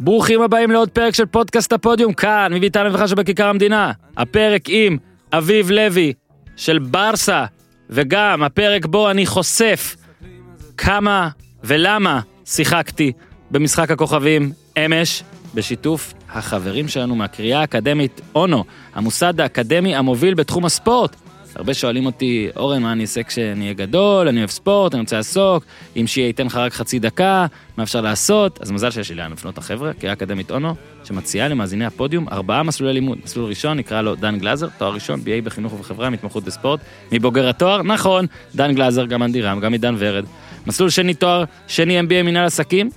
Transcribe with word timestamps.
ברוכים 0.00 0.42
הבאים 0.42 0.70
לעוד 0.70 0.88
פרק 0.88 1.14
של 1.14 1.26
פודקאסט 1.26 1.72
הפודיום 1.72 2.12
כאן, 2.12 2.52
מביתן 2.54 2.86
רווחה 2.86 3.08
שבכיכר 3.08 3.48
המדינה. 3.48 3.92
הפרק 4.16 4.62
עם 4.68 4.98
אביב 5.32 5.70
לוי 5.70 6.12
של 6.56 6.78
ברסה, 6.78 7.44
וגם 7.90 8.42
הפרק 8.42 8.86
בו 8.86 9.10
אני 9.10 9.26
חושף 9.26 9.96
כמה 10.76 11.28
ולמה 11.64 12.20
שיחקתי 12.44 13.12
במשחק 13.50 13.90
הכוכבים 13.90 14.52
אמש, 14.76 15.22
בשיתוף 15.54 16.14
החברים 16.30 16.88
שלנו 16.88 17.16
מהקריאה 17.16 17.60
האקדמית 17.60 18.20
אונו, 18.34 18.64
המוסד 18.94 19.40
האקדמי 19.40 19.96
המוביל 19.96 20.34
בתחום 20.34 20.64
הספורט. 20.64 21.16
הרבה 21.58 21.74
שואלים 21.74 22.06
אותי, 22.06 22.48
אורן, 22.56 22.82
מה 22.82 22.92
אני 22.92 23.02
אעשה 23.02 23.22
כשאני 23.22 23.64
אהיה 23.64 23.72
גדול, 23.72 24.28
אני 24.28 24.38
אוהב 24.38 24.50
ספורט, 24.50 24.94
אני 24.94 25.00
רוצה 25.00 25.16
לעסוק, 25.16 25.64
אם 25.96 26.06
שיהיה 26.06 26.26
ייתן 26.26 26.46
לך 26.46 26.56
רק 26.56 26.72
חצי 26.72 26.98
דקה, 26.98 27.46
מה 27.76 27.84
אפשר 27.84 28.00
לעשות? 28.00 28.62
אז 28.62 28.70
מזל 28.70 28.90
שיש 28.90 29.10
לי 29.10 29.16
לאן 29.16 29.32
לפנות 29.32 29.58
החבר'ה, 29.58 29.92
קריאה 29.92 30.12
אקדמית 30.12 30.50
אונו, 30.50 30.74
שמציעה 31.04 31.48
למאזיני 31.48 31.86
הפודיום 31.86 32.28
ארבעה 32.28 32.62
מסלולי 32.62 32.92
לימוד. 32.92 33.18
מסלול 33.24 33.48
ראשון 33.48 33.76
נקרא 33.76 34.02
לו 34.02 34.14
דן 34.14 34.38
גלאזר, 34.38 34.68
תואר 34.78 34.94
ראשון, 34.94 35.20
BA 35.20 35.44
בחינוך 35.44 35.72
ובחברה, 35.72 36.10
מתמחות 36.10 36.44
בספורט. 36.44 36.80
מבוגר 37.12 37.48
התואר, 37.48 37.82
נכון, 37.82 38.26
דן 38.54 38.74
גלאזר, 38.74 39.06
גם 39.06 39.22
אנדי 39.22 39.42
רם, 39.42 39.60
גם 39.60 39.72
עידן 39.72 39.94
ורד. 39.98 40.24
מסלול 40.66 40.90
שני 40.90 41.14
תואר, 41.14 41.44
שני 41.68 42.00
MBA 42.00 42.22
מנהל 42.24 42.46
עסקים, 42.46 42.90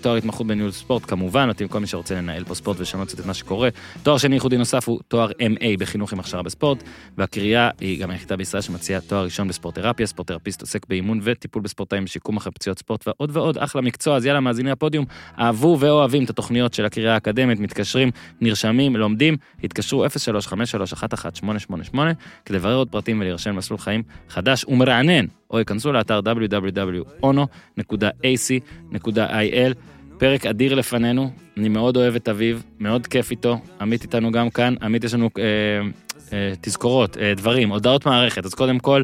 תואר 0.00 0.16
התמחות 0.16 0.46
בניהול 0.46 0.70
ספורט 0.70 1.02
כמובן, 1.06 1.48
מתאים 1.48 1.68
כל 1.68 1.80
מי 1.80 1.86
שרוצה 1.86 2.14
לנהל 2.14 2.44
פה 2.44 2.54
ספורט 2.54 2.78
ולשנות 2.78 3.08
קצת 3.08 3.20
את 3.20 3.26
מה 3.26 3.34
שקורה. 3.34 3.68
תואר 4.02 4.18
שני 4.18 4.34
ייחודי 4.34 4.56
נוסף 4.56 4.88
הוא 4.88 5.00
תואר 5.08 5.30
MA 5.30 5.64
בחינוך 5.78 6.12
עם 6.12 6.20
הכשרה 6.20 6.42
בספורט, 6.42 6.82
והקריאה 7.18 7.70
היא 7.80 8.02
גם 8.02 8.10
היחידה 8.10 8.36
בישראל 8.36 8.60
שמציעה 8.60 9.00
תואר 9.00 9.24
ראשון 9.24 9.48
בספורט 9.48 9.74
תרפיה, 9.74 10.06
ספורט 10.06 10.28
תרפיסט 10.28 10.60
עוסק 10.60 10.86
באימון 10.88 11.20
וטיפול 11.22 11.62
בספורטאים 11.62 12.04
בשיקום 12.04 12.36
אחרי 12.36 12.52
פציעות 12.52 12.78
ספורט 12.78 13.08
ועוד 13.08 13.30
ועוד, 13.36 13.58
אחלה 13.58 13.82
מקצוע, 13.82 14.16
אז 14.16 14.26
יאללה 14.26 14.40
מאזיני 14.40 14.70
הפודיום, 14.70 15.04
אהבו 15.38 15.76
ואוהבים 15.80 16.24
את 16.24 16.30
התוכניות 16.30 16.74
של 16.74 16.84
הקריאה 16.84 17.14
האקדמית, 17.14 17.60
מתקשרים, 17.60 18.10
נרשמים, 18.40 18.96
לומדים, 18.96 19.36
התקשרו 19.64 20.06
0353118888 20.06 21.96
כדי 22.44 22.56
לברר 22.56 22.76
עוד 22.76 22.88
פרטים 22.88 23.20
ולהירשם 23.20 23.50
למסלול 23.50 23.78
חיים 23.78 24.02
חדש 24.28 24.64
או 25.52 25.58
ייכנסו 25.58 25.92
לאתר 25.92 26.20
www.ono.ac.il. 26.20 27.22
פרק 30.18 30.46
אדיר 30.46 30.74
לפנינו, 30.74 31.30
אני 31.56 31.68
מאוד 31.68 31.96
אוהב 31.96 32.14
את 32.14 32.28
אביב, 32.28 32.62
מאוד 32.80 33.06
כיף 33.06 33.30
איתו, 33.30 33.58
עמית 33.80 34.02
איתנו 34.02 34.32
גם 34.32 34.50
כאן, 34.50 34.74
עמית 34.82 35.04
יש 35.04 35.14
לנו 35.14 35.30
אה, 35.38 35.42
אה, 36.32 36.52
תזכורות, 36.60 37.16
אה, 37.18 37.34
דברים, 37.36 37.68
הודעות 37.68 38.06
מערכת, 38.06 38.44
אז 38.44 38.54
קודם 38.54 38.78
כל, 38.78 39.02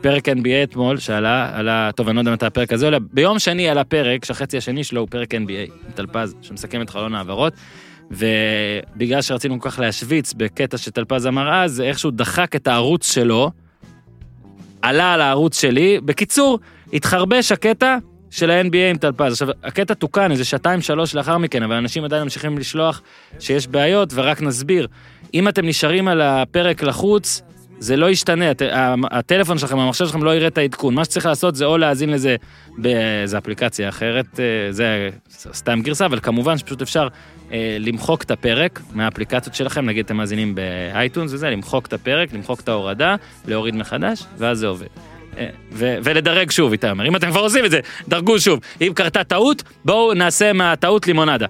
פרק 0.00 0.28
NBA 0.28 0.62
אתמול 0.62 0.98
שעלה, 0.98 1.58
עלה, 1.58 1.90
טוב 1.94 2.08
אני 2.08 2.16
לא 2.16 2.20
יודע 2.20 2.32
מתי 2.32 2.46
הפרק 2.46 2.72
הזה 2.72 2.84
עולה, 2.84 2.98
ביום 2.98 3.38
שני 3.38 3.68
עלה 3.68 3.84
פרק 3.84 4.24
שהחצי 4.24 4.56
השני 4.56 4.84
שלו 4.84 5.00
הוא 5.00 5.08
פרק 5.10 5.34
NBA, 5.34 5.92
טלפז, 5.94 6.34
שמסכם 6.42 6.82
את 6.82 6.90
חלון 6.90 7.14
העברות, 7.14 7.52
ובגלל 8.10 9.22
שרצינו 9.22 9.60
כל 9.60 9.70
כך 9.70 9.78
להשוויץ 9.78 10.32
בקטע 10.32 10.78
שטלפז 10.78 11.26
אמר 11.26 11.54
אז, 11.54 11.80
איכשהו 11.80 12.10
דחק 12.10 12.56
את 12.56 12.66
הערוץ 12.66 13.12
שלו, 13.12 13.50
עלה 14.84 15.14
על 15.14 15.20
הערוץ 15.20 15.60
שלי, 15.60 16.00
בקיצור, 16.04 16.58
התחרבש 16.92 17.52
הקטע 17.52 17.96
של 18.30 18.50
ה-NBA 18.50 18.90
עם 18.90 18.96
טלפז. 18.96 19.32
עכשיו, 19.32 19.48
הקטע 19.64 19.94
תוקן 19.94 20.30
איזה 20.30 20.44
שעתיים 20.44 20.80
שלוש 20.80 21.14
לאחר 21.14 21.38
מכן, 21.38 21.62
אבל 21.62 21.74
אנשים 21.74 22.04
עדיין 22.04 22.22
ממשיכים 22.22 22.58
לשלוח 22.58 23.02
שיש 23.40 23.66
בעיות, 23.68 24.12
ורק 24.14 24.42
נסביר. 24.42 24.86
אם 25.34 25.48
אתם 25.48 25.66
נשארים 25.66 26.08
על 26.08 26.20
הפרק 26.20 26.82
לחוץ, 26.82 27.42
זה 27.84 27.96
לא 27.96 28.10
ישתנה, 28.10 28.50
הט... 28.50 28.62
הטלפון 29.10 29.58
שלכם, 29.58 29.78
המחשב 29.78 30.06
שלכם 30.06 30.22
לא 30.22 30.34
יראה 30.34 30.46
את 30.46 30.58
העדכון. 30.58 30.94
מה 30.94 31.04
שצריך 31.04 31.26
לעשות 31.26 31.56
זה 31.56 31.64
או 31.64 31.78
להאזין 31.78 32.10
לזה 32.10 32.36
באיזה 32.78 33.38
אפליקציה 33.38 33.88
אחרת, 33.88 34.40
אה, 34.40 34.72
זה 34.72 35.10
סתם 35.52 35.80
גרסה, 35.82 36.06
אבל 36.06 36.20
כמובן 36.20 36.58
שפשוט 36.58 36.82
אפשר 36.82 37.08
אה, 37.52 37.76
למחוק 37.80 38.22
את 38.22 38.30
הפרק 38.30 38.80
מהאפליקציות 38.92 39.54
שלכם, 39.54 39.86
נגיד 39.86 40.04
אתם 40.04 40.16
מאזינים 40.16 40.54
באייטונס 40.54 41.32
וזה, 41.32 41.50
למחוק 41.50 41.86
את 41.86 41.92
הפרק, 41.92 42.32
למחוק 42.32 42.60
את 42.60 42.68
ההורדה, 42.68 43.16
להוריד 43.48 43.76
מחדש, 43.76 44.24
ואז 44.38 44.58
זה 44.58 44.66
עובד. 44.66 44.86
אה, 45.38 45.46
ו- 45.72 45.96
ולדרג 46.04 46.50
שוב, 46.50 46.72
איתי 46.72 46.90
אומר, 46.90 47.06
אם 47.08 47.16
אתם 47.16 47.30
כבר 47.30 47.40
עושים 47.40 47.64
את 47.64 47.70
זה, 47.70 47.80
דרגו 48.08 48.40
שוב. 48.40 48.60
אם 48.80 48.92
קרתה 48.94 49.24
טעות, 49.24 49.62
בואו 49.84 50.14
נעשה 50.14 50.52
מהטעות 50.52 51.06
לימונדה. 51.06 51.46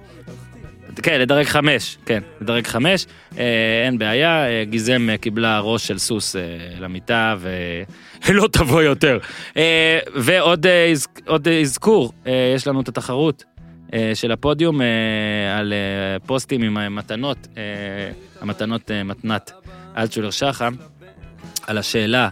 כן, 1.04 1.20
לדרג 1.20 1.46
חמש, 1.46 1.98
כן, 2.06 2.22
לדרג 2.40 2.66
חמש, 2.66 3.06
אה, 3.38 3.82
אין 3.86 3.98
בעיה, 3.98 4.46
אה, 4.46 4.64
גיזם 4.64 5.08
אה, 5.10 5.16
קיבלה 5.16 5.60
ראש 5.60 5.86
של 5.86 5.98
סוס 5.98 6.36
אה, 6.36 6.42
למיטה 6.80 7.36
ולא 8.28 8.48
תבוא 8.52 8.82
יותר. 8.82 9.18
אה, 9.56 9.98
ועוד 10.14 10.66
אה, 10.66 10.92
עוד 11.26 11.48
אה, 11.48 11.60
אזכור, 11.60 12.12
אה, 12.26 12.52
יש 12.56 12.66
לנו 12.66 12.80
את 12.80 12.88
התחרות 12.88 13.44
אה, 13.94 14.10
של 14.14 14.32
הפודיום 14.32 14.82
אה, 14.82 14.86
על 15.58 15.72
אה, 15.72 16.18
פוסטים 16.26 16.62
עם 16.62 16.76
המתנות, 16.76 17.48
אה, 17.56 17.62
המתנות 18.40 18.90
אה, 18.90 19.02
מתנת 19.02 19.52
אלטשולר 19.96 20.30
שחם, 20.30 20.74
על 21.66 21.78
השאלה 21.78 22.28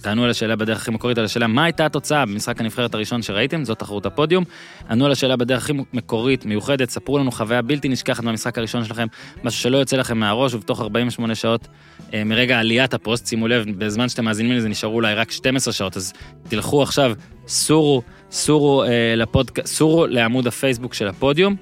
תענו 0.00 0.24
על 0.24 0.30
השאלה 0.30 0.56
בדרך 0.56 0.82
הכי 0.82 0.90
מקורית, 0.90 1.18
על 1.18 1.24
השאלה 1.24 1.46
מה 1.46 1.64
הייתה 1.64 1.86
התוצאה 1.86 2.26
במשחק 2.26 2.60
הנבחרת 2.60 2.94
הראשון 2.94 3.22
שראיתם, 3.22 3.64
זאת 3.64 3.78
תחרות 3.78 4.06
הפודיום. 4.06 4.44
ענו 4.90 5.06
על 5.06 5.12
השאלה 5.12 5.36
בדרך 5.36 5.62
הכי 5.62 5.72
מקורית, 5.92 6.46
מיוחדת, 6.46 6.90
ספרו 6.90 7.18
לנו 7.18 7.32
חוויה 7.32 7.62
בלתי 7.62 7.88
נשכחת 7.88 8.24
מהמשחק 8.24 8.58
הראשון 8.58 8.84
שלכם, 8.84 9.06
משהו 9.44 9.60
שלא 9.60 9.76
יוצא 9.76 9.96
לכם 9.96 10.18
מהראש, 10.18 10.54
ובתוך 10.54 10.80
48 10.80 11.34
שעות 11.34 11.68
אה, 12.14 12.24
מרגע 12.24 12.58
עליית 12.58 12.94
הפוסט, 12.94 13.26
שימו 13.26 13.48
לב, 13.48 13.64
בזמן 13.78 14.08
שאתם 14.08 14.24
מאזינים 14.24 14.56
לזה 14.56 14.68
נשארו 14.68 14.94
אולי 14.94 15.14
רק 15.14 15.30
12 15.30 15.72
שעות, 15.72 15.96
אז 15.96 16.12
תלכו 16.48 16.82
עכשיו, 16.82 17.12
סורו, 17.46 18.02
סורו 18.30 18.84
אה, 18.84 19.14
לפודקאסט, 19.16 19.74
סורו 19.74 20.06
לעמוד 20.06 20.46
הפייסבוק 20.46 20.94
של 20.94 21.08
הפודיום. 21.08 21.56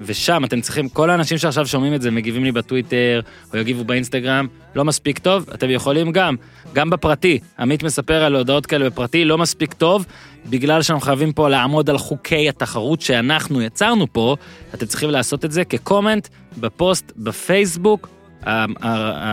ושם 0.00 0.44
אתם 0.44 0.60
צריכים, 0.60 0.88
כל 0.88 1.10
האנשים 1.10 1.38
שעכשיו 1.38 1.66
שומעים 1.66 1.94
את 1.94 2.02
זה 2.02 2.10
מגיבים 2.10 2.44
לי 2.44 2.52
בטוויטר 2.52 3.20
או 3.52 3.58
יגיבו 3.58 3.84
באינסטגרם, 3.84 4.46
לא 4.74 4.84
מספיק 4.84 5.18
טוב, 5.18 5.50
אתם 5.54 5.70
יכולים 5.70 6.12
גם, 6.12 6.36
גם 6.72 6.90
בפרטי. 6.90 7.38
עמית 7.58 7.82
מספר 7.82 8.24
על 8.24 8.36
הודעות 8.36 8.66
כאלה 8.66 8.90
בפרטי, 8.90 9.24
לא 9.24 9.38
מספיק 9.38 9.72
טוב, 9.72 10.06
בגלל 10.46 10.82
שאנחנו 10.82 11.04
חייבים 11.04 11.32
פה 11.32 11.48
לעמוד 11.48 11.90
על 11.90 11.98
חוקי 11.98 12.48
התחרות 12.48 13.00
שאנחנו 13.00 13.62
יצרנו 13.62 14.12
פה, 14.12 14.36
אתם 14.74 14.86
צריכים 14.86 15.10
לעשות 15.10 15.44
את 15.44 15.52
זה 15.52 15.64
כ 15.64 15.78
comment 15.78 16.28
בפוסט 16.56 17.12
בפייסבוק 17.16 18.08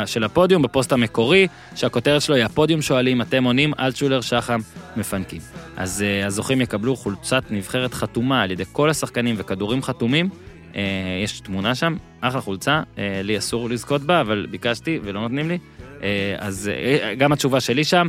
של 0.06 0.24
הפודיום, 0.24 0.62
בפוסט 0.62 0.92
המקורי, 0.92 1.48
שהכותרת 1.76 2.22
שלו 2.22 2.36
היא 2.36 2.44
הפודיום 2.46 2.82
שואלים, 2.82 3.22
אתם 3.22 3.44
עונים, 3.44 3.74
אלטשולר 3.80 4.22
שחם 4.22 4.60
מפנקים. 4.98 5.42
אז 5.78 6.02
אה, 6.02 6.26
הזוכים 6.26 6.62
יקבלו 6.62 6.96
חולצת 6.96 7.44
נבחרת 7.50 7.94
חתומה 7.94 8.42
על 8.42 8.52
ידי 8.52 8.64
כל 8.72 8.90
השחקנים 8.90 9.36
וכדורים 9.38 9.84
חתומים. 9.84 10.30
אה, 10.76 10.82
יש 11.24 11.40
תמונה 11.40 11.76
שם, 11.76 11.96
אחלה 12.22 12.42
חולצה, 12.42 12.82
אה, 12.98 13.22
לי 13.24 13.38
אסור 13.38 13.70
לזכות 13.70 14.02
בה, 14.02 14.22
אבל 14.22 14.48
ביקשתי 14.52 15.00
ולא 15.04 15.22
נותנים 15.22 15.50
לי. 15.50 15.58
אה, 16.04 16.36
אז 16.40 16.72
גם 17.18 17.32
התשובה 17.32 17.60
שלי 17.60 17.84
שם, 17.84 18.08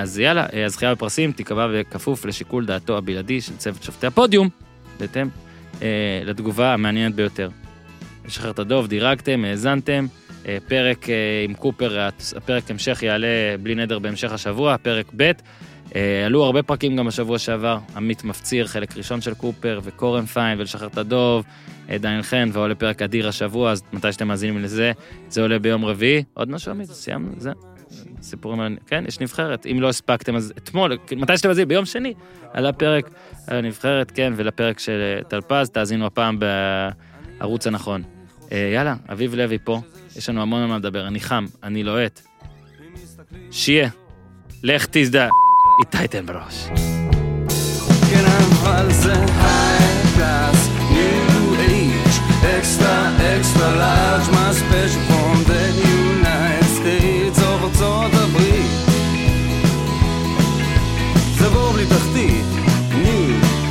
אז 0.00 0.18
יאללה, 0.18 0.46
הזכייה 0.66 0.94
בפרסים 0.94 1.32
תיקבע 1.32 1.66
בכפוף 1.72 2.24
לשיקול 2.24 2.66
דעתו 2.66 2.98
הבלעדי 2.98 3.40
של 3.40 3.56
צוות 3.56 3.82
שופטי 3.82 4.06
הפודיום, 4.06 4.48
בהתאם 5.00 5.28
לתגובה 6.24 6.74
המעניינת 6.74 7.14
ביותר. 7.14 7.48
לשחרר 8.26 8.50
את 8.50 8.58
הדוב, 8.58 8.86
דירגתם, 8.86 9.44
האזנתם, 9.44 10.06
פרק 10.68 11.06
עם 11.44 11.54
קופר, 11.54 12.08
הפרק 12.36 12.70
המשך 12.70 13.02
יעלה 13.02 13.26
בלי 13.62 13.74
נדר 13.74 13.98
בהמשך 13.98 14.32
השבוע, 14.32 14.76
פרק 14.78 15.06
ב'. 15.16 15.32
אה, 15.96 16.26
עלו 16.26 16.44
הרבה 16.44 16.62
פרקים 16.62 16.96
גם 16.96 17.06
בשבוע 17.06 17.38
שעבר, 17.38 17.78
עמית 17.96 18.24
מפציר, 18.24 18.66
חלק 18.66 18.96
ראשון 18.96 19.20
של 19.20 19.34
קופר, 19.34 19.80
וקורן 19.82 20.26
פיין, 20.26 20.60
ולשחרר 20.60 20.88
את 20.88 20.98
הדוב, 20.98 21.44
אה, 21.90 21.98
דניאל 21.98 22.22
חן, 22.22 22.50
ועולה 22.52 22.74
פרק 22.74 23.02
אדיר 23.02 23.28
השבוע, 23.28 23.70
אז 23.70 23.82
מתי 23.92 24.12
שאתם 24.12 24.28
מאזינים 24.28 24.62
לזה, 24.62 24.92
זה 25.28 25.42
עולה 25.42 25.58
ביום 25.58 25.84
רביעי. 25.84 26.24
עוד 26.34 26.50
משהו 26.50 26.70
עמית? 26.70 26.90
סיימנו? 26.90 27.32
זה? 27.36 27.52
סיפורים 28.22 28.60
על... 28.60 28.76
כן, 28.86 29.04
יש 29.08 29.20
נבחרת. 29.20 29.66
אם 29.66 29.80
לא 29.80 29.88
הספקתם, 29.88 30.36
אז 30.36 30.52
אתמול, 30.58 30.98
מתי 31.16 31.36
שאתם 31.36 31.48
מאזינים, 31.48 31.68
ביום 31.68 31.84
שני, 31.84 32.14
עלה 32.52 32.72
פרק 32.72 33.10
על 33.46 33.56
הנבחרת, 33.56 34.10
כן, 34.10 34.32
ולפרק 34.36 34.78
של 34.78 35.00
אה, 35.00 35.24
טלפז, 35.24 35.70
תאזינו 35.70 36.06
הפעם 36.06 36.38
בערוץ 37.38 37.66
הנכון. 37.66 38.02
יאללה, 38.74 38.94
אביב 39.12 39.34
לוי 39.34 39.58
פה, 39.64 39.80
יש 40.16 40.28
לנו 40.28 40.42
המון 40.42 40.62
על 40.62 40.68
מה 40.68 40.78
לדבר, 40.78 41.06
אני 41.06 41.20
חם, 41.20 41.46
אני 41.62 41.84
לוהט. 41.84 42.20
שיהיה, 43.50 43.88
לך 44.62 44.86
תזדע, 44.90 45.28
איתי 45.80 46.08
תן 46.08 46.26
בראש. 46.26 46.68
כן, 48.10 48.24
אבל 48.62 48.92
זה 48.92 49.28
ארצות 57.78 58.14
הברית. 58.14 58.70
זה 61.38 61.48
בור 61.48 61.72
בלי 61.72 61.86
תחתית, 61.86 62.44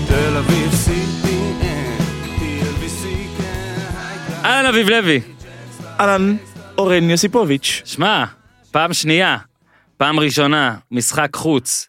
תל 0.08 0.38
אביב, 0.38 0.72
CPN, 0.72 1.64
כן. 1.64 1.96
אהלן 4.46 4.66
אביב 4.66 4.90
לוי. 4.90 5.22
אהלן, 6.00 6.36
אורן 6.78 7.10
יוסיפוביץ'. 7.10 7.82
שמע, 7.86 8.26
פעם 8.72 8.94
שנייה, 8.94 9.38
פעם 9.98 10.20
ראשונה, 10.20 10.76
משחק 10.92 11.36
חוץ, 11.36 11.88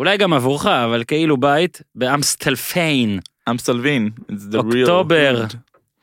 אולי 0.00 0.16
גם 0.16 0.32
עבורך, 0.32 0.66
אבל 0.66 1.04
כאילו 1.04 1.36
בית, 1.36 1.82
באמסטלפיין. 1.94 3.20
אמסטלווין. 3.50 4.10
אוקטובר. 4.54 5.44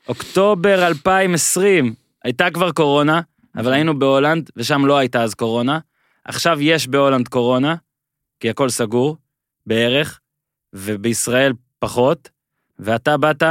אוקטובר 0.08 0.86
2020, 0.86 1.94
הייתה 2.24 2.50
כבר 2.50 2.72
קורונה, 2.72 3.20
אבל 3.56 3.72
היינו 3.72 3.98
בהולנד, 3.98 4.50
ושם 4.56 4.86
לא 4.86 4.98
הייתה 4.98 5.22
אז 5.22 5.34
קורונה. 5.34 5.78
עכשיו 6.24 6.60
יש 6.60 6.88
בהולנד 6.88 7.28
קורונה, 7.28 7.74
כי 8.40 8.50
הכל 8.50 8.68
סגור, 8.68 9.16
בערך, 9.66 10.20
ובישראל 10.72 11.52
פחות, 11.78 12.28
ואתה 12.78 13.16
באת 13.16 13.42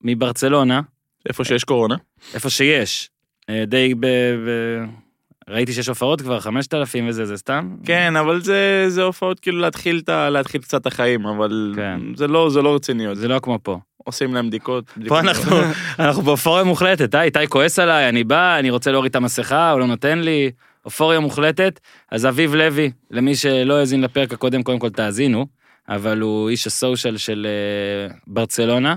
מברצלונה, 0.00 0.80
איפה 1.28 1.44
שיש 1.44 1.64
קורונה. 1.64 1.96
איפה 2.34 2.50
שיש, 2.50 3.10
אה, 3.50 3.64
די 3.66 3.94
ב... 3.94 4.06
ב... 4.06 5.03
ראיתי 5.50 5.72
שיש 5.72 5.88
הופעות 5.88 6.20
כבר, 6.22 6.40
5,000 6.40 7.08
וזה, 7.08 7.24
זה 7.26 7.36
סתם? 7.36 7.76
כן, 7.84 8.16
אבל 8.16 8.40
זה 8.40 8.84
זה 8.88 9.02
הופעות 9.02 9.40
כאילו 9.40 9.58
להתחיל 9.58 10.02
ה- 10.08 10.30
להתחיל 10.30 10.60
קצת 10.62 10.80
את 10.80 10.86
החיים, 10.86 11.26
אבל 11.26 11.72
כן. 11.76 12.00
זה 12.16 12.26
לא 12.26 12.50
זה 12.50 12.62
לא 12.62 12.74
רציניות. 12.74 13.16
זה 13.16 13.28
לא 13.28 13.38
כמו 13.38 13.58
פה. 13.62 13.78
עושים 13.96 14.34
להם 14.34 14.46
בדיקות. 14.48 14.84
פה 15.08 15.20
אנחנו, 15.20 15.56
אנחנו 15.98 16.22
באופוריה 16.22 16.64
מוחלטת, 16.64 17.14
אה, 17.14 17.22
איתי 17.22 17.46
כועס 17.48 17.78
עליי, 17.78 18.08
אני 18.08 18.24
בא, 18.24 18.58
אני 18.58 18.70
רוצה 18.70 18.92
להוריד 18.92 19.10
את 19.10 19.16
המסכה, 19.16 19.70
הוא 19.70 19.80
לא 19.80 19.86
נותן 19.86 20.18
לי, 20.18 20.50
אופוריה 20.84 21.20
מוחלטת. 21.20 21.80
אז 22.10 22.26
אביב 22.26 22.54
לוי, 22.54 22.90
למי 23.10 23.36
שלא 23.36 23.74
האזין 23.78 24.00
לפרק 24.00 24.32
הקודם, 24.32 24.62
קודם 24.62 24.78
כל 24.78 24.90
תאזינו, 24.90 25.46
אבל 25.88 26.20
הוא 26.20 26.48
איש 26.50 26.66
הסושיאל 26.66 27.16
של 27.16 27.46
אה, 27.46 28.14
ברצלונה, 28.26 28.96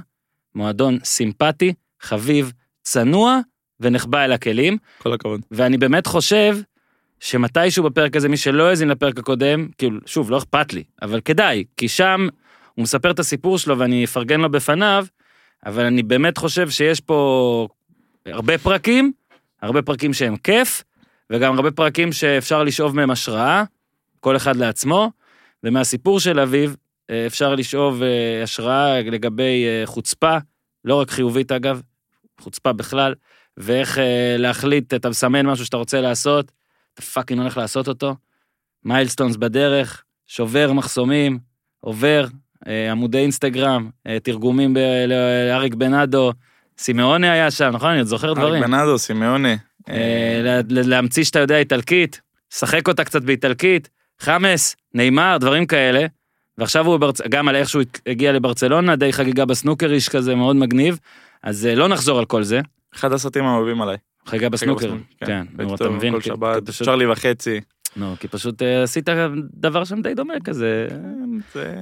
מועדון 0.55 0.97
סימפטי, 1.03 1.73
חביב, 2.01 2.53
צנוע 2.83 3.39
ונחבא 3.79 4.25
אל 4.25 4.31
הכלים, 4.31 4.77
כל 4.97 5.13
הכבוד. 5.13 5.41
ואני 5.51 5.77
באמת 5.77 6.07
חושב 6.07 6.57
שמתישהו 7.19 7.83
בפרק 7.83 8.15
הזה, 8.15 8.29
מי 8.29 8.38
שלא 8.38 8.69
האזין 8.69 8.88
לפרק 8.88 9.19
הקודם, 9.19 9.68
כאילו, 9.77 10.00
שוב, 10.06 10.31
לא 10.31 10.38
אכפת 10.38 10.74
לי, 10.74 10.83
אבל 11.01 11.21
כדאי, 11.21 11.63
כי 11.77 11.88
שם 11.88 12.27
הוא 12.75 12.83
מספר 12.83 13.12
את 13.12 13.19
הסיפור 13.19 13.57
שלו 13.57 13.79
ואני 13.79 14.06
אפרגן 14.06 14.41
לו 14.41 14.50
בפניו, 14.51 15.06
אבל 15.65 15.85
אני 15.85 16.03
באמת 16.03 16.38
חושב 16.38 16.69
שיש 16.69 17.00
פה 17.00 17.68
הרבה 18.25 18.57
פרקים, 18.57 19.12
הרבה 19.62 19.81
פרקים 19.81 20.13
שהם 20.13 20.38
כיף, 20.38 20.83
וגם 21.30 21.56
הרבה 21.56 21.71
פרקים 21.71 22.12
שאפשר 22.12 22.63
לשאוב 22.63 22.95
מהם 22.95 23.12
השראה, 23.12 23.63
כל 24.19 24.35
אחד 24.35 24.56
לעצמו, 24.56 25.12
ומהסיפור 25.63 26.19
של 26.19 26.39
אביו 26.39 26.71
אה, 27.09 27.25
אפשר 27.27 27.56
לשאוב 27.56 28.03
אה, 28.03 28.44
השראה 28.44 29.01
לגבי 29.01 29.65
אה, 29.68 29.85
חוצפה, 29.85 30.38
לא 30.85 30.95
רק 30.95 31.09
חיובית 31.09 31.51
אגב, 31.51 31.81
חוצפה 32.39 32.73
בכלל, 32.73 33.13
ואיך 33.57 33.98
אה, 33.98 34.36
להחליט, 34.38 34.94
אתה 34.94 35.09
מסמן 35.09 35.45
משהו 35.45 35.65
שאתה 35.65 35.77
רוצה 35.77 36.01
לעשות, 36.01 36.51
אתה 36.94 37.01
פאקינג 37.01 37.42
הולך 37.42 37.57
לעשות 37.57 37.88
אותו, 37.88 38.15
מיילסטונס 38.86 39.36
בדרך, 39.36 40.04
שובר 40.27 40.74
מחסומים, 40.74 41.39
עובר, 41.80 42.25
אה, 42.68 42.92
עמודי 42.92 43.18
אינסטגרם, 43.18 43.89
אה, 44.07 44.18
תרגומים 44.24 44.77
לאריק 45.07 45.74
בנאדו, 45.74 46.31
סימאונה 46.77 47.31
היה 47.31 47.51
שם, 47.51 47.69
נכון? 47.74 47.89
אני 47.89 48.00
עוד 48.00 48.07
זוכר 48.07 48.33
דברים. 48.33 48.54
בנאדו. 48.54 48.63
אה, 49.89 50.42
לה- 50.44 50.62
לה- 50.69 50.81
להמציא 50.81 51.24
שאתה 51.24 51.39
יודע 51.39 51.57
איטלקית, 51.57 52.21
שחק 52.54 52.88
אותה 52.88 53.04
קצת 53.04 53.21
באיטלקית, 53.21 53.89
חמאס, 54.19 54.75
נאמר, 54.94 55.38
דברים 55.39 55.65
כאלה. 55.65 56.06
ועכשיו 56.57 56.86
הוא 56.88 56.98
ברצ... 56.98 57.21
גם 57.21 57.48
על 57.48 57.56
איך 57.56 57.69
שהוא 57.69 57.83
הגיע 58.07 58.31
לברצלונה, 58.31 58.95
די 58.95 59.13
חגיגה 59.13 59.45
בסנוקר 59.45 59.92
איש 59.92 60.09
כזה 60.09 60.36
מאוד 60.36 60.56
מגניב. 60.56 61.00
אז 61.44 61.65
לא 61.75 61.88
נחזור 61.88 62.19
על 62.19 62.25
כל 62.25 62.44
זה, 62.44 62.62
אחד 62.97 63.13
הסרטים 63.13 63.45
האהובים 63.45 63.81
עליי. 63.81 63.97
חגיגה 64.25 64.49
בסנוקר, 64.49 64.88
בסנוקר, 64.88 65.25
כן, 65.25 65.45
נו, 65.57 65.75
אתה 65.75 65.89
מבין, 65.89 66.13
כל 66.13 66.21
שבת, 66.21 66.69
צ'רלי 66.69 67.05
וחצי. 67.05 67.61
נו, 67.95 68.15
כי 68.19 68.27
פשוט 68.27 68.61
אה, 68.61 68.83
עשית 68.83 69.09
דבר 69.53 69.83
שם 69.83 70.01
די 70.01 70.13
דומה 70.13 70.33
כזה. 70.43 70.87
זה 71.53 71.75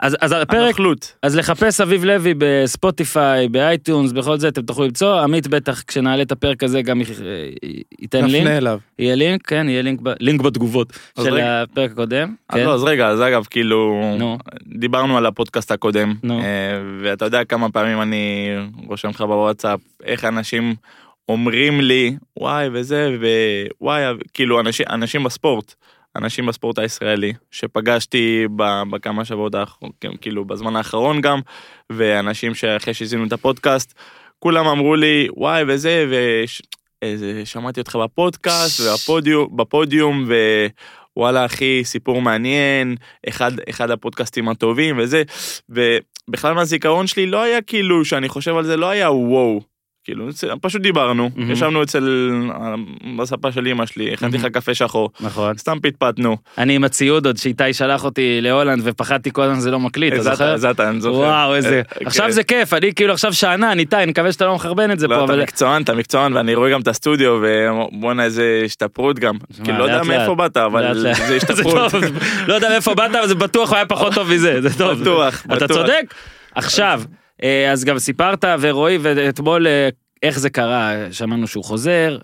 אז 0.00 0.16
אז 0.20 0.32
הפרק, 0.32 0.64
הנוכלות. 0.64 1.14
אז 1.22 1.36
לחפש 1.36 1.80
אביב 1.80 2.04
לוי 2.04 2.34
בספוטיפיי, 2.38 3.48
באייטיונס, 3.48 4.12
בכל 4.12 4.38
זה, 4.38 4.48
אתם 4.48 4.62
תוכלו 4.62 4.84
למצוא, 4.84 5.20
עמית 5.20 5.46
בטח 5.46 5.82
כשנעלה 5.82 6.22
את 6.22 6.32
הפרק 6.32 6.62
הזה 6.62 6.82
גם 6.82 7.00
אה, 7.00 7.04
ייתן 8.00 8.24
לינק, 8.24 8.36
נפנה 8.42 8.56
אליו. 8.56 8.78
יהיה 8.98 9.14
לינק, 9.14 9.46
כן, 9.46 9.66
יהיה 9.68 9.82
לינק, 9.82 10.00
ב- 10.02 10.14
לינק 10.20 10.40
בתגובות 10.40 10.92
של 11.22 11.34
רגע. 11.34 11.62
הפרק 11.62 11.90
הקודם. 11.90 12.34
אז 12.48 12.58
כן. 12.58 12.64
לא, 12.64 12.74
אז 12.74 12.84
רגע, 12.84 13.08
אז 13.08 13.20
אגב, 13.20 13.44
כאילו, 13.50 14.02
נו. 14.18 14.38
דיברנו 14.78 15.18
על 15.18 15.26
הפודקאסט 15.26 15.70
הקודם, 15.70 16.14
נו. 16.22 16.38
אה, 16.40 16.44
ואתה 17.02 17.24
יודע 17.24 17.44
כמה 17.44 17.70
פעמים 17.70 18.02
אני 18.02 18.48
רושם 18.86 19.08
לך 19.08 19.20
בוואטסאפ, 19.20 19.80
איך 20.04 20.24
אנשים 20.24 20.74
אומרים 21.32 21.80
לי, 21.80 22.16
וואי, 22.40 22.68
וזה, 22.72 23.16
ווואי, 23.80 24.02
כאילו, 24.34 24.60
אנשים, 24.60 24.86
אנשים 24.90 25.24
בספורט, 25.24 25.74
אנשים 26.16 26.46
בספורט 26.46 26.78
הישראלי, 26.78 27.32
שפגשתי 27.50 28.46
בכמה 28.90 29.24
שבועות 29.24 29.54
האחרונים, 29.54 29.94
כאילו, 30.20 30.44
בזמן 30.44 30.76
האחרון 30.76 31.20
גם, 31.20 31.40
ואנשים 31.90 32.54
שאחרי 32.54 32.94
שהזינו 32.94 33.26
את 33.26 33.32
הפודקאסט, 33.32 33.94
כולם 34.38 34.66
אמרו 34.66 34.96
לי, 34.96 35.28
וואי, 35.36 35.64
וזה, 35.66 36.06
וש... 36.10 36.62
איזה, 37.02 37.42
שמעתי 37.44 37.80
אותך 37.80 37.96
בפודקאסט, 37.96 38.80
והפודיום, 38.80 39.56
בפודיום, 39.56 40.24
ווואלה, 41.16 41.44
אחי, 41.46 41.84
סיפור 41.84 42.22
מעניין, 42.22 42.96
אחד, 43.28 43.52
אחד 43.70 43.90
הפודקאסטים 43.90 44.48
הטובים 44.48 44.98
וזה, 44.98 45.22
ובכלל 45.68 46.54
מהזיכרון 46.54 47.06
שלי 47.06 47.26
לא 47.26 47.42
היה 47.42 47.62
כאילו, 47.62 48.04
שאני 48.04 48.28
חושב 48.28 48.56
על 48.56 48.64
זה, 48.64 48.76
לא 48.76 48.86
היה 48.86 49.10
וואו. 49.10 49.71
כאילו, 50.04 50.28
פשוט 50.60 50.82
דיברנו, 50.82 51.30
מהמם. 51.36 51.50
ישבנו 51.50 51.82
אצל, 51.82 52.30
בספה 53.18 53.52
של 53.52 53.66
אמא 53.66 53.86
שלי, 53.86 54.12
הכנתי 54.12 54.36
לך 54.36 54.42
מהמם. 54.42 54.54
קפה 54.54 54.74
שחור, 54.74 55.10
נכון. 55.20 55.56
סתם 55.58 55.78
פטפטנו. 55.82 56.36
אני 56.58 56.76
עם 56.76 56.84
הציוד 56.84 57.26
עוד 57.26 57.36
שאיתי 57.36 57.72
שלח 57.72 58.04
אותי 58.04 58.38
להולנד 58.40 58.82
ופחדתי 58.84 59.30
כל 59.32 59.42
הזמן 59.42 59.60
זה 59.60 59.70
לא 59.70 59.80
מקליט, 59.80 60.14
אתה 60.14 60.22
זוכר? 60.22 60.34
אתה, 60.34 60.56
זה 60.56 60.70
אתה, 60.70 60.88
אני 60.88 61.00
זוכר. 61.00 61.18
וואו, 61.18 61.54
איזה... 61.54 61.76
אה, 61.76 62.06
עכשיו 62.06 62.26
כן. 62.26 62.32
זה 62.32 62.42
כיף, 62.42 62.72
אני 62.74 62.94
כאילו 62.94 63.12
עכשיו 63.12 63.32
שאנן, 63.32 63.78
איתי, 63.78 63.96
אני 63.96 64.06
מקווה 64.06 64.32
שאתה 64.32 64.46
לא 64.46 64.54
מחרבן 64.54 64.90
את 64.90 64.98
זה 64.98 65.08
לא, 65.08 65.16
פה, 65.16 65.24
אתה 65.24 65.32
אבל... 65.32 65.42
מקצוען, 65.42 65.82
אתה 65.82 65.94
מקצוען, 65.94 66.32
ואני 66.36 66.54
רואה 66.54 66.70
גם 66.70 66.80
את 66.80 66.88
הסטודיו, 66.88 67.42
ובואנה 67.42 68.24
איזה 68.24 68.62
השתפרות 68.64 69.18
גם. 69.18 69.34
כאילו, 69.64 69.78
לא 69.78 69.84
יודע 69.84 70.02
מאיפה. 70.02 70.34
באת, 70.34 70.56
אבל. 70.56 70.98
זה 71.28 71.36
השתפרות. 71.36 71.92
לא 72.46 72.54
יודע 72.54 72.68
מאיפה 72.68 72.94
באת, 72.94 73.14
אבל 73.14 73.26
זה 73.26 73.34
בטוח 73.34 73.72
היה 73.72 73.86
פחות 73.86 74.14
טוב 74.14 74.32
מזה, 74.32 74.60
זה 74.60 74.78
טוב. 74.78 75.00
בטוח, 75.00 75.42
אתה 75.46 75.54
בטוח. 75.54 75.76
צודק. 75.76 76.14
עכשיו, 76.54 77.02
אה, 77.06 77.21
אז 77.72 77.84
גם 77.84 77.98
סיפרת, 77.98 78.44
ורועי, 78.60 78.98
ואתמול 79.02 79.66
אה, 79.66 79.88
איך 80.22 80.38
זה 80.38 80.50
קרה, 80.50 80.92
שמענו 81.10 81.46
שהוא 81.46 81.64
חוזר, 81.64 82.18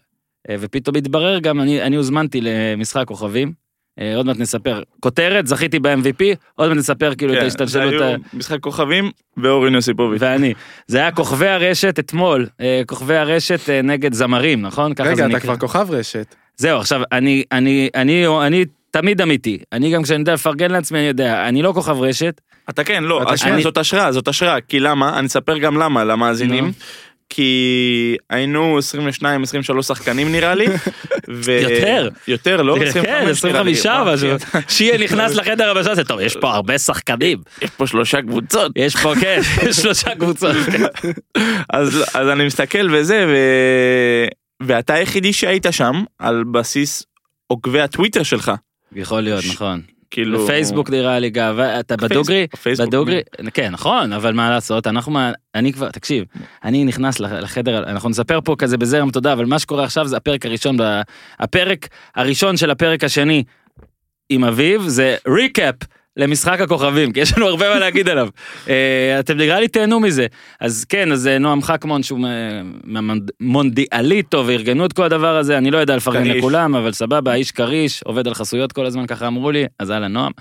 אה, 0.50 0.56
ופתאום 0.60 0.96
התברר 0.96 1.38
גם, 1.38 1.60
אני 1.60 1.82
אני 1.82 1.96
הוזמנתי 1.96 2.40
למשחק 2.42 3.04
כוכבים, 3.06 3.52
אה, 4.00 4.16
עוד 4.16 4.26
מעט 4.26 4.36
נספר, 4.38 4.82
כותרת, 5.00 5.46
זכיתי 5.46 5.78
ב-MVP, 5.78 6.24
עוד 6.54 6.68
מעט 6.68 6.78
נספר 6.78 7.14
כאילו 7.14 7.32
את 7.32 7.38
כן, 7.38 7.40
זה 7.40 7.44
ההשתלשלות. 7.44 8.02
ה- 8.02 8.36
משחק 8.36 8.60
כוכבים 8.60 9.10
ואורן 9.36 9.74
יוסיפוביץ'. 9.74 10.22
ואני. 10.22 10.54
זה 10.86 10.98
היה 10.98 11.12
כוכבי 11.12 11.48
הרשת 11.48 11.98
אתמול, 11.98 12.46
אה, 12.60 12.82
כוכבי 12.86 13.16
הרשת 13.16 13.70
אה, 13.70 13.82
נגד 13.82 14.12
זמרים, 14.12 14.62
נכון? 14.62 14.92
רגע, 15.00 15.12
אתה 15.12 15.26
נקרא. 15.26 15.40
כבר 15.40 15.56
כוכב 15.56 15.86
רשת. 15.90 16.34
זהו, 16.56 16.78
עכשיו, 16.80 17.00
אני, 17.12 17.44
אני, 17.52 17.88
אני, 17.94 18.26
אני 18.46 18.64
תמיד 19.00 19.20
אמיתי. 19.20 19.58
אני 19.72 19.90
גם 19.90 20.02
כשאני 20.02 20.18
יודע 20.18 20.34
לפרגן 20.34 20.70
לעצמי, 20.70 20.98
אני 20.98 21.06
יודע, 21.06 21.48
אני 21.48 21.62
לא 21.62 21.72
כוכב 21.72 22.00
רשת. 22.00 22.40
אתה 22.70 22.84
כן, 22.84 23.04
לא, 23.04 23.22
אתה 23.22 23.32
אז 23.32 23.42
כן. 23.42 23.60
זאת 23.60 23.78
השראה, 23.78 24.12
זאת 24.12 24.28
השראה, 24.28 24.60
כי 24.60 24.80
למה? 24.80 25.18
אני 25.18 25.26
אספר 25.26 25.58
גם 25.58 25.76
למה 25.76 26.04
למאזינים. 26.04 26.72
כי 27.30 28.16
היינו 28.30 28.78
22, 28.78 29.42
23 29.42 29.86
שחקנים 29.86 30.32
נראה 30.32 30.54
לי. 30.54 30.66
ו... 31.30 31.50
יותר. 31.68 32.08
יותר, 32.28 32.62
לא? 32.62 32.76
כן, 32.92 33.28
25 33.28 33.86
נראה 33.86 34.04
לי. 34.04 34.14
משהו. 34.14 34.28
שיהיה 34.68 34.98
נכנס 34.98 35.34
לחדר 35.34 35.70
הבשה, 35.70 35.94
זה 35.94 36.04
טוב, 36.04 36.20
יש 36.20 36.36
פה 36.36 36.54
הרבה 36.54 36.78
שחקנים. 36.78 37.38
יש 37.62 37.70
פה 37.70 37.86
שלושה 37.86 38.22
קבוצות. 38.22 38.72
יש 38.76 38.96
פה, 38.96 39.12
כן, 39.20 39.40
יש 39.68 39.76
שלושה 39.76 40.14
קבוצות. 40.14 40.56
אז, 41.70 42.04
אז 42.14 42.28
אני 42.28 42.46
מסתכל 42.46 42.88
וזה, 42.92 43.26
ו... 43.28 43.36
ואתה 44.66 44.94
היחידי 44.94 45.32
שהיית 45.32 45.66
שם 45.70 46.02
על 46.18 46.44
בסיס 46.52 47.02
עוקבי 47.46 47.80
הטוויטר 47.80 48.22
שלך. 48.22 48.52
יכול 48.94 49.20
להיות, 49.20 49.44
נכון. 49.54 49.80
כאילו... 50.10 50.46
פייסבוק 50.46 50.90
נראה 50.90 51.18
לי 51.18 51.30
גאווה, 51.30 51.80
אתה 51.80 51.96
בדוגרי? 51.96 52.46
פייסבוק, 52.62 52.88
בדוגרי, 52.88 53.20
כן, 53.54 53.70
נכון, 53.72 54.12
אבל 54.12 54.32
מה 54.34 54.50
לעשות, 54.50 54.86
אנחנו, 54.86 55.12
מה- 55.12 55.32
אני 55.54 55.72
כבר, 55.72 55.90
תקשיב, 55.90 56.24
אני 56.64 56.84
נכנס 56.84 57.20
לח- 57.20 57.32
לחדר, 57.32 57.78
אנחנו 57.90 58.08
נספר 58.08 58.40
פה 58.44 58.54
כזה 58.58 58.76
בזרם 58.76 59.10
תודה, 59.10 59.32
אבל 59.32 59.44
מה 59.46 59.58
שקורה 59.58 59.84
עכשיו 59.84 60.06
זה 60.08 60.16
הפרק 60.16 60.46
הראשון, 60.46 60.76
הפרק 61.40 61.88
הראשון 62.16 62.56
של 62.56 62.70
הפרק 62.70 63.04
השני 63.04 63.44
עם 64.30 64.44
אביב, 64.44 64.82
זה 64.86 65.16
ריקאפ. 65.28 65.74
למשחק 66.18 66.60
הכוכבים, 66.60 67.12
כי 67.12 67.20
יש 67.20 67.38
לנו 67.38 67.46
הרבה 67.46 67.68
מה 67.68 67.78
להגיד 67.78 68.08
עליו. 68.08 68.28
אה, 68.68 69.16
אתם 69.20 69.36
נראה 69.36 69.60
לי 69.60 69.68
תהנו 69.68 70.00
מזה. 70.00 70.26
אז 70.60 70.84
כן, 70.84 71.12
אז 71.12 71.26
אה, 71.26 71.38
נועם 71.38 71.62
חכמון 71.62 72.02
שהוא 72.02 72.20
מונדיאליטו 73.40 74.44
וארגנו 74.46 74.86
את 74.86 74.92
כל 74.92 75.02
הדבר 75.02 75.36
הזה, 75.36 75.58
אני 75.58 75.70
לא 75.70 75.78
יודע 75.78 75.96
לפרגן. 75.96 76.24
לכולם, 76.24 76.74
אבל 76.74 76.92
סבבה, 76.92 77.32
האיש 77.32 77.50
כריש, 77.50 78.02
עובד 78.02 78.28
על 78.28 78.34
חסויות 78.34 78.72
כל 78.72 78.86
הזמן, 78.86 79.06
ככה 79.06 79.26
אמרו 79.26 79.50
לי, 79.50 79.66
אז 79.78 79.90
אהלן 79.90 80.12
נועם. 80.12 80.32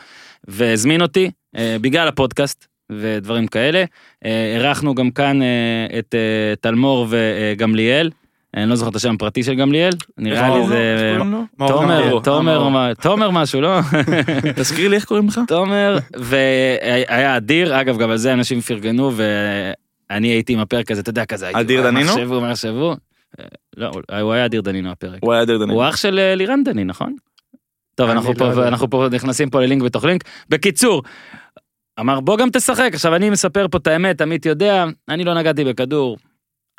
והזמין 0.47 1.01
אותי 1.01 1.31
אה, 1.57 1.77
בגלל 1.81 2.07
הפודקאסט 2.07 2.67
ודברים 2.91 3.47
כאלה. 3.47 3.83
אה, 4.25 4.53
אירחנו 4.55 4.95
גם 4.95 5.11
כאן 5.11 5.41
אה, 5.41 5.99
את 5.99 6.15
אה, 6.15 6.55
תלמור 6.61 7.07
וגמליאל, 7.09 8.09
אני 8.55 8.69
לא 8.69 8.75
זוכר 8.75 8.89
את 8.91 8.95
השם 8.95 9.15
הפרטי 9.15 9.43
של 9.43 9.55
גמליאל, 9.55 9.93
נראה 10.17 10.57
לי 10.57 10.67
זה... 10.67 11.17
מאור 11.59 11.71
תומר. 11.71 12.19
תומר. 12.23 12.69
מה- 12.69 12.91
תומר 13.01 13.31
משהו, 13.31 13.61
לא? 13.61 13.79
תזכיר 14.55 14.89
לי 14.89 14.95
איך 14.95 15.05
קוראים 15.05 15.27
לך? 15.27 15.39
תומר, 15.47 15.97
והיה 16.17 17.37
אדיר, 17.37 17.81
אגב, 17.81 17.97
גם 17.97 18.09
על 18.09 18.17
זה 18.17 18.33
אנשים 18.33 18.61
פרגנו, 18.61 19.11
ואני 19.15 20.27
הייתי 20.27 20.53
עם 20.53 20.59
הפרק 20.59 20.91
הזה, 20.91 21.01
אתה 21.01 21.09
יודע, 21.09 21.25
כזה, 21.25 21.45
הייתי, 21.47 21.61
אדיר 21.61 21.81
מה 21.83 21.91
דנינו? 21.91 22.09
יחשבו, 22.11 22.41
מה 22.41 22.51
יחשבו? 22.51 22.95
אה, 23.39 23.45
לא, 23.77 23.91
הוא 24.21 24.33
היה 24.33 24.45
אדיר 24.45 24.61
דנינו 24.61 24.91
הפרק. 24.91 25.19
הוא 25.21 25.33
היה 25.33 25.41
אדיר 25.43 25.57
דנינו. 25.57 25.73
הוא 25.73 25.89
אח 25.89 25.95
של 25.95 26.19
אה, 26.19 26.35
לירן 26.35 26.63
דני, 26.63 26.83
נכון? 26.83 27.15
טוב, 27.95 28.09
אנחנו 28.09 28.33
לא 28.33 28.37
פה. 28.37 28.67
אנחנו 28.67 28.89
פה 28.89 29.07
נכנסים 29.11 29.49
פה 29.49 29.61
ללינק 29.61 29.83
בתוך 29.83 30.03
לינק. 30.05 30.23
בקיצור, 30.49 31.03
אמר 31.99 32.19
בוא 32.19 32.37
גם 32.37 32.49
תשחק. 32.49 32.89
עכשיו 32.93 33.15
אני 33.15 33.29
מספר 33.29 33.67
פה 33.71 33.77
את 33.77 33.87
האמת, 33.87 34.21
עמית 34.21 34.45
יודע, 34.45 34.85
אני 35.09 35.23
לא 35.23 35.33
נגעתי 35.33 35.63
בכדור 35.63 36.17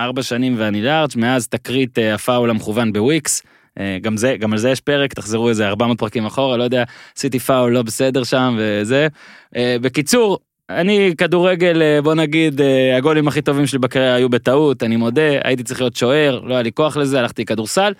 ארבע 0.01 0.23
שנים 0.23 0.55
ואני 0.59 0.83
לארג', 0.83 1.11
מאז 1.17 1.49
תקרית 1.49 1.99
אה, 1.99 2.15
הפאול 2.15 2.51
המכוון 2.51 2.93
בוויקס. 2.93 3.43
אה, 3.79 3.99
גם 4.03 4.17
זה, 4.17 4.37
גם 4.37 4.53
על 4.53 4.59
זה 4.59 4.71
יש 4.71 4.81
פרק, 4.81 5.15
תחזרו 5.15 5.49
איזה 5.49 5.69
400 5.69 5.99
פרקים 5.99 6.27
אחורה, 6.27 6.57
לא 6.57 6.63
יודע, 6.63 6.85
עשיתי 7.17 7.39
פאול 7.39 7.73
לא 7.73 7.83
בסדר 7.83 8.25
שם 8.25 8.57
וזה. 8.59 9.09
אה, 9.57 9.77
בקיצור, 9.81 10.39
אני 10.71 11.15
כדורגל, 11.19 12.01
בוא 12.03 12.15
נגיד, 12.15 12.61
הגולים 12.97 13.29
הכי 13.29 13.43
טובים 13.43 13.67
שלי 13.67 13.79
בקריירה 13.79 14.15
היו 14.15 14.29
בטעות, 14.29 14.83
אני 14.83 14.97
מודה, 14.97 15.39
הייתי 15.45 15.63
צריך 15.63 15.81
להיות 15.81 15.97
שוער, 15.97 16.41
לא 16.45 16.55
היה 16.55 16.63
לי 16.63 16.73
כוח 16.73 16.97
לזה, 16.97 17.19
הלכתי 17.19 17.45
כדורסל. 17.45 17.93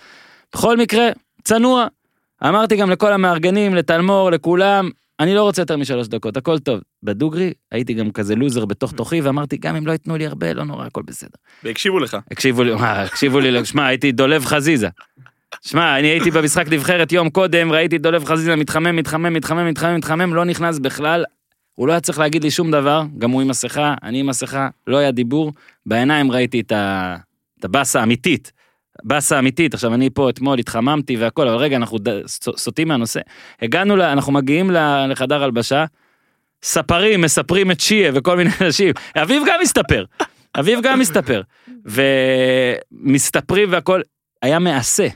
בכל 0.53 0.77
מקרה, 0.77 1.09
צנוע. 1.43 1.87
אמרתי 2.43 2.75
גם 2.75 2.89
לכל 2.89 3.13
המארגנים, 3.13 3.75
לטלמור, 3.75 4.31
לכולם, 4.31 4.89
אני 5.19 5.35
לא 5.35 5.43
רוצה 5.43 5.61
יותר 5.61 5.77
משלוש 5.77 6.07
דקות, 6.07 6.37
הכל 6.37 6.59
טוב. 6.59 6.79
בדוגרי, 7.03 7.53
הייתי 7.71 7.93
גם 7.93 8.11
כזה 8.11 8.35
לוזר 8.35 8.65
בתוך 8.65 8.91
תוכי, 8.91 9.21
ואמרתי, 9.21 9.57
גם 9.57 9.75
אם 9.75 9.87
לא 9.87 9.91
ייתנו 9.91 10.17
לי 10.17 10.25
הרבה, 10.25 10.53
לא 10.53 10.63
נורא, 10.63 10.85
הכל 10.85 11.01
בסדר. 11.05 11.29
והקשיבו 11.63 11.99
לך. 11.99 12.17
הקשיבו 12.31 12.63
לי, 12.63 12.75
מה, 12.75 13.01
הקשיבו 13.01 13.39
לי, 13.39 13.65
שמע, 13.65 13.87
הייתי 13.87 14.11
דולב 14.11 14.45
חזיזה. 14.45 14.87
שמע, 15.61 15.99
אני 15.99 16.07
הייתי 16.07 16.31
במשחק 16.31 16.67
נבחרת 16.67 17.11
יום 17.11 17.29
קודם, 17.29 17.71
ראיתי 17.71 17.97
דולב 17.97 18.25
חזיזה 18.25 18.55
מתחמם, 18.55 18.95
מתחמם, 18.95 19.33
מתחמם, 19.33 19.67
מתחמם, 19.67 19.95
מתחמם, 19.95 20.33
לא 20.33 20.45
נכנס 20.45 20.79
בכלל. 20.79 21.25
הוא 21.75 21.87
לא 21.87 21.91
היה 21.91 21.99
צריך 21.99 22.19
להגיד 22.19 22.43
לי 22.43 22.51
שום 22.51 22.71
דבר, 22.71 23.03
גם 23.17 23.31
הוא 23.31 23.41
עם 23.41 23.47
מסכה, 23.47 23.93
אני 24.03 24.19
עם 24.19 24.27
מסכה, 24.27 24.69
לא 24.87 24.97
היה 24.97 25.11
דיבור. 25.11 25.53
בעיניים 25.85 26.31
ראיתי. 26.31 26.63
את 27.59 27.65
הבאסה 27.65 27.99
האמיתית. 27.99 28.51
באסה 29.03 29.39
אמיתית, 29.39 29.73
עכשיו 29.73 29.93
אני 29.93 30.09
פה 30.09 30.29
אתמול 30.29 30.59
התחממתי 30.59 31.17
והכל, 31.17 31.47
אבל 31.47 31.57
רגע, 31.57 31.75
אנחנו 31.75 31.97
ד... 31.97 32.09
סוטים 32.57 32.87
מהנושא. 32.87 33.19
הגענו, 33.61 33.95
ל... 33.95 34.01
אנחנו 34.01 34.31
מגיעים. 34.31 34.71
לחדר 35.09 35.43
הלבשה, 35.43 35.85
ספרים 36.63 37.21
מספרים 37.21 37.71
את 37.71 37.79
שיה 37.79 38.11
וכל 38.13 38.37
מיני 38.37 38.49
אנשים, 38.61 38.93
אביב 39.17 39.43
גם 39.47 39.59
מסתפר, 39.61 40.05
אביב 40.59 40.79
גם 40.83 40.99
מסתפר, 40.99 41.41
ומסתפרים 41.85 43.71
והכל, 43.71 44.01
היה 44.41 44.59
מעשה, 44.59 45.07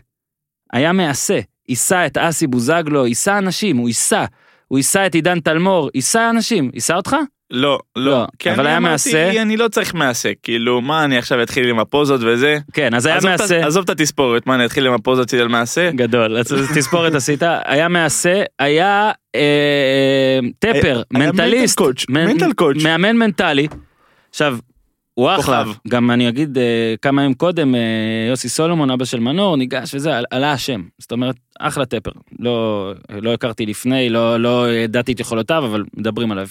היה 0.73 0.93
מעשה, 0.93 1.39
יישא 1.69 2.05
את 2.05 2.17
אסי 2.17 2.47
בוזגלו, 2.47 3.07
יישא 3.07 3.37
אנשים, 3.37 3.77
הוא 3.77 3.89
יישא, 3.89 4.25
הוא 4.67 4.79
יישא 4.79 5.05
את 5.05 5.15
עידן 5.15 5.39
תלמור, 5.39 5.89
יישא 5.95 6.29
אנשים, 6.29 6.71
יישא 6.73 6.93
אותך? 6.93 7.15
לא, 7.53 7.79
לא, 7.95 8.11
לא. 8.11 8.25
כי 8.39 8.51
אבל 8.51 8.59
אני 8.59 8.69
היה 8.69 8.79
מעשה. 8.79 9.41
אני 9.41 9.57
לא 9.57 9.67
צריך 9.67 9.93
מעשה. 9.93 10.31
כאילו, 10.43 10.81
מה 10.81 11.03
אני 11.03 11.17
עכשיו 11.17 11.43
אתחיל 11.43 11.69
עם 11.69 11.79
הפוזות 11.79 12.21
וזה? 12.23 12.57
כן, 12.73 12.93
אז 12.93 13.05
היה 13.05 13.15
עזוב 13.15 13.31
מעשה. 13.31 13.65
עזוב 13.65 13.83
את 13.83 13.89
התספורת, 13.89 14.47
מה 14.47 14.55
אני 14.55 14.65
אתחיל 14.65 14.87
עם 14.87 14.93
הפוזות 14.93 15.29
שלי 15.29 15.41
על 15.41 15.47
מעשה? 15.47 15.91
גדול, 15.91 16.37
אז 16.37 16.53
תספורת 16.75 17.15
עשית, 17.15 17.43
היה 17.65 17.87
מעשה, 17.87 18.43
היה 18.59 19.11
אה, 19.35 20.39
טפר, 20.59 21.01
היה 21.15 21.31
מנטליסט. 21.31 21.81
מאמן 22.83 23.17
מנטלי. 23.17 23.67
עכשיו, 24.29 24.57
הוא 25.13 25.29
אחלה. 25.39 25.63
גם 25.87 26.11
אני 26.11 26.29
אגיד 26.29 26.57
אה, 26.57 26.95
כמה 27.01 27.21
ימים 27.21 27.33
קודם, 27.33 27.75
אה, 27.75 27.79
יוסי 28.29 28.49
סולומון, 28.49 28.91
אבא 28.91 29.05
של 29.05 29.19
מנור, 29.19 29.55
ניגש 29.57 29.95
וזה, 29.95 30.17
על- 30.17 30.25
עלה 30.31 30.51
השם. 30.51 30.81
זאת 30.99 31.11
אומרת, 31.11 31.35
אחלה 31.59 31.85
טפר. 31.85 32.11
לא, 32.39 32.91
לא 33.09 33.33
הכרתי 33.33 33.65
לפני, 33.65 34.09
לא, 34.09 34.37
לא 34.39 34.73
ידעתי 34.73 35.11
את 35.11 35.19
יכולותיו, 35.19 35.65
אבל 35.65 35.83
מדברים 35.97 36.31
עליו. 36.31 36.47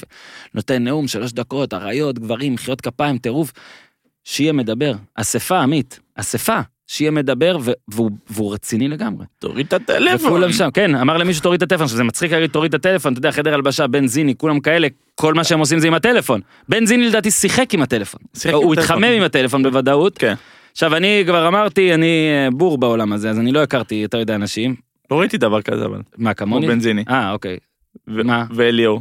נותן 0.55 0.85
נאום, 0.85 1.09
שלוש 1.09 1.33
דקות, 1.33 1.75
אריות, 1.75 2.19
גברים, 2.19 2.55
מחיאות 2.55 2.81
כפיים, 2.81 3.19
טירוף. 3.19 3.53
שיהיה 4.25 4.53
מדבר, 4.53 4.93
אספה, 5.15 5.59
עמית, 5.61 6.01
אספה, 6.15 6.61
שיהיה 6.93 7.11
מדבר, 7.11 7.59
ו- 7.61 7.73
והוא, 7.89 8.11
והוא 8.31 8.55
רציני 8.55 8.89
לגמרי. 8.89 9.27
תוריד 9.39 9.67
את 9.67 9.73
הטלפון. 9.73 10.31
וכולם 10.31 10.53
שם, 10.53 10.69
כן, 10.75 10.95
אמר 10.95 11.17
למישהו 11.17 11.43
תוריד 11.43 11.63
את 11.63 11.73
הטלפון, 11.73 11.89
שזה 11.89 12.05
מצחיק 12.05 12.33
להגיד 12.33 12.51
תוריד 12.51 12.75
את 12.75 12.87
הטלפון, 12.87 13.13
אתה 13.13 13.19
יודע, 13.19 13.33
חדר 13.33 13.55
הלבשה, 13.55 13.87
בנזיני, 13.87 14.35
כולם 14.37 14.61
כאלה, 14.61 14.89
כל 15.15 15.35
מה 15.35 15.45
שהם 15.45 15.59
עושים 15.59 15.79
זה 15.79 15.87
עם 15.87 15.95
הטלפון. 15.95 16.41
בנזיני 16.69 17.09
לדעתי 17.09 17.31
שיחק 17.31 17.75
עם 17.75 17.83
הטלפון. 17.83 18.21
שיחק 18.37 18.49
עם 18.49 18.55
הוא 18.55 18.73
הטלפון. 18.73 18.97
התחמם 18.97 19.17
עם 19.17 19.23
הטלפון 19.23 19.63
בוודאות. 19.63 20.19
כן. 20.19 20.35
עכשיו, 20.73 20.97
אני 20.97 21.23
כבר 21.27 21.49
אמרתי, 21.49 21.95
אני 21.95 22.29
אה, 22.45 22.51
בור 22.51 22.79
בעולם 22.79 23.13
הזה, 23.13 23.31
אז 23.31 23.39
אני 23.39 23.53
לא 23.53 23.63
הכרתי 23.63 23.95
יותר 23.95 24.19
מדי 24.21 24.35
אנשים. 24.35 24.75
לא 25.11 25.21
ראיתי 25.21 25.39
דבר 25.39 25.63
כזה 25.63 25.85
אבל. 25.85 26.01
מה, 26.19 26.35
כמוני? 26.35 26.67
כמו 26.67 26.75
בנזיני. 26.75 27.05
אה, 27.09 27.33
אוקיי. 27.33 27.57
ו- 28.09 28.25
מה? 28.25 28.45
ואליאור. 28.55 29.01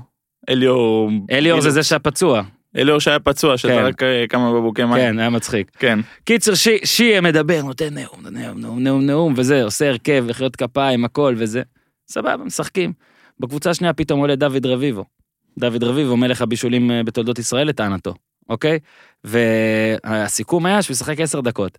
אליאור... 0.50 1.12
אליאור 1.31 1.62
זה 1.62 1.69
זה 1.69 1.83
שהפצוע. 1.83 2.41
אליאור 2.78 3.00
שהיה 3.00 3.20
פצוע, 3.20 3.58
שזרק 3.58 4.04
אה, 4.04 4.25
כמה 4.30 4.54
בקבוקי 4.54 4.84
מים. 4.86 4.94
כן, 4.96 5.20
היה 5.20 5.30
מצחיק. 5.30 5.72
כן. 5.80 6.00
קיצר, 6.24 6.56
שי- 6.56 6.86
שיה 6.86 7.22
מדבר, 7.22 7.62
נותן 7.62 7.94
נאום, 7.94 8.28
נאום, 8.32 8.60
נאום, 8.60 8.80
נאום, 8.84 9.01
נאום, 9.06 9.34
וזה, 9.38 9.63
עושה 9.63 9.90
הרכב, 9.90 10.24
לחיות 10.28 10.56
כפיים, 10.56 11.06
הכל 11.06 11.36
וזה. 11.38 11.62
סבבה, 12.10 12.44
משחקים. 12.44 12.94
בקבוצה 13.40 13.70
השנייה 13.70 13.94
פתאום 13.94 14.20
עולה 14.20 14.36
דוד 14.36 14.66
רביבו. 14.66 15.06
דוד 15.60 15.84
רביבו, 15.84 16.18
מלך 16.18 16.42
הבישולים 16.42 16.92
אה, 16.92 17.04
בתולדות 17.04 17.40
ישראל 17.40 17.68
לטענתו, 17.68 18.13
אוקיי? 18.50 18.80
והסיכום 19.24 20.66
היה 20.66 20.82
שהוא 20.82 20.94
ישחק 20.94 21.20
עשר 21.20 21.42
דקות. 21.42 21.78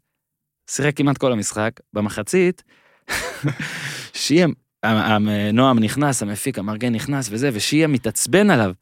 שיחק 0.71 0.97
כמעט 0.97 1.19
כל 1.19 1.33
המשחק, 1.33 1.71
במחצית, 1.93 2.63
שיהיה, 4.15 4.47
נועם 5.53 5.79
נכנס, 5.79 6.23
המפיק, 6.23 6.59
המארגן 6.59 6.93
נכנס 6.95 7.29
וזה, 7.33 7.51
ושיהיה 7.53 7.87
מתעצבן 7.87 8.51
עליו. 8.51 8.73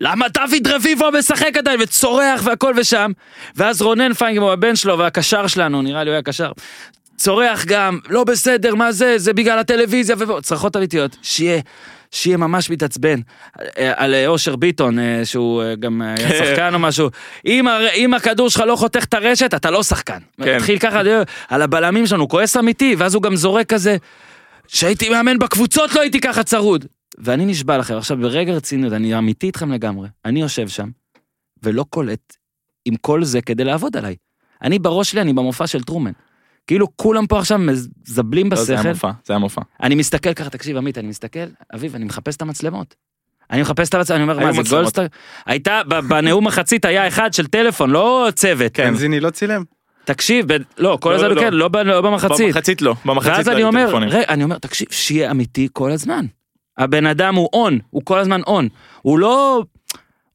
למה 0.00 0.26
דוד 0.28 0.66
רביבו 0.68 1.10
משחק 1.18 1.56
עדיין 1.56 1.80
וצורח 1.80 2.40
והכל 2.44 2.74
ושם 2.76 3.10
ואז 3.56 3.82
רונן 3.82 4.12
פיינגמו 4.14 4.52
הבן 4.52 4.76
שלו 4.76 4.98
והקשר 4.98 5.46
שלנו 5.46 5.82
נראה 5.82 6.04
לי 6.04 6.10
הוא 6.10 6.14
היה 6.14 6.22
קשר 6.22 6.52
צורח 7.16 7.64
גם 7.64 7.98
לא 8.08 8.24
בסדר 8.24 8.74
מה 8.74 8.92
זה 8.92 9.18
זה 9.18 9.32
בגלל 9.32 9.58
הטלוויזיה 9.58 10.16
וצרחות 10.18 10.76
אמיתיות 10.76 11.16
שיהיה 11.22 11.60
שיהיה 12.10 12.36
ממש 12.36 12.70
מתעצבן 12.70 13.20
אה, 13.78 13.92
על 13.96 14.14
אה, 14.14 14.26
אושר 14.26 14.56
ביטון 14.56 14.98
אה, 14.98 15.20
שהוא 15.24 15.62
גם 15.80 16.02
היה 16.02 16.28
שחקן 16.44 16.74
או 16.74 16.78
משהו 16.78 17.10
אם, 17.46 17.68
אם 17.94 18.14
הכדור 18.14 18.50
שלך 18.50 18.60
לא 18.66 18.76
חותך 18.76 19.04
את 19.04 19.14
הרשת 19.14 19.54
אתה 19.54 19.70
לא 19.70 19.82
שחקן. 19.82 20.18
כן. 20.42 20.56
התחיל 20.56 20.78
ככה 20.78 21.02
על 21.48 21.62
הבלמים 21.62 22.06
שלנו 22.06 22.22
הוא 22.22 22.30
כועס 22.30 22.56
אמיתי 22.56 22.94
ואז 22.98 23.14
הוא 23.14 23.22
גם 23.22 23.36
זורק 23.36 23.66
כזה 23.66 23.96
שהייתי 24.68 25.08
מאמן 25.08 25.38
בקבוצות 25.38 25.94
לא 25.94 26.00
הייתי 26.00 26.20
ככה 26.20 26.42
צרוד. 26.42 26.84
ואני 27.18 27.46
נשבע 27.46 27.78
לכם, 27.78 27.96
עכשיו 27.96 28.16
ברגע 28.16 28.52
רצינות, 28.52 28.92
אני 28.92 29.18
אמיתי 29.18 29.46
איתכם 29.46 29.72
לגמרי, 29.72 30.08
אני 30.24 30.40
יושב 30.40 30.68
שם, 30.68 30.88
ולא 31.62 31.84
קולט 31.90 32.36
עם 32.84 32.96
כל 32.96 33.24
זה 33.24 33.40
כדי 33.42 33.64
לעבוד 33.64 33.96
עליי. 33.96 34.16
אני 34.62 34.78
בראש 34.78 35.10
שלי, 35.10 35.20
אני 35.20 35.32
במופע 35.32 35.66
של 35.66 35.82
טרומן. 35.82 36.12
כאילו 36.66 36.96
כולם 36.96 37.26
פה 37.26 37.38
עכשיו 37.38 37.58
מזבלים 37.58 38.50
לא, 38.50 38.56
זה 38.56 38.76
בשכל, 38.76 39.08
זה 39.24 39.32
היה 39.32 39.38
מופע. 39.38 39.60
אני 39.82 39.94
מסתכל 39.94 40.34
ככה, 40.34 40.50
תקשיב 40.50 40.76
עמית, 40.76 40.98
אני 40.98 41.08
מסתכל, 41.08 41.38
אביב, 41.74 41.94
אני 41.94 42.04
מחפש 42.04 42.36
את 42.36 42.42
המצלמות. 42.42 42.94
אני 43.50 43.62
מחפש 43.62 43.88
את 43.88 43.94
המצלמות, 43.94 44.20
אני 44.20 44.32
אומר, 44.32 44.46
מה 44.46 44.62
זה. 44.62 44.70
גולדסטאר? 44.70 45.06
הייתה, 45.46 45.82
בנאום 46.08 46.46
מחצית 46.46 46.84
היה 46.84 47.08
אחד 47.08 47.32
של 47.32 47.46
טלפון, 47.46 47.90
לא 47.90 48.28
צוות. 48.34 48.72
כן. 48.74 48.90
בנזיני 48.90 49.20
לא 49.20 49.30
צילם? 49.30 49.64
תקשיב, 50.04 50.52
ב- 50.52 50.62
לא, 50.78 50.98
כל 51.00 51.10
לא, 51.10 51.14
הזמן, 51.14 51.30
לא. 51.30 51.40
כן, 51.40 51.54
לא 51.54 51.70
לא 51.84 52.00
במחצית. 52.00 52.46
במחצית 52.46 52.82
לא, 52.82 52.94
במחצית 53.04 53.32
ואז 53.32 53.48
לא 53.48 53.56
היו 53.56 53.72
טלפונים. 53.72 54.08
רגע, 54.08 54.24
אני 54.28 54.44
אומר, 54.44 54.58
תקשיב, 54.58 54.88
שיהיה 54.90 55.30
אמיתי 55.30 55.68
כל 55.72 55.90
הזמן. 55.90 56.26
הבן 56.78 57.06
אדם 57.06 57.34
הוא 57.34 57.48
און, 57.52 57.78
הוא 57.90 58.02
כל 58.04 58.18
הזמן 58.18 58.40
און. 58.46 58.68
הוא 59.02 59.18
לא, 59.18 59.62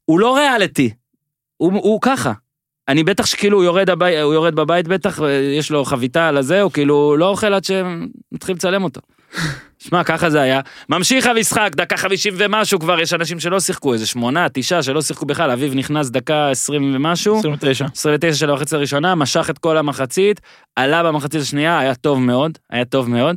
הוא 0.04 0.20
לא 0.20 0.36
ריאליטי. 0.36 0.90
הוא, 1.56 1.72
הוא 1.72 2.00
ככה. 2.00 2.32
אני 2.88 3.04
בטח 3.04 3.26
שכאילו 3.26 3.56
הוא 3.56 3.64
יורד, 3.64 3.90
הבי, 3.90 4.20
הוא 4.20 4.34
יורד 4.34 4.54
בבית 4.54 4.88
בטח, 4.88 5.18
יש 5.58 5.70
לו 5.70 5.84
חביתה 5.84 6.28
על 6.28 6.36
הזה, 6.36 6.62
הוא 6.62 6.72
כאילו 6.72 7.16
לא 7.16 7.28
אוכל 7.28 7.54
עד 7.54 7.64
שמתחיל 7.64 8.54
לצלם 8.54 8.84
אותו. 8.84 9.00
שמע, 9.78 10.04
ככה 10.04 10.30
זה 10.30 10.40
היה. 10.40 10.60
ממשיך 10.88 11.26
המשחק, 11.26 11.70
דקה 11.76 11.96
חמישים 11.96 12.34
ומשהו 12.36 12.78
כבר, 12.78 13.00
יש 13.00 13.12
אנשים 13.12 13.40
שלא 13.40 13.60
שיחקו, 13.60 13.92
איזה 13.92 14.06
שמונה, 14.06 14.46
תשעה 14.52 14.82
שלא 14.82 15.02
שיחקו 15.02 15.26
בכלל, 15.26 15.50
אביב 15.50 15.74
נכנס 15.74 16.10
דקה 16.10 16.50
עשרים 16.50 16.92
ומשהו. 16.96 17.38
29. 17.38 17.86
29 17.94 18.38
של 18.38 18.50
המחצית 18.50 18.72
הראשונה, 18.72 19.14
משך 19.14 19.50
את 19.50 19.58
כל 19.58 19.76
המחצית, 19.76 20.40
עלה 20.76 21.02
במחצית 21.02 21.40
השנייה, 21.40 21.78
היה 21.78 21.94
טוב 21.94 22.20
מאוד, 22.20 22.58
היה 22.70 22.84
טוב 22.84 23.10
מאוד. 23.10 23.36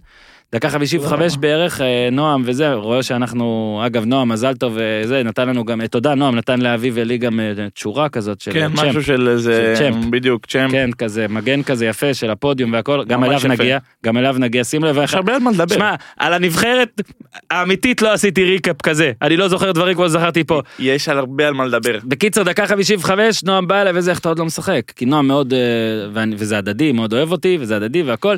דקה 0.53 0.69
55 0.69 1.37
בערך, 1.37 1.81
אה, 1.81 2.09
נועם 2.11 2.41
וזה, 2.45 2.73
רואה 2.73 3.03
שאנחנו, 3.03 3.81
אגב, 3.85 4.05
נועם, 4.05 4.29
מזל 4.29 4.53
טוב 4.53 4.77
וזה, 4.77 5.23
נתן 5.23 5.47
לנו 5.49 5.65
גם, 5.65 5.81
אה, 5.81 5.87
תודה, 5.87 6.15
נועם 6.15 6.35
נתן 6.35 6.61
לאביב 6.61 6.93
ולי 6.97 7.17
גם 7.17 7.39
אה, 7.39 7.69
תשורה 7.73 8.09
כזאת 8.09 8.41
של 8.41 8.51
כן, 8.53 8.67
צ'מפ. 8.75 8.83
משהו 8.85 9.03
של 9.03 9.29
איזה. 9.29 9.73
בדיוק, 10.09 10.45
צ'מפ. 10.45 10.71
כן, 10.71 10.89
כזה, 10.97 11.25
מגן 11.29 11.63
כזה 11.63 11.85
יפה 11.85 12.13
של 12.13 12.29
הפודיום 12.29 12.73
והכל, 12.73 13.03
גם 13.07 13.23
אליו. 13.23 13.39
נגיע, 13.49 13.77
גם 14.05 14.17
אליו 14.17 14.35
נגיע, 14.39 14.63
שים 14.63 14.83
לב. 14.83 14.97
יש 15.03 15.13
הרבה 15.13 15.35
על 15.35 15.39
מה 15.41 15.51
לדבר. 15.51 15.75
שמע, 15.75 15.95
על 16.17 16.33
הנבחרת 16.33 17.01
האמיתית 17.51 18.01
לא 18.01 18.13
עשיתי 18.13 18.43
ריקאפ 18.43 18.81
כזה, 18.81 19.11
אני 19.21 19.37
לא 19.37 19.47
זוכר 19.47 19.71
דברים 19.71 19.95
כמו 19.95 20.07
שזכרתי 20.07 20.43
פה. 20.43 20.61
יש 20.79 21.09
על 21.09 21.17
הרבה 21.17 21.47
על 21.47 21.53
מה 21.53 21.65
לדבר. 21.65 21.97
בקיצר, 22.03 22.43
דקה 22.43 22.67
55, 22.67 23.43
נועם 23.43 23.67
בא 23.67 23.81
אליי 23.81 23.93
וזה, 23.95 24.11
איך 24.11 24.19
אתה 24.19 24.29
עוד 24.29 24.39
לא 24.39 24.45
משחק? 24.45 24.81
כי 24.95 25.05
נועם 25.05 25.27
מאוד, 25.27 25.53
אה, 25.53 25.59
ואני- 26.13 26.35
וזה 26.39 26.57
הדדי, 26.57 26.91
מאוד 26.91 27.13
אוהב 27.13 27.31
אותי, 27.31 27.57
וזה 27.59 27.75
הדדי 27.75 28.03
והכל. 28.03 28.35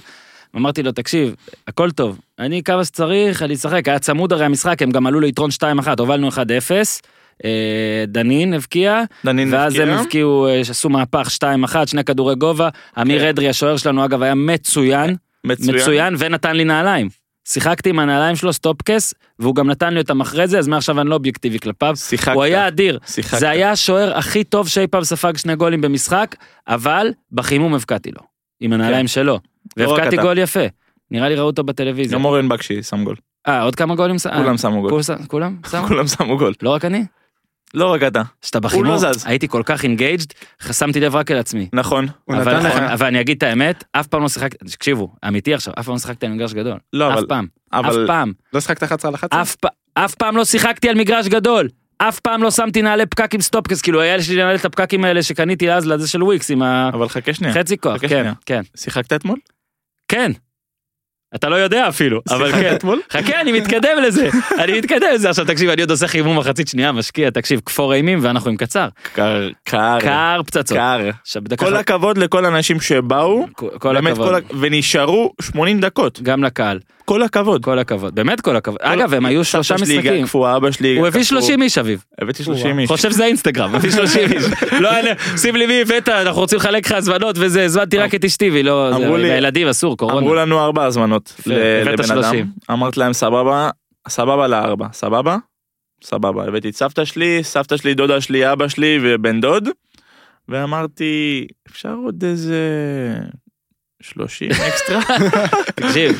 אמרתי 0.55 0.83
לו, 0.83 0.91
תקשיב, 0.91 1.35
הכל 1.67 1.91
טוב, 1.91 2.19
אני 2.39 2.63
כמה 2.63 2.85
שצריך, 2.85 3.43
אני 3.43 3.53
אשחק, 3.53 3.87
היה 3.87 3.99
צמוד 3.99 4.33
הרי 4.33 4.45
המשחק, 4.45 4.81
הם 4.81 4.91
גם 4.91 5.07
עלו 5.07 5.19
ליתרון 5.19 5.49
2-1, 5.83 5.87
הובלנו 5.99 6.29
1-0, 6.29 6.35
אה, 7.45 8.03
דנין 8.07 8.53
הבקיע, 8.53 9.03
דנין 9.25 9.53
ואז 9.53 9.75
הם 9.75 9.81
הבקיע. 9.81 10.01
הבקיעו, 10.01 10.47
אה, 10.47 10.59
עשו 10.59 10.89
מהפך 10.89 11.29
2-1, 11.29 11.75
שני 11.85 12.03
כדורי 12.03 12.35
גובה, 12.35 12.69
אמיר 13.01 13.21
כן. 13.21 13.27
אדרי, 13.27 13.49
השוער 13.49 13.77
שלנו, 13.77 14.05
אגב, 14.05 14.21
היה 14.21 14.35
מצוין, 14.35 15.15
מצוין. 15.43 15.75
מצוין, 15.75 16.15
ונתן 16.19 16.55
לי 16.55 16.63
נעליים. 16.63 17.09
שיחקתי 17.47 17.89
עם 17.89 17.99
הנעליים 17.99 18.35
שלו, 18.35 18.53
סטופקס, 18.53 19.13
והוא 19.39 19.55
גם 19.55 19.69
נתן 19.69 19.93
לי 19.93 19.99
אותם 19.99 20.21
אחרי 20.21 20.47
זה, 20.47 20.59
אז 20.59 20.67
מעכשיו 20.67 21.01
אני 21.01 21.09
לא 21.09 21.15
אובייקטיבי 21.15 21.59
כלפיו. 21.59 21.95
שיחקת. 21.95 22.35
הוא 22.35 22.43
היה 22.43 22.67
אדיר. 22.67 22.99
שיחקת. 23.07 23.39
זה 23.39 23.49
היה 23.49 23.71
השוער 23.71 24.17
הכי 24.17 24.43
טוב 24.43 24.67
שאי 24.67 24.87
פעם 24.87 25.03
ספג 25.03 25.37
שני 25.37 25.55
גולים 25.55 25.81
במשחק, 25.81 26.35
אבל 26.67 27.11
בחימום 27.31 27.73
הבקעתי 27.73 28.11
לו. 28.11 28.21
עם 28.59 28.73
הנעליים 28.73 29.07
שלו. 29.07 29.39
כן. 29.39 29.49
רק 29.49 29.54
והבקעתי 29.77 30.15
אתה. 30.15 30.21
גול 30.23 30.37
יפה. 30.37 30.59
נראה 31.11 31.29
לי 31.29 31.35
ראו 31.35 31.45
אותו 31.45 31.63
בטלוויזיה. 31.63 32.17
גם 32.17 32.25
אורן 32.25 32.49
בקשי 32.49 32.83
שם 32.83 33.03
גול. 33.03 33.15
אה, 33.47 33.61
עוד 33.61 33.75
כמה 33.75 33.95
גולים? 33.95 34.19
ש- 34.19 34.27
כולם 34.27 34.57
שמו 34.57 34.81
גול. 34.81 34.89
כולם 34.89 35.25
כולם? 35.27 35.55
שמו? 35.69 35.87
כולם 35.87 36.07
שמו 36.07 36.37
גול. 36.37 36.53
לא 36.61 36.69
רק 36.69 36.85
אני? 36.85 37.05
לא 37.73 37.93
רק 37.93 38.03
אתה. 38.03 38.21
שאתה 38.41 38.59
בחימום, 38.59 38.85
לא 38.85 38.97
זז. 38.97 39.23
הייתי 39.25 39.47
כל 39.47 39.61
כך 39.65 39.83
engaged, 39.83 40.25
שמתי 40.71 40.99
לב 40.99 41.15
רק 41.15 41.31
אל 41.31 41.37
עצמי. 41.37 41.69
נכון. 41.73 42.07
אבל, 42.29 43.05
אני 43.05 43.21
אגיד 43.21 43.37
את 43.37 43.43
האמת, 43.43 43.83
אף 43.91 44.07
פעם 44.07 44.21
לא 44.21 44.29
שיחקתי, 44.29 44.65
תקשיבו, 44.65 45.09
אמיתי 45.27 45.53
עכשיו, 45.53 45.73
אף 45.79 45.85
פעם 45.85 45.93
לא 45.93 45.99
שיחקתי 45.99 46.25
על 46.25 46.31
מגרש 46.31 46.53
גדול. 46.53 46.77
לא, 46.93 47.13
אף 47.13 47.17
אבל... 47.17 47.25
פעם, 47.27 47.47
אף. 47.71 47.95
פעם. 48.07 48.33
לא 48.53 48.59
שחקת 48.59 48.83
11 48.83 49.09
על 49.09 49.15
11? 49.15 49.41
אף, 49.41 49.55
פ... 49.55 49.65
אף 49.93 50.15
פעם 50.15 50.37
לא 50.37 50.45
שיחקתי 50.45 50.89
על 50.89 50.95
מגרש 50.95 51.27
גדול. 51.27 51.67
אף 51.97 52.19
פעם 52.19 52.43
לא 52.43 52.51
שמתי 52.51 52.81
נעלי 52.81 53.05
פקק 53.05 53.33
עם 53.35 53.41
סטופקס, 53.41 53.81
כאילו 53.81 54.01
היה 54.01 54.17
לי 54.17 54.23
נעלי 54.37 54.55
את 54.55 54.65
הפקקים 54.65 55.05
האלה 55.05 55.23
שקניתי 55.23 55.71
אז 55.71 55.87
לזה 55.87 56.07
של 56.07 56.23
וויקס 56.23 56.51
עם 56.51 56.63
אבל 56.63 57.09
חכה 57.09 57.33
שנייה. 57.33 57.53
החצי 57.53 57.77
כוח, 57.77 58.01
כן. 58.07 58.31
כן, 58.45 58.61
שיחקת 58.77 59.13
אתמול? 59.13 59.37
כן. 60.07 60.31
אתה 61.35 61.49
לא 61.49 61.55
יודע 61.55 61.87
אפילו, 61.87 62.21
אבל 62.29 62.51
כן. 62.51 62.75
אתמול? 62.75 63.01
חכה, 63.11 63.41
אני 63.41 63.51
מתקדם 63.51 63.97
לזה, 64.03 64.29
אני 64.59 64.77
מתקדם 64.79 65.07
לזה. 65.13 65.29
עכשיו 65.29 65.45
תקשיב, 65.45 65.69
אני 65.69 65.81
עוד 65.81 65.91
עושה 65.91 66.07
חימום 66.07 66.37
מחצית 66.37 66.67
שנייה, 66.67 66.91
משקיע, 66.91 67.29
תקשיב, 67.29 67.61
כפור 67.65 67.93
אימים 67.93 68.19
ואנחנו 68.21 68.51
עם 68.51 68.57
קצר. 68.57 68.87
קר. 69.13 69.49
קר. 69.63 69.97
קר 69.99 70.41
פצצות. 70.45 70.77
קר. 70.77 71.09
כל 71.57 71.75
הכבוד 71.75 72.17
לכל 72.17 72.45
האנשים 72.45 72.81
שבאו. 72.81 73.45
כל 73.79 73.97
הכבוד. 73.97 74.43
ונשארו 74.59 75.33
80 75.41 75.79
דקות. 75.79 76.21
גם 76.21 76.43
לקהל, 76.43 76.79
כל 77.05 77.21
הכבוד. 77.23 77.63
כל 77.65 77.79
הכבוד, 77.79 78.15
באמת 78.15 78.41
כל 78.41 78.55
הכבוד. 78.55 78.77
אגב, 78.81 79.13
הם 79.13 79.25
היו 79.25 79.43
שלושה 79.45 79.73
סבתא 79.77 79.85
שלי 79.85 79.97
משחקים. 79.97 80.21
גג 80.21 80.25
קפואה, 80.27 80.57
אבא 80.57 80.71
שלי 80.71 80.97
הוא 80.97 81.07
הביא 81.07 81.23
קפוא. 81.23 81.39
30 81.41 81.61
איש 81.61 81.77
אביב. 81.77 82.03
הבאתי 82.21 82.43
30 82.43 82.79
איש. 82.79 82.87
חושב 82.87 83.11
שזה 83.11 83.23
האינסטגרם, 83.23 83.75
הביא 83.75 83.91
30 83.91 84.31
איש. 84.31 84.43
לא, 84.83 84.99
אני- 84.99 85.09
שים 85.37 85.55
לי 85.55 85.65
מי 85.65 85.81
הבאת, 85.81 86.09
אנחנו 86.09 86.41
רוצים 86.41 86.57
לחלק 86.59 86.85
לך 86.85 86.91
הזמנות 86.91 87.35
וזה, 87.39 87.65
הזמנתי 87.65 87.97
רק 87.97 88.15
את 88.15 88.25
אשתי 88.25 88.49
והיא 88.49 88.63
לא... 88.63 88.89
אמרו 88.95 89.17
זה- 89.17 89.23
לי- 89.23 89.29
והילדים 89.29 89.67
אסור, 89.67 89.97
קורונה. 89.97 90.17
אמרו 90.17 90.35
לנו 90.35 90.59
ארבע 90.59 90.85
הזמנות 90.85 91.33
יפה, 91.39 91.49
ל- 91.49 91.53
הבאת 91.87 91.99
לבן 91.99 92.11
אדם. 92.11 92.23
30. 92.23 92.47
אמרתי 92.71 92.99
להם 92.99 93.13
סבבה, 93.13 93.69
סבבה 94.07 94.47
לארבע, 94.47 94.87
סבבה? 94.93 95.37
סבבה. 96.03 96.43
הבאתי 96.47 96.69
את 96.69 96.75
סבתא 96.75 97.05
שלי, 97.05 97.39
סבתא 97.43 97.77
שלי, 97.77 97.93
דודה 97.93 98.21
שלי, 98.21 98.51
אבא 98.51 98.67
שלי 98.67 98.99
ובן 99.01 99.41
דוד. 99.41 99.69
ואמרתי, 100.49 101.45
אפשר 101.71 101.93
עוד 102.05 102.23
איזה 102.23 102.59
30 104.01 104.49
אקסטרה? 104.67 105.01
תקשיב, 105.75 106.19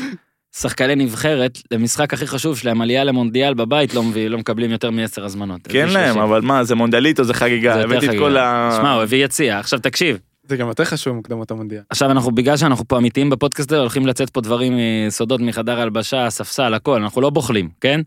שחקני 0.60 0.94
נבחרת, 0.94 1.58
למשחק 1.70 2.14
הכי 2.14 2.26
חשוב 2.26 2.58
שלהם, 2.58 2.80
עלייה 2.80 3.04
למונדיאל 3.04 3.54
בבית, 3.54 3.94
לא 3.94 4.02
מביא- 4.02 4.28
לא 4.28 4.38
מקבלים 4.38 4.70
יותר 4.70 4.90
מ-10 4.90 5.22
הזמנות. 5.24 5.60
כן 5.68 5.88
להם, 5.88 6.06
30. 6.14 6.22
אבל 6.22 6.40
מה, 6.40 6.64
זה 6.64 6.74
מונדיאליטו, 6.74 7.24
זה 7.24 7.34
חגיגה. 7.34 7.74
זה 7.74 7.80
יותר 7.80 7.90
הבאתי 7.90 8.06
את 8.06 8.10
חגיגה. 8.10 8.24
כל 8.24 8.36
ה... 8.36 8.70
שמע, 8.80 8.92
הוא 8.92 9.02
הביא 9.02 9.24
יציע. 9.24 9.58
עכשיו 9.58 9.78
תקשיב, 9.78 10.18
זה 10.48 10.56
גם 10.56 10.68
יותר 10.68 10.84
חשוב 10.84 11.14
מוקדמות 11.16 11.50
המונדיאל. 11.50 11.80
עכשיו 11.90 12.10
אנחנו, 12.10 12.30
בגלל 12.30 12.56
שאנחנו 12.56 12.88
פה 12.88 12.98
אמיתיים 12.98 13.30
בפודקאסט 13.30 13.72
הזה, 13.72 13.80
הולכים 13.80 14.06
לצאת 14.06 14.30
פה 14.30 14.40
דברים, 14.40 14.72
אה, 14.78 15.06
סודות 15.08 15.40
מחדר 15.40 15.80
הלבשה, 15.80 16.30
ספסל, 16.30 16.74
הכל, 16.74 17.02
אנחנו 17.02 17.20
לא 17.20 17.30
בוחלים, 17.30 17.68
כן? 17.80 18.00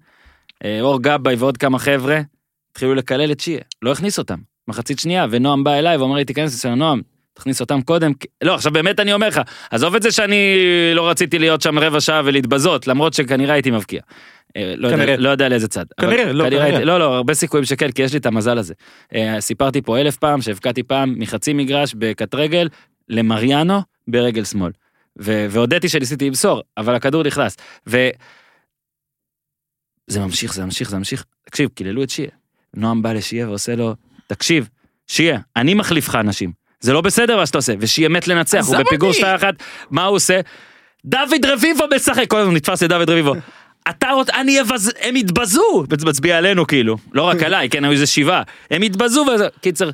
אה, 0.66 0.82
אור 0.82 1.02
גבאי 1.02 1.36
ועוד 1.36 1.58
כמה 1.58 1.80
חבר'ה, 1.80 2.22
התחילו 2.72 2.96
לקלל 2.96 3.32
את 3.32 3.40
שיה, 3.40 3.60
לא 3.82 3.92
הכניס 3.92 4.20
אותם. 4.20 4.38
מחצית 4.68 5.00
שנייה, 5.00 5.26
ונועם 5.30 5.64
בא 5.64 5.74
אליי 5.74 5.98
ואומר 5.98 6.16
לי, 6.16 6.26
תיכנס 6.26 6.56
אצלנו, 6.60 6.76
נועם, 6.76 7.02
תכניס 7.40 7.62
אותם 7.62 7.82
קודם. 7.82 8.14
כי-" 8.14 8.28
לא, 8.42 8.56
עכשיו 8.56 8.72
באמת 8.72 9.00
אני 9.00 9.14
אומר 9.14 9.28
לך, 9.28 9.42
עזוב 9.72 9.96
את 9.96 10.02
זה 10.02 10.12
שאני 10.12 10.58
לא 10.94 11.10
רציתי 11.10 11.40
להיות 11.40 11.62
שם 11.62 11.80
רבע 11.80 12.02
שעה 12.02 12.22
ולהתבזות, 12.26 12.88
למרות 12.88 13.14
שכנראה 13.14 13.54
הייתי 13.54 13.72
מבקיע. 13.72 14.02
אה, 14.58 14.74
לא, 14.78 14.88
יודע. 14.88 15.18
לא 15.18 15.30
יודע 15.30 15.50
לאיזה 15.50 15.68
צד. 15.68 15.86
כנראה, 16.02 16.34
לא, 16.34 16.44
כנראה. 16.44 16.86
לא, 16.86 17.00
לא, 17.00 17.16
הרבה 17.16 17.34
סיכויים 17.34 17.66
שכן, 17.66 17.92
כי 17.92 18.02
יש 18.02 18.14
לי 18.14 18.20
את 18.20 18.26
המזל 18.26 18.58
הזה. 18.58 18.74
אה, 19.16 19.42
סיפרתי 19.42 19.82
פה 19.82 20.00
אלף 20.00 20.18
פעם 20.18 20.42
שהבקעתי 20.42 20.84
פעם 20.84 21.16
מחצי 21.18 21.54
מגרש 21.54 21.94
בקט 21.98 22.36
רגל 22.36 22.70
למריאנו 23.10 23.82
ברגל 24.08 24.44
שמאל. 24.44 24.72
והודיתי 25.16 25.90
שניסיתי 25.90 26.28
למסור, 26.28 26.62
אבל 26.78 26.96
הכדור 26.96 27.24
נכנס. 27.24 27.58
ו... 27.88 28.10
זה 30.08 30.20
ממשיך, 30.20 30.54
זה 30.54 30.66
ממשיך, 30.66 30.90
זה 30.90 30.98
ממשיך. 30.98 31.26
תקשיב, 31.46 31.70
קיללו 31.70 32.04
את 32.04 32.10
שיה. 32.10 32.30
נועם 32.74 33.02
בא 33.02 33.14
לשיה 33.14 33.50
ועושה 33.50 33.76
לו, 33.76 33.96
תקשיב, 34.28 34.70
שיה, 35.08 35.40
אני 35.56 35.74
מחליף 35.74 36.08
לך 36.08 36.16
אנשים. 36.16 36.52
זה 36.80 36.94
לא 36.94 37.02
בסדר 37.02 37.38
מה 37.38 37.46
שאתה 37.46 37.58
עושה, 37.58 37.74
ושיה 37.80 38.10
מת 38.10 38.28
לנצח, 38.28 38.68
הוא 38.68 38.78
בפיגור 38.78 39.10
אותי. 39.10 39.22
2-1, 39.22 39.46
מה 39.90 40.06
הוא 40.06 40.16
עושה? 40.16 40.40
דוד 41.06 41.46
רביבו 41.46 41.84
משחק, 41.96 42.28
כל 42.28 42.38
הזמן 42.38 42.54
נתפס 42.54 42.84
לדוד 42.84 43.10
רביבו. 43.10 43.34
אתה 43.90 44.10
עוד, 44.10 44.30
אני 44.30 44.62
אבז... 44.62 44.92
הם 45.02 45.16
התבזו, 45.16 45.84
מצביע 46.06 46.38
עלינו 46.38 46.68
כאילו, 46.68 46.98
לא 47.14 47.24
רק 47.24 47.44
עליי, 47.48 47.70
כן, 47.70 47.84
היו 47.84 47.92
איזה 47.92 48.08
שבעה, 48.08 48.44
הם 48.72 48.82
התבזו, 48.82 49.26
וזה... 49.36 49.48
קיצר, 49.62 49.90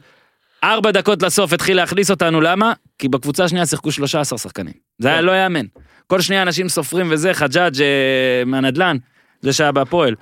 ארבע 0.63 0.91
דקות 0.91 1.24
לסוף 1.24 1.54
התחיל 1.54 1.78
להכניס 1.78 2.12
אותנו, 2.12 2.41
למה? 2.41 2.74
כי 3.00 3.08
בקבוצה 3.08 3.43
השנייה 3.43 3.65
שיחקו 3.65 3.91
13 3.91 4.38
שחקנים. 4.38 4.74
זה 5.00 5.08
היה 5.08 5.21
לא 5.21 5.32
יאמן. 5.32 5.65
כל 6.08 6.21
שנייה 6.21 6.41
אנשים 6.41 6.69
סופרים 6.69 7.08
וזה, 7.10 7.34
חג'אג' 7.34 7.82
אה, 7.82 8.43
מהנדלן, 8.45 8.98
זה 9.41 9.54
שהיה 9.54 9.71
בהפועל. 9.71 10.15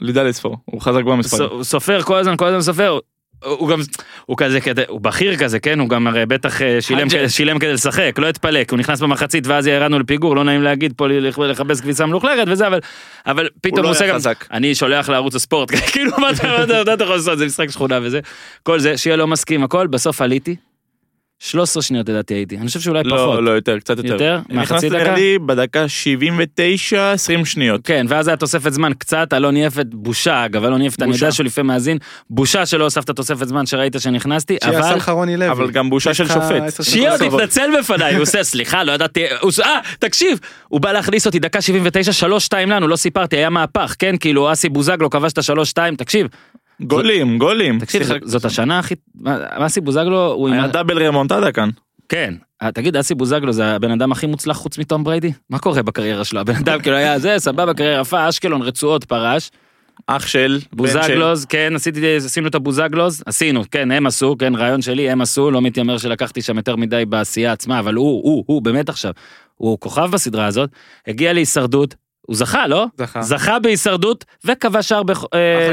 לידע 0.00 0.24
לספור, 0.24 0.56
הוא 0.64 0.80
חזק 0.80 1.02
במספרים. 1.02 1.62
סופר 1.62 2.02
כל 2.02 2.16
הזמן, 2.16 2.36
כל 2.36 2.46
הזמן 2.46 2.60
סופר. 2.60 2.98
הוא 3.44 3.68
גם, 3.68 3.80
הוא 4.26 4.36
כזה, 4.36 4.60
כזה, 4.60 4.82
הוא 4.88 5.00
בכיר 5.00 5.36
כזה, 5.36 5.58
כן? 5.60 5.80
הוא 5.80 5.88
גם 5.88 6.06
הרי 6.06 6.26
בטח 6.26 6.62
אה, 6.62 6.80
שילם. 6.80 7.08
כדי- 7.08 7.28
שילם 7.28 7.58
כדי 7.58 7.72
לשחק, 7.72 8.14
לא 8.18 8.28
התפלק, 8.28 8.70
הוא 8.70 8.78
נכנס 8.78 9.00
במחצית 9.00 9.46
ואז 9.46 9.66
ירדנו 9.66 9.98
לפיגור, 9.98 10.36
לא 10.36 10.44
נעים 10.44 10.62
להגיד 10.62 10.92
פה 10.96 11.06
לכ- 11.08 11.38
לכבס 11.38 11.80
כביסה 11.80 12.06
מלוכלכת 12.06 12.44
וזה, 12.48 12.66
אבל, 12.66 12.78
אבל 13.26 13.48
פתאום 13.60 13.78
לא 13.82 13.88
הוא 13.88 13.90
עושה 13.90 14.04
היה 14.04 14.12
גם. 14.12 14.18
אני 14.52 14.74
שולח 14.74 15.08
לערוץ 15.08 15.34
הספורט, 15.34 15.70
כאילו 15.92 16.12
מה 16.18 16.30
אתה 16.30 17.04
יכול 17.04 17.16
לעשות, 17.16 17.38
זה 17.38 17.46
משחק 17.46 17.70
שכונה 17.70 17.98
וזה, 18.02 18.20
כל 18.62 18.78
זה, 18.78 18.96
שיהיה 18.96 19.16
לא 19.16 19.26
מסכים, 19.26 19.64
הכל, 19.64 19.86
בסוף 19.86 20.22
עליתי, 20.22 20.56
13 21.42 21.82
שניות 21.82 22.08
לדעתי 22.08 22.34
הייתי, 22.34 22.56
אני 22.56 22.66
חושב 22.66 22.80
שאולי 22.80 23.04
פחות. 23.04 23.16
לא, 23.16 23.42
לא 23.42 23.50
יותר, 23.50 23.78
קצת 23.78 23.96
יותר. 23.96 24.08
יותר? 24.08 24.40
נכנסתי 24.48 24.90
נראה 24.90 25.04
דקה? 25.04 25.14
לי 25.14 25.38
בדקה 25.38 25.88
79, 25.88 27.12
20 27.12 27.44
שניות. 27.44 27.80
כן, 27.84 28.06
ואז 28.08 28.28
היה 28.28 28.36
תוספת 28.36 28.72
זמן 28.72 28.92
קצת, 28.98 29.32
אלון 29.32 29.56
יפת, 29.56 29.86
בושה, 29.86 30.44
אגב, 30.44 30.64
אלון 30.64 30.82
יפת, 30.82 31.02
אני. 31.02 31.12
יודע 31.12 31.32
שהוא 31.32 31.46
לפעמים 31.46 31.66
מאזין, 31.66 31.98
בושה 32.30 32.66
שלא 32.66 32.84
הוספת 32.84 33.10
תוספת 33.10 33.48
זמן 33.48 33.66
שראית 33.66 33.96
שנכנסתי, 33.98 34.56
אבל... 34.64 34.76
עשה 34.76 34.96
לך 34.96 35.08
רוני 35.08 35.36
לוי. 35.36 35.50
אבל 35.50 35.70
גם 35.70 35.90
בושה 35.90 36.14
של 36.14 36.28
שופט. 36.28 36.82
שיהיה 36.82 37.12
עוד. 37.12 37.22
התנצל 37.22 37.70
בפניי, 37.78 38.14
הוא 38.14 38.22
עושה 38.22 38.44
סליחה, 38.44 38.84
לא 38.84 38.92
ידעתי, 38.92 39.24
הוא 39.40 39.52
אה, 39.64 39.80
תקשיב, 39.98 40.38
הוא 40.68 40.80
בא 40.80 40.92
להכניס 40.92 41.26
אותי 41.26 41.38
דקה 41.38 41.60
79, 41.60 42.26
3-2 42.52 42.54
לנו, 42.66 42.88
לא 42.88 42.96
סיפרתי, 42.96 43.36
היה 43.36 43.50
מהפך, 43.50 43.94
כן, 43.98 44.16
כאילו 44.16 44.52
אסי 44.52 44.68
בוזגלו 44.68 45.10
כבש 45.10 45.32
את 45.32 45.38
ה-3-2, 45.38 45.96
תקשיב, 45.96 46.26
גולים, 46.80 47.38
גולים. 47.38 47.78
תקשיב, 47.80 48.02
זאת 48.24 48.44
השנה 48.44 48.78
הכי, 48.78 48.94
אסי 49.50 49.80
בוזגלו, 49.80 50.32
הוא. 50.32 50.48
היה 50.48 50.66
דאבל 50.66 51.06
רמונטדה 51.06 51.52
כאן. 51.52 51.68
כן, 52.08 52.34
אה, 52.62 52.72
תגיד, 52.72 52.96
אסי 52.96 53.14
בוזגלו 53.14 53.52
זה 53.52 53.66
הבן 53.66 53.90
אדם 53.90 54.12
הכי 54.12 54.26
מוצלח 54.26 54.56
חוץ 54.56 54.78
מתום 54.78 55.04
בריידי? 55.04 55.32
מה 55.50 55.58
קורה 55.58 55.82
בקריירה 55.82 56.24
שלו? 56.24 56.40
הבן 56.40 56.54
אדם 56.56 56.80
כאילו 56.82 56.96
היה 56.96 57.18
זה, 57.18 57.34
סבבה, 57.38 57.74
קריירה 57.74 58.00
יפה, 58.00 58.28
אשקלון, 58.28 58.62
רצועות, 58.62 59.04
פרש. 59.04 59.50
אח 60.06 60.26
של- 60.26 60.58
בוזגלוז, 60.72 61.44
כן, 61.44 61.72
עשיתי, 61.76 62.16
עשינו 62.16 62.48
את 62.48 62.54
הבוזגלוז, 62.54 63.22
עשינו, 63.26 63.62
כן, 63.70 63.90
הם 63.90 64.06
עשו, 64.06 64.36
כן, 64.38 64.54
רעיון 64.54 64.82
שלי, 64.82 65.10
הם 65.10 65.20
עשו, 65.20 65.50
לא 65.50 65.62
מתיימר 65.62 65.98
שלקחתי 65.98 66.42
שם 66.42 66.56
יותר 66.56 66.76
מדי 66.76 67.04
בעשייה 67.08 67.52
עצמה, 67.52 67.78
אבל 67.78 67.94
הוא, 67.94 68.22
הוא, 68.24 68.44
הוא, 68.46 68.62
באמת 68.62 68.88
עכשיו, 68.88 69.12
הוא 69.56 69.78
כוכב 69.80 70.10
בסדרה 70.12 70.46
הזאת, 70.46 70.70
הגיע 71.06 71.32
להישרדות, 71.32 71.94
הוא 72.30 72.36
זכה, 72.36 72.66
לא? 72.66 72.86
זכה. 72.98 73.22
זכה 73.22 73.58
בהישרדות 73.58 74.24
וכבש 74.44 74.88
שער? 74.88 75.02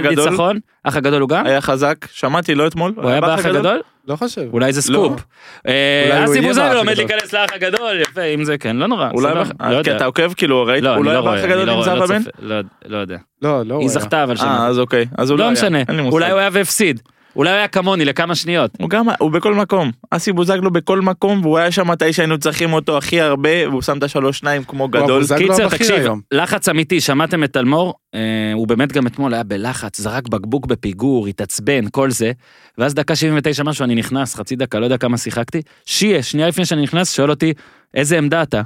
בניצחון. 0.03 0.59
האח 0.85 0.95
הגדול 0.95 1.21
הוא 1.21 1.29
גם? 1.29 1.45
היה 1.45 1.61
חזק, 1.61 1.95
שמעתי, 2.11 2.55
לא 2.55 2.67
אתמול. 2.67 2.93
הוא 2.95 3.09
היה 3.09 3.21
באח 3.21 3.45
הגדול? 3.45 3.81
לא 4.07 4.15
חושב. 4.15 4.41
אולי 4.53 4.73
זה 4.73 4.93
לא. 4.93 4.97
סקופ. 4.97 5.21
אה, 5.67 6.09
אולי 6.11 6.25
אסי 6.25 6.41
בוזגלו 6.41 6.65
באח 6.69 6.77
עומד. 6.77 6.97
להיכנס 6.97 7.33
לאח 7.33 7.49
הגדול, 7.53 8.01
יפה, 8.01 8.21
אם 8.23 8.43
זה 8.43 8.57
כן, 8.57 8.75
לא 8.75 8.87
נורא. 8.87 9.09
אולי, 9.13 9.33
לא 9.33 9.43
כי 9.43 9.49
יודע. 9.73 9.95
אתה 9.95 10.05
עוקב 10.05 10.33
כאילו, 10.33 10.63
ראית, 10.65 10.83
לא, 10.83 10.89
הוא 10.89 10.97
אני 10.97 11.05
לא 11.05 11.11
לא 11.13 11.17
היה 11.17 11.21
באח 11.21 11.29
רואה, 11.29 11.43
אני 11.43 11.53
הגדול 11.53 11.65
לא 11.65 11.71
עם 11.71 11.77
רואה, 11.77 11.85
זהבה 11.89 11.99
לא 11.99 12.07
בן? 12.07 12.21
לא- 12.39 12.55
לא 12.85 12.97
יודע. 12.97 13.17
לא, 13.41 13.61
לא. 13.65 13.73
הוא 13.73 13.81
היא. 13.81 13.89
זכתה 13.89 14.23
אבל 14.23 14.35
שנה. 14.35 14.57
אה, 14.59 14.67
אז 14.67 14.79
אוקיי. 14.79 15.05
אז 15.17 15.29
הוא 15.29 15.39
לא 15.39 15.45
לא. 15.45 15.51
משנה. 15.51 15.79
אולי 16.11 16.31
הוא 16.31 16.39
היה 16.39 16.49
והפסיד. 16.53 17.01
אולי 17.37 17.49
הוא 17.49 17.57
היה 17.57 17.67
כמוני 17.67 18.05
לכמה 18.05 18.35
שניות. 18.35 18.71
הוא 18.79 18.89
גם, 18.89 19.05
הוא 19.19 19.31
בכל 19.31 19.53
מקום. 19.53 19.91
אסי 20.11 20.31
בוזגלו 20.31 20.71
בכל 20.71 21.01
מקום, 21.01 21.41
והוא 21.45 21.57
היה 21.57 21.71
שם 21.71 21.87
מתי 21.87 22.13
שהיינו 22.13 22.37
צריכים 22.37 22.73
אותו 22.73 22.97
הכי 22.97 23.21
הרבה, 23.21 23.69
והוא 23.69 23.81
שם 23.81 23.97
את 23.97 24.03
השלוש 24.03 24.37
שניים 24.37 24.63
כמו 24.63 24.87
גדול. 24.87 25.23
קיצר, 25.37 25.69
תקשיב, 25.69 25.95
היום. 25.95 26.21
לחץ 26.31 26.69
אמיתי, 26.69 27.01
שמעתם 27.01 27.43
את 27.43 27.57
אלמור, 27.57 27.93
אה, 28.15 28.19
הוא 28.53 28.67
באמת 28.67 28.91
גם 28.91 29.07
אתמול 29.07 29.33
היה 29.33 29.43
בלחץ, 29.43 30.01
זרק 30.01 30.27
בקבוק 30.27 30.65
בפיגור, 30.65 31.27
התעצבן, 31.27 31.89
כל 31.91 32.11
זה, 32.11 32.31
ואז 32.77 32.93
דקה 32.93 33.15
79 33.15 33.63
משהו, 33.63 33.83
אני 33.83 33.95
נכנס, 33.95 34.35
חצי 34.35 34.55
דקה, 34.55 34.79
לא 34.79 34.85
יודע 34.85 34.97
כמה 34.97 35.17
שיחקתי, 35.17 35.61
שיה, 35.85 36.23
שנייה 36.23 36.47
לפני 36.47 36.65
שאני 36.65 36.81
נכנס, 36.81 37.13
שואל 37.13 37.29
אותי, 37.29 37.53
איזה 37.93 38.17
עמדה 38.17 38.43
אתה? 38.43 38.61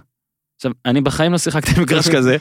עכשיו, 0.56 0.72
אני 0.86 1.02
בחיים 1.02 1.32
לא 1.32 1.38
שיחקתי 1.38 1.72
במגרש 1.72 2.10
כזה, 2.10 2.38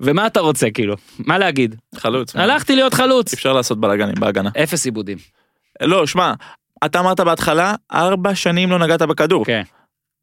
ומה 0.00 0.26
אתה 0.26 0.40
רוצה, 0.40 0.70
כאילו? 0.70 0.94
מה 1.18 1.38
להגיד? 1.38 1.76
חלוץ. 1.94 2.36
הלכתי 2.36 2.76
להיות 2.76 2.94
חלוץ. 2.94 3.32
אפשר 3.32 3.52
לעשות 3.52 3.80
בלאגנים 3.80 4.14
בהגנה. 4.20 4.50
אפס 4.62 4.84
עיבודים. 4.84 5.41
לא, 5.80 6.06
שמע, 6.06 6.32
אתה 6.84 7.00
אמרת 7.00 7.20
בהתחלה, 7.20 7.74
ארבע 7.92 8.34
שנים 8.34 8.70
לא 8.70 8.78
נגעת 8.78 9.02
בכדור. 9.02 9.44
כן. 9.44 9.62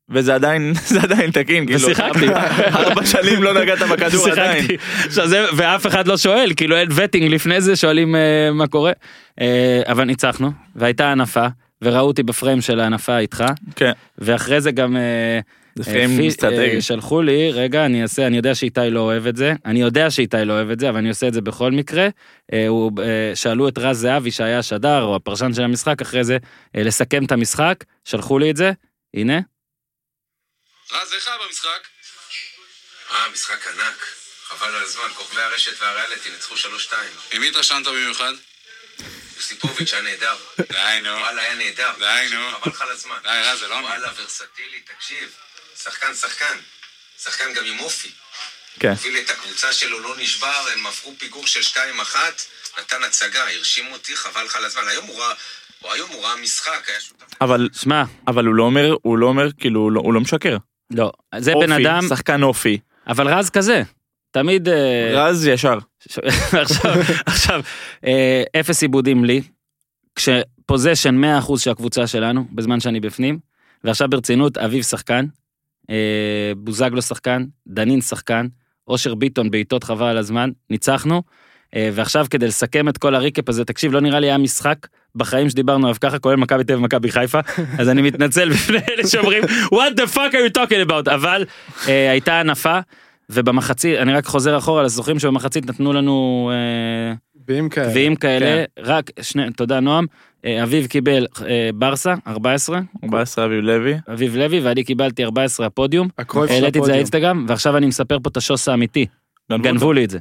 וזה 0.10 0.36
עדיין, 0.36 0.74
זה 0.94 1.02
עדיין 1.02 1.32
תקין, 1.32 1.66
כאילו. 1.66 1.80
ושיחקתי. 1.80 2.28
ארבע 2.80 3.06
שנים 3.06 3.44
לא 3.44 3.62
נגעת 3.62 3.80
בכדור 3.80 4.28
עדיין. 4.28 4.68
שיחקתי. 4.68 4.78
עכשיו 5.06 5.28
זה, 5.28 5.46
ואף 5.56 5.88
אחד 5.88 6.08
לא 6.08 6.18
שואל, 6.18 6.52
כאילו 6.58 6.76
אין 6.76 6.88
וטינג 6.92 7.32
לפני 7.34 7.62
זה, 7.62 7.76
שואלים 7.76 8.16
אה, 8.16 8.52
מה 8.54 8.68
קורה. 8.68 8.92
אה, 9.42 9.82
אבל 9.88 10.04
ניצחנו, 10.04 10.52
והייתה 10.76 11.12
הנפה, 11.12 11.48
וראו 11.82 12.08
אותי 12.08 12.24
בפריים 12.24 12.62
של 12.62 12.80
ההנפה 12.80 13.18
איתך, 13.18 13.44
כן, 13.76 13.92
ואחרי 14.18 14.62
זה 14.62 14.72
גם... 14.72 14.98
אה, 14.98 15.40
זה 15.84 15.90
אה, 15.92 15.96
פריים 15.96 16.18
פי- 16.18 16.28
אסטרטגי. 16.28 16.76
אה, 16.76 16.82
שלחו 16.82 17.22
לי, 17.22 17.52
רגע, 17.52 17.86
אני 17.86 18.04
אעשה, 18.04 18.28
אני 18.28 18.38
יודע 18.38 18.56
שאיתי 18.56 18.90
לא 18.92 19.00
אוהב 19.00 19.28
את 19.28 19.36
זה, 19.36 19.54
אני 19.66 19.82
יודע 19.82 20.12
שאיתי 20.12 20.38
לא 20.46 20.54
אוהב 20.54 20.70
את 20.70 20.80
זה, 20.80 20.90
אבל 20.90 20.98
אני 20.98 21.10
עושה 21.10 21.28
את 21.28 21.34
זה 21.34 21.42
בכל 21.42 21.72
מקרה. 21.72 22.08
אה, 22.54 22.68
הוא, 22.68 22.92
אה, 23.04 23.36
שאלו 23.36 23.68
את 23.68 23.78
רז 23.78 23.98
זהבי 23.98 24.32
שהיה 24.32 24.60
השדר, 24.60 25.02
או 25.02 25.16
הפרשן 25.16 25.54
של 25.54 25.62
המשחק, 25.64 26.02
אחרי 26.02 26.24
זה, 26.24 26.38
לסכם 26.76 27.26
את 27.26 27.32
המשחק, 27.32 27.76
שלחו 28.06 28.40
לי 28.40 28.52
את 28.52 28.58
זה, 28.58 28.72
הנה. 29.14 29.40
רז, 30.92 31.14
איך 31.14 31.28
היה 31.28 31.36
במשחק? 31.48 31.88
אה, 33.12 33.30
משחק 33.34 33.68
ענק. 33.68 34.06
חבל 34.50 34.68
על 34.76 34.84
הזמן, 34.84 35.04
כוכבי 35.16 35.42
הרשת 35.42 35.82
והריאליטי 35.82 36.30
ניצחו 36.30 36.56
3-2. 36.56 36.94
ממי 37.38 37.48
התרשמת 37.48 37.88
במיוחד? 37.88 38.34
יוסיפוביץ' 39.38 39.94
היה 39.94 40.02
נהדר. 40.02 40.36
די, 40.72 41.00
נו. 41.04 41.10
וואלה, 41.10 41.42
היה 41.42 41.56
נהדר. 41.56 41.92
די, 42.00 42.36
נו. 42.36 42.52
חבל 42.52 42.72
לך 42.72 42.82
על 42.82 42.90
הזמן. 42.90 43.16
די, 43.24 43.30
רז, 43.44 43.60
זה 43.60 43.68
לא 43.68 43.74
וואלה, 43.76 44.10
ורסטילי, 44.18 44.80
תקשיב. 44.96 45.36
שחקן, 45.84 46.14
שחקן. 46.14 46.56
שחקן 47.24 47.46
גם 47.56 47.64
עם 47.66 47.80
אופי. 47.80 48.10
כן. 48.80 48.90
הוביל 48.90 49.18
את 49.18 49.30
הקבוצה 49.30 49.74
שלו, 49.74 50.00
לא 50.00 50.16
נשבר, 50.20 50.66
הם 50.74 50.88
עברו 50.88 51.14
פיגור 51.18 51.48
של 51.48 51.60
2-1, 51.60 51.78
נתן 52.80 53.04
הצגה, 53.08 53.44
הרשים 53.56 53.86
אותי, 53.92 54.16
חבל 54.16 54.44
לך 54.44 54.56
על 54.56 54.66
הזמן. 54.66 54.82
היום 54.88 55.06
הוא 55.06 55.20
ראה, 55.20 55.34
הוא 55.82 55.92
היום 55.92 56.10
הוא 56.10 56.24
ראה 56.24 56.36
משחק, 56.44 56.90
היה 56.90 57.00
שותף. 57.00 57.26
אבל, 57.42 57.70
שמע, 57.74 58.04
אבל 58.28 58.46
הוא 58.46 58.56
לא 58.56 58.64
אומר, 58.64 58.96
הוא 59.02 59.18
לא 59.18 59.26
אומר, 59.26 59.52
כאילו, 59.52 59.80
הוא 59.80 59.92
לא- 59.92 60.02
הוא 60.02 60.14
לא 60.14 60.20
משקר. 60.22 60.58
לא, 60.92 61.12
זה 61.38 61.54
אופי, 61.54 61.68
בן 61.68 61.72
אדם, 61.72 62.08
שחקן 62.10 62.44
אופי. 62.44 62.80
אבל 63.08 63.28
רז 63.28 63.50
כזה, 63.50 63.82
תמיד... 64.32 64.70
אה, 64.70 65.12
רז 65.14 65.48
ישר. 65.48 65.78
עכשיו, 66.62 66.96
עכשיו, 67.26 67.62
אה, 68.06 68.44
אפס 68.60 68.82
עיבודים 68.82 69.26
לי, 69.26 69.42
כשפוזיישן 70.16 71.24
100% 71.48 71.60
של 71.60 71.72
הקבוצה 71.72 72.08
שלנו, 72.08 72.46
בזמן 72.52 72.80
שאני 72.80 73.00
בפנים, 73.00 73.40
ועכשיו 73.84 74.08
ברצינות, 74.10 74.58
אביב 74.58 74.84
שחקן, 74.84 75.26
בוזגלו 76.58 77.02
שחקן, 77.02 77.46
דנין 77.68 78.02
שחקן, 78.02 78.48
אושר 78.88 79.16
ביטון 79.16 79.52
בעיטות 79.52 79.84
חבל 79.84 80.06
על 80.06 80.18
הזמן, 80.18 80.50
ניצחנו, 80.70 81.22
אה, 81.76 81.90
ועכשיו 81.94 82.26
כדי 82.30 82.48
לסכם 82.48 82.90
את 82.90 82.98
כל 82.98 83.16
הריקאפ 83.16 83.50
הזה, 83.50 83.66
תקשיב, 83.66 83.92
לא 83.92 84.00
נראה 84.00 84.20
לי 84.20 84.28
היה 84.28 84.38
משחק 84.38 84.88
בחיים 85.16 85.50
שדיברנו 85.50 85.88
עליו 85.88 85.96
ככה, 86.02 86.20
כולל 86.20 86.36
מכבי 86.36 86.64
תל 86.64 86.74
אביב 86.74 86.84
ומכבי 86.84 87.12
חיפה, 87.12 87.40
אז 87.80 87.90
אני 87.90 88.02
מתנצל 88.02 88.50
בפני 88.54 88.78
אלה 88.90 89.08
שאומרים, 89.08 89.44
what 89.44 89.94
the 89.98 90.16
fuck 90.16 90.34
are 90.34 90.52
you 90.52 90.58
talking 90.58 90.90
about, 90.90 91.14
אבל 91.14 91.46
אה, 91.88 92.12
הייתה 92.12 92.40
הנפה, 92.40 92.80
ובמחצית, 93.30 93.98
אני 93.98 94.14
רק 94.14 94.26
חוזר 94.26 94.58
אחורה 94.58 94.84
לזוכרים 94.84 95.20
שבמחצית 95.20 95.66
נתנו 95.66 95.94
לנו 95.94 96.52
אה, 96.54 97.16
גביעים 97.50 97.70
כאלה. 97.70 97.90
גביעים 97.90 98.16
כאלה, 98.16 98.64
רק 98.80 99.12
שני, 99.22 99.52
תודה 99.52 99.80
נועם, 99.80 100.06
אה, 100.46 100.64
אביב 100.64 100.88
קיבל 100.88 101.28
אה, 101.48 101.70
ברסה, 101.76 102.14
14, 102.28 102.80
14 103.04 103.46
אביב 103.46 103.60
לוי. 103.60 103.94
אביב 104.14 104.36
לוי, 104.36 104.60
ואני 104.60 104.84
קיבלתי 104.84 105.24
14 105.24 105.66
הפודיום, 105.66 106.08
הקרויף 106.18 106.50
של 106.50 106.56
העליתי 106.56 106.68
את 106.68 106.74
זה 106.74 106.80
הפודיום. 106.80 106.96
לאינסטגרם, 106.96 107.46
ועכשיו 107.48 107.78
אני 107.78 107.86
מספר 107.86 108.18
פה 108.24 108.30
את 108.30 108.38
השוס 108.38 108.68
האמיתי, 108.68 109.06
גנבו. 109.52 109.94
לי 109.94 110.06
את 110.06 110.10
זה. 110.10 110.20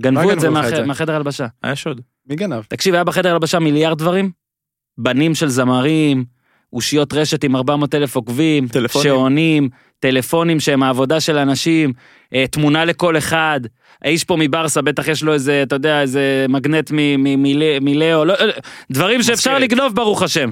גנבו 0.00 0.32
את 0.32 0.40
זה 0.40 0.46
גנבו 0.46 0.60
לך 0.60 0.66
את 0.66 0.76
זה? 0.76 0.84
מהחדר 0.84 1.16
הלבשה. 1.16 1.46
היה 1.62 1.76
שוד. 1.76 2.00
מי 2.28 2.36
גנב? 2.36 2.62
תקשיב, 2.68 2.94
היה 2.94 3.04
בחדר 3.04 3.32
הלבשה 3.32 3.58
מיליארד 3.58 3.98
דברים, 3.98 4.30
בנים 4.98 5.34
של 5.34 5.48
זמרים, 5.48 6.24
אושיות 6.72 7.12
רשת 7.12 7.44
עם 7.44 7.56
400 7.56 7.94
אלף 7.94 8.16
עוקבים, 8.16 8.68
טלפונים. 8.68 9.04
שעונים, 9.04 9.68
טלפונים 9.98 10.60
שהם 10.60 10.82
העבודה 10.82 11.20
של 11.20 11.38
אנשים, 11.38 11.92
אה, 12.34 12.44
תמונה 12.50 12.84
לכל 12.84 13.18
אחד. 13.18 13.60
האיש 14.06 14.24
פה 14.24 14.36
מברסה, 14.38 14.82
בטח 14.82 15.08
יש 15.08 15.22
לו 15.22 15.32
איזה, 15.32 15.62
אתה 15.62 15.74
יודע, 15.76 16.00
איזה 16.02 16.46
מגנט 16.48 16.90
מ- 16.90 16.96
מ- 17.24 17.42
מלא- 17.42 17.80
מלאו, 17.80 18.24
לא, 18.24 18.34
אה, 18.34 18.46
דברים 18.90 19.22
שאפשר. 19.22 19.58
לגנוב 19.58 19.94
ברוך 19.94 20.22
השם. 20.22 20.50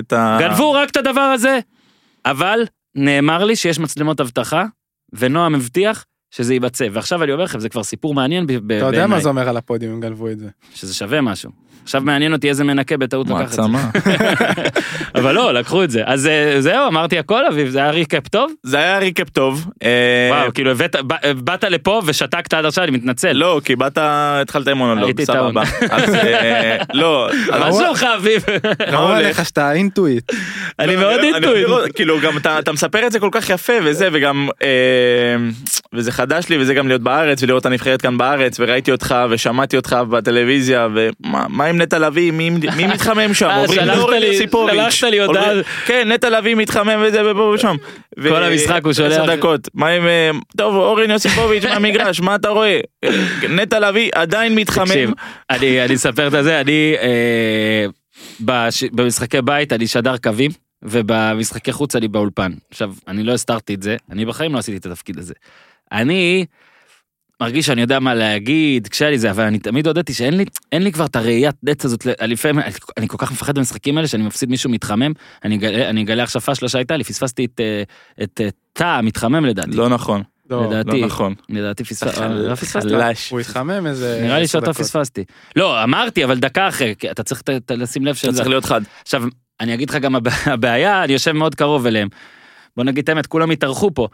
את 0.00 0.12
ה... 0.12 0.38
גנבו 0.40 0.72
רק 0.72 0.90
את 0.90 0.96
הדבר 0.96 1.20
הזה, 1.20 1.58
אבל 2.26 2.60
נאמר 2.94 3.44
לי 3.44 3.56
שיש 3.56 3.78
מצלמות 3.78 4.20
אבטחה, 4.20 4.64
ונועם 5.12 5.54
הבטיח 5.54 6.04
שזה 6.30 6.54
ייבצע. 6.54 6.86
ועכשיו 6.92 7.22
אני 7.22 7.32
אומר 7.32 7.44
לכם, 7.44 7.60
זה 7.60 7.68
כבר 7.68 7.82
סיפור 7.82 8.14
מעניין 8.14 8.46
ב- 8.46 8.52
ב- 8.52 8.56
אתה 8.72 8.74
יודע 8.74 8.90
בעיניי, 8.90 9.06
מה 9.06 9.20
זה 9.20 9.28
אומר 9.28 9.48
על 9.48 9.56
הפודיום 9.56 9.94
אם 9.94 10.00
גנבו 10.00 10.28
את 10.30 10.38
זה. 10.38 10.48
שזה 10.74 10.94
שווה 10.94 11.20
משהו. 11.20 11.50
עכשיו 11.84 12.00
מעניין 12.00 12.32
אותי 12.32 12.48
איזה 12.48 12.64
מנקה 12.64 12.96
בטעות 12.96 13.26
לקח 13.30 13.40
את 13.42 13.52
זה. 13.52 13.62
מעצמה. 13.62 13.90
אבל 15.14 15.32
לא, 15.34 15.54
לקחו 15.54 15.84
את 15.84 15.90
זה. 15.90 16.02
אז 16.06 16.26
אה, 16.26 16.60
זהו, 16.60 16.88
אמרתי 16.88 17.18
הכל, 17.18 17.46
אביב, 17.46 17.68
זה 17.68 17.78
היה 17.78 17.90
recap 17.90 18.28
טוב? 18.28 18.52
זה 18.62 18.76
היה 18.78 18.98
recap 18.98 19.28
טוב. 19.30 19.66
אה, 19.82 19.88
וואו, 20.30 20.54
כאילו 20.54 20.70
הבאת, 20.70 20.96
באת 21.44 21.64
לפה 21.64 22.02
ושתקת 22.06 22.54
עד 22.54 22.64
עכשיו, 22.64 22.84
אני 22.84 22.90
מתנצל. 22.92 23.32
לא, 23.32 23.60
כי 23.64 23.76
באת, 23.76 23.98
התחלת 24.00 24.68
עם 24.68 24.78
מונולוג, 24.78 25.04
הייתי 25.04 25.26
סבבה. 25.26 25.62
אה, 26.14 26.76
לא, 26.94 27.28
מה 27.60 27.72
שלומך, 27.72 28.06
אביב? 28.16 28.44
ראו 28.92 29.02
הולך? 29.02 29.16
עליך 29.18 29.44
שאתה 29.46 29.72
אינטואיט. 29.72 30.32
אני 30.78 30.96
לא, 30.96 31.00
מאוד 31.02 31.20
אינטואיט. 31.20 31.66
מכיר- 31.68 31.88
כאילו 31.94 32.20
גם 32.20 32.36
אתה 32.38 32.72
מספר 32.72 33.06
את 33.06 33.12
זה 33.12 33.20
כל 33.20 33.28
כך 33.32 33.50
יפה 33.50 33.72
וזה 33.84 34.08
וגם 34.12 34.48
וזה 35.92 36.12
חדש 36.12 36.48
לי 36.48 36.58
וזה 36.60 36.74
גם 36.74 36.88
להיות 36.88 37.02
בארץ 37.02 37.42
ולראות 37.42 37.60
את 37.60 37.66
הנבחרת 37.66 38.02
כאן 38.02 38.18
בארץ 38.18 38.56
וראיתי 38.60 38.92
אותך 38.92 39.14
ושמעתי 39.30 39.76
אותך 39.76 39.96
בטלוויזיה 40.10 40.88
ומה 40.94 41.65
מה 41.66 41.70
עם 41.70 41.82
נטע 41.82 41.98
לביא 41.98 42.32
מי 42.32 42.50
מי 42.50 42.86
מתחמם 42.86 43.34
שם 43.34 43.46
אה, 43.48 43.64
אומרים 43.98 44.20
לי- 44.20 44.26
יוסיפוביץ'. 44.26 44.90
שלחת 44.90 45.10
לי 45.10 45.20
הודעה. 45.20 45.50
כן 45.86 46.12
נטע 46.12 46.30
לביא 46.30 46.54
מתחמם 46.54 47.02
וזה 47.06 47.30
ופה 47.30 47.52
ושם. 47.54 47.76
כל 48.28 48.42
המשחק 48.42 48.80
הוא 48.84 48.92
שולח- 48.92 49.30
דקות 49.30 49.68
מה 49.74 49.88
עם 49.88 50.06
אה, 50.06 50.30
טוב 50.56 50.74
אורן 50.74 51.10
יוסיפוביץ' 51.10 51.64
מהמגרש 51.72 52.20
מה 52.20 52.34
אתה 52.34 52.48
רואה 52.48 52.80
נטע 53.50 53.80
לביא 53.80 54.10
עדיין 54.14 54.54
מתחמם. 54.54 54.86
תקשיב, 54.86 55.10
אני 55.50 55.94
אספר 55.94 56.26
את 56.38 56.44
זה, 56.44 56.60
אני 56.60 56.94
אה, 57.02 57.86
במשחקי 58.92 59.42
בית 59.42 59.72
אני 59.72 59.86
שדר 59.86 60.16
קווים, 60.16 60.50
ובמשחקי 60.82 61.72
חוץ 61.72 61.96
אני 61.96 62.08
באולפן. 62.08 62.52
עכשיו, 62.70 62.92
אני 63.08 63.22
לא 63.22 63.32
הסתרתי 63.32 63.74
את 63.74 63.82
זה, 63.82 63.96
אני 64.10 64.24
בחיים 64.24 64.52
לא 64.54 64.58
עשיתי 64.58 64.76
את 64.76 64.86
התפקיד 64.86 65.18
הזה. 65.18 65.34
אני 65.92 66.44
מרגיש 67.42 67.66
שאני 67.66 67.80
יודע 67.80 68.00
מה 68.00 68.14
להגיד, 68.14 68.88
כשהיה 68.88 69.10
לי 69.10 69.18
זה, 69.18 69.30
אבל 69.30 69.44
אני 69.44 69.58
תמיד 69.58 69.86
הודיתי 69.86 70.14
שאין 70.14 70.36
לי, 70.36 70.44
אין 70.72 70.82
לי 70.82 70.92
כבר 70.92 71.04
את 71.04 71.16
הראיית 71.16 71.56
נץ 71.62 71.84
הזאת, 71.84 72.06
לפעמים, 72.06 72.64
אני, 72.98 73.08
כל 73.08 73.16
כך 73.18 73.32
מפחד 73.32 73.58
במשחקים 73.58 73.96
האלה 73.96 74.08
שאני 74.08 74.22
מפסיד 74.22 74.50
מישהו 74.50 74.70
מתחמם, 74.70 75.12
אני 75.44 75.56
אגלה, 75.56 75.88
אני 75.90 76.02
אגלה 76.02 76.22
עכשיו 76.22 76.42
פשלה 76.42 76.68
שהייתה 76.68 76.96
לי, 76.96 77.04
פספסתי 77.04 77.44
את, 77.44 77.60
אה, 77.60 77.82
את 78.22 78.40
אה, 78.40 78.48
תא 78.72 78.84
המתחמם 78.84 79.44
לדעתי. 79.44 79.76
לא 79.76 79.88
נכון 79.88 80.22
לא, 80.50 80.66
לדעתי, 80.66 81.00
לא 81.00 81.06
נכון. 81.06 81.34
לדעתי 81.48 81.84
פספסתי, 81.84 82.16
אתה 82.20 82.28
לא 82.28 82.54
פספסתי. 82.54 82.94
הוא 83.30 83.40
התחמם 83.40 83.86
איזה... 83.86 84.20
נראה 84.22 84.38
לי 84.38 84.46
שאותו 84.46 84.70
דקות. 84.70 84.76
פספסתי. 84.76 85.24
לא, 85.56 85.82
אמרתי, 85.84 86.24
אבל 86.24 86.38
דקה 86.38 86.68
אחרי, 86.68 86.94
אתה 87.10 87.22
צריך 87.22 87.42
לשים 87.70 88.04
לב 88.04 88.10
אתה 88.10 88.18
שזה... 88.18 88.32
צריך 88.32 88.48
להיות 88.48 88.64
חד. 88.64 88.80
עכשיו, 89.02 89.22
אני 89.60 89.74
אגיד 89.74 89.90
לך 89.90 89.96
גם 89.96 90.16
הב- 90.16 90.28
הבעיה, 90.52 91.04
אני 91.04 91.12
יושב 91.12 91.32
מאוד 91.32 91.54
קרוב 91.54 91.86
אליהם. 91.86 92.08
בוא 92.76 92.84
נגיד 92.84 93.02
את 93.02 93.08
האמת, 93.08 93.26
כולם 93.26 93.50
התארחו 93.50 93.90
פה. 93.94 94.08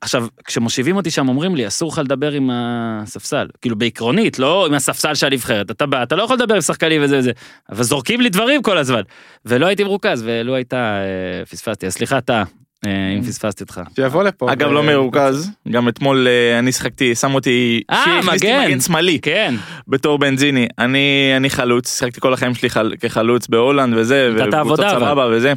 עכשיו, 0.00 0.26
כשמושיבים 0.44 0.96
אותי 0.96 1.10
שם 1.10 1.28
אומרים 1.28 1.56
לי, 1.56 1.66
אסור 1.66 1.92
לך 1.92 1.98
לדבר 1.98 2.32
עם 2.32 2.50
הספסל. 2.52 3.46
כאילו 3.60 3.76
בעקרונית, 3.76 4.38
לא 4.38 4.66
עם 4.66 4.74
הספסל 4.74 5.14
של 5.14 5.26
הנבחרת. 5.26 5.70
אתה 5.70 5.86
בא, 5.86 6.02
אתה 6.02 6.16
לא 6.16 6.22
יכול 6.22 6.36
לדבר 6.36 6.54
עם 6.54 6.60
שחקנים 6.60 7.02
וזה 7.04 7.18
וזה. 7.18 7.32
אבל 7.72 7.82
זורקים 7.82 8.20
לי 8.20 8.28
דברים 8.28 8.62
כל 8.62 8.78
הזמן. 8.78 9.02
ולא 9.46 9.66
הייתי 9.66 9.84
מרוכז, 9.84 10.22
ולו 10.26 10.54
הייתה, 10.54 10.76
אה, 10.76 11.46
פספסתי. 11.46 11.86
אז 11.86 11.92
סליחה, 11.92 12.18
אתה, 12.18 12.42
אה, 12.86 12.90
אם 13.18 13.22
פספסתי 13.22 13.62
אותך. 13.62 13.80
שיבוא 13.96 14.22
לפה. 14.24 14.52
אגב 14.52 14.68
ו- 14.68 14.72
לא 14.72 14.82
מרוכז, 14.82 15.50
גם 15.70 15.88
אתמול 15.88 16.26
אה, 16.28 16.58
אני 16.58 16.72
שיחקתי, 16.72 17.14
שם 17.14 17.34
אותי, 17.34 17.82
אה, 17.90 18.20
מגן. 18.34 18.64
מגן 18.66 18.80
שמאלי 18.80 19.18
כן, 19.22 19.54
בתור 19.88 20.18
בנזיני. 20.18 20.66
אני 20.78 21.32
אני 21.36 21.50
חלוץ, 21.50 21.98
שיחקתי 21.98 22.20
כל 22.20 22.32
החיים 22.34 22.54
שלי 22.54 22.70
חל- 22.70 22.94
כחלוץ 23.00 23.46
בהולנד 23.48 23.94
וזה, 23.96 24.30
נתת 24.36 24.54
עבודה, 24.54 24.96
אבל. 25.12 25.34
וזה. 25.34 25.52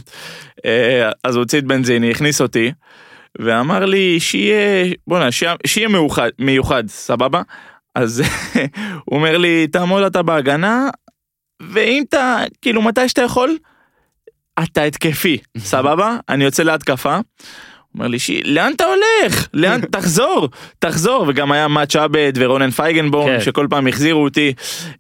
אה, 0.65 1.09
אז 1.23 1.35
הוא 1.35 1.41
הוציא 1.41 1.59
את 1.59 1.63
בנזיני, 1.63 2.11
הכניס 2.11 2.41
אותי, 2.41 2.71
ואמר 3.39 3.85
לי 3.85 4.19
שיהיה, 4.19 4.93
בוא'נה, 5.07 5.31
שיהיה- 5.31 5.55
שיהיה 5.67 5.87
מיוחד, 5.87 6.29
מיוחד, 6.39 6.83
סבבה? 6.87 7.41
אז 7.95 8.23
הוא 9.05 9.17
אומר 9.17 9.37
לי, 9.37 9.67
תעמוד 9.67 10.03
אתה 10.03 10.21
בהגנה, 10.23 10.89
ואם 11.61 12.03
אתה, 12.09 12.37
כאילו 12.61 12.81
מתי 12.81 13.09
שאתה 13.09 13.21
יכול, 13.21 13.57
אתה 14.63 14.83
התקפי, 14.83 15.37
סבבה? 15.57 16.17
אני 16.29 16.43
יוצא 16.43 16.63
להתקפה. 16.63 17.17
אומר 17.95 18.07
לי, 18.07 18.19
"שי, 18.19 18.41
לאן 18.45 18.73
אתה 18.75 18.83
הולך? 18.85 19.47
לאן? 19.53 19.81
תחזור, 19.91 20.49
תחזור. 20.79 21.25
וגם 21.27 21.51
היה 21.51 21.67
מאץ' 21.67 21.95
עבד 21.95 22.33
ורונן 22.35 22.69
פייגנבורן, 22.69 23.37
כן. 23.37 23.41
שכל 23.41 23.67
פעם 23.69 23.87
החזירו 23.87 24.23
אותי. 24.23 24.53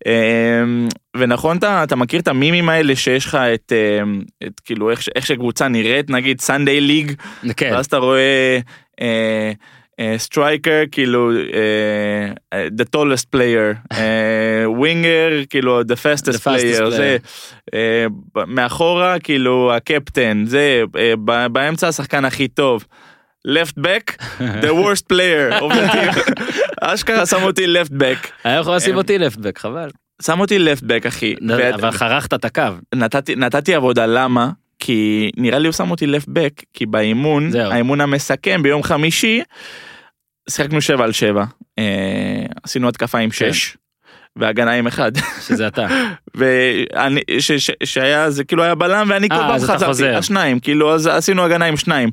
אמ, 0.07 0.87
ונכון, 1.17 1.57
אתה, 1.57 1.83
אתה 1.83 1.95
מכיר 1.95 2.19
את 2.19 2.27
המימים 2.27 2.69
האלה 2.69 2.95
שיש 2.95 3.25
לך 3.25 3.35
את, 3.35 3.71
אמ, 4.01 4.21
את 4.47 4.59
כאילו 4.59 4.89
איך, 4.91 5.01
איך 5.15 5.25
שקבוצה 5.25 5.67
נראית, 5.67 6.09
נגיד 6.09 6.41
Sunday 6.41 6.81
League, 6.81 7.11
כן. 7.57 7.69
ואז 7.73 7.85
אתה 7.85 7.97
רואה 7.97 8.59
striker, 10.17 10.81
כאילו 10.91 11.31
אה, 11.31 11.37
אה, 12.53 12.67
the 12.81 12.97
tallest 12.97 13.35
player, 13.35 13.93
ווינגר, 14.77 15.29
כאילו 15.49 15.81
the 15.81 15.95
fastest 15.95 16.33
The 16.33 16.39
fastest 16.39 16.79
player, 16.81 16.89
זה, 16.89 17.17
player. 17.21 17.27
אה, 17.73 18.05
ב- 18.35 18.43
מאחורה, 18.47 19.19
כאילו 19.19 19.73
הקפטן, 19.73 20.43
זה, 20.47 20.83
ב- 21.25 21.45
באמצע 21.47 21.87
השחקן 21.87 22.25
הכי 22.25 22.47
טוב. 22.47 22.85
left 23.47 23.79
back, 23.79 24.23
the 24.39 24.71
worst 24.83 25.03
player 25.13 25.59
of 25.61 25.73
the 25.73 25.91
team. 25.93 26.33
אשכרה 26.81 27.25
שם 27.25 27.43
אותי 27.43 27.65
left 27.65 27.89
back. 27.91 28.27
היה 28.43 28.59
יכול 28.59 28.75
לשים 28.75 28.95
אותי 28.95 29.17
לפטבק, 29.17 29.59
חבל. 29.59 29.89
שם 30.21 30.39
אותי 30.39 30.57
left 30.57 30.81
back 30.83 31.07
אחי. 31.07 31.35
אבל 31.75 31.91
חרכת 31.91 32.33
את 32.33 32.45
הקו. 32.45 32.61
נתתי 33.37 33.75
עבודה 33.75 34.05
למה? 34.05 34.49
כי 34.85 35.29
נראה 35.37 35.59
לי 35.59 35.67
הוא 35.67 35.73
שם 35.73 35.91
אותי 35.91 36.05
left 36.05 36.29
back, 36.29 36.63
כי 36.73 36.85
באימון, 36.85 37.51
זהו. 37.51 37.71
האימון 37.71 38.01
המסכם 38.01 38.63
ביום 38.63 38.83
חמישי, 38.83 39.41
שיחקנו 40.49 40.81
7 40.81 41.03
על 41.03 41.11
7, 41.11 41.43
אה, 41.79 41.83
עשינו 42.63 42.89
התקפה 42.89 43.17
עם 43.17 43.29
כן. 43.29 43.53
6. 43.53 43.77
והגנה 44.35 44.71
עם 44.71 44.87
אחד 44.87 45.11
שזה 45.47 45.67
אתה. 45.67 45.87
ואני 46.37 47.21
ש, 47.39 47.51
ש, 47.51 47.71
שהיה 47.83 48.29
זה 48.29 48.43
כאילו 48.43 48.63
היה 48.63 48.75
בלם 48.75 49.07
ואני 49.09 49.29
כל 49.29 49.35
אה, 49.35 49.39
פעם 49.39 49.55
אז 49.55 49.63
אתה 49.63 49.73
חזרתי 49.73 49.91
חוזר. 49.91 50.15
על 50.15 50.21
שניים 50.21 50.59
כאילו 50.59 50.93
אז 50.93 51.07
עשינו 51.07 51.43
הגנה 51.43 51.65
עם 51.65 51.77
שניים. 51.77 52.09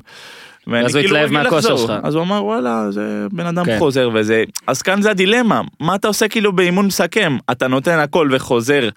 אז 0.67 0.95
הוא 0.95 1.03
כאילו 1.03 1.15
התלהב 1.17 1.31
מהכושר. 1.31 1.77
שלך. 1.77 1.93
אז 2.03 2.15
הוא 2.15 2.23
אמר 2.23 2.45
וואלה 2.45 2.91
זה 2.91 3.27
בן 3.31 3.45
אדם 3.45 3.65
כן. 3.65 3.79
חוזר 3.79 4.09
וזה 4.13 4.43
אז 4.67 4.81
כאן 4.81 5.01
זה 5.01 5.11
הדילמה 5.11 5.61
מה 5.79 5.95
אתה 5.95 6.07
עושה 6.07 6.27
כאילו 6.27 6.51
באימון 6.51 6.85
מסכם 6.85 7.37
אתה 7.51 7.67
נותן 7.67 7.99
הכל 7.99 8.29
וחוזר 8.31 8.89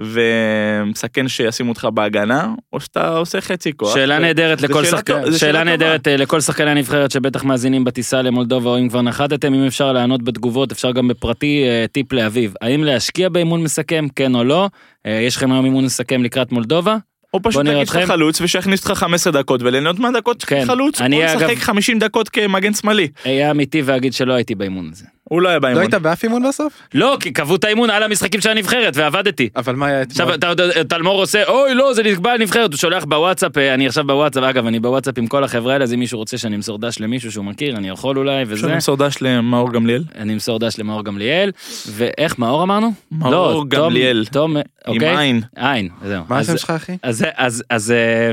ומסכן 0.00 1.28
שישימו 1.28 1.68
אותך 1.68 1.88
בהגנה 1.94 2.48
או 2.72 2.80
שאתה 2.80 3.08
עושה 3.08 3.40
חצי 3.40 3.72
כוח. 3.76 3.94
שאלה 3.94 4.18
נהדרת 4.18 4.60
לכל 4.62 4.84
שחקן, 4.84 5.32
שאלה 5.38 5.64
נהדרת 5.64 6.08
אה, 6.08 6.16
לכל 6.16 6.40
שחקני 6.40 6.70
הנבחרת 6.70 7.10
שבטח 7.10 7.44
מאזינים 7.44 7.84
בטיסה 7.84 8.22
למולדובה 8.22 8.70
או 8.70 8.78
אם 8.78 8.88
כבר 8.88 9.02
נחתתם, 9.02 9.54
אם 9.54 9.66
אפשר 9.66 9.92
לענות 9.92 10.22
בתגובות, 10.22 10.72
אפשר 10.72 10.92
גם 10.92 11.08
בפרטי 11.08 11.64
אה, 11.66 11.84
טיפ 11.92 12.12
לאביב. 12.12 12.54
האם 12.60 12.84
להשקיע 12.84 13.28
באימון 13.28 13.62
מסכם, 13.62 14.06
כן 14.16 14.34
או 14.34 14.44
לא? 14.44 14.68
אה, 15.06 15.12
יש 15.26 15.36
לכם 15.36 15.52
היום 15.52 15.64
אימון 15.64 15.84
מסכם 15.84 16.22
לקראת 16.22 16.52
מולדובה? 16.52 16.96
או 17.34 17.42
פשוט 17.42 17.66
תגיד 17.66 17.88
לך. 17.88 17.98
חלוץ 18.06 18.40
ושיכניס 18.40 18.88
אותך 18.88 18.98
15 18.98 19.32
דקות 19.32 19.62
וליהנות 19.62 19.98
מהדקות 19.98 20.44
כן. 20.44 20.64
חלוץ 20.66 21.00
או 21.00 21.06
אני, 21.06 21.22
לשחק 21.24 21.42
אגב- 21.42 21.58
50 21.58 21.98
דקות 21.98 22.28
כמגן 22.28 22.74
שמאלי. 22.74 23.08
אהיה 23.26 23.50
אמיתי 23.50 23.82
ואגיד 23.82 24.12
שלא 24.12 24.32
הייתי 24.32 24.54
באימון 24.54 24.88
הזה. 24.92 25.04
הוא 25.24 25.42
לא 25.42 25.48
היה 25.48 25.56
לא 25.56 25.62
באימון. 25.62 25.82
היית 25.82 25.94
באף 25.94 26.22
אימון 26.24 26.48
בסוף? 26.48 26.72
לא, 26.94 27.16
כי 27.20 27.32
קבעו 27.32 27.56
את 27.56 27.64
האימון 27.64 27.90
על 27.90 28.02
המשחקים 28.02 28.40
של 28.40 28.50
הנבחרת 28.50 28.96
ועבדתי. 28.96 29.48
אבל 29.56 29.74
מה 29.76 29.86
היה 29.86 30.00
עכשיו 30.00 30.34
אתמול? 30.34 30.54
אתה 30.54 30.62
יודע, 30.62 30.82
טלמור 30.82 31.20
עושה 31.20 31.44
אוי 31.44 31.74
לא 31.74 31.94
זה 31.94 32.02
נקבע 32.02 32.32
על 32.32 32.38
נבחרת 32.40 32.72
הוא 32.72 32.78
שולח 32.78 33.04
בוואטסאפ 33.04 33.58
אה, 33.58 33.74
אני 33.74 33.86
עכשיו 33.86 34.04
בוואטסאפ 34.06 34.42
אגב 34.44 34.66
אני 34.66 34.80
בוואטסאפ 34.80 35.18
עם 35.18 35.26
כל 35.26 35.44
החברה 35.44 35.72
האלה 35.72 35.84
אז 35.84 35.94
אם 35.94 35.98
מישהו 35.98 36.18
רוצה 36.18 36.38
שאני 36.38 36.56
אמסור 36.56 36.78
דש 36.78 37.00
למישהו 37.00 37.32
שהוא 37.32 37.44
מכיר 37.44 37.76
אני 37.76 37.88
יכול 37.88 38.18
אולי 38.18 38.42
וזה 38.46 38.68
למסור 38.68 38.96
דש 38.96 39.16
למאור 39.20 39.72
גמליאל. 39.72 40.04
אני 40.18 40.32
אמסור 40.34 40.58
דש 40.58 40.78
למאור 40.78 41.04
גמליאל 41.04 41.50
ואיך 41.90 42.38
מאור 42.38 42.62
אמרנו? 42.62 42.92
מאור 43.12 43.30
לא, 43.32 43.64
גמליאל. 43.68 44.24
עם 44.36 44.56
אוקיי 44.86 45.16
עין. 45.18 45.40
עין 45.56 45.88
זהו 46.04 46.22
מה 46.28 46.38
השם 46.38 46.56
שלך 46.58 46.70
אחי? 46.70 46.96
אז 47.02 47.16
זה- 47.18 47.30
אז 47.36 47.64
אז 47.70 47.90
אה, 47.90 48.30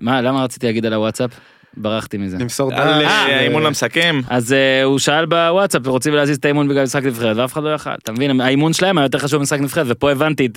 מה 0.00 0.20
למה 0.22 0.44
רציתי 0.44 0.66
להגיד 0.66 0.86
על 0.86 0.92
הוואטסאפ 0.92 1.30
ברחתי 1.76 2.18
מזה. 2.18 2.36
למסור 2.40 2.72
על 2.74 3.02
דש. 3.02 3.04
אה, 3.04 3.26
ו- 3.28 3.32
האימון 3.32 3.66
המסכם. 3.66 4.20
אז 4.28 4.54
הוא 4.84 4.98
שאל 4.98 5.26
בוואטסאפ 5.26 5.86
רוצים 5.86 6.14
להזיז 6.14 6.36
את 6.36 6.44
האימון 6.44 6.68
בגלל 6.68 6.82
משחק 6.82 7.04
נבחרת 7.04 7.36
ואף 7.36 7.52
אחד 7.52 7.62
לא 7.62 7.68
יכל 7.74 7.90
אתה 8.02 8.12
מבין 8.12 8.40
האימון 8.40 8.72
שלהם 8.72 8.98
היה 8.98 9.04
יותר 9.04 9.18
חשוב 9.18 9.38
ממשחק 9.38 9.60
נבחרת 9.60 9.86
ופה 9.88 10.10
הבנתי 10.10 10.48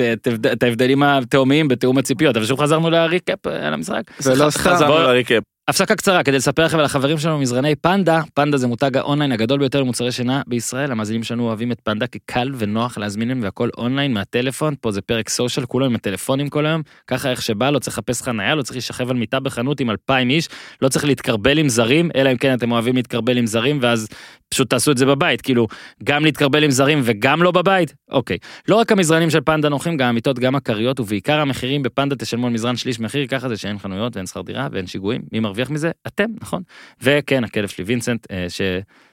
את, 0.53 0.63
ההבדלים 0.63 1.03
התהומיים 1.03 1.67
בתיאום 1.67 1.97
הציפיות 1.97 2.37
אבל 2.37 2.45
שוב 2.45 2.59
חזרנו 2.59 2.89
ל 2.89 2.99
recap 2.99 3.47
אה, 3.47 3.67
על 3.67 3.73
המשחק. 3.73 4.01
ולא 4.23 4.49
סתם. 4.49 4.59
חזרנו 4.59 4.93
ל 4.99 5.06
recap. 5.06 5.43
הפסקה 5.67 5.95
קצרה 5.95 6.23
כדי 6.23 6.35
לספר 6.35 6.65
לכם 6.65 6.79
על 6.79 6.85
החברים 6.85 7.17
שלנו 7.17 7.39
מזרני 7.39 7.75
פנדה. 7.75 8.21
פנדה 8.33 8.57
זה 8.57 8.67
מותג 8.67 8.97
האונליין 8.97 9.31
הגדול 9.31 9.59
ביותר 9.59 9.81
למוצרי 9.81 10.11
שינה 10.11 10.41
בישראל. 10.47 10.91
המאזינים 10.91 11.23
שלנו 11.23 11.43
אוהבים 11.43 11.71
את 11.71 11.81
פנדה 11.83 12.07
כי 12.07 12.19
קל 12.25 12.51
ונוח 12.57 12.97
להזמין 12.97 13.27
להם 13.27 13.39
והכל 13.43 13.69
אונליין 13.77 14.13
מהטלפון. 14.13 14.75
פה 14.81 14.91
זה 14.91 15.01
פרק 15.01 15.29
סושיאל 15.29 15.65
כולם 15.65 15.85
עם 15.85 15.95
הטלפונים 15.95 16.49
כל 16.49 16.65
היום. 16.65 16.81
ככה 17.07 17.31
איך 17.31 17.41
שבא 17.41 17.69
לא 17.69 17.79
צריך 17.79 17.97
לחפש 17.97 18.21
חניה 18.21 18.55
לא 18.55 18.61
צריך 18.61 18.75
להישכב 18.75 19.09
על 19.09 19.15
מיטה 19.15 19.39
בחנות 19.39 19.79
עם 19.79 19.89
אלפיים 19.89 20.29
איש. 20.29 20.49
לא 20.81 20.89
צריך 20.89 21.05
להתקרבל 21.05 21.57
עם 21.57 21.69
זרים 21.69 22.09
אלא 22.15 22.31
אם 22.31 22.37
כן 22.37 22.53
אתם 22.53 22.71
אוהבים 22.71 22.95
להתקרבל 22.95 23.37
עם 23.37 23.45
זרים 23.45 23.79
ואז 23.81 24.07
פשוט 24.49 24.69
תעשו 24.69 24.91
את 24.91 24.97
זה 24.97 25.05
בבית. 25.05 25.41
כאילו 25.41 25.67
גם 26.03 26.25
להתקרבל 26.25 26.63
עם 26.63 26.71
זרים 26.71 27.01
וגם 27.03 27.43
לא 27.43 27.51
בבית? 27.51 27.93
אוקיי. 28.11 28.37
לא 28.67 28.75
רק 28.75 28.91
המזרנים 28.91 29.29
של 29.29 29.41
פנדה 29.41 29.69
נוחים 29.69 29.97
גם 29.97 30.09
המיטות 30.09 30.39
גם 30.39 30.55
הכריות 30.55 30.99
ובעיקר 30.99 31.39
המחירים 31.39 31.83
בפנדה 31.83 32.15
תשלמו 32.15 32.47
על 32.47 32.53
מזרן 32.53 32.75
שליש 32.75 32.99
מחיר. 32.99 33.27
ככה 33.27 33.49
זה 33.49 33.57
שאין 33.57 33.79
חנויות 33.79 34.15
ואין 34.15 34.25
שכר 34.25 34.41
דירה 34.41 34.67
ואין 34.71 34.87
שיגועים 34.87 35.21
מי 35.53 35.55
מרוויח 35.55 35.69
מזה? 35.69 35.91
אתם 36.07 36.25
נכון? 36.41 36.63
וכן 37.01 37.43
הכלב 37.43 37.67
שלי 37.67 37.83
וינסנט 37.83 38.31
אה, 38.31 38.45
ש... 38.49 38.61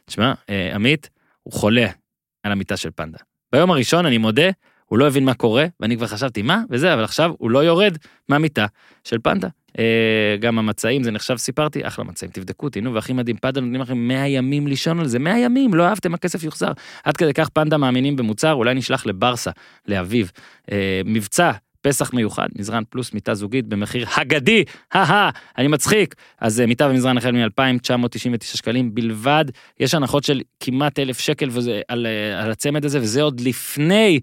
תשמע 0.04 0.32
אה, 0.50 0.74
עמית 0.74 1.10
הוא 1.42 1.52
חולה 1.52 1.86
על 2.42 2.52
המיטה 2.52 2.76
של 2.76 2.90
פנדה. 2.96 3.18
ביום 3.52 3.70
הראשון 3.70 4.06
אני 4.06 4.18
מודה 4.18 4.50
הוא 4.86 4.98
לא 4.98 5.06
הבין 5.06 5.24
מה 5.24 5.34
קורה 5.34 5.66
ואני 5.80 5.96
כבר 5.96 6.06
חשבתי 6.06 6.42
מה? 6.42 6.62
וזה 6.70 6.94
אבל 6.94 7.04
עכשיו 7.04 7.32
הוא 7.38 7.50
לא 7.50 7.58
יורד 7.58 7.96
מהמיטה 8.28 8.66
של 9.04 9.18
פנדה. 9.22 9.48
אה, 9.78 10.36
גם 10.40 10.58
המצעים 10.58 11.02
זה 11.02 11.10
נחשב 11.10 11.36
סיפרתי 11.36 11.86
אחלה 11.86 12.04
מצעים 12.04 12.30
תבדקו 12.30 12.68
תהנו 12.68 12.94
והכי 12.94 13.12
מדהים 13.12 13.36
פנדה 13.36 13.60
נותנים 13.60 13.80
לכם 13.80 13.98
100 13.98 14.28
ימים 14.28 14.66
לישון 14.66 15.00
על 15.00 15.06
זה 15.06 15.18
100 15.18 15.38
ימים 15.38 15.74
לא 15.74 15.86
אהבתם 15.88 16.14
הכסף 16.14 16.42
יוחזר. 16.42 16.72
עד 17.04 17.16
כדי 17.16 17.34
כך 17.34 17.48
פנדה 17.48 17.76
מאמינים 17.76 18.16
במוצר 18.16 18.52
אולי 18.52 18.74
נשלח 18.74 19.06
לברסה 19.06 19.50
לאביב. 19.88 20.30
מבצע 21.04 21.52
פסח 21.82 22.14
מיוחד 22.14 22.48
מזרן 22.58 22.82
פלוס 22.90 23.14
מיטה 23.14 23.34
זוגית 23.34 23.66
במחיר 23.66 24.06
אגדי 24.16 24.64
הא 24.92 25.30
אני 25.58 25.68
מצחיק. 25.68 26.14
אז 26.38 26.60
אה, 26.60 26.66
מיטה 26.66 26.86
ומזרן 26.86 27.18
החל 27.18 27.32
מ-2,999 27.32 28.44
שקלים 28.44 28.94
בלבד. 28.94 29.44
יש 29.80 29.94
הנחות 29.94 30.24
של 30.24 30.40
כמעט 30.60 30.98
אלף 30.98 31.18
שקל 31.18 31.48
וזה 31.50 31.80
על, 31.88 32.06
אה, 32.06 32.42
על 32.42 32.50
הצמד 32.50 32.84
הזה 32.84 33.00
וזה 33.00 33.22
עוד 33.22 33.40
לפני 33.40 34.20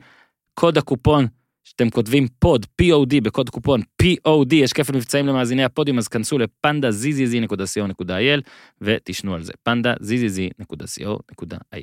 קוד 0.53 0.77
הקופון 0.77 1.27
שאתם 1.63 1.89
כותבים 1.89 2.27
פוד 2.39 2.65
POD 2.81 3.21
בקוד 3.23 3.49
קופון 3.49 3.81
POD 4.03 4.55
יש 4.55 4.73
כפל 4.73 4.95
מבצעים 4.95 5.27
למאזיני 5.27 5.63
הפודיום 5.63 5.97
אז 5.97 6.07
כנסו 6.07 6.37
לפנדה 6.37 6.89
zzz.co.il 6.89 8.41
ותשנו 8.81 9.35
על 9.35 9.43
זה. 9.43 9.53
פנדה 9.63 9.93
zzz.co.il. 9.93 11.81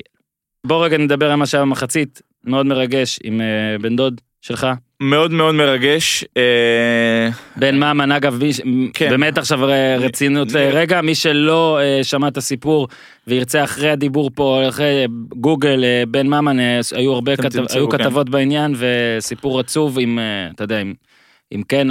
בוא 0.67 0.85
רגע 0.85 0.99
נדבר 0.99 1.31
על 1.31 1.37
מה 1.37 1.47
שהיה 1.47 1.63
במחצית. 1.63 2.23
מאוד 2.45 2.67
מרגש 2.67 3.19
עם 3.25 3.41
אה, 3.41 3.77
בן 3.81 3.97
דוד 3.97 4.21
שלך 4.47 4.67
מאוד 5.01 5.33
מאוד 5.33 5.55
מרגש. 5.55 6.25
אה, 6.37 7.29
בן 7.57 7.77
ממן 7.77 8.13
אגב 8.13 8.41
כן. 8.95 9.11
באמת 9.11 9.39
עכשיו 9.39 9.61
רצינות. 9.99 10.49
רגע 10.53 11.01
מי 11.01 11.15
שלא 11.15 11.79
אה, 11.81 12.05
שמע 12.05 12.29
את 12.29 12.37
הסיפור 12.37 12.89
וירצה 13.27 13.65
אחרי 13.65 13.91
הדיבור 13.91 14.31
פה 14.35 14.63
אחרי 14.69 15.07
גוגל 15.37 15.85
אה, 15.85 16.03
בן 16.09 16.27
ממן 16.27 16.57
היו 16.95 17.13
הרבה 17.13 17.37
כתב- 17.37 17.49
תמצאו, 17.49 17.79
היו 17.79 17.89
כן. 17.89 17.99
כתבות 17.99 18.31
בעניין 18.31 18.75
וסיפור 18.79 19.61
עצוב 19.61 19.99
עם 20.01 20.19
אתה 20.55 20.65
יודע 20.65 20.81
עם, 20.81 20.95
עם 21.51 21.63
כן 21.69 21.89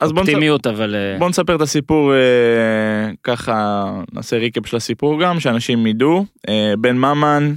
אז 0.00 0.12
בוא 0.12 0.20
אופטימיות 0.20 0.66
אבל 0.66 0.96
בוא 1.18 1.28
נספר 1.28 1.56
את 1.56 1.60
הסיפור 1.60 2.12
ככה 3.22 3.84
נעשה 4.12 4.36
ריקאפ 4.36 4.66
של 4.66 4.76
הסיפור 4.76 5.20
גם 5.22 5.40
שאנשים 5.40 5.86
ידעו 5.86 6.24
בן 6.78 6.96
ממן 6.96 7.54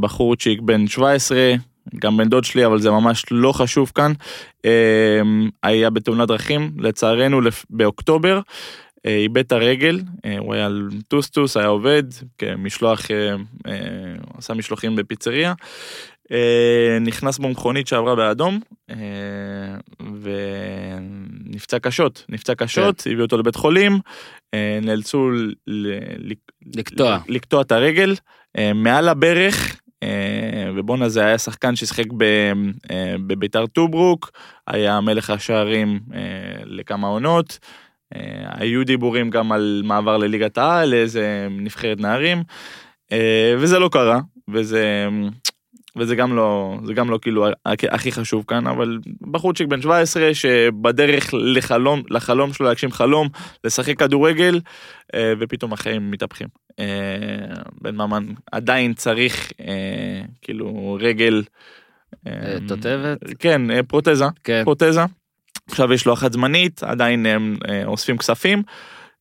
בחורצ'יק 0.00 0.60
בן 0.60 0.86
17 0.86 1.54
גם 1.96 2.16
בן 2.16 2.28
דוד 2.28 2.44
שלי 2.44 2.66
אבל 2.66 2.80
זה 2.80 2.90
ממש 2.90 3.24
לא 3.30 3.52
חשוב 3.52 3.92
כאן 3.94 4.12
אה, 4.64 5.20
היה 5.62 5.90
בתאונת 5.90 6.28
דרכים 6.28 6.70
לצערנו 6.78 7.40
באוקטובר 7.70 8.40
אה, 9.06 9.16
איבד 9.16 9.38
את 9.38 9.52
הרגל 9.52 10.00
אה, 10.24 10.36
הוא 10.38 10.54
היה 10.54 10.66
על 10.66 10.88
טוסטוס 11.08 11.56
היה 11.56 11.66
עובד 11.66 12.02
כמשלוח 12.38 13.10
אה, 13.10 13.34
אה, 13.66 13.74
עשה 14.38 14.54
משלוחים 14.54 14.96
בפיצריה. 14.96 15.54
נכנס 17.00 17.38
בו 17.38 17.48
מכונית 17.48 17.86
שעברה 17.86 18.14
באדום 18.14 18.60
אה, 18.90 18.96
נפצע 21.46 21.78
קשות, 21.78 22.24
נפצע 22.28 22.54
קשות, 22.54 23.00
כן. 23.00 23.10
הביאו 23.10 23.24
אותו 23.24 23.38
לבית 23.38 23.56
חולים, 23.56 23.98
נאלצו 24.82 25.30
ל- 25.30 26.32
לקטוע. 26.76 27.18
לקטוע 27.28 27.62
את 27.62 27.72
הרגל 27.72 28.14
מעל 28.74 29.08
הברך, 29.08 29.73
ובואנה 30.76 31.08
זה 31.08 31.24
היה 31.24 31.38
שחקן 31.38 31.76
ששיחק 31.76 32.04
אה, 32.90 33.14
בביתר 33.26 33.66
טוברוק, 33.66 34.30
היה 34.66 35.00
מלך 35.00 35.30
השערים 35.30 36.00
אה, 36.14 36.20
לכמה 36.64 37.08
עונות, 37.08 37.58
אה, 38.14 38.20
היו 38.50 38.84
דיבורים 38.84 39.30
גם 39.30 39.52
על 39.52 39.82
מעבר 39.84 40.16
לליגת 40.16 40.58
העל, 40.58 40.88
לאיזה 40.88 41.48
נבחרת 41.50 42.00
נערים, 42.00 42.42
וזה 43.58 43.78
לא 43.78 43.88
קרה, 43.92 44.20
וזה... 44.48 45.08
וזה 45.98 46.16
גם 46.16 46.36
לא, 46.36 46.78
זה 46.84 46.94
גם 46.94 47.10
לא 47.10 47.18
כאילו 47.22 47.46
הכ- 47.48 47.54
הכי 47.90 48.12
חשוב 48.12 48.44
כאן, 48.48 48.66
אבל 48.66 48.98
בחורצ'יק 49.30 49.68
בן 49.68 49.82
17 49.82 50.34
שבדרך 50.34 51.30
לחלום, 51.32 52.02
לחלום 52.10 52.52
שלו 52.52 52.66
להגשים 52.66 52.92
חלום, 52.92 53.28
לשחק 53.64 53.98
כדורגל, 53.98 54.60
אה, 55.14 55.32
ופתאום 55.40 55.72
החיים 55.72 56.10
מתהפכים. 56.10 56.48
אה, 56.78 56.84
בן 57.80 57.94
ממן 57.96 58.24
עדיין 58.52 58.94
צריך 58.94 59.52
אה, 59.60 59.74
כאילו 60.42 60.98
רגל. 61.00 61.42
תותבת? 62.68 63.18
כן, 63.38 63.82
פרוטזה, 63.88 64.24
כן. 64.44 64.62
פרוטזה. 64.64 65.00
עכשיו 65.70 65.92
יש 65.92 66.06
לו 66.06 66.12
אחת 66.12 66.32
זמנית, 66.32 66.82
עדיין 66.82 67.26
הם 67.26 67.56
אוספים 67.84 68.18
כספים. 68.18 68.62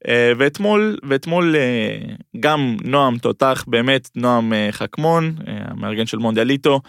אה, 0.07 0.31
ואתמול, 0.37 0.97
ואתמול 1.03 1.55
אה, 1.55 2.15
גם 2.39 2.77
נועם 2.83 3.17
תותח, 3.17 3.65
באמת 3.67 4.09
נועם 4.15 4.53
אה, 4.53 4.67
חכמון, 4.71 5.35
המארגן 5.47 6.05
של 6.05 6.17
מונדיאליטו, 6.17 6.81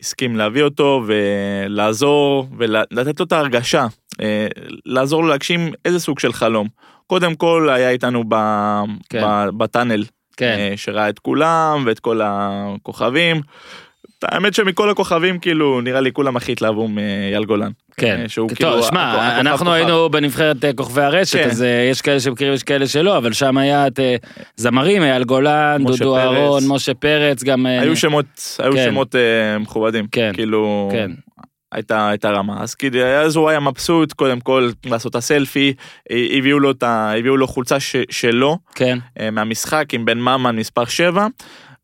הסכים 0.00 0.36
להביא 0.36 0.62
אותו 0.62 1.02
ולעזור 1.06 2.48
ולתת 2.58 3.20
לו 3.20 3.26
את 3.26 3.32
ההרגשה, 3.32 3.86
לעזור 4.86 5.22
לו 5.22 5.28
להגשים 5.28 5.72
איזה 5.84 6.00
סוג 6.00 6.18
של 6.18 6.32
חלום. 6.32 6.68
קודם 7.06 7.34
כל 7.34 7.68
היה 7.72 7.90
איתנו 7.90 8.24
ב, 8.28 8.34
כן. 9.08 9.22
ב, 9.22 9.48
בטאנל, 9.56 10.04
כן, 10.36 10.56
אה, 10.58 10.72
שראה 10.76 11.08
את 11.08 11.18
כולם 11.18 11.82
ואת 11.86 12.00
כל 12.00 12.20
הכוכבים. 12.24 13.40
האמת 14.24 14.54
שמכל 14.54 14.90
הכוכבים 14.90 15.38
כאילו 15.38 15.80
נראה 15.80 16.00
לי 16.00 16.12
כולם 16.12 16.36
הכי 16.36 16.52
התלהבו 16.52 16.88
מאייל 16.88 17.44
גולן. 17.44 17.70
כן. 17.96 18.20
אה, 18.22 18.28
שהוא 18.28 18.48
טוב, 18.48 18.56
כאילו 18.58 18.82
שמע, 18.82 19.12
הכוכב- 19.12 19.20
הכוכב 19.22 19.38
אנחנו 19.40 19.58
כוכב. 19.66 19.70
היינו 19.70 20.10
בנבחרת 20.10 20.64
אה, 20.64 20.72
כוכבי 20.72 21.02
הרשת, 21.02 21.38
כן. 21.38 21.50
אז 21.50 21.62
אה, 21.62 21.88
יש 21.90 22.02
כאלה 22.02 22.20
שמכירים, 22.20 22.54
יש 22.54 22.62
כאלה 22.62 22.86
שלא, 22.86 23.16
אבל 23.16 23.32
שם 23.32 23.58
היה 23.58 23.86
את 23.86 24.00
זמרים, 24.56 25.02
אייל 25.02 25.24
גולן, 25.24 25.84
דודו. 25.86 26.16
אהרון, 26.16 26.62
משה 26.68 26.94
פרץ, 26.94 27.42
גם... 27.42 27.66
היו 27.66 27.96
שמות, 27.96 28.26
היו 28.58 28.72
כן. 28.72 28.84
שמות 28.90 29.16
אה, 29.16 29.58
מכובדים, 29.58 30.06
כן. 30.12 30.30
כאילו, 30.34 30.88
כן. 30.92 31.10
הייתה, 31.72 32.08
הייתה 32.08 32.30
רמה, 32.30 32.62
אז 32.62 32.74
כאילו, 32.74 33.00
אז 33.02 33.36
הוא 33.36 33.48
היה 33.48 33.60
מבסוט, 33.60 34.12
קודם 34.12 34.40
כל 34.40 34.70
לעשות 34.86 35.10
את 35.10 35.16
הסלפי, 35.16 35.74
הביאו 36.38 36.58
לו, 36.58 36.70
את 36.70 36.82
ה, 36.82 37.12
הביאו 37.18 37.36
לו 37.36 37.46
חולצה 37.46 37.80
ש, 37.80 37.96
שלו, 38.10 38.58
כן, 38.74 38.98
מהמשחק 39.32 39.94
עם 39.94 40.04
בן 40.04 40.18
ממן 40.18 40.56
מספר 40.56 40.84
7, 40.84 41.26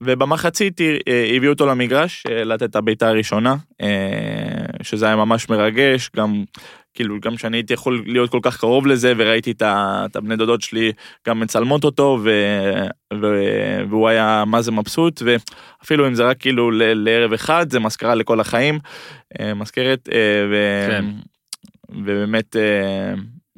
ובמחצית 0.00 0.80
אה, 0.80 1.30
הביאו 1.36 1.52
אותו 1.52 1.66
למגרש 1.66 2.24
אה, 2.30 2.44
לתת 2.44 2.62
את 2.62 2.76
הבעיטה 2.76 3.08
הראשונה, 3.08 3.56
אה, 3.82 4.66
שזה 4.82 5.06
היה 5.06 5.16
ממש 5.16 5.48
מרגש, 5.48 6.10
גם 6.16 6.44
כאילו 6.94 7.20
גם 7.20 7.38
שאני 7.38 7.56
הייתי 7.56 7.74
יכול 7.74 8.02
להיות 8.06 8.30
כל 8.30 8.38
כך 8.42 8.60
קרוב 8.60 8.86
לזה 8.86 9.12
וראיתי 9.16 9.50
את, 9.50 9.62
את 9.62 10.16
הבני 10.16 10.36
דודות 10.36 10.62
שלי 10.62 10.92
גם 11.26 11.40
מצלמות 11.40 11.84
אותו 11.84 12.18
ו, 12.24 12.30
ו, 13.14 13.26
והוא 13.88 14.08
היה 14.08 14.44
מה 14.46 14.62
זה 14.62 14.72
מבסוט 14.72 15.22
ואפילו 15.24 16.06
אם 16.06 16.14
זה 16.14 16.24
רק 16.24 16.40
כאילו 16.40 16.70
ל, 16.70 16.82
לערב 16.82 17.32
אחד 17.32 17.70
זה 17.70 17.80
מזכרה 17.80 18.14
לכל 18.14 18.40
החיים 18.40 18.78
מזכרת 19.56 20.08
ו, 20.50 20.86
כן. 20.88 21.04
ובאמת 21.88 22.56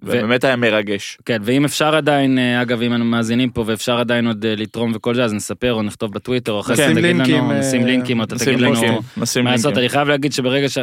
ובאמת 0.02 0.44
היה 0.44 0.56
מרגש. 0.56 1.18
כן, 1.24 1.38
ואם 1.44 1.64
אפשר 1.64 1.96
עדיין, 1.96 2.38
אה, 2.38 2.62
אגב, 2.62 2.82
אם 2.82 2.94
אנו 2.94 3.04
מאזינים 3.04 3.50
פה 3.50 3.64
ואפשר 3.66 3.98
עדיין 3.98 4.26
עוד 4.26 4.46
אה, 4.46 4.54
לתרום 4.56 4.92
וכל 4.94 5.14
זה, 5.14 5.24
אז 5.24 5.32
נספר 5.32 5.72
או 5.72 5.82
נכתוב 5.82 6.12
בטוויטר, 6.12 6.52
או 6.52 6.61
אחרי 6.61 6.76
זה 6.76 6.88
נשים 6.88 7.22
תגיד 7.22 7.37
לנו, 7.37 7.50
אה, 7.50 7.58
נשים 7.58 7.87
לינקים, 7.87 8.18
או 8.18 8.24
אתה 8.24 8.38
תגיד 8.38 8.61
לנו 8.61 9.00
מה 9.44 9.50
לעשות. 9.50 9.78
אני 9.78 9.88
חייב 9.88 10.08
להגיד 10.08 10.32
שברגע 10.32 10.68
ש... 10.68 10.78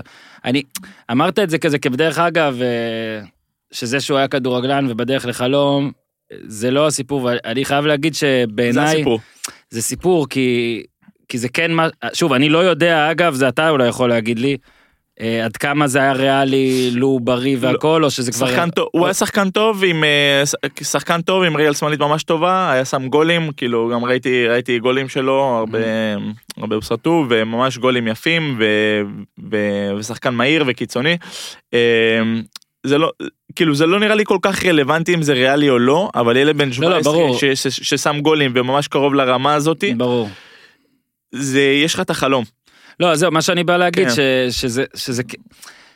אני, 0.45 0.63
אמרת 1.11 1.39
את 1.39 1.49
זה 1.49 1.57
כזה 1.57 1.79
כבדרך 1.79 2.19
אגב, 2.19 2.61
אה, 2.61 3.25
שזה 3.71 3.99
שהוא 3.99 4.17
היה 4.17 4.27
כדורגלן 4.27 4.87
ובדרך 4.89 5.25
לחלום, 5.25 5.91
זה 6.43 6.71
לא 6.71 6.87
הסיפור, 6.87 7.23
ואני 7.23 7.65
חייב 7.65 7.85
להגיד 7.85 8.13
זה 8.13 8.19
שבעיניי, 8.19 8.95
הסיפור. 8.95 9.19
זה 9.69 9.81
סיפור, 9.81 10.29
כי, 10.29 10.83
כי 11.29 11.37
זה 11.37 11.49
כן 11.49 11.71
מה... 11.71 11.87
שוב, 12.13 12.33
אני 12.33 12.49
לא 12.49 12.57
יודע, 12.57 13.11
אגב, 13.11 13.33
זה 13.33 13.47
אתה 13.47 13.69
אולי 13.69 13.87
יכול 13.87 14.09
להגיד 14.09 14.39
לי, 14.39 14.51
אה, 14.51 14.57
עד 15.19 15.57
כמה 15.57 15.87
זה 15.87 15.99
היה 15.99 16.13
ריאלי, 16.13 16.91
לו 16.91 17.19
בריא 17.19 17.57
והכל, 17.59 18.03
או 18.03 18.11
שזה 18.11 18.31
כבר... 18.31 18.47
שחקן 18.47 18.69
טוב, 18.69 18.87
הוא 18.91 19.05
היה 19.05 19.13
שחקן 19.13 19.49
טוב 19.49 19.83
עם 19.83 20.03
אה, 20.03 20.43
שחקן 20.81 21.21
טוב 21.21 21.43
עם 21.43 21.57
רגל 21.57 21.73
שמאלית 21.73 21.99
ממש 21.99 22.23
טובה, 22.23 22.71
היה 22.71 22.85
שם 22.85 23.07
גולים, 23.07 23.51
כאילו 23.57 23.89
גם 23.93 24.05
ראיתי 24.05 24.47
ראיתי 24.47 24.79
גולים 24.79 25.09
שלו, 25.09 25.57
הרבה 25.59 25.79
הרבה 26.57 26.75
הוסרטו 26.75 27.25
וממש 27.29 27.77
גולים 27.77 28.07
יפים 28.07 28.55
ו, 28.59 28.65
ו, 29.51 29.57
ושחקן 29.97 30.33
מהיר 30.33 30.63
וקיצוני. 30.67 31.17
אה, 31.73 31.79
זה 32.85 32.97
לא, 32.97 33.11
כאילו 33.55 33.75
זה 33.75 33.85
לא 33.85 33.99
נראה 33.99 34.15
לי 34.15 34.25
כל 34.25 34.37
כך 34.41 34.65
רלוונטי 34.65 35.13
אם 35.13 35.21
זה 35.21 35.33
ריאלי 35.33 35.69
או 35.69 35.79
לא, 35.79 36.09
אבל 36.15 36.37
ילד 36.37 36.57
בן 36.57 36.67
לא, 36.67 36.73
17 36.73 37.13
ברור. 37.13 37.37
ש, 37.37 37.45
ש, 37.45 37.67
ששם 37.67 38.19
גולים 38.21 38.51
וממש 38.55 38.87
קרוב 38.87 39.13
לרמה 39.13 39.53
הזאתי, 39.53 39.93
ברור. 39.93 40.29
זה 41.31 41.61
יש 41.61 41.93
לך 41.93 41.99
את 41.99 42.09
החלום. 42.09 42.43
לא, 42.99 43.15
זהו, 43.15 43.31
מה 43.31 43.41
שאני 43.41 43.63
בא 43.63 43.77
להגיד, 43.77 44.07
כן. 44.07 44.13
ש, 44.13 44.19
שזה, 44.61 44.83
שזה, 44.95 45.23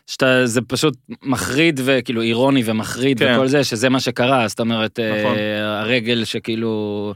שאתה, 0.07 0.45
זה 0.45 0.61
פשוט 0.61 0.93
מחריד 1.23 1.79
וכאילו 1.83 2.21
אירוני 2.21 2.61
ומחריד 2.65 3.19
כן. 3.19 3.33
וכל 3.35 3.47
זה, 3.47 3.63
שזה 3.63 3.89
מה 3.89 3.99
שקרה, 3.99 4.47
זאת 4.47 4.59
אומרת, 4.59 4.99
נכון. 4.99 5.37
אה, 5.37 5.79
הרגל 5.79 6.23
שכאילו, 6.23 7.13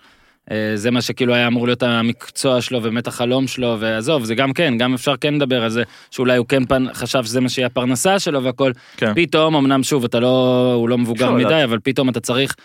אה, 0.52 0.72
זה 0.76 0.92
מה 0.92 1.02
שכאילו 1.02 1.34
היה 1.34 1.48
אמור 1.48 1.68
להיות 1.68 1.84
המקצוע 1.84 2.62
שלו 2.62 2.78
ובאמת 2.80 3.08
החלום 3.08 3.48
שלו, 3.48 3.78
ועזוב, 3.80 4.24
זה 4.24 4.36
גם 4.36 4.54
כן, 4.54 4.78
גם 4.78 4.94
אפשר 4.94 5.16
כן 5.18 5.34
לדבר 5.34 5.64
על 5.64 5.70
זה, 5.70 5.84
שאולי 6.12 6.38
הוא 6.38 6.46
כן 6.48 6.66
פן, 6.66 6.86
חשב 6.94 7.24
שזה 7.24 7.42
מה 7.42 7.50
שיהיה 7.50 7.66
הפרנסה 7.66 8.20
שלו 8.20 8.44
והכל, 8.44 8.72
כן. 8.98 9.14
פתאום, 9.16 9.56
אמנם 9.56 9.84
שוב, 9.84 10.04
אתה 10.04 10.20
לא, 10.20 10.74
הוא 10.76 10.90
לא 10.90 10.98
מבוגר 10.98 11.32
מדי, 11.32 11.44
לדעת. 11.44 11.64
אבל 11.64 11.80
פתאום 11.84 12.10
אתה 12.10 12.20
צריך 12.20 12.56
אה, 12.60 12.64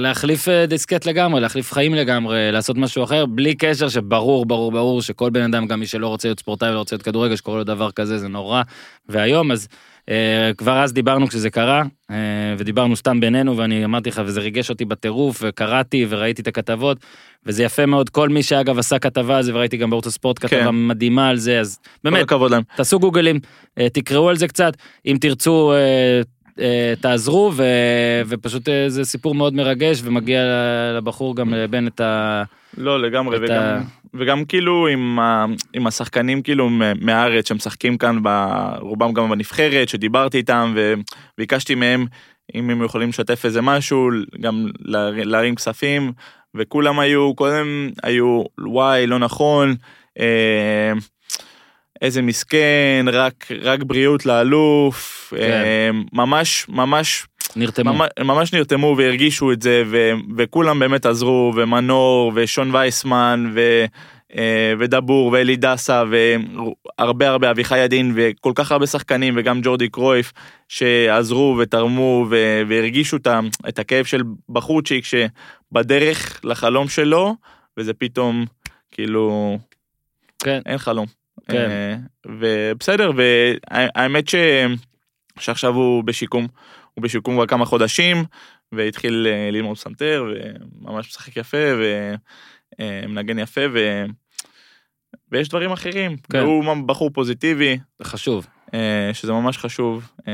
להחליף 0.00 0.48
אה, 0.48 0.66
דיסקט 0.66 1.06
לגמרי, 1.06 1.40
להחליף 1.40 1.72
חיים 1.72 1.94
לגמרי, 1.94 2.52
לעשות 2.52 2.76
משהו 2.76 3.04
אחר, 3.04 3.26
בלי 3.26 3.54
קשר 3.54 3.88
שברור, 3.88 4.46
ברור, 4.46 4.72
ברור, 4.72 5.02
שכל 5.02 5.30
בן 5.30 5.42
אדם, 5.42 5.66
גם 5.66 5.80
מי 5.80 5.86
שלא 5.86 6.08
רוצה 6.08 6.28
להיות 6.28 6.38
ספורטאי 6.38 6.70
ולא 6.70 6.78
רוצה 6.78 6.96
להיות 6.96 7.02
כדורגל, 7.02 7.36
שקורה 7.36 7.58
לו 7.58 7.64
דבר 7.64 7.90
כזה, 7.90 8.18
זה 8.18 8.28
נורא. 8.28 8.62
והיום, 9.08 9.52
אז 9.52 9.68
אה, 10.10 10.50
כבר 10.56 10.82
אז 10.82 10.92
דיברנו 10.92 11.28
כשזה 11.28 11.50
קרה, 11.50 11.82
אה, 12.10 12.16
ודיברנו 12.58 12.96
סתם 12.96 13.20
בינינו, 13.20 13.56
ואני 13.56 13.84
אמרתי 13.84 14.08
לך, 14.08 14.22
וזה 14.24 14.40
ריגש 14.40 14.70
אותי 14.70 14.84
בטירוף, 14.84 15.38
וקראתי 15.42 16.06
וראיתי 16.08 16.42
את 16.42 16.46
הכתבות, 16.46 16.98
וזה 17.46 17.62
יפה 17.62 17.86
מאוד, 17.86 18.10
כל 18.10 18.28
מי 18.28 18.42
שאגב 18.42 18.78
עשה 18.78 18.98
כתבה 18.98 19.36
על 19.36 19.42
זה, 19.42 19.54
וראיתי 19.54 19.76
גם 19.76 19.90
בערוץ 19.90 20.06
הספורט 20.06 20.38
כתבה 20.38 20.64
כן. 20.64 20.68
מדהימה 20.88 21.28
על 21.28 21.36
זה, 21.36 21.60
אז 21.60 21.78
באמת. 22.04 22.14
תעשו 22.76 22.98
גוגלים, 22.98 23.40
אה, 23.78 23.88
תקראו 23.88 24.28
על 24.28 24.36
זה 24.36 24.48
קצת, 24.48 24.72
אם 25.06 25.16
תרצו, 25.20 25.72
אה, 25.72 25.76
אה, 25.78 26.20
תעזרו, 27.00 27.52
ו, 27.54 27.62
ופשוט 28.26 28.68
אה, 28.68 28.84
זה 28.88 29.04
סיפור 29.04 29.34
מאוד 29.34 29.54
מרגש, 29.54 30.00
ומגיע 30.04 30.40
לבחור 30.96 31.36
גם 31.36 31.54
לבן 31.54 31.86
את 31.86 32.00
ה... 32.00 32.42
לא 32.78 33.02
לגמרי 33.02 33.38
וגם, 33.42 33.56
ה- 33.62 33.80
וגם 34.14 34.44
כאילו 34.44 34.88
עם, 34.88 35.18
ה, 35.18 35.44
עם 35.74 35.86
השחקנים 35.86 36.42
כאילו 36.42 36.70
מהארץ 37.00 37.48
שמשחקים 37.48 37.98
כאן 37.98 38.18
ב- 38.22 38.74
רובם 38.80 39.12
גם 39.12 39.30
בנבחרת 39.30 39.88
שדיברתי 39.88 40.38
איתם 40.38 40.74
וביקשתי 41.36 41.74
מהם 41.74 42.06
אם 42.54 42.70
הם 42.70 42.82
יכולים 42.84 43.08
לשתף 43.08 43.44
איזה 43.44 43.62
משהו 43.62 44.08
גם 44.40 44.66
לה- 44.80 45.10
להרים 45.24 45.54
כספים 45.54 46.12
וכולם 46.54 46.98
היו 46.98 47.34
קודם 47.34 47.90
היו 48.02 48.42
וואי 48.58 49.06
לא 49.06 49.18
נכון 49.18 49.74
אה, 50.20 50.92
איזה 52.00 52.22
מסכן 52.22 53.06
רק 53.12 53.48
רק 53.62 53.82
בריאות 53.82 54.26
לאלוף 54.26 55.32
כן. 55.36 55.50
אה, 55.50 55.90
ממש 56.12 56.66
ממש 56.68 57.26
נרתמו. 57.56 57.92
ממש, 57.92 58.08
ממש 58.20 58.54
נרתמו 58.54 58.94
והרגישו 58.98 59.52
את 59.52 59.62
זה 59.62 59.82
ו, 59.86 60.10
וכולם 60.36 60.78
באמת 60.78 61.06
עזרו 61.06 61.52
ומנור 61.56 62.32
ושון 62.34 62.74
וייסמן 62.74 63.50
ו, 63.54 63.84
אה, 64.36 64.72
ודבור 64.78 65.32
ואלי 65.32 65.56
דסה 65.56 66.02
והרבה 66.10 67.28
הרבה 67.28 67.50
אביחי 67.50 67.78
ידין 67.78 68.12
וכל 68.14 68.52
כך 68.54 68.72
הרבה 68.72 68.86
שחקנים 68.86 69.34
וגם 69.36 69.60
ג'ורדי 69.62 69.88
קרויף 69.88 70.32
שעזרו 70.68 71.56
ותרמו 71.58 72.26
ו, 72.30 72.62
והרגישו 72.68 73.16
את 73.68 73.78
הכאב 73.78 74.04
של 74.04 74.22
בחורצ'יק 74.48 75.04
שבדרך 75.04 76.40
לחלום 76.44 76.88
שלו 76.88 77.34
וזה 77.76 77.94
פתאום 77.94 78.44
כאילו 78.92 79.58
כן. 80.38 80.60
אין 80.66 80.78
חלום. 80.78 81.19
כן. 81.52 81.70
אה, 81.70 81.96
ובסדר 82.26 83.10
והאמת 83.16 84.28
ש... 84.28 84.34
שעכשיו 85.38 85.74
הוא 85.74 86.04
בשיקום. 86.04 86.46
הוא 86.94 87.02
בשיקום 87.02 87.34
כבר 87.34 87.46
כמה 87.46 87.64
חודשים 87.64 88.24
והתחיל 88.72 89.26
אה, 89.30 89.50
ללמוד 89.50 89.76
פסנתר 89.76 90.24
וממש 90.80 91.08
משחק 91.08 91.36
יפה 91.36 91.58
ומנגן 92.78 93.38
יפה 93.38 93.60
ו... 93.72 94.04
ויש 95.32 95.48
דברים 95.48 95.72
אחרים. 95.72 96.16
כן. 96.32 96.38
הוא 96.38 96.74
בחור 96.86 97.10
פוזיטיבי. 97.10 97.78
זה 97.98 98.04
חשוב. 98.04 98.46
אה, 98.74 99.10
שזה 99.12 99.32
ממש 99.32 99.58
חשוב, 99.58 100.10
אה, 100.28 100.32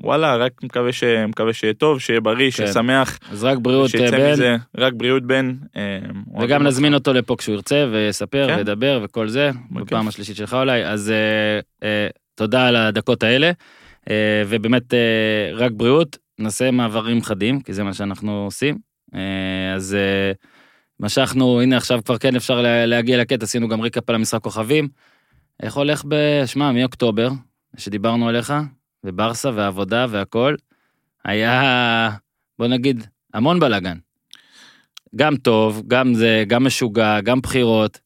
ווואלה, 0.00 0.36
רק 0.36 0.52
מקווה, 0.62 0.92
ש... 0.92 1.04
מקווה 1.04 1.52
שיהיה 1.52 1.74
טוב, 1.74 2.00
שיהיה 2.00 2.20
בריא, 2.20 2.50
שיהיה 2.50 2.72
שמח, 2.72 3.18
אז 3.32 3.44
רק 3.44 3.58
בריאות, 3.58 3.90
שיצא 3.90 4.10
בן, 4.18 4.32
מזה, 4.32 4.56
רק 4.76 4.92
בריאות 4.92 5.22
בן. 5.26 5.54
אה, 5.76 5.98
וגם 6.40 6.62
נזמין 6.62 6.94
אותו 6.94 7.12
לפה 7.12 7.36
כשהוא 7.38 7.54
ירצה, 7.54 7.86
ויספר, 7.92 8.46
כן. 8.48 8.56
וידבר, 8.56 9.00
וכל 9.04 9.28
זה, 9.28 9.50
בכיף. 9.70 9.86
בפעם 9.86 10.08
השלישית 10.08 10.36
שלך 10.36 10.54
אולי. 10.54 10.84
אז 10.84 11.10
אה, 11.10 11.60
אה, 11.88 12.08
תודה 12.34 12.66
על 12.68 12.76
הדקות 12.76 13.22
האלה, 13.22 13.50
אה, 14.10 14.42
ובאמת 14.46 14.94
אה, 14.94 14.98
רק 15.54 15.72
בריאות, 15.72 16.18
נעשה 16.38 16.70
מעברים 16.70 17.22
חדים, 17.22 17.60
כי 17.60 17.72
זה 17.72 17.84
מה 17.84 17.94
שאנחנו 17.94 18.44
עושים. 18.44 18.78
אה, 19.14 19.20
אז 19.74 19.94
אה, 19.94 20.32
משכנו, 21.00 21.60
הנה 21.60 21.76
עכשיו 21.76 22.00
כבר 22.04 22.18
כן 22.18 22.36
אפשר 22.36 22.60
לה- 22.60 22.86
להגיע 22.86 23.18
לקטע, 23.18 23.44
עשינו 23.44 23.68
גם 23.68 23.80
ריקאפ 23.80 24.08
על 24.08 24.14
המשחק 24.14 24.40
כוכבים. 24.42 24.88
איך 25.62 25.74
הולך 25.74 26.04
ב... 26.08 26.14
שמע, 26.46 26.72
מאוקטובר, 26.72 27.28
שדיברנו 27.76 28.28
עליך, 28.28 28.52
וברסה 29.04 29.50
והעבודה 29.54 30.06
והכל, 30.10 30.54
היה, 31.24 32.10
בוא 32.58 32.66
נגיד, 32.66 33.06
המון 33.34 33.60
בלאגן. 33.60 33.98
גם 35.16 35.36
טוב, 35.36 35.82
גם 35.86 36.14
זה, 36.14 36.44
גם 36.46 36.64
משוגע, 36.64 37.20
גם 37.20 37.40
בחירות, 37.40 37.98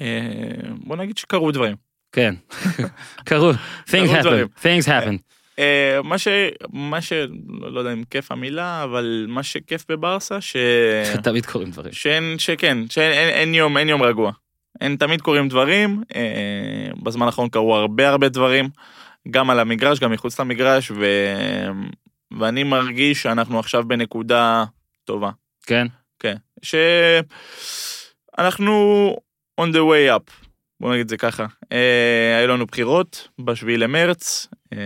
אה, 0.00 0.70
בוא 0.84 0.96
נגיד 0.96 1.18
שקרו 1.18 1.52
דברים. 1.52 1.76
כן. 2.12 2.34
קרו, 3.26 3.50
things 3.86 4.10
happen, 4.10 4.62
things 4.62 4.86
happen. 4.86 5.16
אה, 5.58 5.98
מה 6.04 6.18
ש... 6.18 6.28
מה 6.72 7.00
ש... 7.00 7.12
לא 7.60 7.78
יודע 7.78 7.92
אם 7.92 8.04
כיף 8.04 8.32
המילה, 8.32 8.84
אבל 8.84 9.26
מה 9.28 9.42
שכיף 9.42 9.84
בברסה, 9.88 10.40
ש... 10.40 10.56
תמיד 11.24 11.46
קורים 11.46 11.70
דברים. 11.70 11.92
שאין, 11.92 12.38
שכן, 12.38 12.78
שאין 12.90 13.12
אין, 13.12 13.28
אין 13.28 13.54
יום, 13.54 13.78
אין 13.78 13.88
יום 13.88 14.02
רגוע. 14.02 14.32
אין, 14.80 14.96
תמיד 14.96 15.20
קורים 15.20 15.48
דברים, 15.48 16.02
אה, 16.14 16.90
בזמן 17.02 17.26
האחרון 17.26 17.48
קרו 17.48 17.76
הרבה 17.76 18.08
הרבה 18.08 18.28
דברים, 18.28 18.68
גם 19.30 19.50
על 19.50 19.58
המגרש, 19.58 19.98
גם 19.98 20.12
מחוץ 20.12 20.40
למגרש, 20.40 20.90
ו... 20.90 21.04
ואני 22.38 22.64
מרגיש 22.64 23.22
שאנחנו 23.22 23.58
עכשיו 23.58 23.88
בנקודה 23.88 24.64
טובה. 25.04 25.30
כן? 25.66 25.86
כן. 26.18 26.36
שאנחנו 28.38 29.16
on 29.60 29.64
the 29.64 29.78
way 29.78 30.16
up, 30.16 30.30
בוא 30.80 30.92
נגיד 30.92 31.00
את 31.00 31.08
זה 31.08 31.16
ככה. 31.16 31.46
אה, 31.72 32.38
היו 32.38 32.48
לנו 32.48 32.66
בחירות 32.66 33.28
בשביעי 33.40 33.78
למרץ, 33.78 34.46
אה, 34.72 34.78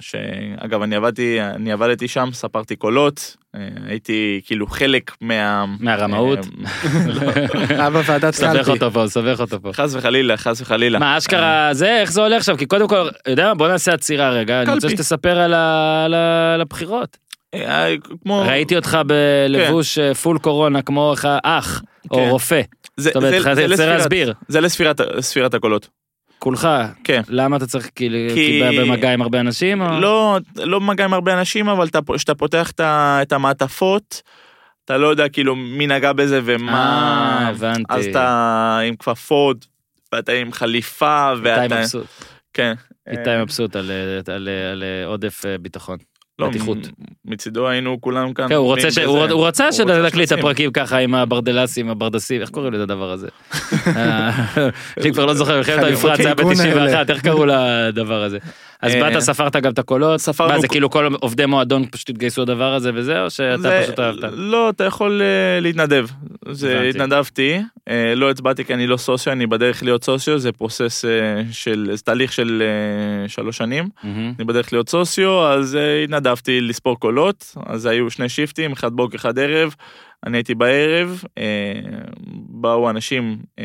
שאגב 0.00 0.82
אני 0.82 0.96
עבדתי, 0.96 1.38
אני 1.42 1.72
עבדתי 1.72 2.08
שם, 2.08 2.28
ספרתי 2.32 2.76
קולות, 2.76 3.36
אה, 3.56 3.60
הייתי 3.88 4.40
כאילו 4.46 4.66
חלק 4.66 5.10
מה... 5.20 5.64
מהרמאות. 5.80 6.38
אה, 6.38 7.68
היה 7.68 7.90
בוועדת 7.90 8.34
סבך 8.34 8.52
קלפי. 8.52 8.70
אותו 8.70 8.90
פה, 8.90 9.04
סבך 9.08 9.40
אותו 9.40 9.62
פה. 9.62 9.72
חס 9.72 9.94
וחלילה, 9.94 10.36
חס 10.36 10.60
וחלילה. 10.60 10.98
מה, 10.98 11.18
אשכרה 11.18 11.68
זה, 11.72 12.00
איך 12.00 12.12
זה 12.12 12.20
הולך 12.22 12.36
עכשיו? 12.36 12.58
כי 12.58 12.66
קודם 12.66 12.88
כל, 12.88 13.08
יודע 13.28 13.48
מה, 13.48 13.54
בוא 13.54 13.68
נעשה 13.68 13.92
עצירה 13.92 14.30
רגע, 14.30 14.62
אני 14.62 14.72
רוצה. 14.74 14.88
שתספר 14.88 15.38
על 15.38 16.14
הבחירות. 16.60 17.16
אה, 17.54 17.94
כמו... 18.22 18.40
ראיתי 18.46 18.76
אותך 18.76 18.98
בלבוש 19.06 19.98
אה, 19.98 20.14
פול 20.14 20.38
קורונה 20.38 20.82
כמו 20.82 21.14
אח, 21.44 21.82
או 22.10 22.16
כן. 22.16 22.28
רופא. 22.30 22.60
זה- 22.96 23.10
זאת 23.10 23.16
אומרת, 23.16 23.30
זה- 23.32 23.38
זה 23.38 23.54
צריך 23.54 23.70
לספירת- 23.70 23.98
להסביר. 23.98 24.32
זה 24.48 24.60
לספירת 24.60 25.00
ספירת 25.20 25.54
הקולות. 25.54 25.88
כולך. 26.38 26.68
כן. 27.04 27.22
למה 27.28 27.56
אתה 27.56 27.66
צריך, 27.66 27.90
כאילו, 27.94 28.16
כי- 28.34 28.60
כי 28.72 28.78
במגע 28.80 29.12
עם 29.12 29.22
הרבה 29.22 29.40
אנשים? 29.40 29.82
או- 29.82 30.00
לא, 30.00 30.38
לא 30.56 30.78
במגע 30.78 31.04
עם 31.04 31.14
הרבה 31.14 31.38
אנשים, 31.40 31.68
אבל 31.68 31.86
אתה- 31.86 31.98
כשאתה 32.16 32.34
פותח 32.34 32.70
את 32.80 33.32
המעטפות, 33.32 34.22
אתה 34.84 34.96
לא 34.98 35.06
יודע 35.06 35.28
כאילו 35.28 35.56
מי 35.56 35.86
נגע 35.86 36.12
בזה 36.12 36.40
ומה... 36.44 36.72
אה, 37.42 37.48
הבנתי. 37.48 37.82
אז 37.94 38.06
אתה 38.06 38.78
עם 38.88 38.96
כפפות, 38.96 39.66
ואתה 40.12 40.32
עם 40.32 40.52
חליפה, 40.52 41.30
איתי 41.32 41.42
ואתה... 41.44 41.78
מבסוט. 41.80 42.06
כן. 42.52 42.74
איתי 43.10 43.30
מבסוט 43.42 43.76
על, 43.76 43.90
על, 44.26 44.48
על 44.72 44.82
אה, 44.82 45.06
עודף 45.06 45.42
אה, 45.46 45.58
ביטחון. 45.58 45.98
לא, 46.38 46.48
בטיחות. 46.48 46.78
מ- 46.78 47.32
מצידו 47.32 47.68
היינו 47.68 48.00
כולם 48.00 48.32
כאן. 48.32 48.48
כן, 48.48 48.54
הוא 48.54 48.66
רוצה 48.66 48.90
ש-. 48.90 48.98
הוא 48.98 49.24
הוא 49.24 49.46
רצה 49.46 49.72
שנקליט 49.72 50.32
את. 50.32 50.38
הפרקים 50.38 50.72
ככה 50.72 50.98
עם 50.98 51.14
הברדלסים, 51.14 51.90
הברדסים, 51.90 52.40
איך 52.40 52.50
קוראים 52.50 52.72
לזה 52.72 52.82
הדבר 52.82 53.10
הזה? 53.10 53.28
אה, 53.96 54.30
אני 55.00 55.12
כבר 55.12 55.26
לא 55.26 55.34
זוכר, 55.34 55.56
מלחמת 55.56 55.84
המפרץ 55.84 56.16
זה 56.16 56.22
היה 56.22 56.34
הארגון 56.38 56.54
ב-91, 56.54 57.12
איך 57.12 57.22
קראו 57.22 57.44
לדבר 57.46 58.22
הזה? 58.22 58.38
אז 58.86 58.94
אה, 58.94 59.00
באת, 59.10 59.18
ספרת 59.18 59.56
גם 59.56 59.72
את 59.72 59.78
הקולות? 59.78 60.20
ספרנו 60.20 60.52
מה, 60.52 60.60
זה 60.60 60.68
כאילו 60.68 60.90
כל 60.90 61.14
עובדי 61.20 61.46
מועדון 61.46 61.86
פשוט 61.90 62.10
התגייסו 62.10 62.42
לדבר 62.42 62.74
הזה 62.74 62.90
וזה, 62.94 63.22
או 63.22 63.30
שאתה 63.30 63.56
זה- 63.62 63.80
פשוט 63.84 63.98
אהבת? 64.00 64.30
לא, 64.32 64.70
אתה 64.70 64.84
יכול 64.84 65.22
אה, 65.22 65.60
להתנדב. 65.60 66.06
זה 66.50 66.72
הבנתי. 66.72 66.88
התנדבתי, 66.88 67.58
אה, 67.88 68.14
לא 68.14 68.30
הצבעתי 68.30 68.64
כי 68.64 68.74
אני 68.74 68.86
לא 68.86 68.96
סוציו, 68.96 69.32
אני 69.32 69.46
בדרך 69.46 69.82
להיות 69.82 70.04
סוציו, 70.04 70.38
זה 70.38 70.52
פרוסס 70.52 71.04
של, 71.52 71.90
זה 71.94 72.02
תהליך 72.02 72.32
של 72.32 72.62
שלוש 73.28 73.56
שנים. 73.56 73.88
אני 74.04 74.44
בדרך 74.46 74.72
להיות 74.72 74.88
סוציו, 74.88 75.46
אז 75.46 75.78
התנדבתי 76.04 76.60
לספור 76.60 77.00
קולות, 77.00 77.54
אז 77.66 77.86
היו 77.86 78.10
שני 78.10 78.28
שיפטים, 78.28 78.72
אחד 78.72 78.92
בוקר, 78.92 79.16
אחד 79.16 79.38
ערב, 79.38 79.74
אני 80.26 80.36
הייתי 80.36 80.54
בערב, 80.54 81.22
אה, 81.38 81.44
באו 82.48 82.90
אנשים 82.90 83.36
אה, 83.58 83.64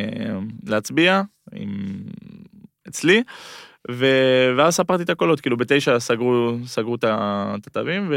להצביע 0.68 1.22
עם... 1.56 1.70
אצלי, 2.88 3.24
ו... 3.92 4.06
ואז 4.58 4.76
ספרתי 4.76 5.04
את 5.04 5.10
הקולות, 5.10 5.42
כאילו 5.42 5.58
בתשע 5.58 6.00
סגרו, 6.00 6.58
סגרו 6.66 6.96
את 6.96 7.68
התווים 7.68 8.08
ו... 8.10 8.16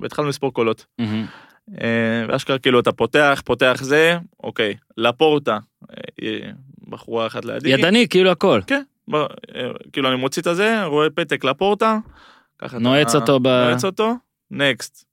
והתחלנו 0.00 0.28
לספור 0.28 0.52
קולות. 0.52 0.86
אה, 1.80 1.86
ואשכרה 2.28 2.58
כאילו 2.58 2.80
אתה 2.80 2.92
פותח, 2.92 3.42
פותח 3.44 3.76
זה, 3.82 4.18
אוקיי, 4.42 4.74
לפורטה, 4.96 5.58
אה, 6.22 6.50
בחורה 6.88 7.26
אחת 7.26 7.44
לידי. 7.44 7.68
ידני, 7.70 8.08
כאילו 8.08 8.30
הכל. 8.30 8.60
כן, 8.66 8.82
ב- 9.10 9.14
אה, 9.16 9.26
כאילו 9.92 10.08
אני 10.08 10.16
מוציא 10.16 10.42
את 10.42 10.46
הזה, 10.46 10.84
רואה 10.84 11.10
פתק 11.10 11.44
לפורטה, 11.44 11.98
ככה 12.58 12.76
אתה- 12.76 12.78
נועץ 12.84 13.14
אותו 13.14 13.40
ב- 13.40 13.46
נועץ 13.68 13.84
אותו, 13.84 14.14
נקסט, 14.50 15.04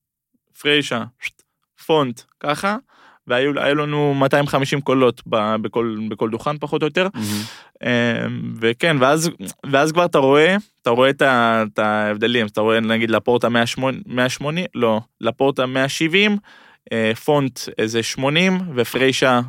פריישה, 0.62 1.04
פונט, 1.86 2.22
ככה, 2.40 2.78
והיו 3.30 3.60
היו 3.60 3.76
לנו 3.76 4.14
250 4.14 4.82
קולות 4.82 5.22
בכל, 5.62 5.98
בכל 6.10 6.30
דוכן 6.30 6.58
פחות 6.58 6.82
או 6.82 6.88
יותר. 6.88 7.08
אה, 7.84 8.26
וכן, 8.62 8.98
ואז, 9.00 9.30
ואז 9.72 9.92
כבר 9.92 10.06
אתה 10.06 10.18
רואה, 10.18 10.56
אתה 10.82 10.90
רואה 10.90 11.10
את, 11.10 11.22
ה, 11.22 11.64
את 11.74 11.80
ההבדלים, 11.80 12.48
אתה 12.48 12.62
רואה 12.62 12.80
נגיד 12.80 13.12
לפורטה 13.12 13.50
180, 13.50 14.02
180 14.06 14.66
לא, 14.76 15.02
לפורטה 15.22 15.66
170, 15.66 16.38
אה, 16.92 17.12
פונט 17.26 17.60
איזה 17.78 18.04
80 18.04 18.60
ופריישה 18.76 19.42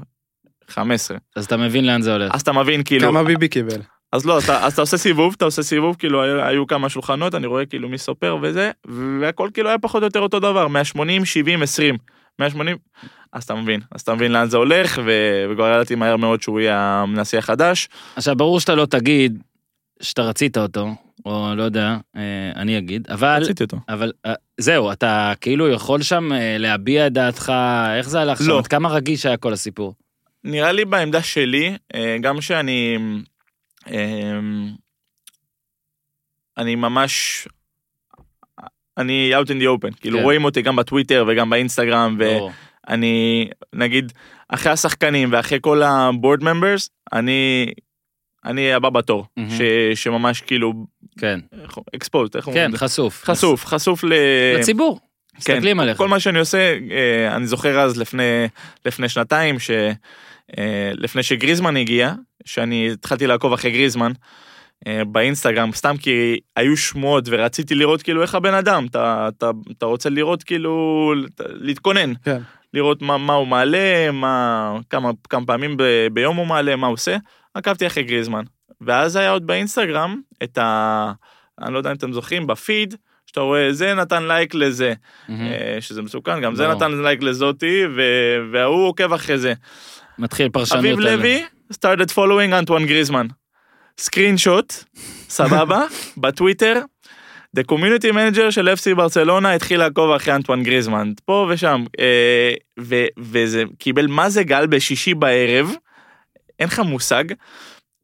15. 0.69 1.17
אז 1.37 1.45
אתה 1.45 1.57
מבין 1.57 1.87
לאן 1.87 2.03
זה 2.03 2.13
הולך. 2.13 2.35
אז 2.35 2.41
אתה 2.41 2.53
מבין 2.53 2.83
כאילו, 2.85 3.09
כמה 3.09 3.25
ביבי 3.25 3.49
קיבל? 3.49 3.81
אז 4.13 4.27
לא, 4.27 4.39
אתה, 4.39 4.65
אז 4.67 4.73
אתה 4.73 4.81
עושה 4.81 4.97
סיבוב, 4.97 5.35
אתה 5.37 5.45
עושה 5.45 5.63
סיבוב, 5.63 5.97
כאילו 5.99 6.23
היו, 6.23 6.43
היו 6.43 6.67
כמה 6.67 6.89
שולחנות, 6.89 7.35
אני 7.35 7.47
רואה 7.47 7.67
כאילו 7.67 7.89
מי 7.89 7.99
סופר 7.99 8.37
וזה, 8.43 8.71
והכל 9.21 9.49
כאילו 9.55 9.69
היה 9.69 9.79
פחות 9.79 10.03
או 10.03 10.07
יותר 10.07 10.21
אותו 10.21 10.41
דבר, 10.41 10.69
180, 10.69 11.25
70, 11.25 11.63
20, 11.63 11.97
180, 12.41 12.77
אז 13.33 13.43
אתה 13.43 13.55
מבין, 13.55 13.81
אז 13.93 14.01
אתה 14.01 14.15
מבין 14.15 14.33
לאן 14.33 14.49
זה 14.49 14.57
הולך, 14.57 14.99
וכבר 14.99 15.69
ידעתי 15.69 15.95
מהר 15.95 16.17
מאוד 16.17 16.43
שהוא 16.43 16.61
יהיה 16.61 17.05
הנשיא 17.09 17.39
החדש. 17.39 17.89
עכשיו, 18.17 18.37
ברור 18.37 18.61
שאתה 18.61 18.75
לא 18.75 18.87
תגיד 18.87 19.43
שאתה 20.03 20.23
רצית 20.23 20.59
אותו, 20.59 20.95
או 21.27 21.55
לא 21.57 21.63
יודע, 21.63 21.97
אה, 22.17 22.53
אני 22.57 22.79
אגיד, 22.79 23.07
אבל... 23.11 23.43
רציתי 23.43 23.65
אותו. 23.65 23.77
אבל 23.89 24.13
אה, 24.27 24.35
זהו, 24.59 24.93
אתה 24.93 25.33
כאילו 25.41 25.69
יכול 25.69 26.03
שם 26.03 26.33
אה, 26.33 26.57
להביע 26.59 27.07
את 27.07 27.13
דעתך, 27.13 27.53
איך 27.99 28.09
זה 28.09 28.21
הלך 28.21 28.39
שם? 28.39 28.49
לא. 28.49 28.59
עד 28.59 28.67
כמה 28.67 28.89
רגיש 28.89 29.27
היה 29.27 29.37
כל 29.37 29.53
הסיפור? 29.53 29.95
נראה 30.45 30.73
לי 30.73 30.85
בעמדה 30.85 31.23
שלי, 31.23 31.77
גם 32.21 32.41
שאני, 32.41 32.99
אני 36.57 36.75
ממש, 36.77 37.49
אני 39.01 39.33
out 39.35 39.47
in 39.47 39.63
the 39.63 39.65
open, 39.79 40.01
כאילו 40.01 40.19
כן. 40.19 40.25
רואים 40.25 40.45
אותי 40.45 40.63
גם 40.63 40.77
בטוויטר 40.77 41.25
וגם 41.29 41.51
באינסטגרם, 41.51 42.17
ו... 42.19 42.25
ברור. 42.25 42.53
אני 42.89 43.49
נגיד 43.73 44.13
אחרי 44.49 44.73
השחקנים 44.73 45.29
ואחרי 45.33 45.59
כל 45.61 45.83
הבורד 45.83 46.45
ממברס 46.45 46.91
אני 47.13 47.73
אני 48.45 48.73
הבא 48.73 48.91
בתור 48.91 49.27
מהמם. 49.37 49.51
ש, 49.51 49.63
שממש 50.03 50.41
כאילו 50.41 50.73
כן, 51.19 51.41
אקספוז 51.97 52.29
איך 52.35 52.47
אומרים 52.47 52.71
כן? 52.71 52.77
חשוף. 52.77 53.25
חשוף 53.25 53.67
חשוף 53.67 54.05
ל... 54.05 54.13
לציבור. 54.59 54.99
כן, 55.45 55.53
מסתכלים 55.53 55.81
עליך. 55.81 55.99
כל 55.99 56.09
מה 56.09 56.21
שאני 56.21 56.39
עושה 56.39 56.79
אה, 56.91 57.37
אני 57.37 57.47
זוכר 57.47 57.81
אז 57.81 57.97
לפני 57.97 58.47
לפני 58.85 59.09
שנתיים 59.09 59.59
ש... 59.59 59.71
אה, 60.59 60.93
לפני 60.95 61.23
שגריזמן 61.23 61.77
הגיע 61.77 62.13
שאני 62.45 62.91
התחלתי 62.93 63.27
לעקוב 63.27 63.53
אחרי 63.53 63.71
גריזמן. 63.71 64.13
אה, 64.87 65.05
באינסטגרם 65.05 65.73
סתם 65.73 65.97
כי 65.97 66.39
היו 66.57 66.77
שמועות 66.77 67.25
ורציתי 67.31 67.75
לראות 67.75 68.03
כאילו 68.03 68.23
איך 68.23 68.35
הבן 68.35 68.55
אדם 68.55 68.87
אתה 68.91 69.29
אתה 69.29 69.51
אתה 69.79 69.87
רוצה 69.87 70.11
לראות 70.11 70.43
כאילו 70.43 71.15
להתכונן 71.39 72.13
כן. 72.25 72.41
לראות 72.75 73.03
מה, 73.03 73.19
מה 73.19 73.33
הוא 73.33 73.47
מעלה, 73.47 74.11
מה, 74.13 74.77
כמה, 74.91 75.11
כמה 75.29 75.47
פעמים 75.47 75.77
ב, 75.77 75.83
ביום 76.13 76.37
הוא 76.37 76.47
מעלה, 76.47 76.77
מה 76.77 76.87
הוא 76.87 76.95
עושה. 76.95 77.17
עקבתי 77.55 77.87
אחרי 77.87 78.03
גריזמן. 78.03 78.45
ואז 78.81 79.17
היה 79.17 79.31
עוד 79.31 79.47
באינסטגרם 79.47 80.21
את 80.43 80.59
ה... 80.59 81.13
אני 81.63 81.73
לא 81.73 81.79
יודע 81.79 81.91
אם 81.91 81.97
אתם 81.97 82.13
זוכרים, 82.13 82.47
בפיד, 82.47 82.95
שאתה 83.27 83.41
רואה 83.41 83.73
זה 83.73 83.95
נתן 83.95 84.23
לייק 84.23 84.55
לזה. 84.55 84.95
אה, 85.31 85.77
שזה 85.81 86.03
מסוכן, 86.03 86.41
גם 86.41 86.55
זה 86.55 86.65
ברור. 86.67 86.77
נתן 86.77 87.03
לייק 87.03 87.23
לזאתי. 87.23 87.83
וההוא 88.53 88.87
עוקב 88.87 89.13
אחרי 89.13 89.39
זה. 89.39 89.53
מתחיל 90.19 90.49
פרשנות. 90.49 90.79
אביב 90.79 90.99
לוי, 90.99 91.45
started 91.73 92.11
following 92.15 92.55
אנטואן 92.59 92.87
גריזמן. 92.87 93.27
סקרין 94.01 94.39
שוט, 94.39 94.75
סבבה? 95.29 95.85
בטוויטר, 96.23 96.81
The 97.57 97.61
Community 97.73 98.13
Manager 98.13 98.51
של 98.51 98.69
FC 98.69 98.95
ברצלונה 98.95 99.55
התחיל 99.55 99.79
לעקוב 99.79 100.11
אחרי 100.11 100.35
אנטואן 100.35 100.63
גריזמן, 100.63 101.13
פה 101.25 101.49
ושם, 101.51 101.85
אה, 102.01 102.55
ו- 102.81 103.07
וזה 103.19 103.63
קיבל 103.79 104.07
מה 104.07 104.31
זה 104.31 104.43
גל 104.43 104.67
בשישי 104.67 105.15
בערב, 105.15 105.71
אין 106.59 106.69
לך 106.69 106.79
מושג. 106.79 107.25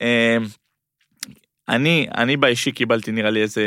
אה, 0.03 0.37
אני, 1.69 2.07
אני 2.17 2.37
באישי 2.37 2.73
קיבלתי 2.73 3.13
נראה 3.13 3.31
לי 3.31 3.43
איזה 3.43 3.65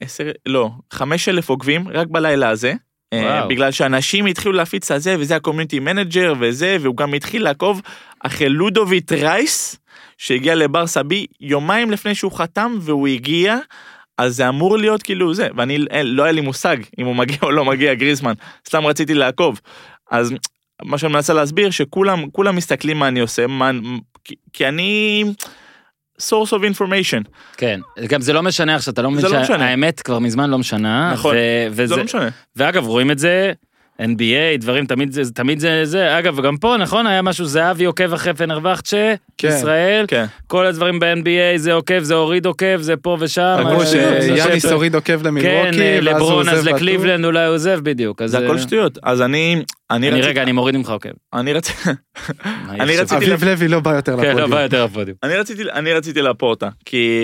עשר, 0.00 0.30
לא, 0.46 0.70
חמש 0.92 1.28
אלף 1.28 1.48
עוקבים 1.48 1.88
רק 1.88 2.06
בלילה 2.10 2.48
הזה. 2.48 2.74
אה, 3.12 3.22
וואו. 3.22 3.48
בגלל 3.48 3.70
שאנשים 3.70 4.26
התחילו 4.26 4.52
להפיץ 4.52 4.90
את 4.90 5.02
זה 5.02 5.16
וזה 5.18 5.36
ה 5.36 5.40
community 5.40 5.80
manager 5.80 6.34
וזה 6.40 6.76
והוא 6.80 6.96
גם 6.96 7.14
התחיל 7.14 7.44
לעקוב 7.44 7.80
אחרי 8.20 8.48
לודוביט 8.48 9.12
רייס 9.12 9.81
שהגיע 10.22 10.54
לברסה 10.54 11.02
בי 11.02 11.26
יומיים 11.40 11.90
לפני 11.90 12.14
שהוא 12.14 12.32
חתם 12.32 12.76
והוא 12.80 13.08
הגיע 13.08 13.58
אז 14.18 14.36
זה 14.36 14.48
אמור 14.48 14.78
להיות 14.78 15.02
כאילו 15.02 15.34
זה 15.34 15.48
ואני 15.56 15.78
אין- 15.90 16.06
לא 16.06 16.22
היה 16.22 16.32
לי 16.32 16.40
מושג 16.40 16.76
אם 16.98 17.06
הוא 17.06 17.16
מגיע 17.16 17.36
או 17.42 17.50
לא 17.50 17.64
מגיע 17.64 17.94
גריזמן 17.94 18.32
סתם 18.68 18.86
רציתי 18.86 19.14
לעקוב 19.14 19.60
אז 20.10 20.32
מה 20.82 20.98
שאני 20.98 21.12
מנסה 21.12 21.32
להסביר 21.32 21.70
שכולם 21.70 22.30
כולם 22.30 22.56
מסתכלים 22.56 22.98
מה 22.98 23.08
אני 23.08 23.20
עושה 23.20 23.46
מה, 23.46 23.70
כי, 24.24 24.34
כי 24.52 24.68
אני 24.68 25.24
source 26.20 26.48
of 26.52 26.78
information 26.78 27.28
כן, 27.56 27.80
גם 28.08 28.20
זה 28.20 28.32
לא 28.32 28.42
משנה 28.42 28.74
עכשיו, 28.74 28.92
אתה 28.94 29.02
לא 29.02 29.10
מבין 29.10 29.28
זה 29.28 29.36
לא. 29.36 29.44
שהאמת 29.44 30.00
כבר 30.00 30.18
מזמן 30.18 30.50
לא 30.50 30.58
משנה. 30.58 31.12
נכון, 31.12 31.34
ו- 31.36 31.74
זה 31.74 31.82
וזה- 31.84 31.96
לא 31.96 32.04
משנה 32.04 32.28
ואגב, 32.56 32.86
רואים 32.86 33.10
את 33.10 33.18
זה, 33.18 33.52
NBA, 34.00 34.04
דברים, 34.58 34.86
תמיד 34.86 35.12
זה, 35.12 35.30
תמיד 35.34 35.58
זה, 35.60 35.80
זה, 35.84 36.18
אגב, 36.18 36.40
גם 36.40 36.56
פה, 36.56 36.76
נכון, 36.76 37.06
היה 37.06 37.22
משהו, 37.22 37.44
זהבי 37.46 37.84
עוקב 37.84 38.12
אחרי 38.12 38.34
פנרווחצ'ה, 38.34 39.14
כן. 39.38 39.48
ישראל, 39.48 40.04
כן 40.08 40.24
כל 40.46 40.66
הדברים 40.66 40.98
ב-NBA, 40.98 41.28
זה 41.56 41.72
עוקב, 41.72 41.98
זה 42.02 42.14
הוריד 42.14 42.46
עוקב, 42.46 42.76
זה 42.80 42.96
פה 42.96 43.16
ושם. 43.20 43.56
אמרו 43.60 43.82
אז- 43.82 43.90
שיאניס 43.90 44.64
אז- 44.64 44.72
הוריד 44.72 44.94
עוקב 44.94 45.18
כן, 45.22 45.26
למילווקי, 45.26 45.50
אה, 45.80 45.98
ואז 46.02 46.04
הוא 46.06 46.12
לברון, 46.14 46.38
עוזב 46.48 46.48
אז 46.58 46.64
בטור. 46.64 46.74
לקליבלנד 46.76 47.24
אולי 47.24 47.46
הוא 47.46 47.54
עוזב 47.54 47.80
בדיוק. 47.82 48.22
אז 48.22 48.30
זה 48.30 48.38
הכל 48.38 48.56
אה, 48.56 48.62
שטויות 48.62 48.98
אז 49.02 49.22
אני 49.22 49.62
אני 49.90 50.08
אני 50.08 50.16
רציתי 50.16 50.28
רגע, 50.28 50.42
אני 50.42 50.52
מוריד 50.52 50.76
ממך 50.76 50.88
עוקב. 50.90 51.08
אני 51.34 51.52
רציתי 51.52 51.78
אני? 52.70 52.96
רציתי 52.96 53.16
אביב 53.26 53.44
לוי 53.44 53.68
לא 53.68 53.80
בא 53.80 53.90
יותר 53.94 54.16
כן, 54.16 54.22
לא 54.22 54.28
לפודיום. 54.28 54.50
בא 54.50 54.60
יותר 54.62 54.84
לפודיום. 54.84 55.16
אני 55.22 55.34
רציתי 55.36 55.62
אני 55.72 55.92
רציתי 55.92 56.22
לפורטה 56.22 56.68
כי 56.84 57.18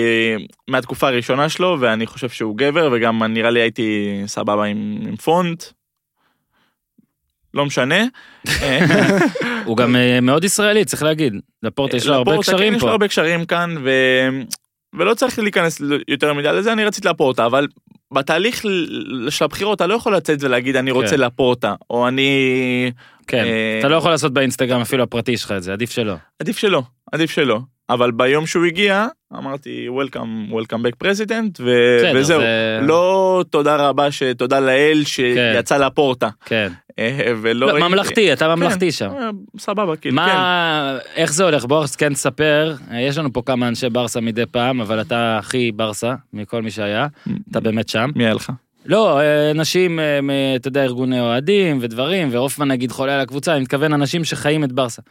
מהתקופה 0.67 1.07
הראשונה 1.07 1.49
שלו 1.49 1.77
ואני 1.79 2.05
חושב 2.07 2.29
שהוא 2.29 2.57
גבר 2.57 2.89
וגם 2.93 3.23
נראה 3.23 3.49
לי 3.51 3.59
הייתי 3.59 3.83
סבבה 4.25 4.63
עם 4.65 4.99
פונט. 5.23 5.63
לא 7.53 7.65
משנה. 7.65 8.03
הוא 9.65 9.77
גם 9.77 9.95
אה, 9.95 10.21
מאוד 10.21 10.43
ישראלי, 10.43 10.85
צריך 10.85 11.03
להגיד. 11.03 11.33
לפורט 11.63 11.93
יש 11.93 12.07
לו 12.07 12.13
הרבה 12.15 12.31
לפורטה, 12.31 12.51
כן, 12.51 12.57
קשרים 12.57 12.73
יש 12.73 12.81
לו 12.81 12.87
פה. 12.87 12.91
הרבה 12.91 13.07
קשרים 13.07 13.45
כאן 13.45 13.75
ו... 13.83 13.89
ולא 14.99 15.13
צריך 15.13 15.39
להיכנס 15.39 15.81
יותר 16.07 16.33
מדי 16.33 16.47
לזה 16.53 16.73
אני 16.73 16.85
רציתי 16.85 17.07
לפורטה 17.07 17.45
אבל 17.45 17.67
בתהליך 18.13 18.65
של 19.29 19.45
הבחירות 19.45 19.75
אתה 19.77 19.87
לא 19.87 19.93
יכול 19.93 20.15
לצאת 20.15 20.43
ולהגיד 20.43 20.75
אני 20.75 20.91
רוצה 20.91 21.15
כן. 21.15 21.21
לפורטה 21.21 21.75
או 21.89 22.07
אני 22.07 22.91
כן, 23.27 23.43
אה, 23.43 23.77
אתה 23.79 23.87
לא 23.87 23.95
יכול 23.95 24.11
לעשות 24.11 24.33
באינסטגרם 24.33 24.81
אפילו 24.81 25.03
הפרטי 25.03 25.37
שלך 25.37 25.51
את 25.51 25.63
זה, 25.63 25.73
עדיף 25.73 25.91
שלא. 25.91 26.13
עדיף 26.41 26.57
שלא, 26.57 26.81
עדיף 27.11 27.31
שלא. 27.31 27.59
אבל 27.89 28.11
ביום 28.11 28.47
שהוא 28.47 28.65
הגיע, 28.65 29.07
אמרתי 29.37 29.87
Welcome, 29.89 30.17
Welcome 30.53 30.77
back 30.85 31.05
president, 31.07 31.59
ו... 31.59 31.97
בסדר, 31.99 32.11
וזהו. 32.19 32.39
זה- 32.41 32.79
לא 32.81 33.43
תודה 33.49 33.75
רבה, 33.75 34.11
שתודה 34.11 34.59
לאל 34.59 35.01
שיצא 35.05 35.77
לפורטה. 35.77 36.29
כן. 36.45 36.71
ולא... 37.41 37.67
לא, 37.67 37.71
ראיתי- 37.73 37.87
ממלכתי, 37.87 38.33
אתה 38.33 38.55
ממלכתי 38.55 38.85
כן, 38.85 38.91
שם. 38.91 39.09
אה, 39.17 39.29
סבבה, 39.59 39.95
כאילו, 39.95 40.17
כן. 40.17 40.25
מה, 40.25 40.97
איך 41.15 41.33
זה 41.33 41.43
הולך? 41.43 41.65
בוא 41.65 41.85
כן 41.97 42.13
תספר, 42.13 42.75
יש 42.93 43.17
לנו 43.17 43.33
פה 43.33 43.41
כמה 43.45 43.67
אנשי 43.67 43.89
ברסה 43.89 44.21
מדי 44.21 44.45
פעם, 44.45 44.81
אבל 44.81 45.01
אתה 45.01 45.37
הכי 45.37 45.71
ברסה 45.71 46.15
מכל 46.33 46.61
מי 46.61 46.71
שהיה, 46.71 47.07
אתה 47.51 47.59
באמת 47.59 47.89
שם. 47.89 48.09
מי 48.15 48.25
היה 48.25 48.33
לך? 48.33 48.51
לא, 48.85 49.19
אה, 49.19 49.51
אנשים, 49.51 49.99
אה, 49.99 50.19
אתה 50.55 50.67
יודע, 50.67 50.83
ארגוני 50.83 51.19
אוהדים 51.19 51.77
ודברים, 51.81 52.27
והופמן 52.31 52.67
נגיד 52.67 52.91
חולה 52.91 53.15
על 53.15 53.21
הקבוצה, 53.21 53.53
אני 53.53 53.61
מתכוון 53.61 53.93
אנשים 53.93 54.23
שחיים 54.23 54.63
את 54.63 54.71
ברסה. 54.71 55.01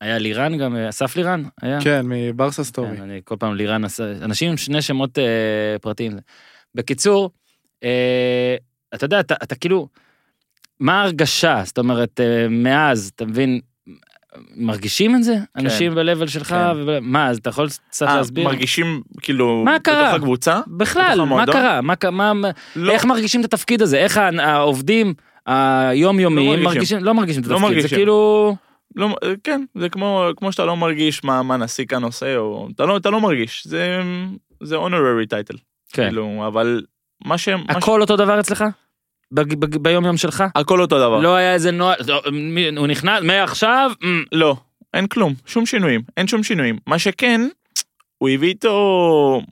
היה 0.00 0.18
לירן 0.18 0.58
גם, 0.58 0.76
אסף 0.76 1.16
לירן? 1.16 1.42
היה? 1.62 1.78
כן, 1.80 2.00
מברסה 2.04 2.64
סטורי. 2.64 2.96
כן, 2.96 3.02
אני 3.02 3.20
כל 3.24 3.36
פעם 3.38 3.54
לירן 3.54 3.84
עשה, 3.84 4.12
אנשים 4.22 4.50
עם 4.50 4.56
שני 4.56 4.82
שמות 4.82 5.18
אה, 5.18 5.24
פרטיים. 5.80 6.12
בקיצור, 6.74 7.30
אה, 7.84 8.56
אתה 8.94 9.04
יודע, 9.04 9.20
אתה, 9.20 9.34
אתה 9.42 9.54
כאילו, 9.54 9.88
מה 10.80 11.00
ההרגשה? 11.00 11.62
זאת 11.64 11.78
אומרת, 11.78 12.20
אה, 12.20 12.46
מאז, 12.50 13.10
אתה 13.16 13.24
מבין, 13.24 13.60
מרגישים 14.56 15.16
את 15.16 15.24
זה? 15.24 15.36
אנשים 15.56 15.94
ב-level 15.94 16.26
שלך? 16.28 16.48
כן. 16.48 16.76
וב- 16.76 16.98
מה, 17.00 17.28
אז 17.28 17.38
אתה 17.38 17.48
יכול 17.50 17.68
קצת 17.90 18.06
אה, 18.06 18.16
להסביר? 18.16 18.44
מרגישים 18.44 19.02
כאילו... 19.22 19.62
מה 19.64 19.78
קרה? 19.78 20.02
בתוך 20.04 20.14
הקבוצה? 20.14 20.60
בכלל, 20.66 21.18
בתוך 21.20 21.28
מה? 21.28 21.46
קרה? 21.46 21.80
מה, 21.80 21.94
מה, 22.32 22.50
לא, 22.76 22.92
איך 22.92 23.04
מרגישים 23.04 23.40
את 23.40 23.44
התפקיד 23.44 23.82
הזה? 23.82 23.98
איך 23.98 24.20
העובדים 24.38 25.14
היומיומיים 25.46 26.58
לא 26.62 26.64
מרגישים. 26.70 27.04
לא 27.04 27.14
מרגישים 27.14 27.42
את 27.42 27.46
לא 27.46 27.54
התפקיד, 27.54 27.68
זה 27.68 27.74
מרגישים. 27.76 27.98
כאילו... 27.98 28.56
לא, 28.96 29.16
כן, 29.44 29.64
זה 29.74 29.88
כמו, 29.88 30.28
כמו 30.36 30.52
שאתה 30.52 30.64
לא 30.64 30.76
מרגיש 30.76 31.24
מה, 31.24 31.42
מה 31.42 31.56
נשיא 31.56 31.86
כאן 31.86 32.02
עושה, 32.02 32.36
או... 32.36 32.68
אתה 32.74 32.84
לא, 32.86 32.96
אתה 32.96 33.10
לא 33.10 33.20
מרגיש, 33.20 33.66
זה, 33.66 34.00
זה 34.62 34.76
honorary 34.76 35.26
title. 35.32 35.56
כן. 35.92 36.06
כאילו, 36.08 36.44
אבל 36.46 36.82
מה 37.24 37.38
ש... 37.38 37.48
מה 37.48 37.58
ש... 37.72 37.76
הכל 37.76 38.00
אותו 38.00 38.16
דבר 38.16 38.40
אצלך? 38.40 38.64
ביום 39.80 40.04
יום 40.04 40.16
שלך? 40.16 40.44
הכל 40.54 40.80
אותו 40.80 40.98
דבר. 40.98 41.20
לא 41.20 41.34
היה 41.34 41.54
איזה 41.54 41.70
נוהל, 41.70 41.98
לא, 42.06 42.22
הוא 42.76 42.86
נכנס, 42.86 43.22
מעכשיו, 43.22 43.90
אמ, 44.04 44.24
לא, 44.32 44.56
אין 44.94 45.06
כלום, 45.06 45.34
שום 45.46 45.66
שינויים, 45.66 46.02
אין 46.16 46.26
שום 46.26 46.42
שינויים. 46.42 46.78
מה 46.86 46.98
שכן, 46.98 47.40
הוא 48.18 48.28
הביא 48.28 48.48
איתו 48.48 49.42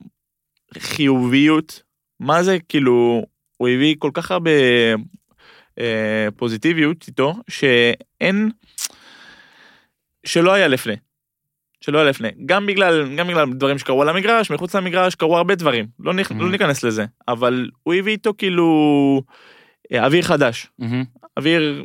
חיוביות, 0.78 1.82
מה 2.20 2.42
זה 2.42 2.58
כאילו, 2.68 3.24
הוא 3.56 3.68
הביא 3.68 3.96
כל 3.98 4.10
כך 4.14 4.30
הרבה 4.30 4.50
אה, 5.78 6.28
פוזיטיביות 6.36 7.04
איתו, 7.08 7.34
שאין, 7.48 8.50
שלא 10.26 10.52
היה 10.52 10.68
לפני. 10.68 10.96
שלא 11.80 11.98
היה 11.98 12.08
לפני. 12.10 12.28
גם 12.46 12.66
בגלל, 12.66 13.16
גם 13.16 13.28
בגלל 13.28 13.52
דברים 13.52 13.78
שקרו 13.78 14.02
על 14.02 14.08
המגרש, 14.08 14.50
מחוץ 14.50 14.74
למגרש 14.74 15.14
קרו 15.14 15.36
הרבה 15.36 15.54
דברים, 15.54 15.86
לא, 16.00 16.14
נכ... 16.14 16.30
Mhm. 16.30 16.34
לא 16.38 16.50
ניכנס 16.50 16.84
לזה, 16.84 17.04
אבל 17.28 17.70
הוא 17.82 17.94
הביא 17.94 18.12
איתו 18.12 18.34
כאילו 18.38 19.22
אוויר 19.94 20.22
חדש. 20.22 20.70
אוויר 21.36 21.84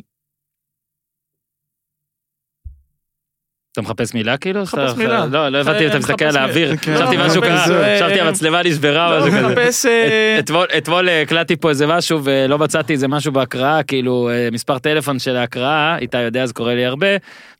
אתה 3.74 3.82
מחפש 3.82 4.14
מילה 4.14 4.36
כאילו? 4.36 4.62
מחפש 4.62 4.96
מילה. 4.96 5.26
לא, 5.26 5.48
לא 5.48 5.58
הבנתי, 5.58 5.86
אתה 5.86 5.94
אה, 5.94 5.98
מסתכל 5.98 6.24
על. 6.24 6.36
האוויר, 6.36 6.76
כן. 6.76 6.94
חשבתי 6.96 7.16
לא, 7.16 7.26
משהו 7.26 7.42
כזה, 7.42 7.94
חשבתי 7.96 8.20
המצלמה 8.20 8.62
נשברה 8.62 9.06
או 9.06 9.20
לא, 9.20 9.26
משהו 9.26 9.38
כזה. 9.38 9.48
מחפש... 9.48 9.86
אה, 9.86 10.36
את- 10.38 10.50
אתמול- 10.78 11.08
אה, 11.08 11.22
הקלטתי 11.22 11.56
פה 11.56 11.68
איזה 11.68 11.86
משהו 11.86 12.20
ולא 12.24 12.58
מצאתי 12.58 12.92
איזה 12.92 13.08
משהו 13.08 13.32
בהקראה, 13.32 13.82
כאילו 13.82 14.30
מספר 14.52 14.78
טלפון 14.78 15.18
של 15.18 15.36
ההקראה, 15.36 15.98
איתה 15.98 16.18
יודע, 16.18 16.46
זה 16.46 16.52
קורה 16.52 16.74
לי 16.74 16.84
הרבה, 16.84 17.06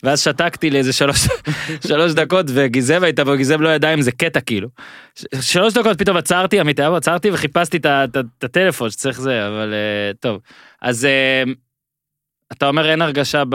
ואז 0.03 0.21
שתקתי 0.21 0.71
לאיזה 0.71 0.93
שלוש 0.93 1.29
שלוש 1.89 2.13
דקות 2.13 2.47
וגיזם 2.49 3.01
הייתה 3.05 3.25
פה, 3.25 3.37
גיזם 3.37 3.61
לא 3.63 3.69
ידע 3.69 3.95
אם 3.95 4.01
זה 4.03 4.13
קטע 4.13 4.41
כאילו. 4.41 4.69
שלוש 5.41 5.75
דקות 5.75 5.99
פתאום 5.99 6.17
עצרתי, 6.17 6.61
עמית 6.61 6.79
היה 6.79 6.91
בו, 6.91 6.97
עצרתי 6.97 7.31
וחיפשתי 7.31 7.77
את 7.77 8.17
הטלפון 8.45 8.91
שצריך 8.91 9.21
זה, 9.21 9.47
אבל 9.49 9.75
טוב. 10.21 10.39
אז 10.83 11.07
אתה 12.59 12.69
אומר 12.69 12.91
אין 12.91 13.03
הרגשה 13.03 13.43
ב... 13.49 13.55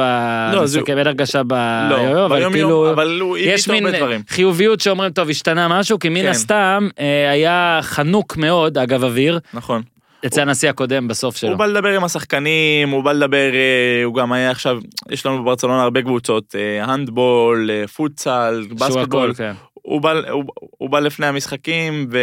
לא, 0.54 0.66
זה- 0.66 0.80
אין 0.88 0.98
הרגשה 0.98 1.42
ב... 1.48 1.54
לא, 1.90 2.26
אבל 2.26 2.40
ביום 2.40 2.54
כאילו... 2.54 2.70
יום, 2.70 2.86
אבל 2.86 3.20
הוא 3.22 3.38
הביא 3.38 3.54
יש 3.54 3.68
מין 3.68 3.92
דברים. 3.92 4.22
חיוביות 4.30 4.80
שאומרים 4.80 5.12
טוב 5.12 5.30
השתנה 5.30 5.68
משהו 5.68 6.00
כי 6.00 6.10
מן 6.10 6.22
כן. 6.22 6.28
הסתם 6.28 6.88
אה, 7.00 7.32
היה 7.32 7.80
חנוק 7.82 8.38
מאוד 8.38 8.78
אגב 8.78 9.04
אוויר 9.04 9.40
נכון. 9.54 9.82
אצל 10.26 10.42
הנשיא 10.42 10.70
הקודם 10.70 11.08
בסוף 11.08 11.38
שלו. 11.38 11.50
הוא 11.50 11.58
בא 11.58 11.66
לדבר 11.66 11.96
עם 11.96 12.04
השחקנים, 12.04 12.90
הוא 12.90 13.04
בא 13.04 13.12
לדבר, 13.12 13.54
אה, 13.54 14.04
הוא 14.04 14.16
גם 14.16 14.32
היה 14.32 14.52
עכשיו, 14.52 14.80
יש 15.10 15.26
לנו 15.26 15.42
בברצלונה 15.44 15.84
הרבה 15.84 16.02
קבוצות, 16.02 16.56
אה, 16.56 16.84
הנדבול, 16.84 17.70
אה, 17.74 17.88
פוטסל, 17.88 18.66
בסקטבול. 18.70 19.34
הוא 19.74 20.02
בא, 20.02 20.14
הוא, 20.30 20.44
הוא 20.58 20.90
בא 20.90 21.00
לפני 21.00 21.26
המשחקים 21.26 22.08
ו... 22.12 22.18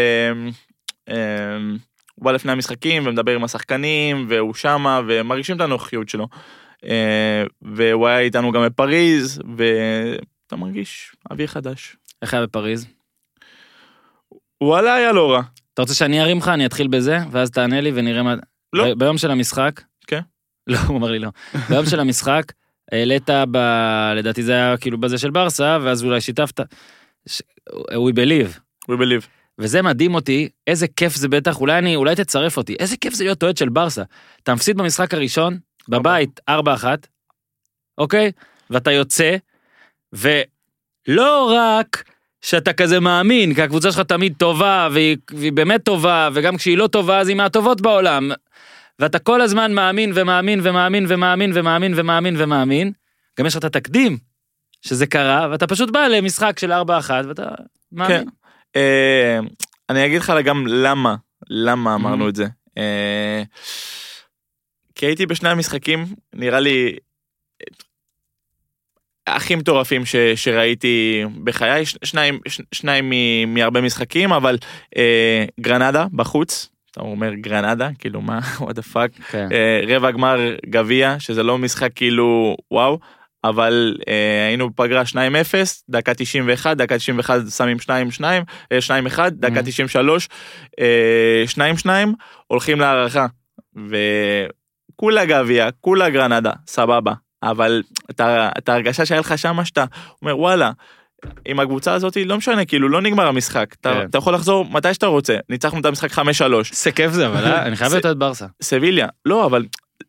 אה, 1.10 1.14
הוא 2.14 2.24
בא 2.24 2.32
לפני 2.32 2.52
המשחקים 2.52 3.06
ומדבר 3.06 3.34
עם 3.34 3.44
השחקנים 3.44 4.26
והוא 4.28 4.54
שמה 4.54 5.00
ומרגישים 5.06 5.56
את 5.56 5.60
הנוכחיות 5.60 6.08
שלו. 6.08 6.26
אה, 6.84 7.44
והוא 7.62 8.06
היה 8.08 8.18
איתנו 8.18 8.52
גם 8.52 8.62
בפריז 8.66 9.40
ואתה 9.56 10.56
מרגיש 10.56 11.12
אוויר 11.30 11.46
חדש. 11.46 11.96
איך 12.22 12.34
היה 12.34 12.42
בפריז? 12.42 12.86
וואלה 14.62 14.94
היה 14.94 15.12
לא 15.12 15.32
רע. 15.32 15.42
אתה 15.74 15.82
רוצה 15.82 15.94
שאני 15.94 16.20
ארים 16.20 16.38
לך 16.38 16.48
אני 16.48 16.66
אתחיל 16.66 16.88
בזה 16.88 17.18
ואז 17.30 17.50
תענה 17.50 17.80
לי 17.80 17.92
ונראה 17.94 18.22
מה. 18.22 18.34
לא. 18.72 18.94
ביום 18.94 19.18
של 19.18 19.30
המשחק. 19.30 19.80
כן. 20.06 20.20
לא 20.66 20.78
הוא 20.78 20.96
אמר 20.98 21.10
לי 21.10 21.18
לא. 21.18 21.28
ביום 21.70 21.86
של 21.86 22.00
המשחק 22.00 22.52
העלית 22.92 23.30
ב... 23.50 23.56
לדעתי 24.16 24.42
זה 24.42 24.52
היה 24.52 24.76
כאילו 24.76 24.98
בזה 25.00 25.18
של 25.18 25.30
ברסה 25.30 25.78
ואז 25.82 26.04
אולי 26.04 26.20
שיתפת. 26.20 26.60
ש- 27.28 27.42
We 27.70 28.12
believe. 28.16 28.58
We 28.90 28.94
believe. 28.94 29.26
וזה 29.58 29.82
מדהים 29.82 30.14
אותי, 30.14 30.48
איזה 30.66 30.86
כיף 30.88 31.14
זה 31.16 31.28
בטח, 31.28 31.60
אולי 31.60 31.78
אני, 31.78 31.96
אולי 31.96 32.14
תצרף 32.16 32.56
אותי, 32.56 32.76
איזה 32.78 32.96
כיף 32.96 33.14
זה 33.14 33.24
להיות 33.24 33.42
אוהד 33.42 33.56
של 33.56 33.68
ברסה. 33.68 34.02
אתה 34.42 34.54
מפסיד 34.54 34.76
במשחק 34.76 35.14
הראשון, 35.14 35.58
בבית, 35.88 36.40
4-1, 36.50 36.52
אוקיי? 37.98 38.30
ואתה 38.70 38.92
יוצא, 38.92 39.36
ולא 40.12 41.52
רק 41.56 42.04
שאתה 42.40 42.72
כזה 42.72 43.00
מאמין, 43.00 43.54
כי 43.54 43.62
הקבוצה 43.62 43.92
שלך 43.92 44.00
תמיד 44.00 44.34
טובה, 44.38 44.88
והיא, 44.92 45.16
והיא 45.30 45.52
באמת 45.52 45.84
טובה, 45.84 46.28
וגם 46.34 46.56
כשהיא 46.56 46.78
לא 46.78 46.86
טובה 46.86 47.18
אז 47.18 47.28
היא 47.28 47.36
מהטובות 47.36 47.80
בעולם. 47.80 48.30
ואתה 48.98 49.18
כל 49.18 49.40
הזמן 49.40 49.72
מאמין 49.74 50.12
ומאמין 50.14 50.60
ומאמין 50.62 51.06
ומאמין 51.08 51.50
ומאמין 51.54 51.92
ומאמין 51.96 52.34
ומאמין. 52.38 52.92
גם 53.40 53.46
יש 53.46 53.54
לך 53.54 53.58
את 53.58 53.64
התקדים 53.64 54.18
שזה 54.82 55.06
קרה, 55.06 55.48
ואתה 55.50 55.66
פשוט 55.66 55.90
בא 55.90 56.06
למשחק 56.06 56.58
של 56.58 56.72
4-1 56.72 56.76
ואתה 57.28 57.44
מאמין. 57.92 58.18
כן. 58.18 58.24
אה, 58.76 59.38
אני 59.90 60.06
אגיד 60.06 60.20
לך 60.20 60.32
גם 60.44 60.66
למה, 60.66 61.14
למה 61.50 61.94
אמרנו 61.94 62.26
Mhm. 62.26 62.28
את 62.28 62.34
זה. 62.36 62.46
אה, 62.78 63.42
כי 64.96 65.06
הייתי 65.06 65.26
בשני 65.26 65.48
המשחקים, 65.48 66.04
נראה 66.34 66.60
לי, 66.60 66.96
הכי 69.26 69.54
מטורפים 69.54 70.06
ש, 70.06 70.16
שראיתי 70.16 71.24
בחיי, 71.44 71.86
ש- 71.86 71.96
שניים, 72.04 72.38
ש, 72.48 72.60
שניים 72.72 73.10
מ, 73.10 73.54
מהרבה 73.54 73.80
משחקים, 73.80 74.32
אבל 74.32 74.58
אה, 74.96 75.44
גרנדה 75.60 76.06
בחוץ, 76.12 76.68
אתה 76.90 77.00
אומר 77.00 77.34
גרנדה, 77.34 77.88
כאילו 77.98 78.20
מה, 78.20 78.38
what 78.58 78.72
the 78.72 78.94
fuck, 78.94 79.22
כן. 79.30 79.48
אה, 79.52 79.80
רבע 79.96 80.10
גמר 80.10 80.38
גביע, 80.66 81.16
שזה 81.20 81.42
לא 81.42 81.58
משחק 81.58 81.90
כאילו 81.94 82.56
וואו, 82.70 82.98
אבל 83.44 83.96
אה, 84.08 84.46
היינו 84.48 84.70
בפגרה 84.70 85.02
2-0, 85.02 85.14
דקה 85.88 86.14
91, 86.14 86.76
דקה 86.76 86.98
91 86.98 87.40
שמים 87.56 87.76
2-2, 87.76 87.88
אה, 88.72 88.78
2-1, 88.78 89.18
דקה 89.30 89.60
Mhm. 89.60 89.64
93, 89.64 90.28
אה, 90.80 91.44
2-2, 91.46 91.88
הולכים 92.46 92.80
להערכה. 92.80 93.26
וכולה 94.96 95.24
גביע, 95.24 95.68
כולה 95.80 96.10
גרנדה, 96.10 96.52
סבבה. 96.66 97.12
אבל 97.42 97.82
את 98.60 98.68
ההרגשה 98.68 99.06
שהיה 99.06 99.20
לך 99.20 99.38
שמה 99.38 99.64
שאתה 99.64 99.84
אומר 100.22 100.38
וואלה, 100.38 100.70
עם 101.48 101.60
הקבוצה 101.60 101.92
הזאת 101.92 102.16
לא 102.26 102.36
משנה, 102.36 102.64
כאילו 102.64 102.88
לא 102.88 103.00
נגמר 103.02 103.26
המשחק. 103.26 103.74
אתה, 103.80 103.92
כן. 103.94 104.06
אתה 104.10 104.18
יכול 104.18 104.34
לחזור 104.34 104.64
מתי 104.70 104.94
שאתה 104.94 105.06
רוצה. 105.06 105.36
ניצחנו 105.50 105.80
את 105.80 105.84
המשחק 105.86 106.10
5-3. 106.12 106.20
איזה 106.72 106.92
כיף 106.94 107.12
זה, 107.12 107.26
אבל 107.26 107.44
אה? 107.44 107.62
אני 107.66 107.76
חייב 107.76 107.90
זה- 107.90 107.96
להיות 107.96 108.06
את 108.06 108.16
ברסה. 108.18 108.46
סביליה, 108.62 109.08
לא, 109.24 109.46
אבל 109.46 109.64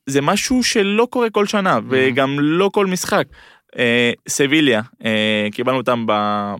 זה 0.09 0.21
משהו 0.21 0.63
שלא 0.63 1.07
קורה 1.09 1.29
כל 1.29 1.45
שנה, 1.45 1.79
וגם 1.89 2.39
לא 2.39 2.69
כל 2.73 2.85
משחק. 2.85 3.23
אה, 3.77 4.11
סביליה, 4.27 4.81
אה, 5.05 5.47
קיבלנו 5.51 5.77
אותם 5.77 6.05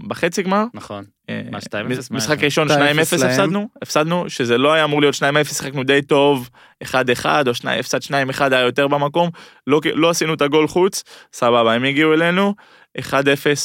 בחצי 0.08 0.44
גמר. 0.44 0.64
נכון. 0.74 1.04
אה, 1.30 1.42
מה, 1.52 1.58
2-0? 1.58 1.62
מש- 1.86 2.12
מה 2.12 2.18
משחק? 2.18 2.44
ראשון 2.44 2.68
2-0 2.68 2.72
2-0 2.72 2.78
להם. 2.82 3.00
הפסדנו, 3.00 3.70
הפסדנו, 3.82 4.30
שזה 4.30 4.58
לא 4.58 4.74
היה 4.74 4.84
אמור 4.84 5.02
להיות 5.02 5.16
2-0, 5.16 5.20
שיחקנו 5.54 5.84
די 5.84 6.02
טוב, 6.02 6.50
1-1 6.84 6.88
או 7.48 7.54
2, 7.54 7.80
הפסד 7.80 8.02
2-1 8.04 8.12
היה 8.52 8.62
יותר 8.62 8.88
במקום, 8.88 9.30
לא, 9.68 9.80
לא 9.94 10.10
עשינו 10.10 10.34
את 10.34 10.42
הגול 10.42 10.68
חוץ, 10.68 11.04
סבבה, 11.34 11.74
הם 11.74 11.84
הגיעו 11.84 12.14
אלינו, 12.14 12.54
1-0 13.00 13.12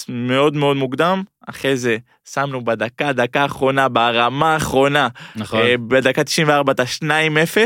מאוד 0.08 0.56
מאוד 0.56 0.76
מוקדם, 0.76 1.22
אחרי 1.48 1.76
זה 1.76 1.96
שמנו 2.32 2.64
בדקה, 2.64 3.12
דקה 3.12 3.42
האחרונה, 3.42 3.88
ברמה 3.88 4.54
האחרונה, 4.54 5.08
נכון. 5.36 5.60
אה, 5.60 5.74
בדקה 5.78 6.24
94 6.24 6.72
את 6.72 6.80
ה-2-0, 6.80 7.56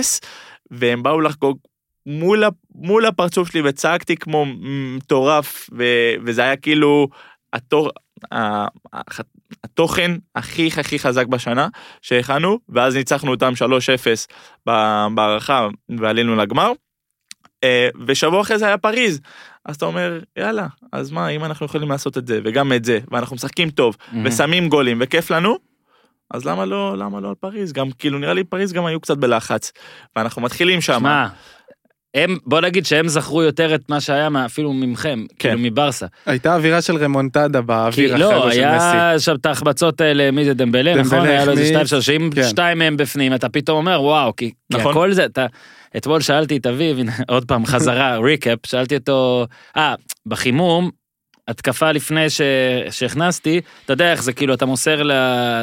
והם 0.71 1.03
באו 1.03 1.21
לחגוג 1.21 1.59
מול, 2.07 2.45
מול 2.75 3.07
הפרצוף 3.07 3.51
שלי 3.51 3.61
וצעקתי 3.65 4.17
כמו 4.17 4.47
מטורף, 4.97 5.71
וזה 6.25 6.43
היה 6.43 6.57
כאילו 6.57 7.09
התור, 7.53 7.91
התוכן 9.65 10.11
הכי 10.37 10.71
הכי 10.81 10.99
חזק 10.99 11.27
בשנה 11.27 11.69
שהכנו, 12.03 12.59
ואז 12.69 12.97
ניצחנו 12.97 13.31
אותם 13.31 13.53
3-0 13.57 14.27
ב- 14.69 15.07
בהערכה 15.15 15.69
ועלינו 15.99 16.37
לגמר. 16.37 16.73
אה, 17.65 17.89
ושבוע 18.07 18.41
אחרי 18.41 18.59
זה 18.59 18.67
היה 18.67 18.79
פריז, 18.79 19.21
אז 19.65 19.77
אתה 19.77 19.87
אומר 19.87 20.21
יאללה, 20.39 20.67
אז 20.93 21.11
מה 21.11 21.29
אם 21.29 21.45
אנחנו 21.45 21.67
יכולים 21.67 21.89
לעשות 21.89 22.19
את 22.19 22.27
זה 22.27 22.41
וגם 22.45 22.73
את 22.73 22.85
זה, 22.85 22.99
ואנחנו 23.11 23.37
משחקים 23.37 23.71
טוב, 23.71 23.97
Mhm. 24.01 24.17
ושמים 24.25 24.69
גולים 24.69 24.99
וכיף 25.01 25.31
לנו, 25.31 25.57
אז 26.31 26.45
למה 26.45 26.65
לא, 26.65 26.99
למה 26.99 27.21
לא 27.21 27.29
על 27.29 27.35
פריז? 27.35 27.73
גם 27.73 27.91
כאילו 27.99 28.19
נראה 28.19 28.35
לי 28.35 28.45
פריז 28.45 28.73
גם 28.73 28.85
היו 28.87 29.01
קצת 29.01 29.17
בלחץ. 29.19 29.73
ואנחנו 30.17 30.43
מתחילים 30.43 30.81
שם. 30.81 30.99
שמע, 30.99 31.27
הם, 32.17 32.39
בוא 32.47 32.61
נגיד 32.61 32.87
שהם 32.87 33.09
זכרו 33.09 33.43
יותר 33.43 33.75
את 33.75 33.81
מה 33.89 34.01
שהיה 34.01 34.29
אפילו 34.47 34.73
ממכם, 34.73 35.25
כן. 35.29 35.49
כאילו 35.49 35.59
מברסה. 35.59 36.07
הייתה 36.27 36.55
אווירה 36.55 36.83
של 36.83 36.97
רמונטדה 36.97 37.61
כי 37.61 37.67
באוויר 37.67 38.15
אחרי 38.15 38.21
לא, 38.21 38.41
של 38.41 38.47
מסי. 38.49 38.61
היה 38.61 39.19
שם 39.19 39.35
את 39.35 39.47
ההחבצות 39.47 40.01
האלה, 40.01 40.31
מי 40.31 40.45
זה 40.45 40.55
דמבלה, 40.55 40.95
דמבלה 40.95 41.03
נכון? 41.03 41.29
היה 41.29 41.45
לו 41.45 41.53
איזה 41.53 41.67
שתיים 41.67 41.87
שלוש, 41.87 42.07
שאם 42.07 42.31
כן. 42.35 42.49
שתיים 42.49 42.79
מהם 42.79 42.97
בפנים, 42.97 43.35
אתה 43.35 43.49
פתאום 43.49 43.77
אומר, 43.77 44.03
וואו, 44.03 44.37
כי 44.37 44.51
כי 44.73 44.79
נכון. 44.79 44.91
הכל 44.91 45.13
זה, 45.13 45.25
אתה... 45.25 45.47
אתמול 45.97 46.21
שאלתי 46.21 46.57
את 46.57 46.67
אביב, 46.67 46.99
עוד 47.29 47.45
פעם 47.45 47.67
חזרה, 47.67 48.19
ריקאפ, 48.27 48.59
שאלתי 48.67 48.97
אותו, 48.97 49.47
אה, 49.77 49.95
בחימום, 50.27 50.91
התקפה 51.49 51.93
לפני 51.93 52.31
ש... 52.31 52.41
שהכנסתי, 52.91 53.61
אתה 53.85 53.93
יודע 53.93 54.13
איך 54.13 54.23
זה, 54.23 54.33
כאילו, 54.33 54.55
אתה 54.55 54.67
מוסר 54.67 55.03
ל... 55.03 55.13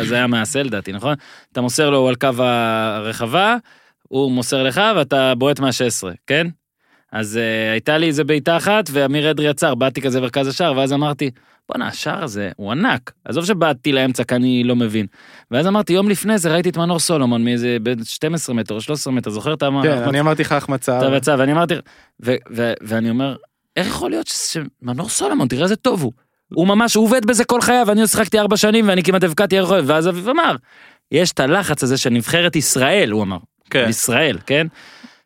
זה 0.04 0.16
היה 0.16 0.28
מעשה 0.28 0.64
לדעתי, 0.64 0.92
נכון? 0.92 1.16
אתה 1.52 1.62
מוסר 1.62 1.90
לו 1.90 2.08
על 2.08 2.16
קו 2.16 2.30
הרחבה, 2.38 3.56
הוא 4.08 4.32
מוסר 4.32 4.64
לך 4.64 4.82
ואתה 4.96 5.36
בועט 5.36 5.60
מה-16, 5.60 6.08
כן? 6.28 6.48
אז 7.12 7.36
uh, 7.36 7.72
הייתה 7.72 7.98
לי 7.98 8.08
איזה 8.08 8.24
בעיטה 8.24 8.58
אחת 8.58 8.90
ואמיר 8.92 9.32
אדרי 9.32 9.48
עצר, 9.48 9.76
באתי 9.76 10.02
כזה 10.02 10.22
מרכז 10.22 10.48
השער, 10.48 10.78
ואז 10.78 10.94
אמרתי, 10.94 11.32
בואנה, 11.70 11.88
השער 11.88 12.24
הזה 12.24 12.50
הוא 12.56 12.72
ענק. 12.72 13.12
עזוב 13.26 13.46
שבאתי 13.46 13.92
לאמצע 13.92 14.24
כי 14.24 14.36
אני 14.36 14.64
לא 14.64 14.76
מבין. 14.76 15.06
ואז 15.52 15.68
אמרתי, 15.68 15.94
יום 15.94 16.10
לפני 16.10 16.38
זה 16.38 16.54
ראיתי 16.54 16.70
את 16.70 16.78
מנור 16.78 17.00
סולומון 17.00 17.46
מאיזה 17.46 17.78
בין 17.82 18.04
12 18.04 18.56
מטר 18.56 18.76
או 18.76 18.82
13 18.82 19.14
מטר, 19.14 19.30
זוכר 19.30 19.54
את 19.54 19.64
המ... 19.64 19.84
כן, 19.84 19.98
אני 19.98 20.20
אמרתי 20.20 20.42
לך 20.42 20.52
החמצה. 20.52 20.98
אתה 20.98 21.10
בצד, 21.10 21.36
ואני 21.40 21.52
אמרתי, 21.52 21.74
ואני 22.82 23.10
אומר, 23.10 23.36
איך 23.76 23.88
יכול 23.88 24.10
להיות 24.10 24.28
ש- 24.28 24.58
שמנור 24.82 25.10
סולומון, 25.10 25.48
תראה 25.48 25.64
איזה 25.64 25.76
טוב 25.76 26.02
הוא. 26.04 26.12
הוא 26.54 26.68
ממש, 26.68 26.96
הוא 26.96 27.06
עובד 27.06 27.26
בזה 27.26 27.46
כל 27.46 27.62
חייו, 27.62 27.92
אני 27.92 28.08
שיחקתי 28.08 28.40
ארבע 28.40 28.58
שנים 28.58 28.88
ואני 28.88 29.04
כמעט 29.04 29.24
הבקעתי 29.24 29.58
הרחוב, 29.58 29.78
ואז 29.86 30.08
אביב 30.08 30.30
אמר, 30.30 30.56
יש 31.12 31.32
את 31.32 31.40
הלחץ 31.40 31.84
הזה 31.84 31.98
של 31.98 32.10
נבחרת 32.10 32.56
ישראל, 32.56 33.12
הוא 33.12 33.24
אמר. 33.24 33.38
כן. 33.70 33.86
ישראל, 33.90 34.38
כן? 34.46 34.68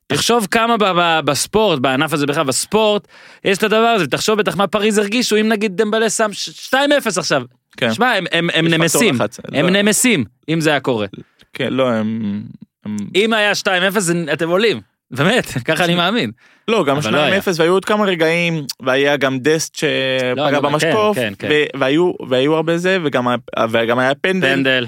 תחשוב 0.08 0.48
כמה 0.52 0.76
בספורט, 1.22 1.80
בענף 1.80 2.14
הזה 2.14 2.26
בכלל, 2.26 2.44
בספורט, 2.44 3.08
יש 3.44 3.58
את 3.58 3.64
הדבר 3.64 3.78
הזה, 3.78 4.08
תחשוב 4.08 4.40
בטח 4.40 4.56
מה 4.58 4.68
פריז 4.68 4.98
הרגישו 4.98 5.36
אם 5.36 5.50
נגיד 5.50 5.78
דמבלה 5.82 6.10
שם 6.10 6.34
ש- 6.34 6.74
2-0 6.74 6.76
עכשיו. 7.18 7.42
כן. 7.78 7.94
שמע, 7.94 8.14
הם, 8.14 8.26
הם, 8.32 8.50
הם 8.54 8.68
נמסים. 8.68 9.18
הם 9.54 9.66
לא. 9.66 9.82
נמסים, 9.82 10.24
אם 10.50 10.62
זה 10.62 10.70
היה 10.70 10.80
קורה. 10.80 11.06
כן, 11.54 11.74
לא, 11.74 11.90
הם... 11.90 12.42
הם... 12.86 12.98
אם 13.16 13.34
היה 13.34 13.52
2-0 13.52 14.00
זה- 14.00 14.26
אתם 14.34 14.50
עולים, 14.50 14.82
באמת, 15.12 15.46
ככה 15.66 15.86
אני 15.86 15.96
מאמין. 15.96 16.32
לא, 16.68 16.86
גם 16.86 16.98
אבל 16.98 17.14
לא 17.14 17.18
היה. 17.18 17.40
2-0 17.40 17.56
והיו 17.56 17.74
עוד 17.74 17.86
כמה 17.86 18.06
רגעים, 18.06 18.66
והיה 18.86 19.18
גם 19.18 19.40
דסט 19.40 19.84
לא, 19.84 19.90
שפגע 20.30 20.48
אני 20.48 20.58
אומר, 20.58 20.70
במשקוף, 20.70 21.16
כן, 21.18 21.34
כן, 21.40 21.48
והיו 21.80 22.12
והיו 22.30 22.56
הרבה 22.56 22.78
זה, 22.78 22.98
וגם 23.04 23.28
וגם 23.72 24.00
היה 24.00 24.16
פנדל. 24.16 24.86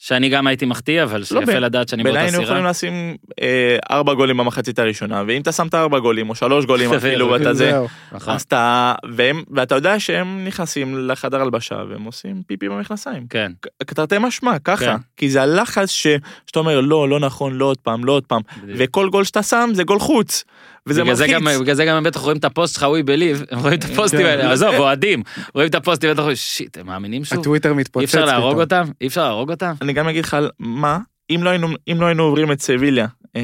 שאני 0.00 0.28
גם 0.28 0.46
הייתי 0.46 0.66
מחטיא, 0.66 1.02
אבל 1.02 1.18
לא, 1.20 1.24
שיפה 1.24 1.46
ב- 1.46 1.50
לדעת 1.50 1.88
שאני 1.88 2.02
בעיניי 2.02 2.22
באותה 2.22 2.36
היינו 2.36 2.44
יכולים 2.44 2.72
סירה. 2.72 2.90
לשים 2.90 3.16
אה, 3.42 3.76
ארבע 3.90 4.14
גולים 4.14 4.36
במחצית 4.36 4.78
הראשונה, 4.78 5.22
ואם 5.26 5.40
אתה 5.40 5.52
שמת 5.52 5.74
ארבע 5.74 5.98
גולים 5.98 6.30
או 6.30 6.34
שלוש 6.34 6.64
גולים 6.64 6.90
סביר, 6.94 6.98
אפילו 7.12 7.30
ואתה 7.30 7.54
זה. 7.54 7.78
נכון. 8.12 8.34
אז 8.34 8.42
אתה, 8.42 8.94
והם, 9.16 9.42
ואתה 9.50 9.74
יודע 9.74 10.00
שהם 10.00 10.44
נכנסים 10.44 11.08
לחדר 11.08 11.40
הלבשה 11.42 11.74
והם 11.90 12.04
עושים 12.04 12.42
פיפי 12.46 12.68
במכנסיים. 12.68 13.26
כן, 13.30 13.52
תרתי 13.78 14.16
משמע, 14.20 14.58
ככה. 14.64 14.84
כן. 14.84 14.96
כי 15.16 15.30
זה 15.30 15.42
הלחץ 15.42 15.90
ש, 15.90 16.06
שאתה 16.46 16.58
אומר, 16.58 16.80
לא, 16.80 17.08
לא 17.08 17.20
נכון, 17.20 17.52
לא 17.54 17.64
עוד 17.64 17.78
פעם, 17.78 18.04
לא 18.04 18.12
עוד 18.12 18.24
פעם. 18.26 18.40
בדיוק. 18.62 18.78
וכל 18.80 19.08
גול 19.08 19.24
שאתה 19.24 19.42
שם 19.42 19.70
זה 19.72 19.84
גול 19.84 19.98
חוץ. 19.98 20.44
וזה 20.88 21.04
מלחיץ. 21.04 21.30
גם- 21.30 21.44
בגלל 21.60 21.74
זה 21.74 21.84
גם 21.84 21.96
הם 21.96 22.04
בטח 22.04 22.20
רואים 22.20 22.36
את 22.38 22.44
הפוסט 22.44 22.74
שלך, 22.74 22.82
we 22.82 23.06
believe, 23.06 23.46
הם 23.50 23.58
רואים 23.58 23.78
את 23.78 23.84
הפוסטים 23.84 24.20
כן. 24.20 24.26
האלה, 24.26 24.52
עזוב, 24.52 24.74
אוהדים, 24.74 25.22
רואים 25.54 25.68
את 25.68 25.74
הפוסטים 25.74 26.10
בטח 26.10 26.18
אומרים, 26.18 26.36
shit, 26.36 26.78
הם 26.78 26.86
מאמינים 26.86 27.24
שוב? 27.24 27.38
הטוויטר 27.40 27.74
מתפוצץ. 27.74 28.00
אי 28.00 28.20
אפשר 28.20 28.24
להרוג. 28.24 28.60
אותם? 28.60 28.84
אי 29.00 29.06
אפשר 29.06 29.22
להרוג 29.22 29.50
אותם? 29.50 29.74
אני 29.82 29.92
גם 29.92 30.08
אגיד 30.08 30.24
לך 30.24 30.34
על 30.34 30.50
מה, 30.58 30.98
אם 31.30 31.40
לא 31.42 31.50
היינו, 31.50 31.68
אם 31.92 32.00
לא 32.00 32.06
היינו 32.06 32.22
עוברים 32.22 32.52
את 32.52 32.60
סביליה, 32.60 33.06
אה, 33.36 33.42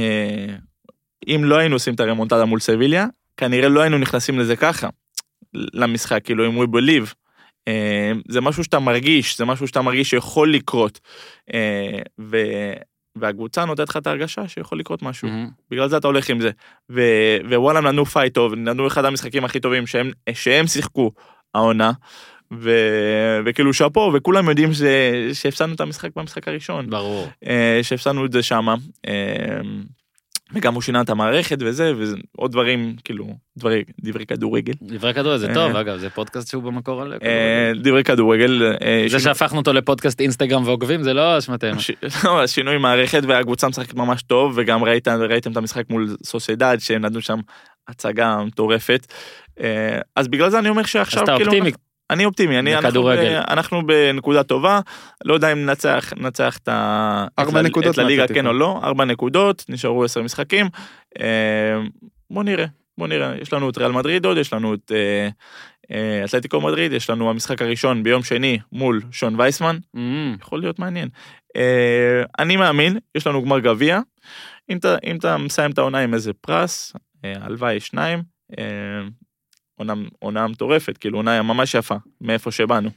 אם 1.28 1.44
לא 1.44 1.56
היינו 1.56 1.76
עושים 1.76 1.94
את 1.94 2.00
הרמונטדה 2.00 2.44
מול 2.44 2.60
סביליה, 2.60 3.06
כנראה 3.36 3.68
לא 3.68 3.80
היינו 3.80 3.98
נכנסים 3.98 4.38
לזה 4.38 4.56
ככה, 4.56 4.88
למשחק, 5.54 6.20
כאילו 6.24 6.46
אם 6.46 6.62
we 6.62 6.66
believe. 6.66 7.14
אה, 7.68 8.12
זה 8.28 8.40
משהו 8.40 8.64
שאתה 8.64 8.78
מרגיש, 8.78 9.38
זה 9.38 9.44
משהו 9.44 9.68
שאתה 9.68 9.82
מרגיש 9.82 10.10
שיכול 10.10 10.52
לקרות. 10.54 11.00
אה. 13.16 13.22
והקבוצה 13.22 13.64
נותנת 13.64 13.88
לך 13.88 13.96
את 13.96 14.06
ההרגשה 14.06 14.48
שיכול 14.48 14.78
לקרות 14.78 15.02
משהו. 15.02 15.28
מהמם. 15.28 15.48
בגלל 15.70 15.88
זה 15.88 15.96
אתה 15.96 16.06
הולך 16.06 16.30
עם 16.30 16.40
זה. 16.40 16.50
ו... 16.90 17.00
ווואלה 17.48 17.78
הם 17.78 17.86
נתנו 17.86 18.06
פייט 18.06 18.34
טוב, 18.34 18.54
נתנו 18.54 18.86
אחד 18.86 19.04
המשחקים 19.04 19.44
הכי 19.44 19.60
טובים 19.60 19.86
שהם, 19.86 20.10
שהם 20.32 20.66
שיחקו 20.66 21.12
העונה. 21.54 21.92
ו... 22.52 22.70
וכאילו 23.46 23.74
שאפו 23.74 24.12
וכולם 24.14 24.48
יודעים 24.48 24.72
ש... 24.72 24.82
שהפסדנו 25.32 25.74
את 25.74 25.80
המשחק 25.80 26.10
במשחק 26.16 26.48
הראשון. 26.48 26.90
ברור. 26.90 27.28
אה, 27.46 27.80
שהפסדנו 27.82 28.26
את 28.26 28.32
זה 28.32 28.42
שמה. 28.42 28.74
אה, 30.54 30.58
וגם 30.58 30.74
הוא 30.74 30.82
שינה 30.82 31.00
את 31.00 31.10
המערכת 31.10 31.58
וזה 31.60 31.92
ועוד 32.38 32.52
דברים 32.52 32.96
כאילו 33.04 33.26
דברי 33.58 33.84
דברי 34.00 34.26
כדורגל. 34.26 34.72
דברי 34.82 35.14
כדורגל 35.14 35.38
זה 35.38 35.48
אה. 35.48 35.54
טוב, 35.54 35.76
אגב, 35.76 35.98
זה 35.98 36.10
פודקאסט 36.10 36.48
שהוא 36.48 36.62
במקור 36.62 37.02
על 37.02 37.12
אה, 37.12 37.18
כדורגל. 37.18 37.90
דברי 37.90 38.04
כדורגל. 38.04 38.76
אה, 38.82 39.04
זה 39.08 39.20
שהפכנו 39.20 39.58
אותו 39.58 39.72
לפודקאסט 39.72 40.20
אינסטגרם 40.20 40.66
ועוקבים 40.66 41.02
זה 41.02 41.14
לא 41.14 41.38
אשמתנו. 41.38 41.80
לא, 42.24 42.46
שינוי 42.46 42.78
מערכת 42.78 43.22
והקבוצה 43.28 43.68
משחקת 43.68 43.94
ממש 43.94 44.22
טוב 44.22 44.52
וגם 44.56 44.84
ראית, 44.84 45.08
ראיתם 45.08 45.52
את 45.52 45.56
המשחק 45.56 45.90
מול 45.90 46.16
סוסיידד 46.24 46.76
שהם 46.80 47.04
נתנו 47.04 47.20
שם 47.20 47.38
הצגה 47.88 48.36
מטורפת. 48.46 49.06
אה, 49.60 49.98
אז 50.16 50.28
בגלל 50.28 50.50
זה 50.50 50.58
אני 50.58 50.68
אומר 50.68 50.82
אז 50.82 50.88
שעכשיו 50.88 51.24
אתה 51.24 51.36
כאילו 51.36 51.52
אופטימי, 51.52 51.72
אני 52.10 52.24
אופטימי, 52.24 52.58
אני, 52.58 52.76
אנחנו. 52.76 53.02
ב- 53.02 53.08
אנחנו 53.48 53.86
בנקודה 53.86 54.42
טובה, 54.42 54.80
לא 55.24 55.34
יודע 55.34 55.52
אם 55.52 55.58
ננצח, 55.58 56.12
ננצח 56.16 56.58
את, 56.58 56.68
ארבע 57.38 57.60
את, 57.60 57.64
נקודות 57.64 57.94
את 57.94 57.98
הליגה. 57.98 58.28
כן 58.28 58.46
או 58.46 58.52
לא, 58.52 58.80
ארבע 58.82 59.04
נקודות, 59.04 59.64
נשארו 59.68 60.04
עשר 60.04 60.22
משחקים, 60.22 60.66
אה, 61.20 61.80
בוא 62.30 62.44
נראה, 62.44 62.66
בוא 62.98 63.06
נראה, 63.06 63.34
יש 63.40 63.52
לנו 63.52 63.70
את 63.70 63.78
ריאל 63.78 63.92
מדריד 63.92 64.24
עוד, 64.24 64.36
יש 64.36 64.52
לנו 64.52 64.74
את 64.74 64.92
אה, 64.94 65.28
אה, 65.90 66.24
אתלטיקו 66.24 66.60
מדריד, 66.60 66.92
יש 66.92 67.10
לנו 67.10 67.30
המשחק 67.30 67.62
הראשון 67.62 68.02
ביום 68.02 68.22
שני 68.22 68.58
מול 68.72 69.00
שון 69.10 69.40
וייסמן, 69.40 69.78
אמ, 69.96 70.36
יכול 70.40 70.60
להיות 70.60 70.78
מעניין. 70.78 71.08
אה, 71.56 72.22
אני 72.38 72.56
מאמין, 72.56 72.98
יש 73.14 73.26
לנו 73.26 73.42
גמר 73.42 73.58
גביע, 73.58 74.00
אם 74.70 74.76
אתה, 75.16 75.36
מסיים 75.36 75.70
את 75.70 75.78
העונה 75.78 75.98
עם 75.98 76.14
איזה 76.14 76.32
פרס, 76.32 76.92
אה, 77.24 77.32
הלוואי 77.40 77.80
שניים, 77.80 78.22
אה, 78.58 78.64
עונה, 79.76 79.92
עונה 80.18 80.46
מטורפת, 80.46 80.98
כאילו 80.98 81.18
עונה 81.18 81.42
ממש 81.42 81.74
יפה, 81.74 81.94
מאיפה 82.20 82.50
שבאנו. 82.50 82.90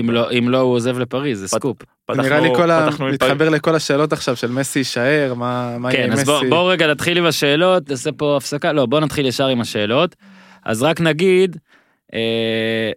אם 0.00 0.10
לא- 0.10 0.30
אם 0.30 0.48
לא, 0.48 0.58
הוא 0.58 0.74
עוזב 0.74 0.98
לפריז, 0.98 1.38
זה 1.40 1.48
פת- 1.48 1.56
סקופ. 1.56 1.76
פתחנו, 2.06 2.22
נראה 2.22 2.40
לי 2.40 2.48
כל 2.56 2.70
ה... 2.70 2.88
מתחבר 3.12 3.48
לכל 3.48 3.74
השאלות 3.74 4.12
עכשיו 4.12 4.36
של 4.36 4.50
מסי 4.50 4.78
יישאר, 4.78 5.34
מה 5.36 5.78
מה 5.78 5.92
יהיה 5.92 6.02
כן, 6.02 6.06
עם 6.06 6.12
אז 6.12 6.18
מסי. 6.18 6.26
בואו 6.30 6.48
בוא 6.50 6.72
רגע 6.72 6.86
נתחיל 6.90 7.18
עם 7.18 7.26
השאלות, 7.26 7.90
נעשה 7.90 8.12
פה 8.12 8.36
הפסקה, 8.36 8.72
לא, 8.72 8.86
בואו 8.86 9.00
נתחיל 9.00 9.26
ישר 9.26 9.46
עם 9.46 9.60
השאלות. 9.60 10.16
אז 10.64 10.82
רק 10.82 11.00
נגיד, 11.00 11.56
אה, 12.14 12.90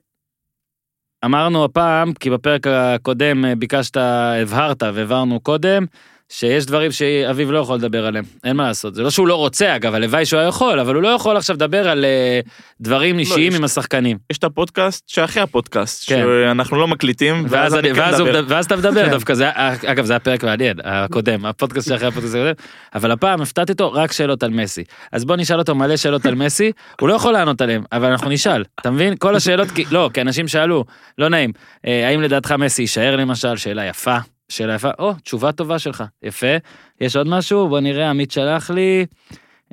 אמרנו 1.25 1.63
הפעם, 1.65 2.13
כי 2.13 2.29
בפרק 2.29 2.67
הקודם 2.67 3.45
אה, 3.45 3.55
ביקשת, 3.55 3.97
הבהרת 3.97 4.83
והבהרנו 4.83 5.39
קודם, 5.39 5.86
שיש 6.30 6.65
דברים 6.65 6.91
שאביב 6.91 7.51
לא 7.51 7.59
יכול 7.59 7.76
לדבר 7.78 8.05
עליהם, 8.05 8.26
אין 8.43 8.55
מה 8.55 8.67
לעשות. 8.67 8.95
זה 8.95 9.03
לא 9.03 9.09
שהוא 9.09 9.28
לא 9.28 9.36
רוצה, 9.36 9.76
אגב, 9.76 9.95
הלוואי 9.95 10.26
שהוא 10.26 10.39
היה 10.39 10.47
יכול, 10.49 10.80
אבל 10.80 10.95
הוא 10.95 11.03
לא 11.03 11.07
יכול 11.07 11.38
עכשיו 11.38 11.55
לדבר 11.55 11.89
על 11.89 12.05
אה, 12.05 12.39
דברים 12.82 13.19
אישיים 13.19 13.51
יש- 13.51 13.57
עם 13.57 13.63
השחקנים. 13.63 14.17
יש 14.32 14.38
את 14.38 14.43
הפודקאסט 14.43 15.09
שאחרי 15.09 15.43
הפודקאסט, 15.43 16.09
כן. 16.09 16.23
שאנחנו 16.26 16.78
לא 16.78 16.88
מקליטים, 16.88 17.45
ואז, 17.49 17.73
אני, 17.73 17.80
אני 17.89 17.95
כן 17.95 18.01
ואז, 18.01 18.19
הוא, 18.19 18.30
מדבר. 18.30 18.43
ואז 18.55 18.65
אתה 18.65 18.76
מדבר 18.76 19.05
כן. 19.05 19.11
דווקא, 19.11 19.34
זה, 19.34 19.49
אגב 19.86 20.05
זה 20.05 20.13
היה 20.13 20.19
פרק 20.19 20.43
מעניין, 20.43 20.78
הקודם, 20.84 21.45
הפודקאסט 21.45 21.88
שאחרי 21.89 22.07
הפודקאסט 22.07 22.36
הקודם, 22.36 22.53
אבל 22.95 23.11
הפעם 23.11 23.41
הפתעתי 23.41 23.71
אותו 23.71 23.93
רק 23.93 24.11
שאלות 24.11 24.43
על 24.43 24.49
מסי. 24.49 24.84
אז 25.11 25.26
בוא 25.26 25.36
נשאל 25.36 25.59
אותו 25.59 25.76
מלא 25.76 25.97
שאלות 25.97 26.26
על 26.26 26.36
מסי, 26.36 26.71
הוא 27.01 27.09
לא 27.09 27.13
יכול 27.13 27.34
לענות 27.34 27.61
עליהם, 27.61 27.84
אבל 27.91 28.07
אנחנו 28.07 28.30
נשאל, 28.30 28.63
אתה 28.82 28.91
מבין? 28.91 29.13
כל 29.19 29.36
השאלות, 29.36 29.67
לא, 29.91 30.09
כי 30.13 30.21
אנשים 30.21 30.47
שאלו, 30.47 30.86
לא 31.17 31.30
נעים, 31.30 31.51
אה, 31.88 32.07
האם 32.07 32.21
לדעתך 32.21 32.51
מסי 32.51 32.82
יישאר 32.82 33.15
למשל, 33.15 33.57
שאלה 33.57 33.86
יפה, 33.86 34.17
שאלה 34.49 34.75
יפה, 34.75 34.89
או, 34.99 35.13
תשובה 35.13 35.51
טובה 35.51 35.79
שלך, 35.79 36.03
יפה. 36.23 36.57
יש 37.01 37.15
עוד 37.15 37.27
משהו? 37.27 37.67
בוא 37.67 37.79
נראה, 37.79 38.09
עמית 38.09 38.31
שלח 38.31 38.69
לי. 38.69 39.05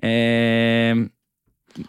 אה, 0.05 0.93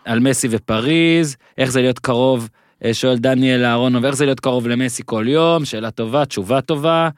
על 0.06 0.20
מסי 0.20 0.48
ופריז, 0.52 1.36
איך 1.58 1.72
זה 1.72 1.82
להיות 1.82 2.00
קרוב, 2.00 2.50
אה, 2.86 2.94
שואל 2.94 3.18
דניאל 3.18 3.66
אהרונוב, 3.66 4.06
איך 4.06 4.16
זה 4.16 4.26
להיות 4.26 4.40
קרוב 4.40 4.68
למסי 4.68 5.04
כל 5.06 5.26
יום, 5.28 5.66
שאלה 5.66 5.92
טובה, 5.92 6.26
תשובה 6.26 6.62
טובה. 6.62 7.10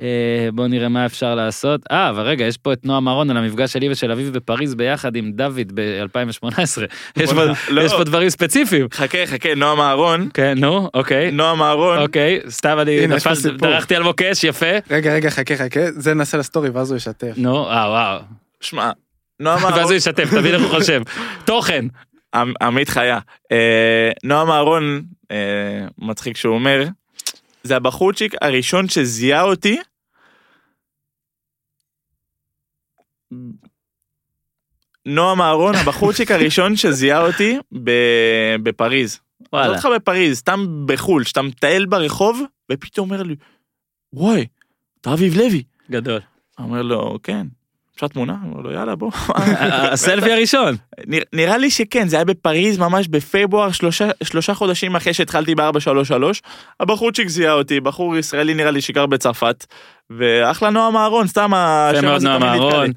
אה, 0.00 0.06
בואו 0.52 0.68
נראה 0.68 0.88
מה 0.88 1.06
אפשר 1.06 1.34
לעשות. 1.34 1.80
אה, 1.92 2.10
אבל 2.10 2.22
רגע, 2.22 2.44
יש 2.44 2.56
פה 2.56 2.72
את 2.72 2.84
נועם 2.86 3.08
אהרון 3.08 3.30
על 3.30 3.36
המפגש 3.36 3.72
שלי 3.72 3.90
ושל 3.90 4.12
אביב 4.12 4.32
בפריז 4.34 4.74
ביחד 4.74 5.16
עם 5.16 5.32
דוד 5.32 5.72
ב-2018. 5.74 6.48
יש, 7.16 7.32
פה- 7.32 7.44
לא. 7.68 7.80
יש 7.82 7.92
פה 7.92 8.04
דברים 8.04 8.30
ספציפיים. 8.30 8.86
חכה, 8.94 9.18
חכה, 9.26 9.54
נועם 9.54 9.80
אהרון, 9.80 10.28
כן, 10.34 10.54
נו, 10.58 10.88
אוקיי. 10.94 11.30
נועם 11.30 11.62
אהרון, 11.62 11.98
אוקיי, 11.98 12.40
סתם 12.48 12.78
אני 12.80 13.06
נפל-. 13.06 13.32
דרכתי 13.58 13.96
על 13.96 14.02
מוקש, 14.02 14.44
יפה. 14.44 14.66
רגע, 14.90 15.14
רגע, 15.14 15.30
חכה, 15.30 15.56
חכה, 15.56 15.80
זה 15.90 16.14
נעשה 16.14 16.38
לסטורי 16.38 16.70
ואז 16.70 16.90
הוא 16.90 16.96
ישתף. 16.96 17.32
נו, 17.36 17.70
אה, 17.70 17.88
וואו. 17.90 18.20
שמע, 18.60 18.90
נועם 19.40 19.56
ואז 19.64 19.72
אהרון, 19.72 19.84
הוא 19.84 19.92
ישתף, 19.94 20.30
תבין 20.30 20.54
איך 20.54 20.62
הוא 20.62 20.70
חושב. 20.78 21.02
תוכן. 21.44 21.84
עמ- 22.34 22.54
עמית 22.62 22.88
חיה, 22.88 23.18
אה, 23.52 24.10
נועם 24.24 24.50
אהרון, 24.50 25.02
אה, 25.30 25.36
מצחיק 25.98 26.36
שהוא 26.36 26.54
אומר, 26.54 26.84
זה 27.64 27.76
הבחורצ'יק 27.76 28.34
הראשון 28.40 28.88
שזיהה 28.88 29.42
אותי. 29.42 29.78
נועם 35.06 35.40
אהרון, 35.40 35.74
הבחורצ'יק 35.74 36.30
הראשון 36.30 36.76
שזיהה 36.76 37.26
אותי 37.26 37.58
בפריז. 38.62 39.12
עזוב 39.12 39.48
וואלה. 39.52 39.68
אותך 39.68 39.88
בפריז, 39.96 40.38
סתם 40.38 40.86
בחו"ל, 40.86 41.24
שאתה 41.24 41.42
מטייל 41.42 41.86
ברחוב, 41.86 42.42
ופתאום 42.72 43.10
אומר 43.10 43.22
לי, 43.22 43.36
וואי, 44.12 44.46
אתה 45.00 45.12
אביב 45.12 45.36
לוי. 45.36 45.62
גדול. 45.90 46.20
אומר 46.58 46.82
לו, 46.82 47.18
כן. 47.22 47.46
אפשר 47.96 48.08
תמונה? 48.08 48.34
אומר 48.46 48.60
לו, 48.62 48.72
יאללה, 48.72 48.94
בוא. 48.96 49.10
הסלפי 49.92 50.32
הראשון. 50.32 50.76
נרא- 51.06 51.24
נראה 51.32 51.58
לי 51.58 51.70
שכן, 51.70 52.08
זה 52.08 52.16
היה 52.16 52.24
בפריז 52.24 52.78
ממש 52.78 53.08
בפברואר, 53.08 53.70
שלושה, 53.72 54.08
שלושה 54.22 54.54
חודשים 54.54 54.96
אחרי 54.96 55.14
שהתחלתי 55.14 55.54
ב-433. 55.54 56.12
הבחורצ'יק 56.80 57.28
זיהה 57.28 57.52
אותי, 57.52 57.80
בחור 57.80 58.16
ישראלי 58.16 58.54
נראה 58.54 58.70
לי 58.70 58.80
שגר 58.80 59.06
בצרפת, 59.06 59.66
ואחלה 60.10 60.70
נועם 60.70 60.96
אהרון, 60.96 61.26
סתם 61.26 61.50
השם 61.54 62.08
הזה 62.08 62.26
תמיד 62.28 62.42
אהרון. 62.42 62.90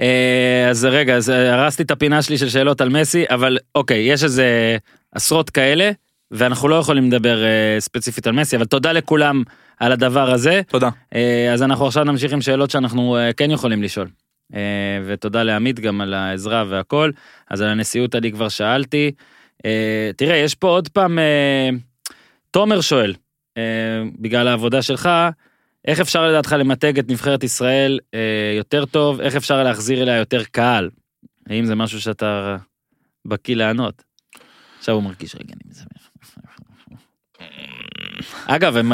אה, 0.00 0.66
אז 0.70 0.84
רגע, 0.84 1.16
אז 1.16 1.30
אה, 1.30 1.54
הרסתי 1.54 1.82
את 1.82 1.90
הפינה 1.90 2.22
שלי 2.22 2.38
של 2.38 2.48
שאלות 2.48 2.80
על 2.80 2.88
מסי, 2.88 3.24
אבל 3.30 3.58
אוקיי, 3.74 3.98
יש 4.12 4.24
איזה 4.24 4.76
עשרות 5.14 5.50
כאלה, 5.50 5.90
ואנחנו 6.30 6.68
לא 6.68 6.74
יכולים 6.74 7.06
לדבר 7.12 7.44
אה, 7.44 7.48
ספציפית 7.80 8.26
על 8.26 8.32
מסי, 8.32 8.56
אבל 8.56 8.64
תודה 8.64 8.92
לכולם 8.92 9.42
על 9.80 9.92
הדבר 9.92 10.30
הזה. 10.30 10.60
תודה. 10.68 10.88
אז 11.52 11.62
אנחנו 11.62 11.86
עכשיו 11.86 12.04
נמשיך 12.04 12.32
עם 12.32 12.40
שאלות 12.40 12.70
שאנחנו 12.70 13.16
כן 13.36 13.50
יכולים 13.50 13.82
לשאול. 13.82 14.06
אה, 14.54 14.60
ותודה 15.06 15.42
לעמית 15.42 15.80
גם 15.80 16.00
על 16.00 16.14
העזרה 16.14 16.64
והכל. 16.68 17.10
אז 17.50 17.60
על 17.60 17.68
הנשיאות 17.68 18.14
אני 18.14 18.32
כבר 18.32 18.48
שאלתי. 18.48 19.12
אה, 19.64 20.10
תראה, 20.16 20.36
יש 20.36 20.54
פה 20.54 20.68
עוד 20.68 20.88
פעם, 20.88 21.18
אה, 21.18 21.70
תומר 22.50 22.80
שואל, 22.80 23.14
בגלל 24.18 24.48
העבודה 24.48 24.82
שלך, 24.82 25.08
איך 25.88 26.00
אפשר 26.00 26.28
לדעתך 26.28 26.56
למתג 26.58 26.98
את 26.98 27.10
נבחרת 27.10 27.44
ישראל 27.44 27.98
יותר 28.56 28.84
טוב? 28.84 29.20
איך 29.20 29.36
אפשר 29.36 29.62
להחזיר 29.62 30.02
אליה 30.02 30.16
יותר 30.16 30.44
קהל? 30.44 30.90
האם 31.48 31.64
זה 31.64 31.74
משהו 31.74 32.00
שאתה 32.00 32.56
בקיא 33.24 33.56
לענות? 33.56 34.02
עכשיו 34.78 34.94
הוא 34.94 35.02
מרגיש 35.02 35.34
רגע, 35.34 35.54
אני 35.54 35.70
מזה. 35.70 35.84
אגב, 38.46 38.76
הם 38.76 38.88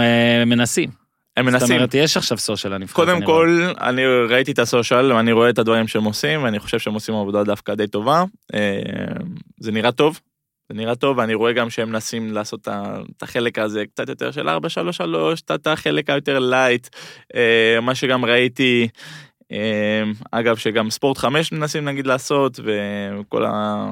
מנסים. 0.49 1.06
הם 1.37 1.51
זאת 1.51 1.53
מנסים. 1.61 1.77
אומרת, 1.77 1.95
יש 1.95 2.17
עכשיו 2.17 2.39
סושיאל 2.39 2.75
לנבחרת. 2.75 3.07
קודם. 3.07 3.25
כל, 3.27 3.63
אני 3.81 4.03
ראיתי 4.29 4.53
את 4.53 4.59
הסושיאל, 4.59 5.13
ואני 5.13 5.33
רואה 5.33 5.51
את 5.51 5.59
הדברים 5.59 5.89
שהם 5.89 6.05
עושים, 6.05 6.43
ואני 6.43 6.59
חושב 6.59 6.79
שהם 6.79 6.95
עושים 6.95 7.15
עבודה 7.15 7.45
דווקא 7.45 7.75
די 7.75 7.87
טובה. 7.87 8.25
אה, 8.55 8.81
זה 9.61 9.73
נראה 9.73 9.93
טוב, 9.93 10.21
זה 10.69 10.79
נראה 10.79 10.95
טוב, 10.95 11.19
ואני 11.19 11.35
רואה 11.35 11.53
גם 11.53 11.71
שהם 11.71 11.89
מנסים 11.91 12.33
לעשות 12.33 12.69
את 13.17 13.23
החלק 13.23 13.59
הזה 13.59 13.85
קצת 13.95 14.09
יותר 14.09 14.31
של 14.31 14.49
433, 14.49 15.41
את- 15.41 15.67
החלק 15.67 16.11
היותר 16.11 16.39
light. 16.39 16.89
אה, 17.35 17.81
מה 17.83 17.95
שגם 17.95 18.25
ראיתי, 18.25 18.89
אה, 19.53 20.03
אגב, 20.31 20.57
שגם 20.57 20.91
ספורט 20.91 21.19
5 21.19 21.53
מנסים 21.53 21.85
נגיד 21.85 22.07
לעשות, 22.07 22.61
וכל 22.65 23.45
ה... 23.45 23.87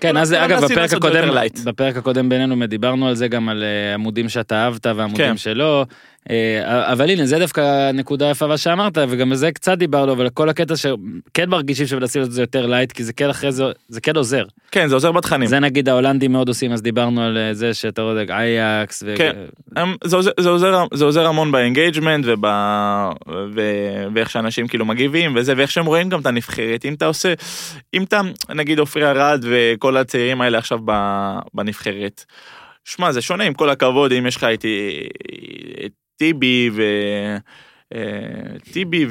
כן, 0.00 0.16
אז 0.16 0.32
אגב, 0.34 0.64
בפרק 0.64 0.92
הקודם. 0.92 1.34
בפרק 1.64 1.96
הקודם 1.96 2.28
בינינו 2.28 2.66
דיברנו 2.66 3.08
על 3.08 3.14
זה 3.14 3.28
גם 3.28 3.48
על 3.48 3.64
עמודים 3.94 4.28
שאתה 4.28 4.64
אהבת 4.64 4.86
ועמודים 4.86 5.16
כן. 5.26 5.36
שלא. 5.36 5.86
אה, 6.30 6.92
אבל 6.92 7.10
הנה, 7.10 7.26
זה 7.26 7.38
דווקא 7.38 7.90
נקודה 7.90 8.30
יפה 8.30 8.46
מה 8.46 8.58
שאמרת, 8.58 8.98
וגם 9.08 9.30
בזה 9.30 9.52
קצת 9.52 9.78
דיברנו, 9.78 10.12
אבל 10.12 10.28
כל 10.28 10.48
הקטע 10.48 10.76
שכן 10.76 11.48
מרגישים 11.48 11.86
שמנסים 11.86 12.20
לעשות 12.20 12.30
את 12.30 12.34
זה 12.34 12.42
יותר 12.42 12.66
light, 12.66 12.92
כי 12.92 13.04
זה 13.04 13.12
כן 13.12 13.30
אחרי 13.30 13.52
זה, 13.52 13.64
זה 13.88 14.00
כן 14.00 14.16
עוזר. 14.16 14.44
כן, 14.70 14.88
זה 14.88 14.94
עוזר 14.94 15.12
בתכנים. 15.12 15.48
זה 15.48 15.58
נגיד 15.58 15.88
ההולנדים 15.88 16.32
מאוד 16.32 16.48
עושים, 16.48 16.72
אז 16.72 16.82
דיברנו 16.82 17.22
על 17.22 17.38
אה, 17.38 17.54
זה 17.54 17.74
שאתה 17.74 18.02
רואה 18.02 18.24
אייקס, 18.30 19.02
ו... 19.06 19.14
כן. 19.16 19.32
זה 20.04 20.16
עוזר, 20.16 20.30
זה, 20.40 20.48
עוזר, 20.48 20.84
זה 20.94 21.04
עוזר 21.04 21.26
המון 21.26 21.52
ב 21.52 21.59
engagement 21.59 22.24
וב, 22.28 22.44
ו, 23.54 23.60
ואיך 24.14 24.30
שאנשים 24.30 24.68
כאילו 24.68 24.84
מגיבים 24.84 25.36
וזה 25.36 25.54
ואיך 25.56 25.70
שהם 25.70 25.86
רואים 25.86 26.08
גם 26.08 26.20
את 26.20 26.26
הנבחרת 26.26 26.84
אם 26.84 26.94
אתה 26.94 27.06
עושה 27.06 27.34
אם 27.94 28.02
אתה 28.02 28.20
נגיד 28.48 28.78
עופרי 28.78 29.10
ארד 29.10 29.44
וכל 29.50 29.96
הצעירים 29.96 30.40
האלה 30.40 30.58
עכשיו 30.58 30.78
בנבחרת. 31.54 32.24
שמע 32.84 33.12
זה 33.12 33.22
שונה 33.22 33.44
עם 33.44 33.54
כל 33.54 33.70
הכבוד 33.70 34.12
אם 34.12 34.26
יש 34.26 34.36
לך 34.36 34.44
את, 34.44 34.64
את 35.86 35.92
טיבי 36.22 36.70
ו... 36.72 36.82
אה, 37.94 38.00
טיבי 38.72 39.06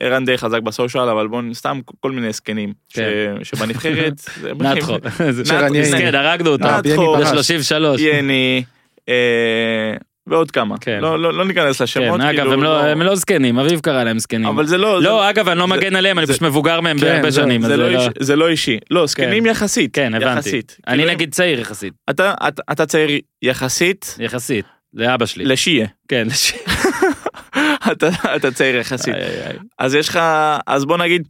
וערן 0.00 0.24
די 0.24 0.38
חזק 0.38 0.60
בסושיאל 0.62 1.08
אבל 1.08 1.26
בוא 1.28 1.42
סתם 1.52 1.80
כל 2.00 2.10
מיני 2.12 2.32
זקנים 2.32 2.72
ש, 2.88 2.94
כן. 2.98 3.34
שבנבחרת 3.42 4.20
נתחו. 4.60 4.92
ייני. 5.54 5.80
מסכן, 5.80 6.14
הרגנו 6.14 6.50
אותו. 6.50 6.64
נתחו, 6.64 7.16
זה 7.18 7.24
פרש. 7.24 7.28
33. 7.28 8.00
יני 8.00 8.62
אה, 9.08 9.14
ועוד 10.26 10.50
כמה. 10.50 10.78
כן. 10.80 10.98
לא, 11.00 11.18
לא, 11.18 11.34
לא 11.34 11.44
ניכנס 11.44 11.80
לשמות. 11.82 12.20
כן, 12.20 12.26
אגב, 12.26 12.36
כאילו, 12.38 12.52
הם 12.52 12.62
לא- 12.62 12.82
הם 12.84 13.02
לא 13.02 13.14
זקנים, 13.14 13.58
אביב 13.58 13.80
קרא 13.80 14.04
להם 14.04 14.18
זקנים. 14.18 14.46
אבל 14.46 14.66
זה 14.66 14.78
לא... 14.78 15.02
לא, 15.02 15.20
זה, 15.24 15.30
אגב, 15.30 15.48
אני 15.48 15.58
לא 15.58 15.66
זה- 15.66 15.72
מגן 15.74 15.96
עליהם, 15.96 16.18
אני 16.18 16.26
זה- 16.26 16.32
פשוט 16.32 16.42
מבוגר 16.42 16.80
מהם 16.80 16.98
כן, 16.98 17.04
בהרבה 17.06 17.32
שנים. 17.32 17.62
זה, 17.62 17.76
לא 17.76 17.88
איש, 17.88 18.02
זה 18.20 18.34
אישי. 18.46 18.78
לא, 18.90 19.06
זקנים 19.06 19.46
יחסית. 19.46 19.94
כן, 19.94 20.14
הבנתי. 20.14 20.38
יחסית. 20.38 20.76
אני 20.88 20.96
כאילו, 20.98 21.12
נגיד 21.12 21.32
צעיר 21.34 21.60
יחסית, 21.60 21.92
אתה, 22.10 22.34
אתה, 22.48 22.62
אתה 22.72 22.86
צעיר 22.86 23.10
יחסית 23.42 24.16
יחסית, 24.20 24.64
לאבא 24.94 25.26
שלי. 25.26 25.44
לשיעה. 25.44 25.88
כן, 26.08 26.26
לש- 26.26 26.52
אתה, 27.92 28.08
אתה 28.36 28.50
צעיר 28.50 28.76
יחסית. 28.76 29.14
אז 29.78 29.94
יש 29.94 30.08
לך, 30.08 30.20
אז 30.66 30.84
בוא 30.84 30.98
נגיד, 30.98 31.28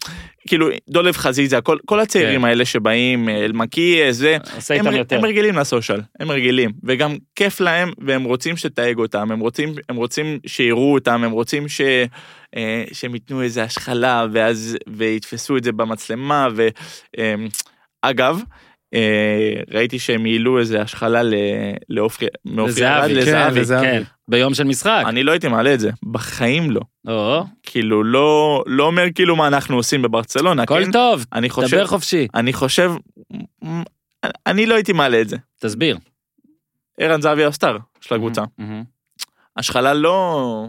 כאילו 0.49 0.69
דולב 0.91 1.17
חזיזה, 1.17 1.61
כל, 1.61 1.79
כל 1.87 2.01
הצעירים 2.01 2.41
כן. 2.41 2.47
האלה 2.47 2.65
שבאים, 2.65 3.29
אה, 3.29 3.45
אלמקי, 3.45 4.03
אה, 4.03 4.13
זה, 4.13 4.37
עושה 4.57 4.75
הם. 4.75 4.87
הם 5.11 5.25
רגילים 5.25 5.57
לסושיאל, 5.59 6.01
הם 6.21 6.31
רגילים, 6.31 6.71
וגם 6.85 7.17
כיף 7.37 7.61
להם, 7.61 7.93
והם 8.07 8.25
רוצים 8.25 8.57
שתתייג 8.57 8.99
אותם, 8.99 9.33
הם 9.33 9.41
רוצים, 9.41 9.75
הם 9.89 9.97
רוצים 9.97 10.39
שיראו 10.47 10.95
אותם, 10.95 11.25
הם 11.25 11.31
רוצים 11.31 11.69
ש, 11.69 11.81
אה, 12.57 12.85
שהם 12.93 13.15
ייתנו 13.15 13.43
איזה 13.43 13.63
השחלה, 13.63 14.27
ואז, 14.33 14.77
ויתפסו 14.97 15.57
את 15.57 15.65
זה 15.65 15.73
במצלמה, 15.73 16.49
ואגב, 18.05 18.37
אה, 18.39 18.45
ראיתי 19.75 19.99
שהם 19.99 20.25
העלו 20.25 20.59
איזה 20.59 20.83
השחלה 20.83 21.23
ל- 21.23 21.35
לעופרי, 21.89 22.29
מעופרי 22.45 22.87
ארד 22.87 23.11
לזהבי, 23.11 23.15
לזהבי, 23.31 23.61
לזהבי. 23.61 23.87
כן, 23.87 24.03
ביום 24.29 24.55
של 24.55 24.65
משחק. 24.65 25.03
אני 25.07 25.23
לא 25.23 25.33
הייתי 25.33 25.49
מעלה 25.49 25.75
את 25.75 25.81
זה, 25.81 25.91
בחיים 26.13 26.71
לא. 26.71 26.81
או, 27.09 27.45
כאילו 27.63 28.05
לא 28.05 28.63
לא 28.67 28.85
אומר 28.87 29.05
כאילו 29.15 29.37
מה 29.37 29.47
אנחנו 29.47 29.77
עושים 29.77 30.03
בברצלונה, 30.03 30.63
הכל 30.63 30.85
כן? 30.85 30.93
טוב, 30.93 31.27
אני 31.33 31.51
חושב, 31.51 31.77
דבר 31.77 31.87
חופשי. 31.87 32.29
אני 32.35 32.53
חושב, 32.53 32.93
אני 34.47 34.67
לא 34.67 34.75
הייתי 34.75 34.93
מעלה 34.93 35.21
את 35.21 35.29
זה. 35.29 35.37
תסביר. 35.61 35.99
ערן 37.01 37.21
זהבי 37.21 37.45
הסטאר 37.45 37.77
של 38.01 38.15
הקבוצה. 38.15 38.43
מהמם. 38.59 38.83
השחלה 39.57 39.95
לא... 39.95 40.67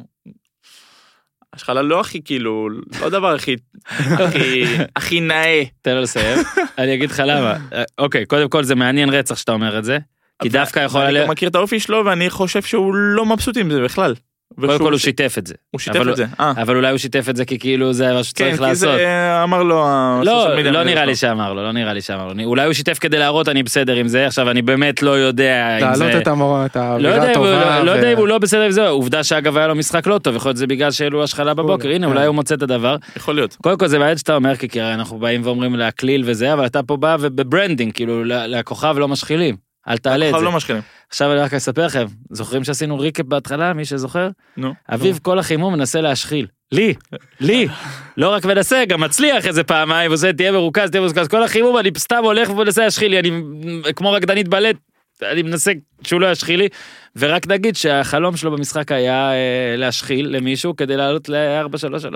השחלה 1.54 1.82
לא 1.82 1.99
הכי 1.99 2.22
כאילו, 2.26 2.70
לא 2.70 3.06
הדבר 3.06 3.36
הכי, 3.36 3.56
הכי, 3.97 4.64
הכי 4.95 5.20
נאה. 5.20 5.64
תן 5.82 5.95
לו 5.95 6.01
לסיים. 6.01 6.38
אני 6.78 6.93
אגיד 6.93 7.12
לך 7.12 7.24
למה. 7.26 7.56
אוקיי, 7.97 8.26
קודם 8.26 8.49
כל 8.49 8.64
זה 8.64 8.76
מעניין 8.76 9.10
רצח 9.10 9.38
שאתה 9.38 9.51
אומר 9.51 9.80
את 9.80 9.84
זה. 9.84 9.97
כי 10.41 10.49
דווקא 10.49 10.80
יכול... 10.80 11.01
אני 11.01 11.28
מכיר 11.28 11.49
את 11.49 11.56
האופי 11.56 11.80
שלו 11.80 12.06
ואני 12.06 12.30
חושב 12.30 12.62
שהוא 12.62 12.95
לא 12.95 13.26
מבסוט 13.26 13.58
עם 13.58 13.72
זה 13.72 13.82
בכלל. 13.82 14.16
קודם 14.62 14.78
כל 14.80 14.91
הוא 14.91 14.99
שיתף 14.99 15.36
את 15.38 15.47
זה. 15.47 15.54
הוא 15.72 15.80
שיתף 15.80 15.95
אבל- 15.99 16.10
את 16.12 16.16
זה. 16.16 16.26
אה, 16.39 16.51
אבל 16.62 16.76
אולי 16.76 16.89
הוא 16.89 16.97
שיתף 16.97 17.26
את 17.30 17.36
זה 17.36 17.45
כי 17.45 17.60
כאילו 17.60 17.93
זה 17.93 18.08
מה 18.12 18.18
כן, 18.18 18.24
שצריך 18.24 18.56
כי 18.58 18.62
לעשות. 18.62 18.95
זה 18.97 19.39
אמר 19.43 19.64
לו... 19.64 19.76
לא, 20.24 20.47
מדיה 20.58 20.72
לא 20.72 20.80
מנהל 20.80 20.84
נראה 20.93 21.06
לי. 21.06 21.16
שאמר 21.16 21.54
לו, 21.54 21.64
לא 21.64 21.72
נראה 21.72 21.93
לי 21.93 22.01
שאמר 22.01 22.28
לו. 22.34 22.43
אולי 22.43 22.66
הוא 22.66 22.74
שיתף 22.74 22.97
כדי 22.99 23.20
להראות 23.20 23.49
אני 23.49 23.64
בסדר 23.64 23.95
עם 23.95 24.08
זה, 24.08 24.28
עכשיו 24.28 24.51
אני 24.51 24.62
באמת 24.62 25.04
לא 25.04 25.12
יודע 25.12 25.78
אם 25.80 25.95
זה... 25.95 26.04
להעלות 26.06 26.22
את 26.22 26.28
המור- 26.28 26.66
את 26.66 26.76
לא 26.76 26.82
האווירה 26.82 27.32
הטובה. 27.32 27.80
לא, 27.80 27.86
לא 27.86 27.91
יודע 27.91 28.14
אם 28.14 28.18
הוא 28.18 28.28
לא 28.28 28.38
בסדר 28.38 28.62
עם 28.62 28.72
זה, 28.72 28.88
עובדה 28.88 29.24
שאגב 29.24 29.58
היה 29.58 29.68
לו 29.68 29.76
משחק 29.76 30.08
לא 30.08 30.18
טוב, 30.18 30.36
יכול 30.36 30.49
להיות 30.49 30.58
שזה 30.58 30.68
בגלל 30.68 30.91
שהעלו 30.91 31.24
השחלה 31.24 31.54
בבוקר, 31.54 31.89
הנה 31.89 32.08
כן. 32.08 32.14
אולי 32.14 32.26
הוא 32.26 32.36
מוצא 32.36 32.56
את 32.56 32.62
הדבר. 32.62 32.95
יכול 33.16 33.36
להיות. 33.36 33.58
קודם 33.64 33.78
כל 33.78 33.88
זה 33.88 33.99
מעניין 33.99 34.18
שאתה 34.18 34.36
אומר, 34.36 34.56
כי 34.56 34.82
אנחנו 34.82 35.18
באים 35.20 35.41
ואומרים 35.43 35.76
להקליל 35.76 36.24
וזה, 36.26 36.54
אבל 36.54 36.66
אתה 36.66 36.84
פה 36.84 36.97
בא 36.97 37.18
וב 37.20 37.33
branding, 37.33 37.93
כאילו 37.93 38.24
לכוכב 38.26 38.95
לא 38.99 39.08
משחילים, 39.08 39.56
אל 39.88 39.98
תעלה 39.98 40.30
את 40.30 40.34
זה. 40.40 40.46
לא 40.46 40.52
משחילים. 40.52 40.82
עכשיו 41.10 41.32
אני 41.32 41.40
רק 41.40 41.54
אספר 41.54 41.86
לכם, 41.86 42.06
זוכרים 42.30 42.64
שעשינו 42.64 43.00
ריקאפ 43.00 43.26
בהתחלה, 43.26 43.74
מי 43.74 43.86
שזוכר? 43.86 44.30
נו. 44.58 44.74
אביב 44.94 45.20
כל 45.22 45.40
החימום 45.40 45.74
מנסה 45.74 46.02
להשחיל. 46.02 46.48
לי, 46.72 46.94
לי, 47.40 47.68
לא 48.18 48.30
רק 48.30 48.46
מנסה, 48.46 48.86
גם 48.88 49.02
מצליח 49.02 49.46
איזה 49.46 49.64
פעמיים, 49.64 50.12
ועושה 50.12 50.34
תהיה 50.34 50.52
מרוכז, 50.52 50.90
תהיה 50.90 51.02
מרוכז, 51.02 51.28
כל 51.28 51.44
החימום 51.44 51.78
אני 51.78 51.90
סתם 51.98 52.22
הולך 52.24 52.50
ומנסה 52.50 52.84
להשחיל 52.84 53.12
לי, 53.12 53.20
אני 53.20 53.32
כמו 53.96 54.12
רקדנית 54.12 54.48
בלט, 54.48 54.76
אני 55.22 55.41
מנסה 55.41 55.72
שהוא 56.03 56.22
לא 56.22 56.32
ישחיל 56.32 56.59
לי, 56.59 56.68
ורק 57.16 57.47
נגיד 57.47 57.76
שהחלום 57.76 58.38
שלו 58.38 58.51
במשחק 58.51 58.91
היה 58.91 59.32
אה, 59.32 59.38
להשחיל 59.78 60.28
למישהו 60.36 60.76
כדי 60.76 60.97
לעלות 60.97 61.30
ל-433. 61.30 62.16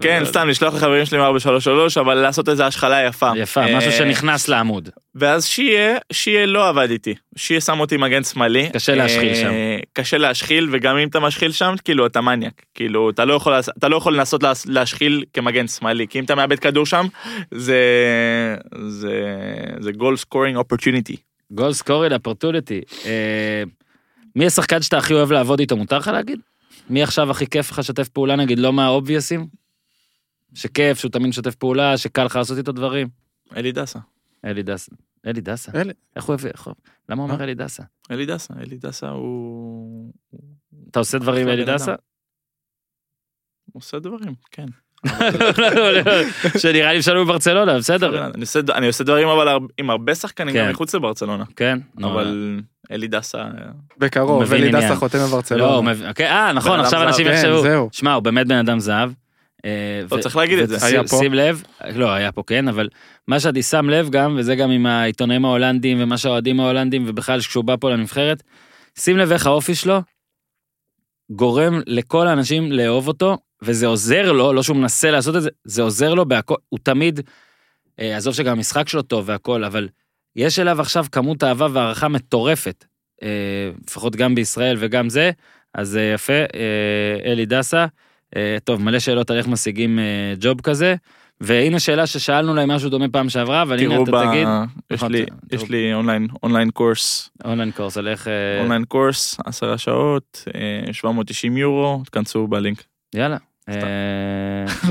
כן, 0.00 0.22
סתם 0.24 0.48
לשלוח 0.48 0.74
לחברים 0.74 1.04
שלי 1.04 1.18
מ-433, 1.18 2.00
אבל 2.00 2.14
לעשות 2.14 2.48
איזה 2.48 2.66
השחלה 2.66 3.02
יפה. 3.06 3.30
יפה, 3.36 3.60
אה, 3.64 3.76
משהו 3.76 3.92
שנכנס 3.92 4.48
לעמוד. 4.48 4.88
ואז 5.14 5.44
שיה, 5.44 5.96
שיה 6.12 6.46
לא 6.46 6.68
עבד 6.68 6.90
איתי. 6.90 7.14
שיה 7.36 7.60
שם 7.60 7.80
אותי 7.80 7.96
מגן 7.96 8.24
שמאלי. 8.24 8.68
קשה 8.72 8.94
להשחיל 8.94 9.28
אה, 9.28 9.34
שם. 9.34 9.50
קשה 9.92 10.18
להשחיל, 10.18 10.68
וגם 10.72 10.96
אם 10.96 11.08
אתה 11.08 11.20
משחיל 11.20 11.52
שם, 11.52 11.74
כאילו 11.84 12.06
אתה 12.06 12.20
מניאק. 12.20 12.62
כאילו, 12.74 13.10
אתה 13.10 13.24
לא 13.24 13.34
יכול, 13.34 13.52
אתה 13.78 13.88
לא 13.88 13.96
יכול 13.96 14.16
לנסות 14.16 14.42
להש- 14.42 14.66
להשחיל 14.68 15.24
כמגן 15.34 15.68
שמאלי, 15.68 16.06
כי 16.08 16.18
אם 16.18 16.24
אתה 16.24 16.34
מאבד 16.34 16.58
כדור 16.58 16.86
שם, 16.86 17.06
זה... 17.50 17.76
זה... 18.88 19.12
זה 19.80 19.92
goal 19.92 20.16
scoring 20.16 20.56
opportunity. 20.56 21.16
goal 21.54 21.72
scoring 21.72 22.08
opportunity. 22.08 22.80
מי 24.36 24.46
השחקן 24.46 24.82
שאתה 24.82 24.98
הכי 24.98 25.14
אוהב 25.14 25.32
לעבוד 25.32 25.60
איתו, 25.60 25.76
מותר 25.76 25.98
לך 25.98 26.08
להגיד? 26.08 26.40
מי 26.90 27.02
עכשיו 27.02 27.30
הכי 27.30 27.46
כיף 27.46 27.70
לך 27.70 27.78
לשתף 27.78 28.08
פעולה, 28.08 28.36
נגיד, 28.36 28.58
לא 28.58 28.72
מה 28.72 28.84
obvious 28.84 29.28
ים? 29.28 29.46
שכיף, 30.54 30.98
שהוא 30.98 31.10
תמיד 31.10 31.26
משתף 31.28 31.54
פעולה, 31.54 31.98
שקל 31.98 32.24
לך 32.24 32.36
לעשות 32.36 32.58
איתו 32.58 32.72
דברים? 32.72 33.08
אלי 33.56 33.72
דסה. 33.72 33.98
אלי 34.44 34.62
דסה. 34.62 34.92
אלי 35.26 35.40
דסה? 35.40 35.72
אלי. 35.74 35.92
איך 36.16 36.24
הוא 36.24 36.34
הביא? 36.34 36.50
איך 36.50 36.62
הוא- 36.66 36.74
למה 37.08 37.22
הוא 37.22 37.30
אומר 37.30 37.44
אלי 37.44 37.54
דסה? 37.54 37.82
אלי 38.10 38.26
דסה, 38.26 38.54
אלי 38.60 38.76
דסה 38.78 39.08
הוא... 39.10 40.12
אתה 40.90 40.98
עושה 40.98 41.18
דברים 41.18 41.48
עם 41.48 41.52
אלי 41.54 41.64
דסה? 41.64 41.94
עושה 43.72 43.98
דברים, 43.98 44.34
כן. 44.50 44.66
שנראה 46.58 46.92
לי 46.92 47.02
שלום 47.02 47.24
בברצלונה, 47.28 47.78
בסדר. 47.78 48.26
אני 48.74 48.86
עושה- 48.86 49.04
דברים 49.04 49.28
אבל 49.28 49.48
עם 49.78 49.90
הרבה 49.90 50.14
שחקנים 50.14 50.54
כן. 50.54 50.64
גם 50.64 50.70
מחוץ 50.70 50.94
לברצלונה. 50.94 51.44
כן, 51.56 51.78
אבל 52.02 52.60
אלי 52.92 53.06
דסה... 53.08 53.44
בקרוב, 53.98 54.42
מבין 54.42 54.62
אלי 54.62 54.72
דסה. 54.72 54.96
חותם 54.96 55.18
לא, 55.18 55.26
בברצלונה. 55.26 55.90
מבין- 55.92 56.08
אוקיי, 56.08 56.26
אה, 56.28 56.52
נכון, 56.52 56.80
עכשיו. 56.80 57.02
אנשים 57.02 57.26
כן, 57.26 57.32
יחשבו. 57.32 57.88
שמע, 57.92 58.12
הוא 58.14 58.22
באמת 58.22 58.46
בן 58.46 58.56
אדם 58.56 58.78
זהב. 58.80 59.10
אה, 59.64 60.00
לא, 60.12 60.16
צריך 60.22 60.36
להגיד 60.36 60.58
את 60.58 60.68
זה. 60.68 60.86
היה 60.86 61.02
פה. 61.04 61.16
שים 61.16 61.34
לב, 61.34 61.62
לא, 61.94 62.10
היה 62.12 62.32
פה 62.32 62.42
כן, 62.46 62.68
אבל 62.68 62.88
מה 63.28 63.40
שאני 63.40 63.62
שם 63.62 63.90
לב 63.90 64.10
גם, 64.10 64.34
וזה 64.38 64.56
גם 64.56 64.70
עם 64.70 64.86
העיתונאים 64.86 65.44
ההולנדים 65.44 65.98
ומה 66.00 66.18
שהאוהדים 66.18 66.60
ההולנדים, 66.60 67.04
ובכלל 67.08 67.40
כשהוא 67.40 67.64
בא 67.64 67.74
פה 67.80 67.90
לנבחרת, 67.90 68.42
שים 68.98 69.16
לב 69.18 69.32
איך 69.32 69.46
האופי 69.46 69.74
שלו 69.74 69.98
גורם 71.30 71.80
לכל 71.86 72.26
האנשים 72.26 72.72
לאהוב 72.72 73.08
אותו, 73.08 73.38
וזה 73.62 73.86
עוזר 73.86 74.32
לו, 74.32 74.52
לא 74.52 74.62
שהוא 74.62 74.76
מנסה 74.76 75.10
לעשות 75.10 75.36
את 75.36 75.42
זה, 75.42 75.50
זה 75.64 75.82
עוזר 75.82 76.14
לו 76.14 76.26
בהכל, 76.26 76.54
הוא 76.68 76.78
תמיד, 76.82 77.20
אה, 78.00 78.16
עזוב 78.16 78.34
שגם 78.34 78.56
המשחק 78.56 78.88
שלו 78.88 79.02
טוב 79.02 79.24
והכל, 79.28 79.64
אבל 79.64 79.88
יש 80.36 80.58
אליו 80.58 80.80
עכשיו 80.80 81.06
כמות 81.12 81.44
אהבה 81.44 81.66
והערכה 81.72 82.08
מטורפת, 82.08 82.84
אה, 83.22 83.28
לפחות 83.88 84.16
גם 84.16 84.34
בישראל 84.34 84.76
וגם 84.80 85.08
זה, 85.08 85.30
אז 85.74 85.96
אה, 85.96 86.02
יפה, 86.14 86.32
אה, 86.32 87.32
אלי 87.32 87.46
דסה. 87.46 87.86
אה, 88.36 88.56
טוב, 88.64 88.82
מלא 88.82 88.98
שאלות 88.98 89.30
על 89.30 89.36
איך 89.38 89.48
משיגים 89.48 89.98
אה, 89.98 90.34
ג'וב 90.40 90.60
כזה, 90.60 90.94
והנה 91.40 91.80
שאלה 91.80 92.06
ששאלנו 92.06 92.54
להם 92.54 92.70
משהו 92.70 92.90
דומה 92.90 93.08
פעם 93.08 93.28
שעברה, 93.28 93.62
אבל 93.62 93.78
הנה 93.78 94.02
אתה 94.02 94.10
ב- 94.10 94.30
תגיד, 94.30 94.46
יש 94.90 94.98
נכון, 94.98 95.12
לי-. 95.12 95.24
יש 95.52 95.70
לי 95.70 95.94
online 95.94 96.28
online 96.42 96.70
course, 96.70 97.30
online 97.44 97.70
course 97.70 97.96
על 97.96 98.08
איך... 98.08 98.28
אה, 98.28 98.60
online 98.60 98.84
course, 98.84 99.36
עשרה 99.46 99.78
שעות, 99.78 100.44
אה, 100.54 100.92
790 100.92 101.56
יורו, 101.56 102.02
תכנסו 102.04 102.46
בלינק. 102.46 102.84
יאללה. 103.14 103.36
סתם. 103.70 103.86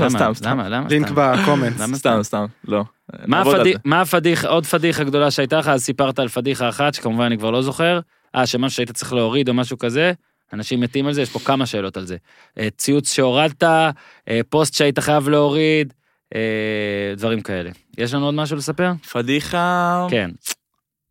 לא? 0.00 0.08
סתם, 0.08 0.34
סתם. 0.34 0.50
למה? 0.50 0.68
למה? 0.68 0.88
לינק? 0.88 1.10
ב 1.10 1.17
comment. 1.17 1.76
סתם, 1.94 2.22
סתם, 2.22 2.44
לא. 2.64 2.84
מה 3.26 3.38
נעבוד 3.38 3.54
על 3.54 3.60
הפדיח, 3.60 3.76
זה. 3.76 3.80
מה 3.84 4.00
הפדיח, 4.00 4.44
עוד 4.44 4.66
פדיחה 4.66 5.04
גדולה 5.04 5.30
שהייתה 5.30 5.58
לך, 5.58 5.68
אז 5.68 5.82
סיפרת 5.82 6.18
על 6.18 6.28
פדיחה 6.28 6.68
אחת, 6.68 6.94
שכמובן 6.94 7.24
אני 7.24 7.38
כבר 7.38 7.50
לא 7.50 7.62
זוכר, 7.62 8.00
אה, 8.34 8.46
שמשהו 8.46 8.76
שהיית 8.76 8.90
צריך 8.90 9.12
להוריד 9.12 9.48
או 9.48 9.54
משהו 9.54 9.78
כזה, 9.78 10.12
אנשים 10.52 10.80
מתים 10.80 11.06
על 11.06 11.12
זה, 11.12 11.22
יש 11.22 11.30
פה 11.30 11.38
כמה 11.38 11.66
שאלות 11.66 11.96
על 11.96 12.06
זה. 12.06 12.16
אה, 12.58 12.68
ציוץ 12.76 13.12
שהורדת, 13.12 13.62
אה, 13.62 13.90
פוסט 14.48 14.74
שהיית 14.74 14.98
חייב 14.98 15.28
להוריד, 15.28 15.92
דברים 17.16 17.40
כאלה. 17.40 17.70
יש 17.98 18.14
לנו 18.14 18.24
עוד 18.24 18.34
משהו 18.34 18.56
לספר? 18.56 18.92
פדיחה, 19.12 20.06
כן, 20.10 20.30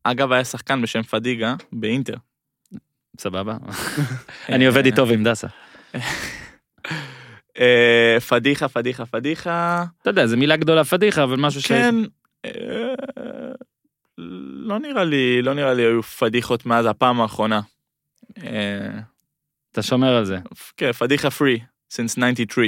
אגב 0.04 0.32
היה 0.32 0.44
שחקן 0.44 0.82
בשם 0.82 1.04
פדיגה 1.04 1.56
באינטר. 1.72 2.16
סבבה. 3.20 3.58
אני 4.50 4.66
עובד 4.66 4.86
איתו 4.86 5.08
ועם 5.08 5.24
דסה. 5.24 5.48
אה, 7.62 8.20
פדיחה, 8.20 8.68
פדיחה, 8.68 9.06
פדיחה. 9.06 9.86
אתה 10.02 10.10
יודע, 10.10 10.28
זו 10.28 10.38
מילה 10.38 10.56
גדולה 10.56 10.84
פדיחה, 10.84 11.24
אבל 11.24 11.36
משהו 11.36 11.62
ש... 11.62 11.68
כן, 11.68 11.96
אה, 12.46 12.52
לא 14.68 14.80
נראה 14.80 15.04
לי, 15.04 15.42
לא 15.42 15.54
נראה 15.54 15.74
לי 15.74 15.82
היו 15.82 16.04
פדיחות 16.04 16.66
מאז 16.66 16.86
הפעם 16.86 17.22
האחרונה. 17.22 17.62
אה, 18.44 19.00
אתה 19.72 19.82
שומר 19.82 20.16
על 20.16 20.26
זה. 20.26 20.38
כן, 20.78 20.92
פדיחה 20.92 21.30
free, 21.30 21.60
since 21.94 22.16
93. 22.34 22.68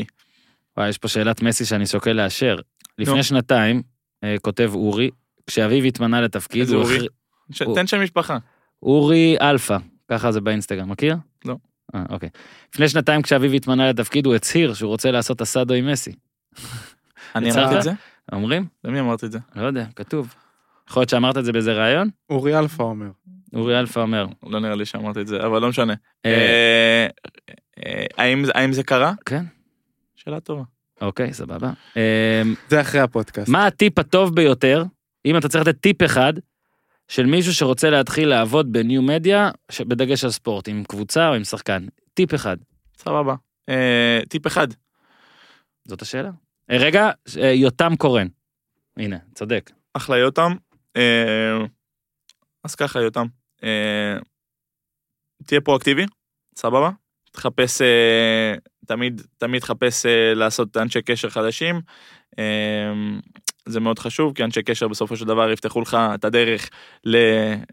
וואי, 0.77 0.89
יש 0.89 0.97
פה 0.97 1.07
שאלת 1.07 1.41
מסי 1.41 1.65
שאני 1.65 1.85
שוקל 1.85 2.11
לאשר. 2.13 2.57
לפני. 2.97 3.23
שנתיים, 3.23 3.81
כותב 4.41 4.71
אורי, 4.73 5.09
כשאביב 5.47 5.83
התמנה 5.83 6.21
לתפקיד, 6.21 6.61
איזה 6.61 6.75
אורי? 6.75 7.07
תן 7.75 7.87
שם 7.87 8.01
משפחה. 8.03 8.37
אורי 8.83 9.37
אלפא, 9.41 9.77
ככה 10.07 10.31
זה 10.31 10.41
באינסטגרם, 10.41 10.91
מכיר? 10.91 11.15
אה, 11.95 12.03
אוקיי. 12.09 12.29
לפני 12.73 12.89
שנתיים 12.89 13.21
כשאביב 13.21 13.51
התמנה 13.51 13.89
לתפקיד, 13.89 14.25
הוא 14.25 14.35
הצהיר 14.35 14.73
שהוא 14.73 14.89
רוצה 14.89 15.11
לעשות 15.11 15.41
אסדו 15.41 15.73
עם 15.73 15.87
מסי. 15.91 16.11
אני 17.35 17.51
אמרתי? 17.51 17.77
את 17.77 17.81
זה? 17.83 17.91
אומרים? 18.31 18.65
למי 18.83 18.99
אמרתי 18.99 19.25
את 19.25 19.31
זה? 19.31 19.39
לא 19.55 19.65
יודע, 19.65 19.85
כתוב. 19.95 20.33
יכול 20.89 21.01
להיות 21.01 21.09
שאמרת 21.09 21.37
את 21.37 21.45
זה 21.45 21.51
באיזה 21.51 21.73
ראיון? 21.73 22.09
אורי 22.29 22.59
אלפא 22.59 22.83
אומר. 22.83 23.09
אורי 23.55 23.79
אלפא 23.79 23.99
אומר. 23.99 24.25
לא 24.43 24.59
נראה 24.59 24.75
לי 24.75 24.85
שאמרתי 24.85 25.21
את 25.21 25.27
זה, 25.27 25.45
אבל 25.45 25.61
לא 25.61 25.69
משנה. 25.69 25.93
אה, 26.25 27.07
אה, 27.85 28.05
האם 28.53 28.73
זה- 28.73 28.83
קרה? 28.83 29.13
כן, 29.25 29.43
שאלה 30.15 30.39
טובה. 30.39 30.63
אוקיי, 31.01 31.33
סבבה. 31.33 31.71
זה 32.69 32.81
אחרי 32.81 33.01
הפודקאסט. 33.01 33.49
מה 33.49 33.65
הטיפ 33.67 33.99
הטוב 33.99 34.35
ביותר, 34.35 34.83
אם 35.25 35.37
אתה 35.37 35.49
צריך 35.49 35.67
לתת 35.67 35.79
טיפ 35.81 36.03
אחד, 36.03 36.33
של 37.13 37.25
מישהו 37.25 37.53
שרוצה 37.53 37.89
להתחיל 37.89 38.29
לעבוד 38.29 38.71
ב 38.71 38.79
new 38.79 39.01
media, 39.01 39.51
בדגש 39.87 40.23
על 40.23 40.31
ספורט, 40.31 40.67
עם 40.67 40.83
קבוצה 40.83 41.29
או 41.29 41.33
עם 41.33 41.43
שחקן? 41.43 41.85
טיפ 42.13 42.35
אחד. 42.35 42.57
סבבה. 42.97 43.35
אה, 43.69 44.19
טיפ 44.29 44.47
אחד, 44.47 44.67
זאת 45.87 46.01
השאלה. 46.01 46.31
אה, 46.71 46.77
רגע, 46.77 47.09
אה, 47.41 47.51
יותם 47.51 47.93
קורן. 47.97 48.27
הנה, 48.97 49.17
צודק. 49.35 49.71
אחלה 49.93 50.17
יותם. 50.17 50.51
אה, 50.97 51.57
אז 52.63 52.75
ככה 52.75 53.01
יותם, 53.01 53.25
אה, 53.63 54.17
תהיה 55.45 55.61
פרואקטיבי, 55.61 56.05
סבבה? 56.55 56.89
תחפש, 57.31 57.81
אה, 57.81 58.55
תמיד, 58.85 59.21
תמיד 59.37 59.61
תחפש 59.61 60.05
לעשות 60.35 60.77
אנשי 60.77 61.01
קשר 61.01 61.29
חדשים. 61.29 61.81
אה, 63.67 63.71
זה 63.71 63.79
מאוד 63.79 63.99
חשוב, 63.99 64.33
כי 64.35 64.43
אנשי 64.43 64.63
קשר 64.63 64.87
בסופו 64.87 65.17
של 65.17 65.25
דבר 65.25 65.51
יפתחו 65.51 65.81
לך 65.81 65.97
את 66.15 66.25
הדרך 66.25 66.69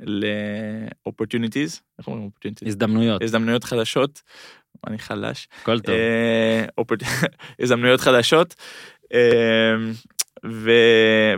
ל-opportunities, 0.02 1.80
איך 1.98 2.06
אומרים 2.06 2.28
opportunities? 2.28 2.66
הזדמנויות, 2.68 3.22
הזדמנויות 3.22 3.64
חדשות. 3.64 4.22
אני 4.86 4.98
חלש. 4.98 5.48
הכל 5.62 5.80
טוב. 5.80 5.94
אה, 5.94 6.64
הזדמנויות 7.60 8.00
חדשות. 8.00 8.54
ו... 10.46 10.70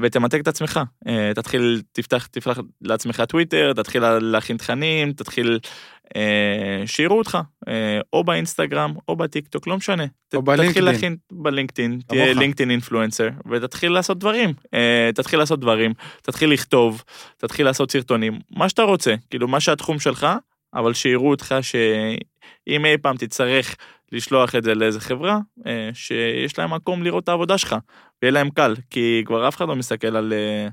ותמתג 0.02 0.38
את 0.40 0.48
עצמך, 0.48 0.80
אה, 1.08 1.32
תתחיל, 1.34 1.82
תפתח, 1.92 2.26
תפתח 2.26 2.58
לעצמך 2.80 3.20
טוויטר, 3.28 3.72
תתחיל 3.72 4.02
לה- 4.02 4.18
להכין 4.18 4.56
תכנים, 4.56 5.12
תתחיל, 5.12 5.58
אה, 6.16 6.82
שיראו 6.86 7.18
אותך, 7.18 7.38
אה, 7.68 8.00
או 8.12 8.24
באינסטגרם 8.24 8.94
או 9.08 9.16
בטיק 9.16 9.48
טוק, 9.48 9.66
לא 9.66 9.76
משנה. 9.76 10.04
או 10.34 10.42
בלינקדאין. 10.42 10.68
תתחיל 10.70 10.84
להכין 10.84 11.16
בלינקדאין, 11.32 12.00
תהיה. 12.06 12.34
לינקדאין 12.34 12.70
אינפלואנסר, 12.70 13.28
ותתחיל 13.50 13.92
לעשות 13.92 14.18
דברים, 14.18 14.52
אה, 14.74 15.10
תתחיל 15.14 15.38
לעשות 15.38 15.60
דברים, 15.60 15.92
תתחיל 16.22 16.50
לכתוב, 16.52 17.02
תתחיל 17.36 17.66
לעשות 17.66 17.90
סרטונים, 17.92 18.38
מה 18.50 18.68
שאתה 18.68 18.82
רוצה, 18.82 19.14
כאילו 19.30 19.48
מה 19.48 19.60
שהתחום 19.60 20.00
שלך, 20.00 20.26
אבל 20.74 20.92
שיראו 20.94 21.30
אותך 21.30 21.54
שאם 21.62 22.84
אי 22.84 22.98
פעם 23.02 23.16
תצטרך 23.16 23.76
לשלוח 24.12 24.54
את 24.54 24.64
זה 24.64 24.74
לאיזה 24.74 25.00
חברה, 25.00 25.38
אה, 25.66 25.90
שיש 25.94 26.58
להם 26.58 26.74
מקום 26.74 27.02
לראות 27.02 27.24
את 27.24 27.28
העבודה 27.28 27.58
שלך, 27.58 27.76
ויהיה 28.22 28.32
להם 28.32 28.50
קל, 28.50 28.74
כי 28.90 29.22
כבר 29.26 29.48
אף 29.48 29.56
אחד 29.56 29.68
לא 29.68 29.76
מסתכל 29.76 30.16
על 30.16 30.32
אה, 30.32 30.68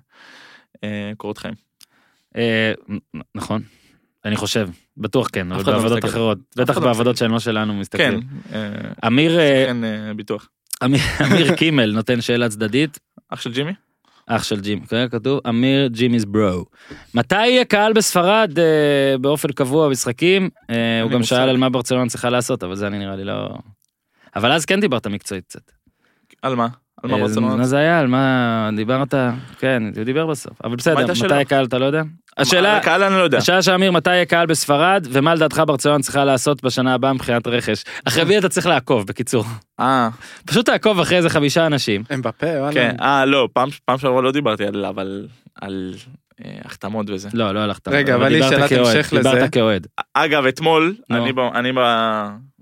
אה, 0.84 1.12
קורות 1.18 1.38
חיים. 1.38 1.54
נכון. 3.36 3.62
אני 4.26 4.36
חושב, 4.36 4.70
בטוח 4.98 5.28
כן, 5.34 5.52
אבל 5.52 5.64
לא 5.72 5.78
בעבודות. 5.78 6.06
אחרות, 6.06 6.38
בטח 6.56 6.78
לא 6.78 6.84
בעבודות. 6.84 7.18
שהן 7.18 7.32
לא 7.32 7.40
שלנו 7.40 7.74
מסתכלים. 7.74 8.20
אמיר 9.08 9.38
כן, 9.38 9.84
אה, 9.84 10.14
ביטוח. 10.14 10.50
אמיר- 10.84 11.02
אמיר 11.26 11.56
קימל 11.56 11.92
נותן 11.92 12.22
שאלה 12.22 12.50
צדדית, 12.50 13.00
אח 13.30 13.42
של 13.42 13.52
ג'ימי? 13.54 13.72
אח 14.32 14.44
של 14.44 14.60
ג'ים, 14.62 14.80
כן, 14.80 15.08
כתוב 15.12 15.40
אמיר 15.50 15.90
ג'ימי's 15.94 16.26
ברו. 16.28 16.66
מתי 17.14 17.48
יהיה 17.48 17.66
קהל 17.66 17.94
בספרד 17.94 18.60
אה, 18.60 19.18
באופן 19.22 19.52
קבוע 19.52 19.88
במשחקים? 19.88 20.50
אה, 20.70 21.02
הוא 21.02 21.12
גם 21.12 21.18
מושג. 21.18 21.36
שאל 21.36 21.50
על 21.50 21.58
מה 21.58 21.70
ברצלונה 21.70 22.10
צריכה 22.10 22.30
לעשות, 22.30 22.64
אבל 22.64 22.76
זה 22.76 22.88
אני 22.88 23.00
נראה 23.00 23.16
לי 23.16 23.24
לא... 23.24 23.50
אבל 24.36 24.52
אז 24.52 24.66
כן 24.66 24.80
דיברת 24.80 25.08
מקצועית 25.08 25.44
קצת. 25.44 25.72
על 26.42 26.56
מה? 26.56 26.68
על 27.04 27.10
מה 27.10 27.18
אה, 27.18 27.22
ברצלונה? 27.22 27.56
מה 27.56 27.66
זה 27.66 27.78
היה? 27.78 28.00
על 28.00 28.08
מה 28.08 28.70
דיברת? 28.76 29.14
כן, 29.60 29.84
הוא 29.96 30.04
דיבר 30.04 30.26
בסוף. 30.26 30.54
אבל 30.64 30.76
בסדר, 30.76 31.04
מתי 31.04 31.16
שאלה? 31.16 31.36
יהיה 31.36 31.46
קהל 31.46 31.66
אתה 31.66 31.78
לא 31.78 31.86
יודע? 31.86 32.02
השאלה, 32.38 32.78
הקהל 32.78 33.04
אני 33.04 33.14
לא 33.16 33.24
יודע. 33.24 33.38
השאלה 33.38 33.62
של 33.62 33.72
אמיר, 33.72 33.92
מתי 33.92 34.10
יהיה 34.10 34.26
קהל 34.26 34.46
בספרד, 34.46 35.08
ומה 35.12 35.36
לדעתך 35.36 35.64
ברצלונה 35.68 36.04
צריכה 36.04 36.26
לעשות 36.26 36.64
בשנה 36.64 36.94
הבאה 36.94 37.14
מבחינת 37.14 37.48
רכש? 37.48 37.84
אחרי 38.06 38.24
מי 38.24 38.38
אתה 38.38 38.50
צריך 38.50 38.66
לעקוב, 38.66 39.08
בקיצור. 39.08 39.46
אה, 39.80 40.10
פשוט 40.46 40.66
תעקוב 40.66 41.00
אחרי 41.00 41.18
איזה 41.18 41.30
חמישה 41.30 41.66
אנשים. 41.66 42.04
הם 42.10 42.22
בפה, 42.22 42.48
וואלה. 42.48 42.74
כן, 42.74 42.96
אה, 43.02 43.26
לא, 43.26 43.50
פעם 43.54 43.98
שעברה 43.98 44.22
לא 44.22 44.32
דיברתי 44.32 44.66
על, 44.66 44.86
אבל 44.86 45.28
על 45.62 45.94
אה, 46.46 46.52
החתמות 46.66 47.10
וזה. 47.10 47.30
לא, 47.34 47.52
לא 47.52 47.60
הלכת. 47.60 47.88
רגע, 47.88 48.16
אבל 48.16 48.28
לי 48.28 48.44
שאלת 48.44 48.72
המשך 48.72 49.10
לזה. 49.14 49.30
דיברת 49.32 49.52
כאוהד. 49.54 49.88
אגב, 50.14 50.46
אתמול, 50.46 50.96
אני 51.12 51.72
ב, 51.72 51.80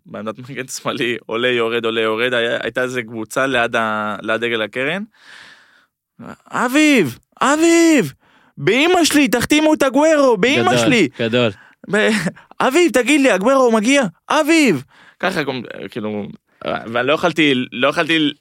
בעמדת 0.07 0.39
מגן 0.49 0.67
שמאלי, 0.67 1.17
עולה 1.25 1.47
יורד 1.47 1.85
עולה 1.85 2.01
יורד, 2.01 2.33
הייתה 2.33 2.83
איזה 2.83 3.03
קבוצה 3.03 3.47
ליד, 3.47 3.75
ה, 3.75 4.15
ליד 4.21 4.41
דגל 4.41 4.61
הקרן. 4.61 5.03
אביב, 6.51 7.19
אביב, 7.41 8.13
באמא 8.57 9.03
שלי, 9.03 9.27
תחתימו 9.27 9.73
את 9.73 9.83
הגוורו, 9.83 10.37
באמא 10.37 10.61
גדול, 10.63 10.77
שלי. 10.77 11.07
גדול. 11.19 11.51
ב- 11.91 12.09
אביב, 12.59 12.91
תגיד 12.91 13.21
לי, 13.21 13.31
הגוורו 13.31 13.71
מגיע, 13.71 14.03
אביב. 14.29 14.83
ככה, 15.19 15.41
כאילו, 15.91 16.27
ואני 16.65 17.07
לא 17.07 17.13
יכולתי, 17.13 17.53
לא 17.71 17.87
יכולתי 17.87 18.31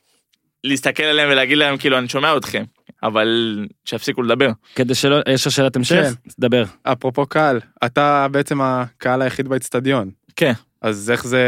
להסתכל 0.65 1.03
עליהם 1.03 1.29
ולהגיד 1.31 1.59
להם, 1.59 1.77
כאילו, 1.77 1.99
אני 1.99 2.09
שומע 2.09 2.37
אתכם, 2.37 2.65
אבל 3.03 3.59
שיפסיקו 3.85 4.23
לדבר. 4.23 4.51
כדי 4.75 4.95
שלא, 4.95 5.17
יש 5.29 5.47
לך 5.47 5.53
שאלת 5.53 5.77
המשך? 5.77 5.95
כן. 5.95 6.31
דבר. 6.39 6.65
אפרופו 6.83 7.27
קהל, 7.27 7.61
אתה 7.85 8.27
בעצם 8.31 8.61
הקהל 8.61 9.23
היחיד 9.23 9.49
באצטדיון. 9.49 10.11
כן. 10.37 10.53
אז 10.83 11.11
איך 11.11 11.27
זה 11.27 11.45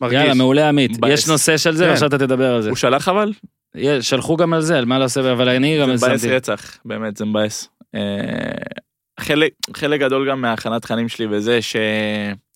מרגיש? 0.00 0.18
יאללה, 0.18 0.34
מעולה 0.34 0.68
עמית. 0.68 0.90
מבאס. 0.98 1.10
יש 1.12 1.28
נושא 1.28 1.56
של 1.56 1.74
זה, 1.76 1.84
כן. 1.84 1.90
עכשיו 1.92 2.08
אתה 2.08 2.18
תדבר 2.18 2.54
על 2.54 2.62
זה. 2.62 2.68
הוא 2.68 2.76
שלח 2.76 3.08
אבל? 3.08 3.32
יש- 3.74 4.08
שלחו 4.10 4.36
גם 4.36 4.52
על 4.52 4.60
זה, 4.60 4.78
על 4.78 4.84
מה 4.84 4.98
לעשות, 4.98 5.26
אבל 5.26 5.48
אני 5.48 5.78
גם 5.80 5.96
זה 5.96 6.06
מבאס. 6.08 6.24
רצח, 6.24 6.78
באמת, 6.84 7.16
זה 7.16 7.24
מבאס. 7.24 7.68
אה, 7.94 8.00
חלק, 9.20 9.52
חלק 9.76 10.00
גדול 10.00 10.30
גם 10.30 10.40
מהכנת 10.40 10.82
תכנים 10.82 11.08
שלי 11.08 11.26
וזה 11.30 11.62
ש... 11.62 11.76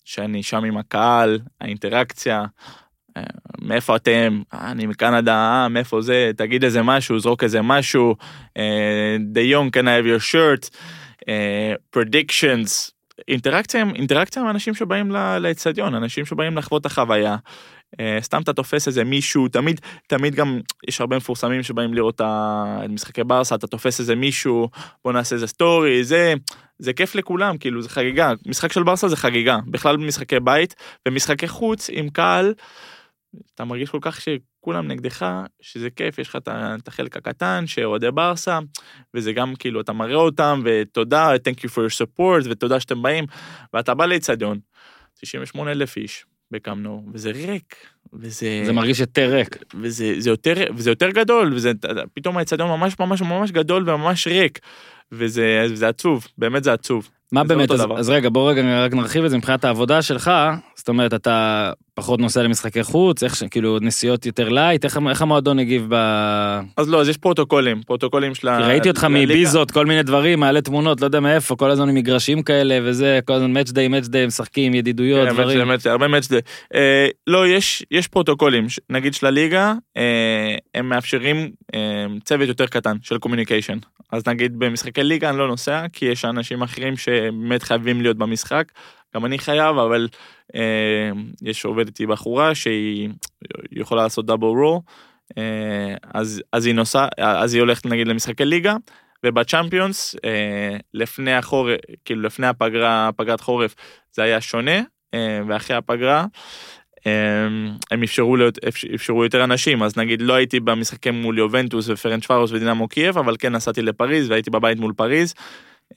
שאני 0.05 0.43
שם 0.43 0.63
עם 0.63 0.77
הקהל, 0.77 1.39
האינטראקציה, 1.61 2.43
אה, 3.17 3.23
מאיפה 3.61 3.95
אתם, 3.95 4.41
אה, 4.53 4.71
אני 4.71 4.85
מקנדה, 4.85 5.33
אה, 5.35 5.67
מאיפה 5.69 6.01
זה, 6.01 6.31
תגיד 6.37 6.63
איזה 6.63 6.81
משהו, 6.83 7.19
זרוק 7.19 7.43
איזה 7.43 7.61
משהו, 7.61 8.15
אה, 8.57 9.17
The 9.35 9.53
Young 9.53 9.69
can 9.77 9.83
I 9.83 9.87
have 9.87 10.21
your 10.21 10.31
shirt, 10.31 10.69
אה, 11.29 11.73
predictions, 11.97 12.91
אינטראקציה, 13.27 13.81
עם- 13.81 13.95
אינטראקציה 13.95 14.41
עם 14.41 14.49
אנשים 14.49 14.73
שבאים 14.73 15.11
לאצטדיון, 15.39 15.95
אנשים 15.95 16.25
שבאים 16.25 16.57
לחוות 16.57 16.81
את 16.81 16.85
החוויה. 16.85 17.35
אה, 17.99 18.17
סתם 18.21 18.41
אתה 18.41 18.53
תופס 18.53 18.87
איזה 18.87 19.03
מישהו, 19.03 19.47
תמיד, 19.47 19.81
תמיד 20.07 20.35
גם 20.35 20.59
יש 20.87 21.01
הרבה 21.01 21.17
מפורסמים 21.17 21.63
שבאים 21.63 21.93
לראות 21.93 22.21
את 22.21 22.89
משחקי 22.89 23.23
ברסה, 23.23 23.55
אתה 23.55 23.67
תופס 23.67 23.99
איזה 23.99 24.15
מישהו, 24.15 24.69
בוא 25.03 25.13
נעשה 25.13 25.35
איזה 25.35 25.47
סטורי, 25.47 26.03
זה, 26.03 26.33
זה 26.79 26.93
כיף 26.93 27.15
לכולם, 27.15 27.57
כאילו 27.57 27.81
זה 27.81 27.89
חגיגה, 27.89 28.33
משחק 28.47 28.71
של 28.71 28.83
ברסה 28.83 29.07
זה 29.07 29.15
חגיגה, 29.15 29.57
בכלל 29.67 29.97
במשחקי 29.97 30.39
בית, 30.39 30.75
ומשחקי 31.07 31.47
חוץ 31.47 31.89
עם 31.91 32.09
קהל, 32.09 32.53
אתה 33.55 33.65
מרגיש 33.65 33.89
כל 33.89 33.99
כך 34.01 34.19
שכולם 34.65 34.87
נגדך, 34.87 35.25
שזה 35.61 35.89
כיף, 35.89 36.19
יש 36.19 36.29
לך 36.29 36.37
את 36.45 36.87
החלק 36.87 37.17
הקטן 37.17 37.63
שאוהדי 37.67 38.11
ברסה, 38.11 38.59
וזה 39.13 39.33
גם 39.33 39.55
כאילו 39.55 39.81
אתה 39.81 39.93
מראה 39.93 40.15
אותם, 40.15 40.61
ותודה, 40.65 41.35
thank 41.35 41.59
you 41.59 41.69
for 41.69 41.75
your 41.77 42.03
support, 42.03 42.49
ותודה 42.49 42.79
שאתם 42.79 43.01
באים, 43.01 43.25
ואתה 43.73 43.93
בא 43.93 44.05
לאצטדיון, 44.05 44.59
98 45.19 45.71
אלף 45.71 45.97
איש 45.97 46.25
בקמנו, 46.51 47.05
וזה 47.13 47.31
ריק, 47.31 47.75
וזה... 48.13 48.61
זה 48.65 48.73
מרגיש 48.73 48.99
יותר 48.99 49.33
ריק. 49.33 49.57
וזה 49.81 50.13
זה 50.17 50.29
יותר, 50.29 50.53
וזה 50.75 50.91
יותר 50.91 51.09
גדול, 51.09 51.53
וזה 51.53 51.71
פתאום 52.13 52.37
האצטדיון 52.37 52.69
ממש 52.69 52.99
ממש 52.99 53.21
ממש 53.21 53.51
גדול 53.51 53.89
וממש 53.89 54.27
ריק, 54.27 54.59
וזה, 55.11 55.67
וזה 55.69 55.87
עצוב, 55.87 56.27
באמת 56.37 56.63
זה 56.63 56.73
עצוב. 56.73 57.09
מה 57.31 57.43
באמת, 57.43 57.71
אז. 57.71 57.81
אז 57.97 58.09
רגע, 58.09 58.29
בוא 58.29 58.51
רגע 58.51 58.85
רק 58.85 58.93
נרחיב 58.93 59.23
את 59.23 59.29
זה 59.29 59.37
מבחינת 59.37 59.65
העבודה 59.65 60.01
שלך, 60.01 60.31
זאת 60.75 60.89
אומרת, 60.89 61.13
אתה 61.13 61.71
פחות 61.95 62.19
נוסע 62.19 62.43
למשחקי 62.43 62.83
חוץ, 62.83 63.23
איך, 63.23 63.43
כאילו, 63.51 63.79
נסיעות 63.81 64.25
יותר 64.25 64.49
light, 64.49 64.85
איך, 64.85 64.99
איך 65.09 65.21
המועדון 65.21 65.59
הגיב 65.59 65.85
ב... 65.89 65.95
אז 66.77 66.89
לא, 66.89 67.01
אז 67.01 67.09
יש 67.09 67.17
פרוטוקולים, 67.17 67.81
פרוטוקולים 67.83 68.35
של 68.35 68.47
ה... 68.47 68.67
ראיתי 68.67 68.89
אותך. 68.89 69.07
מביזות, 69.09 69.71
כל 69.71 69.85
מיני 69.85 70.03
דברים, 70.03 70.39
מעלה 70.39 70.61
תמונות, 70.61 71.01
לא 71.01 71.05
יודע 71.05 71.19
מאיפה, 71.19 71.55
כל 71.55 71.71
הזמן 71.71 71.89
עם 71.89 71.95
מגרשים 71.95 72.43
כאלה 72.43 72.79
וזה, 72.83 73.19
כל 73.25 73.33
הזמן 73.33 73.53
match 73.53 73.71
day, 73.71 73.87
match 73.87 74.07
day, 74.07 74.25
משחקים, 74.25 74.73
ידידויות, 74.73 75.27
כן, 75.27 75.33
דברים. 75.33 75.57
באמת, 75.57 75.85
הרבה 75.85 76.07
match 76.07 76.27
day. 76.27 76.41
אה, 76.75 77.07
לא, 77.27 77.47
יש, 77.47 77.83
יש 77.91 78.07
פרוטוקולים, 78.07 78.65
נגיד 78.89 79.13
של 79.13 79.25
הליגה, 79.25 79.73
אה, 79.97 80.55
הם 80.75 80.89
מאפשרים 80.89 81.51
אה, 81.75 82.05
צוות 82.23 82.47
יותר 82.47 82.67
קטן 82.67 82.95
של 83.01 83.17
communication. 83.17 83.77
אז 84.11 84.27
נגיד 84.27 84.59
במשחקי 84.59 85.03
ליגה 85.03 85.29
אני 85.29 85.37
לא 85.37 85.47
נוסע, 85.47 85.85
כי 85.93 86.05
יש 86.05 86.25
אנשים 86.25 86.61
אחרים 86.61 86.97
שבאמת 86.97 87.63
חייבים 87.63 88.01
להיות 88.01 88.17
במשחק. 88.17 88.71
גם 89.15 89.25
אני 89.25 89.39
חייב, 89.39 89.77
אבל 89.77 90.07
יש 91.41 91.65
עובדת 91.65 91.87
איתי 91.87 92.05
בחורה 92.05 92.55
שהיא 92.55 93.09
היא 93.71 93.81
יכולה 93.81 94.03
לעשות 94.03 94.25
double 94.25 94.47
אה, 95.37 95.95
אז, 96.13 96.41
אז 96.51 96.65
היא 96.65 96.75
נוסעה, 96.75 97.07
אז 97.17 97.53
היא 97.53 97.61
הולכת 97.61 97.85
נגיד 97.85 98.07
למשחקי 98.07 98.45
ליגה, 98.45 98.75
ובצ'אמפיונס, 99.25 100.15
אה, 100.25 100.77
לפני 100.93 101.33
החורף, 101.33 101.79
כאילו 102.05 102.21
לפני 102.21 102.47
הפגרה, 102.47 103.09
פגרת 103.15 103.41
חורף, 103.41 103.75
זה 104.11 104.23
היה 104.23 104.41
שונה, 104.41 104.81
אה, 105.13 105.39
ואחרי 105.47 105.75
הפגרה, 105.75 106.25
הם 107.91 108.03
אפשרו, 108.03 108.35
להיות, 108.35 108.57
אפ- 108.57 108.93
אפשרו 108.95 109.23
יותר 109.23 109.43
אנשים, 109.43 109.83
אז 109.83 109.97
נגיד 109.97 110.21
לא 110.21 110.33
הייתי 110.33 110.59
במשחקים 110.59 111.21
מול 111.21 111.37
יובנטוס 111.37 111.89
ופרנצווארוש 111.89 112.51
ודינמו 112.51 112.87
קייב, 112.87 113.17
אבל 113.17 113.35
כן 113.39 113.55
נסעתי 113.55 113.81
לפריז 113.81 114.29
והייתי 114.29 114.49
בבית 114.49 114.79
מול 114.79 114.93
פריז. 114.93 115.33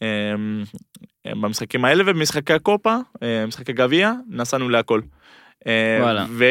אה, 0.03 1.35
במשחקים 1.35 1.85
האלה 1.85 2.03
ובמשחקי 2.03 2.53
הקופה, 2.53 2.97
אה, 3.23 3.47
משחקי 3.47 3.73
גביע, 3.73 4.13
נסענו 4.29 4.69
להכל. 4.69 5.01
אה, 5.67 5.99
וואלה. 6.01 6.27
ו... 6.31 6.45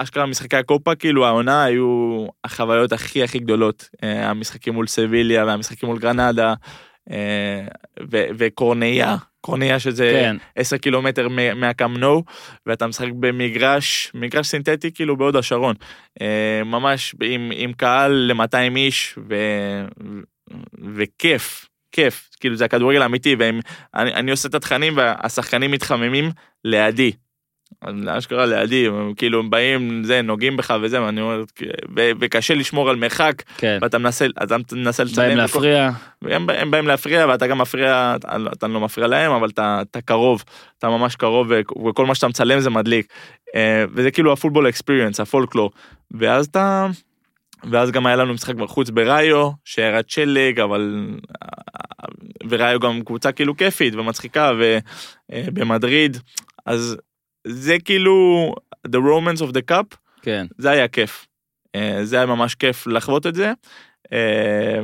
ואשכרה 0.00 0.26
משחקי 0.26 0.56
הקופה, 0.56 0.94
כאילו 0.94 1.26
העונה 1.26 1.64
היו 1.64 2.26
החוויות 2.44 2.92
הכי 2.92 3.22
הכי 3.22 3.38
גדולות. 3.38 3.88
אה, 4.02 4.30
המשחקים 4.30 4.74
מול 4.74 4.86
סביליה 4.86 5.44
והמשחקים 5.44 5.88
מול 5.88 5.98
גרנדה. 5.98 6.54
ו- 8.10 8.26
וקורניה, 8.38 9.16
קורניה 9.40 9.78
שזה 9.78 10.10
כן. 10.22 10.36
10 10.56 10.76
קילומטר 10.76 11.28
מ- 11.28 11.60
מהקמנו, 11.60 12.22
ואתה 12.66 12.86
משחק 12.86 13.08
במגרש, 13.20 14.12
מגרש 14.14 14.46
סינתטי 14.46 14.92
כאילו 14.92 15.16
בהוד 15.16 15.36
השרון. 15.36 15.74
ממש 16.64 17.14
עם, 17.22 17.50
עם 17.54 17.72
קהל 17.72 18.12
ל-200 18.12 18.76
איש, 18.76 19.18
ו... 19.28 19.34
וכיף, 20.94 21.68
כיף, 21.92 22.30
כאילו 22.40 22.56
זה 22.56 22.64
הכדורגל 22.64 23.02
האמיתי, 23.02 23.36
ואני 23.38 23.60
אני 23.94 24.30
עושה 24.30 24.48
את 24.48 24.54
התכנים 24.54 24.92
והשחקנים 24.96 25.70
מתחממים 25.70 26.30
לידי. 26.64 27.12
אשכרה 28.06 28.46
לידי, 28.46 28.86
הם 28.86 29.14
כאילו 29.16 29.38
הם 29.38 29.50
באים, 29.50 30.04
זה, 30.04 30.22
נוגעים 30.22 30.56
בך 30.56 30.74
וזה, 30.82 31.02
ואני 31.02 31.20
אומר, 31.20 31.42
ו- 31.96 32.10
וקשה 32.20 32.54
לשמור 32.54 32.90
על 32.90 32.96
מרחק, 32.96 33.42
כן. 33.58 33.78
ואתה 33.82 33.98
מנסה, 33.98 34.26
אז 34.36 34.52
אתה 34.52 34.76
מנסה 34.76 35.04
לצלם. 35.04 35.24
באים 35.24 35.36
להפריע. 35.36 35.90
הם, 36.22 36.50
הם 36.50 36.70
באים 36.70 36.86
להפריע 36.86 37.26
ואתה 37.26 37.46
גם 37.46 37.58
מפריע, 37.58 38.16
אתה, 38.16 38.36
אתה 38.52 38.68
לא 38.68 38.80
מפריע 38.80 39.06
להם 39.06 39.32
אבל 39.32 39.48
אתה, 39.48 39.82
אתה 39.90 40.00
קרוב, 40.00 40.44
אתה 40.78 40.88
ממש 40.88 41.16
קרוב 41.16 41.52
וכל 41.88 42.06
מה 42.06 42.14
שאתה 42.14 42.28
מצלם 42.28 42.60
זה 42.60 42.70
מדליק. 42.70 43.06
אה, 43.54 43.84
וזה 43.92 44.10
כאילו 44.10 44.32
הפוטבול 44.32 44.68
אקספיריאנס, 44.68 45.20
הפולקלור. 45.20 45.70
ואז 46.10 46.46
אתה, 46.46 46.86
ואז 47.70 47.90
גם 47.90 48.06
היה 48.06 48.16
לנו 48.16 48.34
משחק 48.34 48.54
בחוץ 48.54 48.90
בראיו, 48.90 49.50
שירד 49.64 50.08
שלג 50.08 50.60
אבל, 50.60 51.10
וראיו 52.48 52.80
גם 52.80 53.02
קבוצה 53.04 53.32
כאילו 53.32 53.56
כיפית 53.56 53.94
ומצחיקה 53.94 54.50
ובמדריד, 55.32 56.16
אז 56.66 56.96
זה 57.46 57.76
כאילו 57.84 58.54
the 58.88 58.98
romance 58.98 59.40
of 59.40 59.52
the 59.52 59.72
cup, 59.72 59.96
כן. 60.22 60.46
זה 60.58 60.70
היה 60.70 60.88
כיף. 60.88 61.26
אה, 61.74 62.00
זה 62.04 62.16
היה 62.16 62.26
ממש 62.26 62.54
כיף 62.54 62.86
לחוות 62.86 63.26
את 63.26 63.34
זה. 63.34 63.52
אה, 64.12 64.18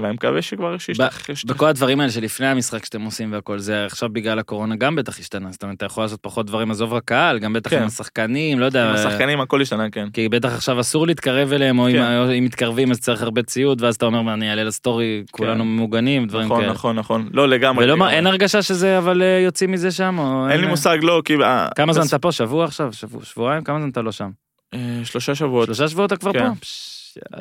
ואני 0.02 0.12
מקווה 0.12 0.42
שכבר 0.42 0.78
שישתח... 0.78 1.18
בכל 1.46 1.66
הדברים 1.66 2.00
האלה 2.00 2.12
שלפני 2.12 2.46
המשחק 2.46 2.84
שאתם 2.84 3.02
עושים 3.02 3.32
והכל 3.32 3.58
זה 3.58 3.84
עכשיו 3.86 4.08
בגלל 4.12 4.38
הקורונה 4.38 4.76
גם 4.76 4.96
בטח 4.96 5.18
השתנה 5.18 5.48
זאת 5.52 5.62
אומרת 5.62 5.76
אתה 5.76 5.86
יכול 5.86 6.04
לעשות 6.04 6.18
פחות 6.22 6.46
דברים 6.46 6.70
עזוב 6.70 6.92
רק 6.92 7.02
קהל 7.04 7.38
גם 7.38 7.52
בטח 7.52 7.70
כן. 7.70 7.80
עם 7.80 7.86
השחקנים 7.86 8.60
לא 8.60 8.64
יודע 8.64 8.88
עם 8.88 8.94
השחקנים 8.94 9.40
הכל 9.40 9.60
השתנה 9.62 9.90
כן. 9.90 10.08
כי 10.12 10.28
בטח 10.28 10.52
עכשיו 10.54 10.80
אסור 10.80 11.06
להתקרב 11.06 11.52
אליהם 11.52 11.78
או 11.78 11.88
אם- 11.88 11.92
כן. 11.92 12.44
מתקרבים 12.44 12.90
אז 12.90 13.00
צריך 13.00 13.22
הרבה 13.22 13.42
ציוד 13.42 13.82
ואז 13.82 13.94
אתה 13.94 14.06
אומר 14.06 14.34
אני 14.34 14.50
אעלה 14.50 14.64
לסטורי 14.64 15.22
כולנו 15.30 15.64
ממוגנים 15.64 16.26
דברים 16.26 16.46
נכון 16.46 16.60
כאלה. 16.60 16.72
נכון 16.72 16.96
נכון 16.96 17.28
לא 17.32 17.48
לגמרי. 17.48 17.84
ולא. 17.92 18.08
אין 18.08 18.26
הרגשה 18.26 18.62
שזה 18.62 18.98
אבל 18.98 19.22
אה, 19.22 19.40
יוצאים 19.44 19.72
מזה 19.72 19.90
שם 19.90 20.18
או 20.18 20.48
אין 20.50 20.60
לי 20.60 20.66
מושג 20.66 20.98
לא 21.02 21.22
כי 21.24 21.34
אה, 21.42 21.68
כמה 21.76 21.92
זמן 21.92 22.04
אתה 22.08 22.18
פה 22.18 22.32
שבוע 22.32 22.64
עכשיו 22.64 22.92
שבוע- 22.92 23.24
שבועיים 23.24 23.64
כמה 23.64 23.78
זמן 23.80 23.88
אתה 23.88 24.02
לא 24.02 24.12
שם 24.12 24.30
אה, 24.74 24.78
שלושה 25.04 25.34
שבועות 25.34 25.66
שלושה 25.66 25.88
שבועות 25.88 26.12
אתה 26.12 26.20
כבר 26.20 26.32
כן. 26.32 26.54
פה. 26.54 26.93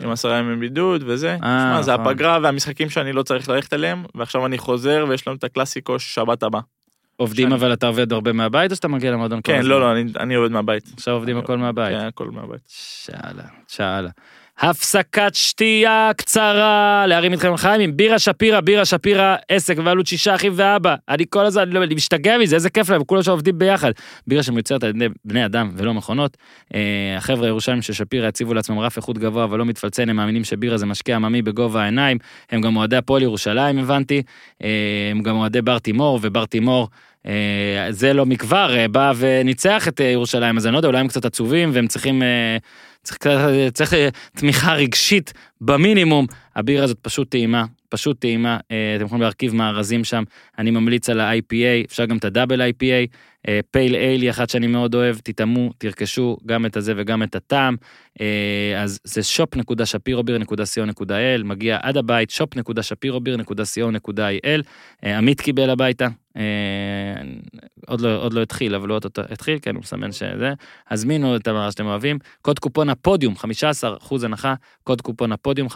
עם 0.04 0.10
עשרה 0.10 0.38
ימים 0.38 0.60
בידוד 0.60 1.04
וזה. 1.08 1.32
אה, 1.32 1.38
שמע, 1.40 1.82
זה 1.82 1.94
נכון. 1.94 2.08
הפגרה 2.08 2.40
והמשחקים 2.44 2.90
שאני 2.90 3.14
לא 3.14 3.24
צריך 3.24 3.50
ללכת 3.50 3.74
אליהם 3.74 4.04
ועכשיו 4.16 4.46
אני 4.46 4.58
חוזר 4.58 5.06
ויש 5.10 5.28
לנו 5.28 5.38
את 5.38 5.44
הקלאסיקו 5.44 6.00
שבת 6.00 6.44
הבא. 6.44 6.60
עובדים 7.18 7.54
אבל 7.54 7.74
אתה 7.74 7.88
עובד 7.88 8.14
הרבה 8.14 8.34
מהבית 8.34 8.72
או 8.72 8.76
שאתה 8.76 8.88
מגיע 8.88 9.12
למועדון 9.12 9.42
כל 9.42 9.52
כן 9.52 9.60
הזמן? 9.60 9.70
לא 9.72 9.80
לא 9.80 9.92
אני- 9.92 10.12
אני 10.20 10.34
עובד 10.36 10.52
מהבית. 10.52 10.84
עכשיו 10.94 11.14
עובדים 11.14 11.38
הכל 11.38 11.58
מהבית. 11.58 11.98
כן 12.00 12.06
הכל 12.06 12.32
מהבית. 12.32 12.62
שאלה, 12.68 13.44
שאלה. 13.68 14.10
הפסקת 14.60 15.32
שתייה 15.36 16.12
קצרה, 16.18 17.06
להרים 17.08 17.32
איתכם 17.32 17.54
לחיים 17.54 17.82
עם 17.82 17.98
בירה 17.98 18.20
שפירא, 18.20 18.60
בירה 18.60 18.86
שפירא, 18.86 19.36
עסק 19.50 19.78
בבעלות 19.78 20.08
שישה 20.08 20.36
אחים 20.36 20.52
ואבא. 20.56 20.96
אני 21.10 21.26
כל 21.30 21.46
הזמן, 21.46 21.62
אני 21.64 21.74
לא- 21.74 21.84
אני 21.84 21.96
משתגע 21.96 22.38
מזה, 22.38 22.56
איזה 22.56 22.70
כיף 22.70 22.90
להם, 22.90 23.04
כולם 23.04 23.24
שם 23.24 23.32
עובדים 23.32 23.60
ביחד. 23.60 23.92
בירה 24.28 24.44
שמיוצרת 24.44 24.84
על 24.84 24.90
ידי 24.90 25.08
בני 25.26 25.46
אדם 25.46 25.72
ולא 25.76 25.94
מכונות. 25.94 26.38
אה, 26.74 26.80
החבר'ה 27.18 27.46
הירושלים 27.48 27.82
של 27.82 27.94
שפירא 27.94 28.28
הציבו 28.28 28.54
לעצמם 28.54 28.80
רף 28.80 28.98
איכות 28.98 29.18
גבוה 29.18 29.44
אבל 29.44 29.60
לא 29.60 29.66
מתפלצן, 29.66 30.10
הם 30.10 30.16
מאמינים 30.16 30.44
שבירה 30.44 30.78
זה 30.78 30.86
משקה 30.86 31.16
עממי 31.16 31.42
בגובה 31.42 31.82
העיניים. 31.82 32.18
הם 32.52 32.62
גם 32.62 32.76
אוהדי 32.76 32.96
הפועל 32.96 33.22
ירושלים 33.22 33.78
הבנתי, 33.80 34.22
אה, 34.64 34.70
הם 35.12 35.22
גם 35.24 35.36
אוהדי 35.36 35.62
בר 35.62 35.80
תימור 35.80 36.20
ובר 36.22 36.46
תימור. 36.46 36.88
אה, 37.26 37.88
זה 37.90 38.14
לא 38.14 38.26
מכבר 38.26 38.76
בא 38.92 39.14
וניצח 39.16 39.88
את 39.88 40.00
ירושלים 40.00 40.58
אז 40.58 40.66
אני 40.68 40.74
לא 40.74 40.78
יודע 40.78 40.88
אולי 40.88 41.00
הם 41.00 41.08
קצת 41.08 41.26
עצובים 41.26 41.70
והם 41.74 41.88
צריכים 41.88 42.22
צריך, 43.04 43.18
צריך 43.74 43.94
אה, 43.94 44.10
תמיכה 44.36 44.74
רגשית 44.74 45.34
במינימום. 45.62 46.26
הבירה 46.56 46.84
הזאת 46.84 46.98
פשוט 47.02 47.30
טעימה 47.30 47.66
פשוט 47.94 48.20
טעימה. 48.20 48.58
אה, 48.72 48.94
אתם 48.96 49.06
יכולים 49.06 49.22
להרכיב 49.22 49.56
מארזים 49.56 50.04
שם. 50.04 50.24
אני 50.58 50.72
ממליץ 50.72 51.10
על 51.10 51.20
ה-IPA 51.20 51.86
אפשר 51.86 52.06
גם 52.06 52.18
את 52.18 52.26
הדאבל 52.26 52.62
IPA 52.62 53.16
פייל 53.72 53.96
אייל 53.96 54.22
היא 54.22 54.30
אחת 54.30 54.50
שאני 54.50 54.68
מאוד 54.68 54.96
אוהב 54.96 55.18
תטעמו 55.24 55.72
תרכשו 55.78 56.38
גם 56.46 56.66
את 56.66 56.78
הזה 56.78 56.94
וגם 56.98 57.24
את 57.24 57.36
הטעם. 57.36 57.76
אה, 58.22 58.82
אז 58.82 59.00
זה 59.04 59.22
shop.shapirobeer.co.il 59.22 61.44
מגיע 61.44 61.78
עד 61.82 61.98
הבית 61.98 62.32
shop.shapirobeer.co.il 62.32 64.62
אה, 65.06 65.18
עמית 65.18 65.42
קיבל 65.42 65.70
הביתה 65.70 66.08
אה, 66.38 66.44
עוד 67.88 68.02
לא 68.02 68.24
עוד 68.24 68.34
לא 68.34 68.42
התחיל 68.42 68.76
אבל 68.76 68.90
הוא 68.90 68.96
עוד 68.96 69.06
התחיל 69.18 69.60
כן 69.62 69.76
הוא 69.76 69.82
מסמן 69.82 70.12
שזה. 70.12 70.54
הזמינו 70.90 71.36
את 71.36 71.48
מה 71.48 71.72
שאתם 71.72 71.86
אוהבים 71.86 72.20
קוד 72.42 72.60
קופון 72.60 72.90
הפודיום 72.90 73.34
15% 74.12 74.16
הנחה 74.24 74.54
קוד 74.84 75.02
קופון 75.02 75.32
הפודיום 75.32 75.68
15% 75.68 75.72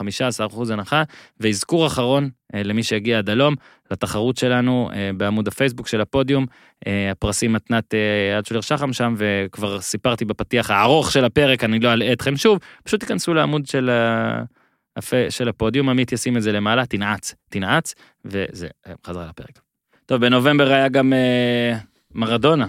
הנחה. 0.73 1.03
ואזכור 1.39 1.87
אחרון 1.87 2.29
אה, 2.55 2.63
למי 2.63 2.83
שהגיע 2.83 3.17
עד 3.17 3.29
הלום 3.29 3.55
לתחרות 3.91 4.37
שלנו 4.37 4.89
אה, 4.93 5.09
בעמוד 5.17 5.47
הפייסבוק 5.47 5.87
של 5.87 6.01
הפודיום 6.01 6.45
אה, 6.87 7.11
הפרסים 7.11 7.53
מתנת 7.53 7.93
אה, 7.93 8.37
עד 8.37 8.45
שולר 8.45 8.61
שחם 8.61 8.93
שם 8.93 9.15
וכבר 9.17 9.81
סיפרתי 9.81 10.25
בפתיח 10.25 10.71
הארוך 10.71 11.11
של 11.11 11.25
הפרק 11.25 11.63
אני 11.63 11.79
לא 11.79 11.93
אלאה 11.93 12.13
אתכם 12.13 12.37
שוב 12.37 12.59
פשוט 12.83 12.99
תיכנסו 12.99 13.33
לעמוד 13.33 13.65
של. 13.65 13.89
הפ- 14.97 15.29
של 15.29 15.49
הפודיום 15.49 15.89
עמית 15.89 16.11
ישים 16.11 16.37
את 16.37 16.41
זה 16.41 16.51
למעלה 16.51 16.85
תנעץ 16.85 17.35
תנעץ 17.49 17.93
וזה 18.25 18.67
אה, 18.87 18.93
חזרה 19.05 19.27
לפרק. 19.29 19.59
טוב 20.05 20.21
בנובמבר 20.21 20.67
היה 20.73 20.89
גם 20.89 21.13
אה, 21.13 21.77
מרדונה 22.15 22.67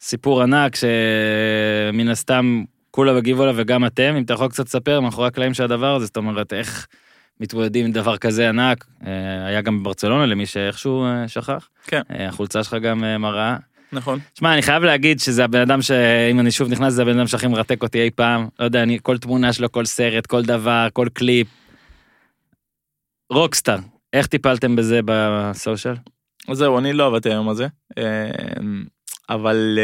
סיפור 0.00 0.42
ענק 0.42 0.72
שמן 0.76 2.08
הסתם 2.08 2.64
כולם 2.90 3.16
הגיבו 3.16 3.42
עליו 3.42 3.54
וגם 3.58 3.86
אתם 3.86 4.14
אם 4.16 4.22
אתה 4.22 4.34
יכול 4.34 4.48
קצת 4.48 4.66
לספר 4.66 5.00
מאחורי 5.00 5.26
הקלעים 5.26 5.54
של 5.54 5.64
הדבר 5.64 5.94
הזה 5.94 6.06
זאת 6.06 6.16
אומרת 6.16 6.52
איך 6.52 6.86
מתמודדים 7.40 7.86
עם 7.86 7.92
דבר 7.92 8.16
כזה 8.16 8.48
ענק 8.48 8.86
אה, 9.06 9.46
היה 9.46 9.60
גם 9.60 9.82
בברצלונה 9.82 10.26
למי 10.26 10.46
שאיכשהו 10.46 11.04
אה, 11.04 11.28
שכח 11.28 11.68
כן. 11.86 12.00
אה, 12.10 12.28
החולצה 12.28 12.64
שלך 12.64 12.74
גם 12.74 13.04
אה, 13.04 13.18
מראה 13.18 13.56
נכון. 13.92 14.18
שמע 14.34 14.54
אני 14.54 14.62
חייב 14.62 14.82
להגיד 14.82 15.20
שזה 15.20 15.44
הבן 15.44 15.60
אדם 15.60 15.82
שאם 15.82 16.40
אני 16.40 16.50
שוב 16.50 16.68
נכנס 16.68 16.92
זה 16.92 17.02
הבן 17.02 17.18
אדם 17.18 17.26
שהכי 17.26 17.46
מרתק 17.46 17.82
אותי 17.82 18.02
אי 18.02 18.10
פעם 18.10 18.48
לא 18.58 18.64
יודע 18.64 18.82
אני 18.82 18.98
כל 19.02 19.18
תמונה 19.18 19.52
שלו 19.52 19.72
כל 19.72 19.84
סרט 19.84 20.26
כל 20.26 20.42
דבר 20.42 20.88
כל 20.92 21.08
קליפ. 21.12 21.46
רוקסטאר 23.30 23.78
איך 24.12 24.26
טיפלתם 24.26 24.76
בזה 24.76 25.00
בסושיאל? 25.04 25.94
זהו 26.52 26.78
אני 26.78 26.92
לא 26.92 27.06
עבדתי 27.06 27.30
היום 27.30 27.48
הזה. 27.48 27.66
אבל 29.28 29.78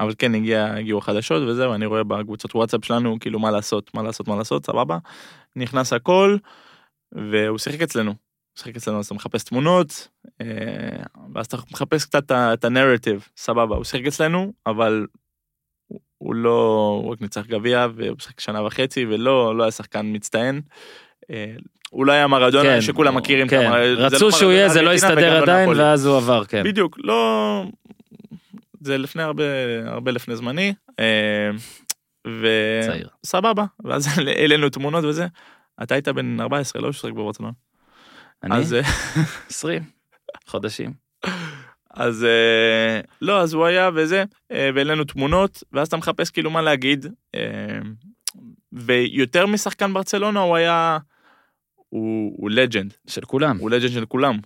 אבל 0.00 0.14
כן 0.18 0.34
הגיע 0.34 0.74
הגיעו 0.76 0.98
החדשות 0.98 1.42
וזהו 1.42 1.74
אני 1.74 1.86
רואה 1.86 2.04
בקבוצות 2.04 2.54
וואטסאפ 2.54 2.84
שלנו 2.84 3.16
כאילו 3.20 3.38
מה 3.38 3.50
לעשות 3.50 3.90
מה 3.94 4.02
לעשות 4.02 4.28
מה 4.28 4.36
לעשות 4.36 4.66
סבבה. 4.66 4.98
נכנס 5.56 5.92
הכל 5.92 6.36
והוא 7.12 7.58
שיחק 7.58 7.82
אצלנו. 7.82 8.14
שיחק 8.58 8.76
אצלנו 8.76 8.98
אז 8.98 9.06
אתה 9.06 9.14
מחפש 9.14 9.44
תמונות 9.44 10.08
אה, 10.40 10.46
ואז 11.34 11.46
אתה 11.46 11.56
מחפש 11.70 12.04
קצת 12.04 12.32
את 12.32 12.64
הנרטיב 12.64 13.28
סבבה 13.36 13.76
הוא 13.76 13.84
שיחק 13.84 14.06
אצלנו 14.06 14.52
אבל. 14.66 15.06
הוא- 15.86 16.00
הוא 16.18 16.34
לא 16.34 16.98
הוא 17.02 17.12
רק 17.12 17.20
ניצח 17.20 17.46
גביע 17.46 17.86
והוא 17.94 18.16
שיחק 18.20 18.40
שנה 18.40 18.62
וחצי 18.66 19.06
ולא 19.06 19.56
לא 19.56 19.62
היה 19.62 19.70
שחקן 19.70 20.06
מצטיין. 20.14 20.60
אה, 21.30 21.54
הוא 21.90 22.06
לא 22.06 22.12
היה 22.12 22.26
מרדונה 22.26 22.68
כן, 22.68 22.80
שכולם 22.80 23.16
מכירים. 23.16 23.48
כן. 23.48 23.70
זה 23.72 23.94
לא 23.96 24.06
רצו 24.06 24.32
שהוא 24.32 24.52
יהיה 24.52 24.68
זה 24.68 24.82
לא 24.82 24.92
הסתדר 24.92 25.38
לא 25.38 25.42
עדיין 25.42 25.62
נפולי. 25.70 25.82
ואז 25.82 26.06
הוא 26.06 26.16
עבר 26.16 26.44
כן. 26.44 26.62
בדיוק 26.64 26.96
לא 26.98 27.64
זה 28.80 28.98
לפני 28.98 29.22
הרבה 29.22 29.44
הרבה 29.86 30.10
לפני 30.10 30.36
זמני 30.36 30.74
אה. 31.00 31.50
וסבבה 32.26 33.64
ואז 33.84 34.08
העלינו 34.36 34.68
תמונות 34.68 35.04
וזה 35.04 35.26
אתה 35.82 35.94
היית 35.94 36.08
בן 36.08 36.40
14 36.40 36.82
לא 36.82 36.92
ששחק 36.92 37.12
בברצלונה 37.12 37.52
אני 38.42 38.54
אז 38.56 38.74
אה, 38.74 38.80
20 39.50 39.82
חודשים. 40.46 40.92
אז 41.90 42.24
אה, 42.24 43.00
לא 43.22 43.40
אז 43.40 43.52
הוא 43.52 43.66
היה 43.66 43.90
וזה 43.94 44.24
אה, 44.52 44.70
והעלינו 44.74 45.04
תמונות 45.04 45.62
ואז 45.72 45.88
אתה 45.88 45.96
מחפש 45.96 46.30
כאילו 46.30 46.50
מה 46.50 46.62
להגיד 46.62 47.06
אה, 47.34 47.78
ויותר 48.72 49.46
משחקן 49.46 49.92
ברצלונה 49.92 50.40
הוא 50.40 50.56
היה 50.56 50.98
הוא 51.88 52.34
הוא 52.36 52.50
לג'נד 52.50 52.94
של 53.06 53.24
כולם. 53.24 53.56
הוא 53.56 53.70
לג'נד 53.70 53.90
של 53.90 54.06
כולם. 54.06 54.38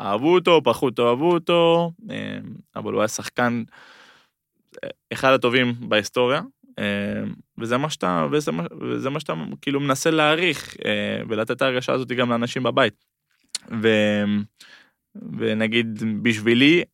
ואהבו 0.00 0.34
אותו, 0.34 0.60
פחות 0.64 1.00
אהבו 1.00 1.32
אותו, 1.32 1.92
אה, 2.10 2.38
אבל 2.76 2.92
הוא 2.92 3.00
היה 3.00 3.08
שחקן 3.08 3.64
אה, 3.68 3.74
אחד 5.12 5.32
הטובים 5.32 5.74
בהיסטוריה. 5.80 6.40
אה, 6.78 7.22
וזה 7.58 7.76
מה 7.76 7.90
שאתה, 7.90 8.26
וזה 8.32 8.52
מה, 8.52 8.62
וזה 8.80 9.10
מה 9.10 9.20
שאתה 9.20 9.34
כאילו 9.62 9.80
מנסה 9.80 10.10
להעריך 10.10 10.76
אה, 10.84 11.22
ולתת 11.28 11.50
את 11.50 11.62
ההרגשה 11.62 11.92
הזאת 11.92 12.08
גם 12.08 12.30
לאנשים 12.30 12.62
בבית. 12.62 13.04
ו, 13.82 13.88
ונגיד 15.38 16.02
בשבילי, 16.22 16.84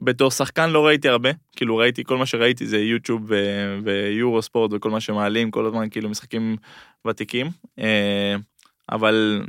בתור 0.00 0.30
שחקן 0.30 0.70
לא 0.70 0.86
ראיתי 0.86 1.08
הרבה, 1.08 1.30
כאילו 1.56 1.76
ראיתי, 1.76 2.04
כל 2.04 2.16
מה 2.16 2.26
שראיתי 2.26 2.66
זה 2.66 2.78
יוטיוב 2.78 3.22
ו- 3.28 3.78
ויורו 3.84 4.42
ספורט 4.42 4.70
וכל 4.74 4.90
מה 4.90 5.00
שמעלים 5.00 5.50
כל 5.50 5.66
הזמן, 5.66 5.88
כאילו 5.90 6.08
משחקים 6.08 6.56
ותיקים. 7.06 7.46
אה, 7.78 8.36
אבל 8.92 9.42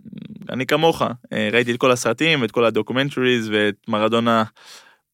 אני 0.50 0.66
כמוך, 0.66 1.02
אה, 1.02 1.50
ראיתי 1.52 1.72
את 1.72 1.78
כל 1.78 1.92
הסרטים 1.92 2.42
ואת 2.42 2.52
כל 2.52 2.66
ה 2.66 2.72
documentaries 2.72 3.50
ואת 3.50 3.76
מרדונה 3.88 4.44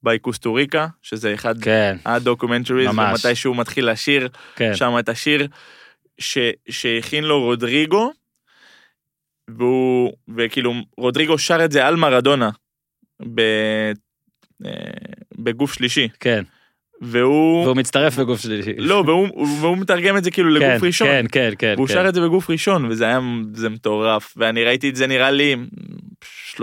by 0.06 0.54
קוסטוריצה, 0.54 0.88
שזה 1.02 1.34
אחד 1.34 1.64
כן, 1.64 1.98
ה 2.06 2.11
documentaries. 2.11 2.90
ומתי 2.90 3.36
שהוא 3.36 3.56
מתחיל 3.56 3.92
לשיר 3.92 4.28
כן. 4.56 4.76
שם 4.76 4.96
את 5.00 5.10
השיר 5.10 5.48
ש, 6.18 6.38
שהכין 6.70 7.24
לו 7.24 7.42
רודריגו, 7.42 8.12
והוא, 9.48 10.14
וכאילו 10.38 10.74
רודריגו 10.98 11.38
שר 11.38 11.66
את 11.66 11.72
זה 11.72 11.88
על 11.88 11.96
מרדונה, 11.96 12.50
ב, 13.34 13.42
אה, 14.66 14.72
בגוף 15.38 15.74
שלישי, 15.74 16.08
כן. 16.20 16.44
והוא, 17.02 17.64
והוא 17.64 17.78
מצטרף 17.78 18.20
בגוף 18.20 18.42
שלישי. 18.42 18.74
לא, 18.78 19.04
והוא, 19.06 19.48
והוא 19.62 19.78
מתרגם 19.78 20.18
את 20.18 20.24
זה 20.24 20.32
כאילו 20.32 20.60
כן, 20.60 20.72
לגוף 20.72 20.84
ראשון. 20.84 21.08
כן, 21.08 21.26
כן, 21.32 21.54
כן. 21.58 21.74
והוא 21.78 21.88
כן. 21.88 21.94
שר 21.94 22.10
את 22.10 22.16
זה 22.16 22.22
בגוף 22.22 22.50
ראשון, 22.50 22.86
וזה 22.86 23.06
היה, 23.06 23.20
זה 23.54 23.70
מטורף, 23.70 24.34
ואני 24.38 24.64
ראיתי 24.64 24.90
את 24.90 24.96
זה 24.96 25.08
נראה 25.08 25.32
לי 25.32 25.56
300-400 26.58 26.60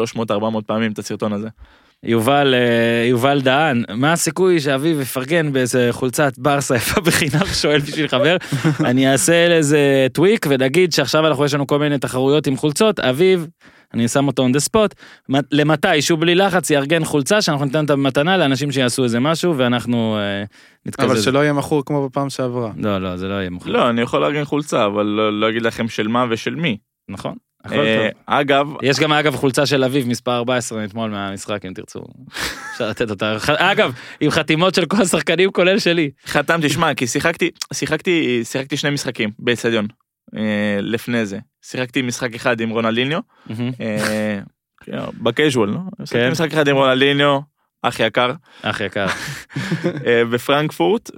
פעמים 0.66 0.93
את 0.93 0.98
הסרטון 0.98 1.32
הזה. 1.32 1.48
יובל, 2.05 2.55
אה, 2.55 3.09
יובל 3.09 3.41
דהן, 3.41 3.85
מה 3.95 4.12
הסיכוי 4.12 4.61
שאביב 4.61 5.01
יפרגן 5.01 5.53
באיזה 5.53 5.89
חולצת 5.91 6.39
ברסה 6.39 6.77
יפה 6.77 7.01
בחינם 7.01 7.47
שואל 7.61 7.79
בשביל 7.79 8.09
חבר? 8.09 8.37
אני 8.81 9.12
אעשה 9.12 9.47
איזה 9.47 10.07
טוויק 10.12 10.47
ונגיד 10.49 10.93
שעכשיו 10.93 11.27
אנחנו 11.27 11.45
יש 11.45 11.55
לנו 11.55 11.66
כל 11.66 11.79
מיני 11.79 11.99
תחרויות 11.99 12.47
עם 12.47 12.57
חולצות, 12.57 13.01
אביב, 13.01 13.47
אני 13.95 14.09
שם 14.09 14.27
אותו 14.27 14.47
on 14.47 14.51
the 14.51 14.69
spot, 14.70 14.95
למתי 15.53 16.03
שהוא 16.03 16.19
בלי 16.19 16.35
לחץ 16.35 16.70
יארגן 16.70 17.05
חולצה 17.05 17.43
שאנחנו 17.43 17.65
ניתן 17.65 17.83
אותה 17.83 17.97
במתנה 17.97 18.37
לאנשים 18.37 18.73
שיעשו 18.73 19.05
איזה 19.05 19.20
משהו 19.20 19.57
ואנחנו 19.57 20.16
אה, 20.19 20.45
נתקזז. 20.87 21.11
אבל 21.11 21.20
שלא 21.20 21.39
יהיה 21.39 21.53
מכור 21.53 21.85
כמו 21.85 22.09
בפעם 22.09 22.31
שעברה. 22.31 22.70
לא, 22.77 22.99
לא, 22.99 23.16
זה 23.16 23.29
לא 23.29 23.35
יהיה 23.35 23.51
מוכן. 23.51 23.70
לא, 23.70 23.91
אני 23.91 24.01
יכול 24.01 24.20
לארגן 24.20 24.45
חולצה, 24.45 24.87
אבל 24.87 25.07
לא, 25.07 25.41
לא 25.41 25.49
אגיד 25.49 25.62
לכם 25.62 25.89
של 25.89 26.09
מה 26.09 26.27
ושל 26.31 26.55
מי. 26.55 26.77
נכון? 27.09 27.35
אה. 27.70 28.09
אגב, 28.26 28.66
יש 28.82 29.01
גם 29.01 29.12
אגב 29.12 29.36
חולצה 29.36 29.66
של 29.66 29.84
אביב 29.84 30.09
מספר 30.09 30.36
14 30.36 30.84
אתמול 30.84 31.10
מהמשחק 31.10 31.64
אם 31.64 31.72
תרצו. 31.72 32.01
אפשר 32.72 32.89
לתת 32.89 33.10
אותה. 33.10 33.36
אגב, 33.47 33.93
עם 34.20 34.30
חתימות 34.30 34.74
של 34.74 34.86
כל 34.86 35.02
השחקנים 35.02 35.52
כולל 35.52 35.78
שלי. 35.78 36.10
חתמתי, 36.26 36.68
שמע, 36.68 36.94
כי 36.94 37.06
שיחקתי, 37.06 37.51
שיחקתי, 37.72 38.40
שיחקתי 38.44 38.76
שני 38.76 38.90
משחקים 38.90 39.30
באצטדיון, 39.39 39.86
אה, 40.36 40.78
לפני 40.80 41.26
זה. 41.26 41.39
שיחקתי 41.62 42.02
משחק 42.02 42.34
אחד 42.34 42.60
עם 42.60 42.70
רונליניו, 42.70 43.20
אה, 43.80 44.39
בקז'ואל, 45.22 45.70
לא? 45.70 45.80
שיחקתי 46.05 46.30
משחק 46.30 46.52
אחד 46.52 46.68
עם 46.68 46.76
רונליניו, 46.76 47.40
אח 47.82 48.01
יקר, 48.01 48.32
אח 48.62 48.80
יקר. 48.80 49.06
בפרנקפורט, 50.32 51.10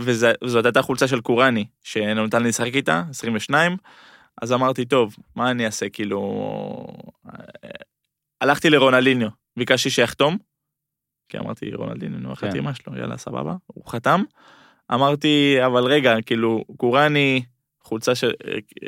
וזאת 0.00 0.64
הייתה 0.64 0.82
חולצה 0.82 1.08
של 1.08 1.20
קוראני, 1.20 1.64
שנתן 1.82 2.42
לי 2.42 2.48
לשחק 2.48 2.74
איתה, 2.74 3.02
22, 3.10 3.76
אז 4.42 4.52
אמרתי, 4.52 4.84
טוב, 4.84 5.16
מה 5.36 5.50
אני 5.50 5.66
אעשה, 5.66 5.88
כאילו... 5.88 6.20
הלכתי 8.40 8.70
לרונליניו, 8.70 9.28
ביקשתי 9.56 9.90
שיחתום, 9.90 10.36
כי 11.28 11.38
אמרתי, 11.38 11.74
רונליניו, 11.74 12.18
נו, 12.18 12.36
כן. 12.36 12.46
החתימה 12.46 12.74
שלו, 12.74 12.98
יאללה, 12.98 13.16
סבבה, 13.16 13.54
הוא 13.66 13.86
חתם. 13.86 14.22
אמרתי, 14.94 15.56
אבל 15.66 15.84
רגע, 15.84 16.14
כאילו, 16.26 16.64
קוראני, 16.76 17.42
חולצה 17.82 18.14
של, 18.14 18.32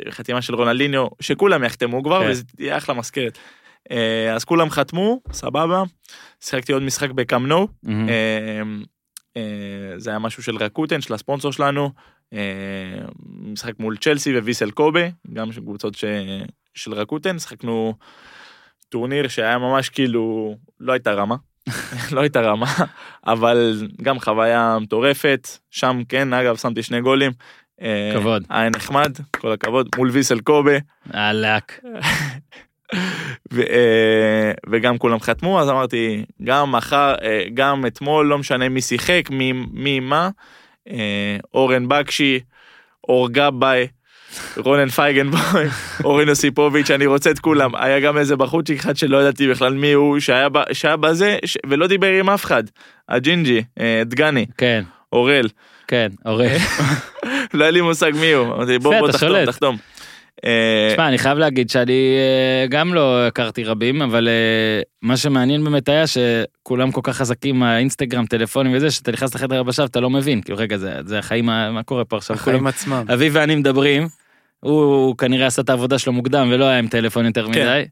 חתימה 0.09 0.41
של 0.41 0.55
רונליניו, 0.55 1.07
שכולם 1.19 1.63
יחתמו 1.63 2.03
כבר, 2.03 2.23
כן. 2.23 2.29
וזה 2.29 2.43
יהיה 2.59 2.77
אחלה 2.77 2.95
מזכרת. 2.95 3.37
אה, 3.91 4.33
אז 4.35 4.43
כולם 4.43 4.69
חתמו, 4.69 5.21
סבבה, 5.31 5.83
שיחקתי 6.39 6.73
עוד 6.73 6.83
משחק 6.83 7.11
בקאמנו. 7.11 7.67
אה, 7.89 8.61
אה, 9.37 9.93
זה 9.97 10.09
היה 10.09 10.19
משהו 10.19 10.43
של 10.43 10.55
רקוטן, 10.55 11.01
של 11.01 11.13
הספונסור 11.13 11.51
שלנו, 11.51 11.91
משחק 13.23 13.79
מול 13.79 13.97
צ'לסי 13.97 14.37
וויסל 14.37 14.71
קובה, 14.71 15.07
גם 15.33 15.51
של 15.51 15.61
קבוצות 15.61 15.95
ש... 15.95 16.05
של 16.73 16.93
רקוטן, 16.93 17.39
שחקנו 17.39 17.93
טורניר 18.89 19.27
שהיה 19.27 19.57
ממש 19.57 19.89
כאילו, 19.89 20.55
לא 20.79 20.93
הייתה 20.93 21.11
רמה, 21.11 21.35
לא 22.15 22.21
הייתה 22.21 22.41
רמה, 22.41 22.73
אבל 23.27 23.87
גם 24.01 24.19
חוויה 24.19 24.77
מטורפת, 24.81 25.47
שם 25.69 26.01
כן, 26.09 26.33
אגב, 26.33 26.55
שמתי 26.55 26.83
שני 26.83 27.01
גולים. 27.01 27.31
אה, 27.81 28.11
כבוד. 28.15 28.43
היה 28.49 28.69
נחמד, 28.69 29.17
כל 29.37 29.51
הכבוד, 29.51 29.89
מול 29.97 30.09
ויסל 30.09 30.39
קובה. 30.39 30.77
אהלק. 31.13 31.79
ו, 33.53 33.61
אה, 33.61 34.51
וגם 34.69 34.97
כולם 34.97 35.19
חתמו 35.19 35.59
אז 35.59 35.69
אמרתי 35.69 36.25
גם 36.43 36.71
מחר 36.71 37.15
אה, 37.21 37.43
גם 37.53 37.85
אתמול 37.85 38.27
לא 38.27 38.37
משנה 38.37 38.69
מי 38.69 38.81
שיחק 38.81 39.29
מי 39.29 39.53
מי 39.71 39.99
מה 39.99 40.25
אה, 40.25 40.29
אורן 41.53 41.87
בקשי 41.87 42.39
אור 43.07 43.29
גבאי 43.29 43.87
רונן 44.57 44.89
פייגנבאום 44.89 45.65
אורן 46.03 46.29
אוסיפוביץ' 46.29 46.91
אני 46.91 47.05
רוצה 47.05 47.31
את 47.31 47.39
כולם 47.39 47.75
היה 47.75 47.99
גם 47.99 48.17
איזה 48.17 48.35
בחורצ'יק 48.35 48.79
אחד 48.79 48.97
שלא 48.97 49.17
ידעתי 49.17 49.47
בכלל 49.47 49.73
מי 49.73 49.91
הוא 49.91 50.19
שהיה, 50.19 50.49
ב- 50.49 50.73
שהיה 50.73 50.97
בזה 50.97 51.37
ש, 51.45 51.57
ולא 51.65 51.87
דיבר 51.87 52.07
עם 52.19 52.29
אף 52.29 52.45
אחד 52.45 52.63
הג'ינג'י 53.09 53.63
אה, 53.79 54.01
דגני 54.05 54.45
כן, 54.57 54.83
אורל 55.13 55.47
כן, 55.87 56.07
אורן. 56.25 56.47
לא 57.53 57.63
היה 57.63 57.71
לי 57.71 57.81
מושג 57.81 58.11
מי 58.15 58.31
הוא 58.33 58.45
אמרתי 58.47 58.79
בוא 58.79 58.99
בוא 58.99 59.11
תחתום. 59.11 59.45
תחתום. 59.45 59.77
אה, 60.45 60.89
תשמע, 60.91 61.07
אני 61.07 61.17
חייב 61.17 61.37
להגיד 61.37 61.69
שאני 61.69 62.15
אה, 62.17 62.67
גם 62.69 62.93
לא 62.93 63.27
הכרתי 63.27 63.63
רבים, 63.63 64.01
אבל 64.01 64.27
אה, 64.27 64.81
מה 65.01 65.17
שמעניין 65.17 65.63
באמת 65.63 65.89
היה 65.89 66.03
שכולם 66.07 66.91
כל 66.91 67.01
כך 67.03 67.17
חזקים 67.17 67.59
מהאינסטגרם, 67.59 68.25
טלפונים 68.25 68.71
וזה, 68.75 68.91
שאתה 68.91 69.11
נכנס 69.11 69.35
לחדר 69.35 69.59
הלבשה 69.59 69.83
ואתה 69.83 69.99
לא 69.99 70.09
מבין, 70.09 70.41
כאילו 70.41 70.57
רגע, 70.57 70.77
זה 70.77 70.93
זה 71.05 71.19
החיים, 71.19 71.45
מה 71.45 71.81
קורה 71.85 72.05
פה 72.05 72.17
עכשיו? 72.17 72.37
כולם- 72.37 72.55
החיים 72.55 72.67
עצמם. 72.67 73.03
אביב 73.13 73.31
ואני 73.35 73.55
מדברים, 73.55 74.07
הוא 74.59 74.83
הוא 74.83 75.17
כנראה 75.17 75.47
עשה 75.47 75.61
את 75.61 75.69
העבודה 75.69 75.99
שלו 75.99 76.13
מוקדם 76.13 76.49
ולא 76.51 76.65
היה 76.65 76.79
עם 76.79 76.87
טלפון 76.87 77.25
יותר 77.25 77.47
מדי. 77.47 77.85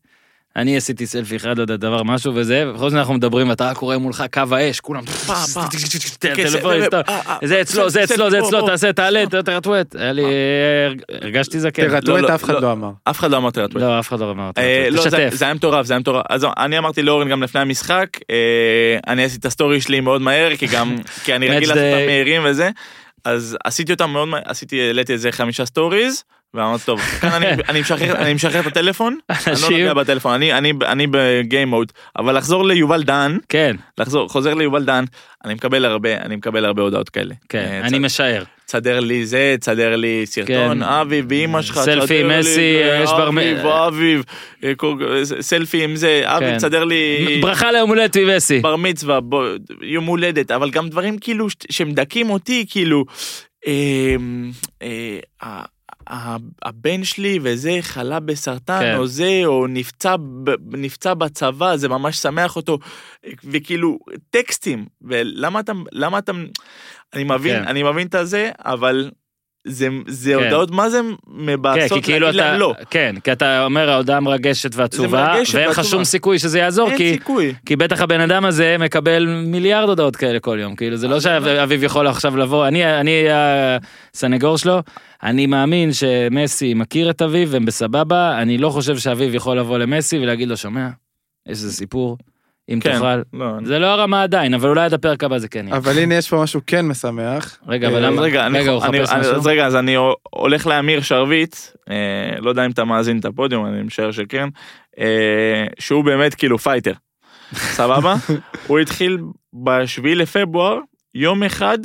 אני 0.55 0.77
עשיתי 0.77 1.05
סלפי 1.07 1.35
אחד, 1.35 1.57
לא 1.57 1.61
יודע, 1.61 1.75
דבר 1.75 2.03
משהו 2.03 2.31
וזה, 2.35 2.65
ובכל 2.67 2.89
זאת 2.89 2.99
אנחנו 2.99 3.13
מדברים, 3.13 3.49
ואתה 3.49 3.69
רק 3.69 3.77
רואה 3.77 3.97
מולך 3.97 4.23
קו 4.33 4.41
האש, 4.55 4.79
כולם 4.79 5.05
פעם, 5.27 5.45
פעם. 5.53 5.67
אה, 7.09 7.19
אה, 7.41 7.47
זה 7.47 7.61
אצלו, 7.61 7.89
זה 7.89 8.03
אצלו, 8.03 8.29
זה 8.31 8.39
אצלו. 8.39 8.65
תעשה, 8.67 8.93
תעלה, 8.93 9.23
תרטווט. 9.29 9.95
היה 9.99 10.11
לי, 10.11 10.23
הרגשתי 11.21 11.59
זקן. 11.59 11.89
תרטווט 11.89 12.11
לא, 12.11 12.29
לא, 12.29 12.35
אף 12.35 12.43
אחד 12.43 12.53
לא. 12.53 12.61
לא 12.61 12.71
אמר. 12.71 12.89
אף 13.03 13.19
אחד 13.19 13.31
לא 13.31 13.37
אמר 13.37 13.49
תרטווט. 13.51 13.81
לא, 13.83 13.99
אף 13.99 14.09
אחד 14.09 14.19
לא 14.19 14.31
אמר. 14.31 14.49
אה, 14.57 14.87
לא, 14.91 15.01
זה- 15.03 15.09
תשתף. 15.09 15.29
זה 15.33 15.45
היה 15.45 15.53
מטורף, 15.53 15.85
זה 15.85 15.93
היה 15.93 15.99
מטורף. 15.99 16.23
אז 16.29 16.45
אני 16.57 16.77
אמרתי 16.77 17.01
לאורן 17.01 17.29
גם 17.29 17.43
לפני 17.43 17.61
המשחק, 17.61 18.07
אה, 18.31 18.35
אני 19.07 19.23
עשיתי 19.23 19.39
את 19.39 19.45
הסטורי 19.45 19.81
שלי 19.81 19.99
מאוד 19.99 20.21
מהר, 20.21 20.55
כי 20.55 20.67
גם, 20.67 20.95
כי 21.23 21.35
אני 21.35 21.47
רגיל 21.47 21.69
לעשות 21.69 21.83
day. 21.83 21.93
אותם 21.95 22.05
מהירים 22.05 22.41
וזה, 22.45 22.69
אז 23.25 23.57
עשיתי 23.63 23.91
אותם 23.93 24.09
מאוד 24.09 24.29
עשיתי, 24.45 24.81
העליתי 24.87 25.13
איזה 25.13 25.31
חמישה 25.31 25.65
סטוריז, 25.65 26.23
ואמרתי, 26.53 26.83
טוב, 26.85 26.99
כאן 26.99 27.29
אני- 27.29 27.45
אני 27.69 27.81
משחרר 27.81 28.15
אני 28.15 28.33
משחרר 28.33 28.59
את 28.59 28.67
הטלפון, 28.67 29.17
אני 29.29 29.37
לא 29.61 29.69
נוגע 29.69 29.93
בטלפון, 29.93 30.33
אני- 30.33 30.53
אני- 30.53 30.73
אני 30.85 31.07
ב 31.11 31.22
game 31.22 31.67
mode, 31.67 31.91
אבל 32.17 32.37
לחזור 32.37 32.65
ליובל 32.65 33.03
דהן, 33.03 33.39
כן, 33.49 33.75
לחזור, 33.97 34.29
חוזר 34.29 34.53
ליובל 34.53 34.83
דהן, 34.85 35.05
אני 35.45 35.53
מקבל 35.53 35.85
הרבה, 35.85 36.15
אני 36.17 36.35
מקבל 36.35 36.65
הרבה 36.65 36.81
הודעות 36.81 37.09
כאלה. 37.09 37.35
כן, 37.49 37.57
אה, 37.59 37.87
אני 37.87 37.99
משער. 37.99 38.43
תסדר 38.69 38.99
לי 38.99 39.25
זה, 39.25 39.55
תסדר 39.59 39.95
לי 39.95 40.21
סרטון, 40.25 40.77
כן. 40.77 40.83
אביב 40.83 41.29
באמא 41.29 41.61
שלך, 41.61 41.79
סלפי, 41.79 42.23
לי 42.23 42.39
מסי, 42.39 42.61
יש 43.03 43.09
בר- 43.09 43.27
אביב, 43.29 43.57
אביב, 43.65 44.23
אה, 44.63 44.75
כל- 44.75 44.97
סלפי 45.41 45.83
עם 45.83 45.95
זה, 45.95 46.21
אביב 46.25 46.49
כן. 46.49 46.57
תסדר 46.57 46.83
לי 46.83 47.39
ברכה 47.41 47.71
ליום 47.71 47.89
הולדת 47.89 48.15
ויבסי. 48.15 48.59
בר 48.59 48.75
מצווה, 48.75 49.19
יום 49.81 50.05
הולדת, 50.05 50.51
אבל 50.51 50.69
גם 50.69 50.89
דברים 50.89 51.17
כאילו 51.17 51.47
שמדכאים 51.69 52.29
אותי, 52.29 52.65
כאילו, 52.69 53.05
אה, 53.67 54.15
אה, 54.81 55.59
הבן 56.65 57.03
שלי 57.03 57.39
וזה 57.41 57.77
חלה 57.81 58.19
בסרטן 58.19 58.79
כן. 58.79 58.95
או 58.97 59.07
זה 59.07 59.41
או 59.45 59.67
נפצע 59.69 60.15
נפצע 60.71 61.13
בצבא 61.13 61.75
זה 61.75 61.89
ממש 61.89 62.17
שמח 62.17 62.55
אותו 62.55 62.79
וכאילו 63.43 63.99
טקסטים 64.29 64.85
ולמה 65.01 65.59
אתה 65.59 65.71
למה 65.91 66.17
אתה 66.17 66.31
אני 67.13 67.23
מבין 67.23 67.59
כן. 67.59 67.67
אני 67.67 67.83
מבין 67.83 68.07
את 68.07 68.15
הזה 68.15 68.51
אבל 68.65 69.11
זה 69.67 69.87
זה 70.07 70.33
כן. 70.33 70.43
הודעות 70.43 70.71
מה 70.71 70.89
זה 70.89 71.01
כן, 71.01 71.15
מבאסות 71.27 71.97
כי 71.97 72.03
כאילו 72.03 72.25
להגיד 72.25 72.41
להם 72.41 72.49
אתה, 72.49 72.57
לא 72.57 72.73
כן, 72.89 73.15
כי 73.23 73.31
אתה 73.31 73.65
אומר 73.65 73.89
ההודעה 73.89 74.19
מרגשת 74.19 74.75
ועצובה, 74.75 75.33
מרגשת 75.33 75.55
ואין 75.55 75.69
לך. 75.69 75.83
שום 75.83 76.03
סיכוי 76.03 76.39
שזה 76.39 76.59
יעזור, 76.59 76.89
כי 76.97 77.13
סיכוי 77.13 77.53
כי 77.65 77.75
בטח 77.75 78.01
הבן 78.01 78.21
אדם 78.21 78.45
הזה 78.45 78.75
מקבל 78.79 79.25
מיליארד 79.45 79.89
הודעות 79.89 80.15
כאלה 80.15 80.39
כל 80.39 80.57
יום, 80.61 80.75
כאילו 80.75 80.97
זה 80.97 81.07
לא 81.07 81.19
שאביב 81.19 81.83
יכול 81.83 82.07
עכשיו 82.07 82.37
לבוא, 82.37 82.67
אני 82.67 82.99
אני 82.99 83.23
הסנגור 84.13 84.57
שלו, 84.57 84.81
אני 85.23 85.45
מאמין 85.45 85.93
שמסי 85.93 86.73
מכיר 86.73 87.09
את 87.09 87.21
אביב 87.21 87.49
והם 87.51 87.65
בסבבה, 87.65 88.41
אני 88.41 88.57
לא 88.57 88.69
חושב 88.69 88.97
שאביב 88.97 89.35
יכול 89.35 89.59
לבוא 89.59 89.77
למסי 89.77 90.19
ולהגיד 90.19 90.47
לו 90.47 90.57
שומע, 90.57 90.87
יש 91.45 91.51
איזה 91.51 91.73
סיפור, 91.73 92.17
אם 92.73 92.79
כן, 92.79 92.93
תוכל, 92.93 93.21
לא, 93.33 93.57
אני- 93.57 93.65
זה 93.65 93.79
לא 93.79 93.85
הרמה 93.87 94.23
עדיין, 94.23 94.53
אבל 94.53 94.69
אולי 94.69 94.81
עד 94.85 94.93
הפרק 94.93 95.23
הבא 95.23 95.37
זה 95.37 95.47
כן 95.47 95.67
יהיה. 95.67 95.77
אבל 95.77 95.97
הנה 95.99 96.15
יש 96.15 96.29
פה 96.29 96.43
משהו 96.43 96.61
כן 96.67 96.87
משמח. 96.87 97.59
רגע, 97.67 97.87
אבל 97.87 97.95
אה, 97.95 98.09
למה, 98.09 98.21
רגע, 98.21 98.45
אני, 98.45 98.59
רגע, 98.59 98.71
הוא 98.71 98.83
אני, 98.85 98.99
מחפש 98.99 99.13
משהו? 99.19 99.35
אז 99.35 99.47
רגע, 99.47 99.65
אז 99.65 99.75
אני 99.75 99.95
הולך 100.29 100.67
לאמיר 100.67 101.01
שרביט, 101.01 101.55
אה, 101.89 101.95
לא 102.39 102.49
יודע 102.49 102.65
אם 102.65 102.71
אתה 102.71 102.83
מאזין 102.85 103.19
את 103.19 103.25
הפודיום, 103.25 103.65
אני 103.65 103.83
משער 103.83 104.11
שכן, 104.11 104.47
אה, 104.99 105.65
שהוא 105.79 106.03
באמת 106.03 106.35
כאילו 106.35 106.57
fighter, 106.59 106.93
סבבה? 107.53 108.15
הוא 108.67 108.79
התחיל 108.79 109.17
בשביעי 109.63 110.15
לפברואר, 110.15 110.79
יום 111.15 111.43
אחד, 111.43 111.77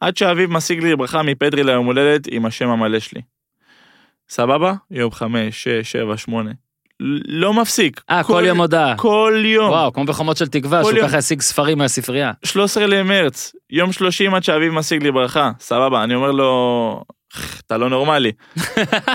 עד 0.00 0.16
שאביב 0.16 0.50
משיג 0.50 0.82
לי 0.82 0.96
ברכה 0.96 1.22
מפדרי 1.22 1.64
ליום 1.64 1.86
הולדת 1.86 2.28
עם 2.30 2.46
השם 2.46 2.68
המלא 2.68 2.98
שלי. 2.98 3.20
סבבה? 4.28 4.74
יום 4.90 5.10
חמש, 5.10 5.62
שש, 5.64 5.92
שבע, 5.92 6.16
שמונה. 6.16 6.50
לא 7.28 7.54
מפסיק. 7.54 8.00
אה, 8.10 8.22
כל 8.22 8.42
יום 8.46 8.60
הודעה. 8.60 8.96
כל 8.96 9.42
יום. 9.46 9.70
וואו, 9.70 9.92
כמו 9.92 10.04
בחומות 10.04 10.36
של 10.36 10.48
תקווה, 10.48 10.82
כל 10.82 10.88
שהוא 10.88 10.98
יום. 10.98 11.08
ככה 11.08 11.18
ישיג 11.18 11.40
ספרים 11.40 11.78
מהספרייה. 11.78 12.32
13 12.44 12.86
למרץ, 12.86 13.52
יום 13.70 13.92
30 13.92 14.34
עד 14.34 14.44
שאביב 14.44 14.72
משיג 14.72 15.02
לי 15.02 15.12
ברכה, 15.12 15.50
סבבה, 15.60 16.04
אני 16.04 16.14
אומר 16.14 16.30
לו, 16.30 17.02
אתה 17.66 17.76
לא 17.76 17.90
נורמלי. 17.90 18.32
הוא 18.56 18.64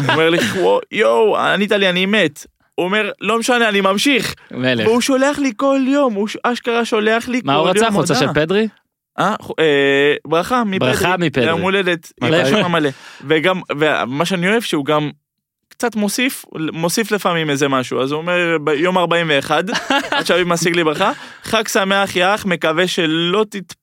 אומר 0.09 0.29
לי, 0.29 0.37
"וואו, 0.57 0.79
יואו, 0.91 1.37
ענית 1.37 1.71
לי, 1.71 1.89
אני 1.89 2.05
מת. 2.05 2.45
הוא 2.75 2.85
אומר, 2.85 3.11
לא 3.21 3.39
משנה, 3.39 3.69
אני 3.69 3.81
ממשיך. 3.81 4.35
מלך. 4.51 4.87
והוא 4.87 5.01
שולח 5.01 5.39
לי 5.39 5.51
כל 5.57 5.79
יום, 5.87 6.13
הוא 6.13 6.27
אשכרה 6.43 6.85
שולח 6.85 7.27
לי 7.27 7.41
כל 7.41 7.47
מה 7.47 7.53
יום 7.53 7.61
הוא 7.61 7.67
הודעה. 7.67 7.83
רצה? 7.83 7.93
חולצה 7.95 8.15
של 8.15 8.33
פדרי? 8.33 8.67
אה, 9.19 9.35
אה, 9.59 10.15
ברכה 10.27 10.63
מפדרי. 10.63 10.91
ברכה 10.91 11.17
מפדרי. 11.17 11.45
ליום 11.45 11.61
הולדת, 11.61 12.11
המלא. 12.21 12.89
וגם, 13.27 13.61
ומה 13.79 14.25
שאני 14.25 14.49
אוהב 14.49 14.61
שהוא 14.61 14.85
גם 14.85 15.09
קצת 15.77 15.95
מוסיף, 15.95 16.45
מוסיף 16.73 17.11
לפעמים 17.11 17.49
איזה 17.49 17.67
משהו, 17.67 18.01
אז 18.01 18.11
הוא 18.11 18.17
אומר 18.17 18.57
ביום 18.63 18.97
41, 18.97 19.63
עד 20.11 20.25
שאביב 20.25 20.47
משיג 20.47 20.75
לי 20.75 20.83
ברכה, 20.83 21.11
חג 21.43 21.67
שמח 21.67 22.15
יא 22.15 22.25
אח, 22.35 22.45
מקווה 22.45 22.87
שלא 22.87 23.45
תת... 23.49 23.73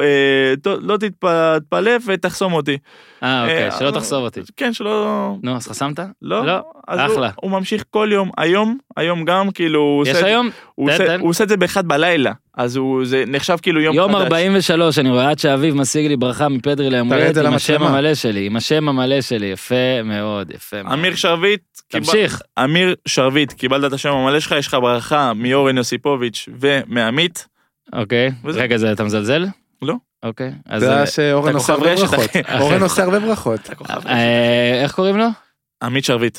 אה, 0.00 0.54
לא 0.80 0.96
תתפלא 0.96 1.90
ותחסום 2.06 2.52
אותי. 2.52 2.78
אה, 3.22 3.42
אוקיי, 3.42 3.64
אה, 3.66 3.78
שלא 3.78 3.90
תחסוב 3.90 4.24
אותי. 4.24 4.40
כן, 4.56 4.72
שלא... 4.72 5.34
נו, 5.42 5.56
אז 5.56 5.68
חסמת? 5.68 5.98
לא, 6.22 6.46
לא, 6.46 6.60
אחלה. 6.86 7.30
הוא 7.36 7.50
ממשיך 7.50 7.84
כל 7.90 8.08
יום, 8.12 8.30
היום, 8.36 8.78
היום 8.96 9.24
גם, 9.24 9.50
כאילו, 9.50 10.02
יש 10.06 10.16
היום? 10.16 10.50
הוא 10.74 10.90
עושה 11.30 11.44
את 11.44 11.48
זה 11.48 11.56
באחד 11.56 11.88
בלילה, 11.88 12.32
אז 12.58 12.76
הוא, 12.76 13.04
זה 13.04 13.24
נחשב 13.26 13.56
כאילו 13.62 13.80
יום 13.80 13.94
יום 13.96 14.12
חדש. 14.12 14.22
43, 14.22 14.98
אני 14.98 15.10
רואה 15.10 15.30
עד 15.30 15.38
שאביב 15.38 15.74
משיג 15.74 16.06
לי 16.06 16.16
ברכה 16.16 16.48
מפדרי 16.48 16.90
זה 17.34 17.46
עם 17.48 17.54
השם. 17.54 17.82
המלא 17.82 18.14
שלי, 18.14 18.46
עם 18.46 18.56
השם 18.56 18.88
המלא 18.88 19.20
שלי, 19.20 19.46
יפה 19.46 20.02
מאוד, 20.04 20.50
יפה 20.50 20.82
מאוד. 20.82 20.92
אמיר 20.98 21.14
שרביט, 21.14 21.60
קיבל- 21.88 22.04
תמשיך. 22.04 22.42
אמיר 22.64 22.94
שרביט, 23.06 23.52
קיבלת 23.52 23.84
את 23.88 23.92
השם 23.92 24.12
המלא 24.12 24.40
שלך, 24.40 24.54
יש 24.58 24.66
לך 24.66 24.74
ברכה 24.82 25.32
מאורן 25.34 25.76
יוסיפוביץ' 25.76 26.48
ומעמית. 26.60 27.46
אוקיי, 27.92 28.30
וזה- 28.44 28.60
רגע, 28.60 28.76
זה 28.76 28.92
אתה 28.92 29.04
מזלזל? 29.04 29.46
לא. 29.82 29.94
אוקיי, 30.22 30.52
אז... 30.66 30.82
זה 30.82 30.90
אה, 30.90 30.96
היה 30.96 31.06
שאורן 31.06 31.54
עושה 31.54 31.72
הרבה 31.72 31.94
ברכות. 31.96 32.30
אורן 32.60 32.82
עושה 32.82 33.02
הרבה 33.04 33.18
ברכות. 33.18 33.70
אה, 34.06 34.82
איך 34.82 34.92
קוראים 34.94 35.18
לו? 35.18 35.26
עמית 35.82 36.04
שרביט. 36.04 36.38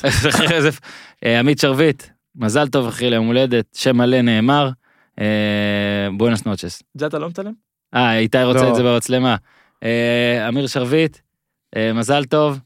אה, 1.24 1.38
עמית 1.38 1.58
שרביט, 1.58 2.02
מזל 2.36 2.68
טוב 2.68 2.88
אחי 2.88 3.10
ליום 3.10 3.26
הולדת, 3.26 3.64
שם 3.76 3.96
מלא 3.96 4.20
נאמר, 4.20 4.70
אה, 5.20 6.08
בואנוס 6.16 6.44
נוצ'ס. 6.44 6.82
זה 6.94 7.06
אתה 7.06 7.18
לא 7.18 7.28
מצלם? 7.28 7.52
אה, 7.94 8.18
איתי 8.18 8.42
רוצה 8.44 8.62
לא. 8.62 8.70
את 8.70 8.74
זה 8.74 8.82
במצלמה. 8.82 9.36
אה, 9.82 10.48
אמיר 10.48 10.66
שרביט, 10.66 11.18
אה, 11.76 11.92
מזל 11.92 12.24
טוב, 12.24 12.58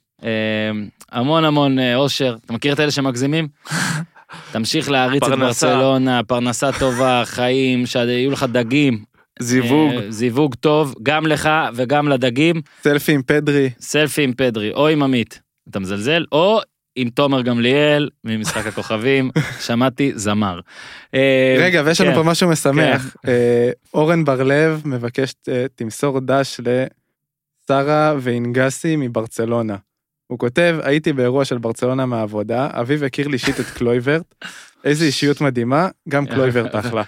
המון 1.13 1.45
המון 1.45 1.79
אושר. 1.95 2.37
אתה 2.45 2.53
מכיר 2.53 2.73
את 2.73 2.81
אלה 2.81 2.91
שמגזימים? 2.91 3.49
תמשיך 4.53 4.91
להריץ 4.91 5.23
את 5.23 5.29
פרנסה. 5.29 5.67
ברצלונה, 5.67 6.23
פרנסה 6.23 6.71
טובה, 6.79 7.23
חיים, 7.25 7.87
שיהיו 7.87 8.31
לך 8.31 8.47
דגים. 8.53 9.05
זיווג. 9.41 9.93
זיווג 10.09 10.55
טוב, 10.55 10.95
גם 11.03 11.27
לך 11.27 11.51
וגם 11.75 12.09
לדגים. 12.09 12.63
סלפי 12.83 13.13
עם 13.13 13.23
פדרי. 13.23 13.71
סלפי 13.81 14.23
עם 14.23 14.33
פדרי, 14.33 14.73
או 14.73 14.89
עם 14.89 15.03
עמית, 15.03 15.41
אתה 15.71 15.81
מזלזל, 15.81 16.25
או 16.33 16.61
עם 16.97 17.09
תומר 17.11 17.43
גמליאל 17.43 18.09
ממשחק 18.25 18.67
הכוכבים, 18.67 19.31
שמעתי 19.67 20.13
זמר. 20.15 20.61
אה, 21.15 21.57
רגע, 21.59 21.83
ויש 21.85 22.01
לנו 22.01 22.11
כן. 22.11 22.17
פה 22.17 22.23
משהו 22.23 22.49
משמח. 22.51 23.17
אה, 23.29 23.71
אורן 23.95 24.25
בר-לב 24.25 24.83
מבקש 24.85 25.35
אה, 25.49 25.67
תמסור 25.75 26.21
דש 26.21 26.61
לשרה 26.61 28.15
ואינגסי 28.21 28.97
מברצלונה. 28.97 29.77
הוא 30.27 30.39
כותב, 30.39 30.77
הייתי 30.83 31.13
באירוע 31.13 31.45
של 31.45 31.59
ברצלונה 31.59 32.07
מהעבודה, 32.07 32.69
אביב 32.73 33.05
הכיר 33.05 33.29
לי 33.29 33.33
אישית 33.35 33.61
את 33.61 33.67
קלויברט, 33.67 34.35
איזה 34.85 35.05
אישיות 35.05 35.41
מדהימה, 35.41 35.89
גם 36.09 36.27
קלויברט 36.27 36.75
אחלה. 36.85 37.03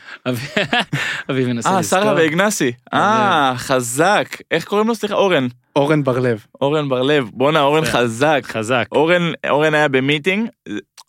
אביב- 1.31 1.49
מנסה 1.49 1.69
אה, 1.71 1.79
לזכור. 1.81 2.01
שרה 2.03 2.15
ואגנסי. 2.17 2.73
אה, 2.95 3.53
חזק. 3.57 4.29
איך 4.51 4.65
קוראים 4.65 4.89
לו? 4.89 4.95
סליחה, 4.95 5.15
אורן. 5.15 5.47
אורן 5.77 6.05
בר-לב. 6.05 6.47
אורן 6.61 6.89
בר-לב. 6.89 7.31
בואנה, 7.33 7.61
אורן 7.61 7.85
כן. 7.85 7.91
חזק. 7.91 8.41
חזק. 8.45 8.85
אורן, 8.93 9.33
אורן 9.49 9.75
היה 9.75 9.89
ב 9.89 9.95
meeting. 9.95 10.49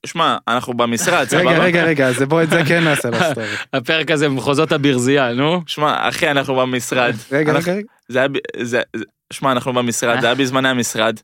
שמע, 0.05 0.37
אנחנו 0.47 0.73
במשרד, 0.73 1.13
רגע, 1.19 1.25
סבבה? 1.27 1.57
רגע, 1.57 1.83
רגע, 1.83 2.07
אז 2.07 2.21
בוא 2.21 2.43
את 2.43 2.49
זה 2.49 2.61
כן 2.67 2.83
נעשה 2.83 3.09
לסטורי. 3.09 3.47
הפרק 3.73 4.11
הזה 4.11 4.29
במחוזות 4.29 4.71
הברזייה, 4.71 5.33
נו. 5.33 5.61
שמע, 5.67 6.09
אחי, 6.09 6.31
אנחנו 6.31 6.55
במשרד. 6.55 7.13
רגע, 7.31 7.53
רגע, 7.53 7.71
רגע. 7.73 7.81
זה 8.09 8.19
היה, 8.19 8.27
זה, 8.57 8.81
זה- 8.95 9.03
שמע, 9.33 9.51
אנחנו 9.51 9.73
במשרד, 9.73 10.19
זה 10.21 10.25
היה 10.27 10.35
בזמני 10.35 10.69
המשרד. 10.69 11.19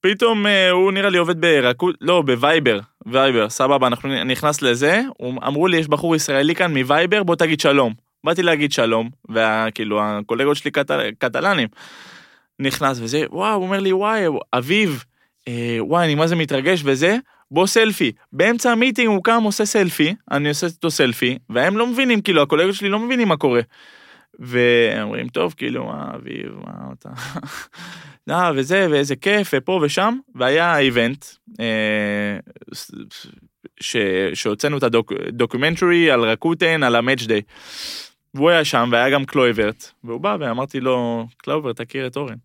פתאום 0.00 0.46
אה, 0.46 0.70
הוא 0.70 0.92
נראה 0.92 1.10
לי 1.10 1.18
עובד 1.18 1.40
ברכות, 1.40 1.94
לא, 2.00 2.22
בווייבר, 2.22 2.80
וייבר, 3.06 3.48
סבבה, 3.48 3.86
אנחנו 3.86 4.24
נכנס 4.24 4.62
לזה, 4.62 5.02
אמרו 5.46 5.66
לי, 5.66 5.76
יש 5.76 5.88
בחור 5.88 6.16
ישראלי 6.16 6.54
כאן 6.54 6.78
מווייבר, 6.78 7.22
בוא 7.22 7.36
תגיד 7.36 7.60
שלום. 7.60 7.92
באתי 8.24 8.42
להגיד 8.42 8.72
שלום, 8.72 9.10
וכאילו, 9.30 10.00
הקולגות 10.02 10.56
שלי 10.56 10.70
קטל, 10.70 11.10
קטלנים. 11.18 11.68
נכנס 12.58 12.98
וזה, 13.00 13.24
וואו, 13.30 13.54
הוא 13.54 13.64
אומר 13.64 13.80
לי, 13.80 13.92
וואי, 13.92 14.24
אביב, 14.52 15.04
אה, 15.48 15.76
וואי, 15.80 16.04
אני 16.04 16.14
מה 16.14 16.26
זה 16.26 16.36
מתרגש 16.36 16.82
וזה, 16.84 17.16
בוא 17.50 17.66
סלפי. 17.66 18.12
באמצע 18.32 18.70
המיטינג 18.70 19.08
הוא 19.08 19.24
קם, 19.24 19.42
עושה 19.42 19.64
סלפי, 19.64 20.14
אני 20.30 20.48
עושה 20.48 20.66
איתו 20.66 20.90
סלפי, 20.90 21.38
והם 21.50 21.76
לא 21.76 21.86
מבינים, 21.86 22.20
כאילו, 22.20 22.42
הקולגות 22.42 22.74
שלי 22.74 22.88
לא 22.88 22.98
מבינים 22.98 23.28
מה 23.28 23.36
קורה. 23.36 23.60
ואומרים, 24.38 25.28
טוב, 25.28 25.54
כאילו, 25.56 25.84
מה, 25.84 26.10
אביב, 26.14 26.52
מה 26.64 26.92
אתה... 26.98 27.08
אה, 28.30 28.50
וזה, 28.54 28.86
ואיזה 28.90 29.16
כיף, 29.16 29.50
ופה 29.54 29.80
ושם, 29.82 30.18
והיה 30.34 30.78
איבנט, 30.78 31.24
אה, 31.60 32.38
שהוצאנו 34.34 34.78
את 34.78 34.82
הדוקומנטרי 34.82 36.10
על 36.10 36.20
רקוטן, 36.20 36.82
על 36.82 36.96
המאץ' 36.96 37.22
דיי. 37.22 37.42
והוא 38.34 38.50
היה 38.50 38.64
שם, 38.64 38.88
והיה 38.92 39.10
גם 39.10 39.24
קלויברט, 39.24 39.90
והוא 40.04 40.20
בא 40.20 40.36
ואמרתי 40.40 40.80
לו, 40.80 41.26
קלויברט, 41.36 41.80
תכיר 41.80 42.06
את 42.06 42.16
אורן. 42.16 42.36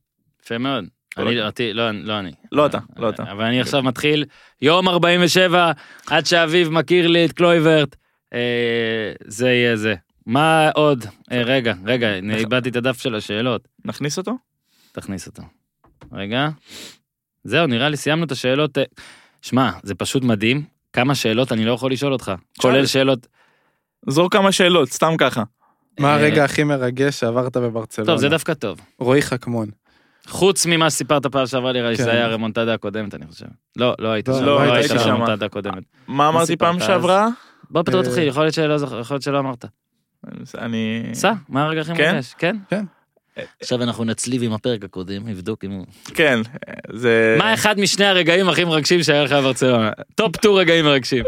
יפה 0.43 0.57
מאוד. 0.57 0.85
אני, 1.17 1.29
הכבוד. 1.29 1.45
אותי, 1.45 1.73
לא, 1.73 1.91
לא 1.91 2.19
אני. 2.19 2.31
לא 2.51 2.65
אתה, 2.65 2.77
לא 2.97 3.09
אתה. 3.09 3.23
אבל 3.31 3.43
אני 3.43 3.61
עכשיו 3.61 3.83
מתחיל, 3.83 4.25
יום 4.61 4.89
47, 4.89 5.71
עד 6.07 6.25
שאביב 6.25 6.69
מכיר 6.69 7.07
לי 7.07 7.25
את 7.25 7.31
קלויברט, 7.31 7.95
אה, 8.33 9.11
זה 9.25 9.49
יהיה 9.49 9.75
זה. 9.75 9.95
מה 10.25 10.69
עוד? 10.75 11.05
אה, 11.31 11.41
רגע, 11.43 11.73
רגע, 11.85 12.15
איבדתי 12.15 12.69
את 12.69 12.75
הדף 12.75 13.01
של 13.01 13.15
השאלות. 13.15 13.67
נכניס 13.85 14.17
אותו? 14.17 14.31
תכניס 14.91 15.27
אותו. 15.27 15.43
רגע. 16.11 16.49
זהו, 17.43 17.67
נראה 17.67 17.89
לי 17.89 17.97
סיימנו 17.97 18.25
את 18.25 18.31
השאלות. 18.31 18.77
אה, 18.77 18.83
שמע, 19.41 19.71
זה 19.83 19.95
פשוט 19.95 20.23
מדהים, 20.23 20.63
כמה 20.93 21.15
שאלות 21.15 21.51
אני 21.51 21.65
לא 21.65 21.71
יכול 21.71 21.91
לשאול 21.91 22.13
אותך. 22.13 22.31
כולל 22.57 22.85
שאלות... 22.85 23.27
זרוק 24.07 24.33
כמה 24.33 24.51
שאלות, 24.51 24.89
סתם 24.89 25.13
ככה. 25.17 25.43
מה 25.99 26.07
אה, 26.07 26.13
הרגע 26.13 26.43
הכי 26.43 26.63
מרגש 26.63 27.19
שעברת 27.19 27.57
בברצלונה? 27.57 28.11
טוב, 28.11 28.19
זה 28.19 28.29
דווקא 28.29 28.53
טוב. 28.53 28.79
רועי 28.99 29.21
חכמון. 29.21 29.69
חוץ 30.27 30.65
ממה 30.65 30.89
שסיפרת 30.89 31.25
פעם 31.25 31.47
שעברה, 31.47 31.73
נראה 31.73 31.89
לי 31.89 31.97
כן. 31.97 32.03
שזה 32.03 32.11
היה 32.11 32.25
הרמונטדה 32.25 32.73
הקודמת, 32.73 33.15
אני 33.15 33.25
חושב. 33.27 33.45
לא, 33.75 33.95
לא 33.99 34.07
היית 34.07 34.27
לא, 34.27 34.39
שם, 34.39 34.45
לא 34.45 34.67
לא 34.67 34.73
היית 34.73 34.87
שם. 34.89 34.95
ברמונטדה 34.97 35.45
הקודמת. 35.45 35.83
מה 36.07 36.29
אמרתי 36.29 36.57
פעם? 36.57 36.79
שעברה? 36.79 37.27
בוא 37.69 37.83
פתאום 37.83 38.03
אה, 38.03 38.09
תתחיל, 38.09 38.27
יכול 38.27 38.43
להיות 38.43 38.53
שלא 38.53 38.77
זוכר, 38.77 38.99
יכול 38.99 39.15
להיות 39.15 39.23
שלא 39.23 39.39
אמרת. 39.39 39.65
אני... 40.57 41.03
סע, 41.13 41.33
מה 41.49 41.63
הרגע 41.63 41.81
הכי 41.81 41.95
כן? 41.95 42.11
מרגש? 42.11 42.33
כן? 42.37 42.55
כן. 42.69 42.85
עכשיו 43.61 43.83
אנחנו 43.83 44.03
נצליב 44.03 44.43
עם 44.43 44.53
הפרק 44.53 44.83
הקודם, 44.83 45.27
נבדוק 45.27 45.65
אם 45.65 45.71
הוא... 45.71 45.85
כן, 46.13 46.39
זה... 46.93 47.35
מה 47.39 47.53
אחד 47.53 47.79
משני 47.79 48.05
הרגעים 48.05 48.49
הכי 48.49 48.63
מרגשים 48.63 49.03
שהיה 49.03 49.23
לך 49.23 49.31
בברצלונה? 49.31 49.91
top 50.15 50.37
two 50.37 50.55
רגעים 50.55 50.85
מרגשים. 50.85 51.23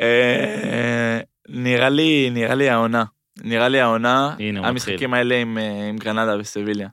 אה, 0.00 1.20
נראה 1.48 1.88
לי, 1.88 2.30
נראה 2.30 2.54
לי 2.54 2.70
העונה. 2.70 3.04
נראה 3.40 3.68
לי 3.68 3.80
העונה, 3.80 4.36
המשחקים 4.56 5.14
האלה 5.14 5.34
עם, 5.40 5.58
אה, 5.58 5.88
עם 5.88 5.96
גרנדה 5.96 6.36
וסביליה. 6.38 6.88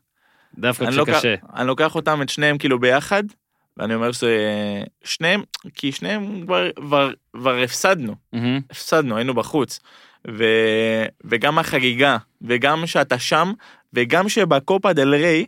דווקא 0.57 0.91
כשקשה. 0.91 1.35
אני 1.55 1.67
לוקח 1.67 1.95
אותם 1.95 2.21
את 2.21 2.29
שניהם 2.29 2.57
כאילו 2.57 2.79
ביחד, 2.79 3.23
ואני 3.77 3.95
אומר 3.95 4.11
שזה... 4.11 4.37
שניהם, 5.03 5.43
כי 5.73 5.91
שניהם 5.91 6.41
כבר, 6.45 6.71
כבר, 6.75 7.11
כבר 7.33 7.57
הפסדנו, 7.57 8.15
מהמם. 8.33 8.59
הפסדנו, 8.69 9.17
היינו 9.17 9.33
בחוץ. 9.33 9.79
ו... 10.27 10.43
וגם 11.23 11.59
החגיגה, 11.59 12.17
וגם 12.41 12.87
שאתה 12.87 13.19
שם, 13.19 13.53
וגם 13.93 14.29
שבקופה 14.29 14.93
דל 14.93 15.15
ריי, 15.15 15.45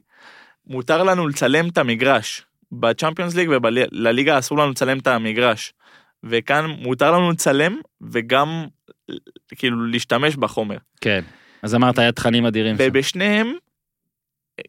מותר 0.67 1.03
לנו 1.03 1.27
לצלם 1.27 1.69
את 1.69 1.77
המגרש. 1.77 2.45
בצ'מפיונס 2.71 3.35
ליג 3.35 3.49
ובליגה 3.51 4.39
אסור 4.39 4.57
לנו 4.57 4.71
לצלם 4.71 4.97
את 4.97 5.07
המגרש. 5.07 5.73
וכאן 6.23 6.65
מותר 6.65 7.11
לנו 7.11 7.31
לצלם, 7.31 7.77
וגם 8.01 8.65
כאילו 9.55 9.85
להשתמש 9.85 10.35
בחומר. 10.35 10.77
כן. 11.01 11.21
אז 11.63 11.75
אמרת, 11.75 11.99
היה 11.99 12.11
תכנים 12.11 12.45
אדירים. 12.45 12.75
ובשניהם, 12.79 13.53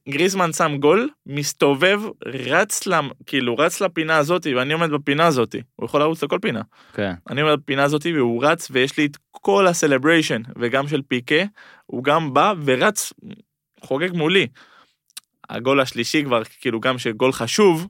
גריזמן 0.08 0.52
שם 0.52 0.76
גול, 0.80 1.08
מסתובב, 1.26 2.00
רץ, 2.26 2.86
למ, 2.86 3.08
כאילו 3.26 3.56
רץ 3.56 3.80
לפינה 3.80 4.16
הזאתי, 4.16 4.54
ואני 4.54 4.72
עומד 4.72 4.90
בפינה 4.90 5.26
הזאתי. 5.26 5.60
הוא 5.76 5.86
יכול 5.86 6.00
לרוץ 6.00 6.24
לכל 6.24 6.38
פינה. 6.42 6.62
כן. 6.94 7.12
אני 7.30 7.40
עומד 7.40 7.58
בפינה 7.58 7.84
הזאתי 7.84 8.12
והוא 8.12 8.44
רץ, 8.44 8.68
ויש 8.70 8.98
לי 8.98 9.06
את 9.06 9.16
כל 9.30 9.66
ה 9.66 9.72
celebration, 9.72 10.42
וגם 10.58 10.88
של 10.88 11.02
פיקה, 11.08 11.44
הוא 11.86 12.04
גם 12.04 12.34
בא 12.34 12.54
ורץ, 12.64 13.12
חוגג 13.80 14.12
מולי. 14.12 14.46
הגול 15.50 15.80
השלישי 15.80 16.24
כבר, 16.24 16.42
כאילו 16.60 16.80
גם 16.80 16.98
שגול 16.98 17.32
חשוב, 17.32 17.86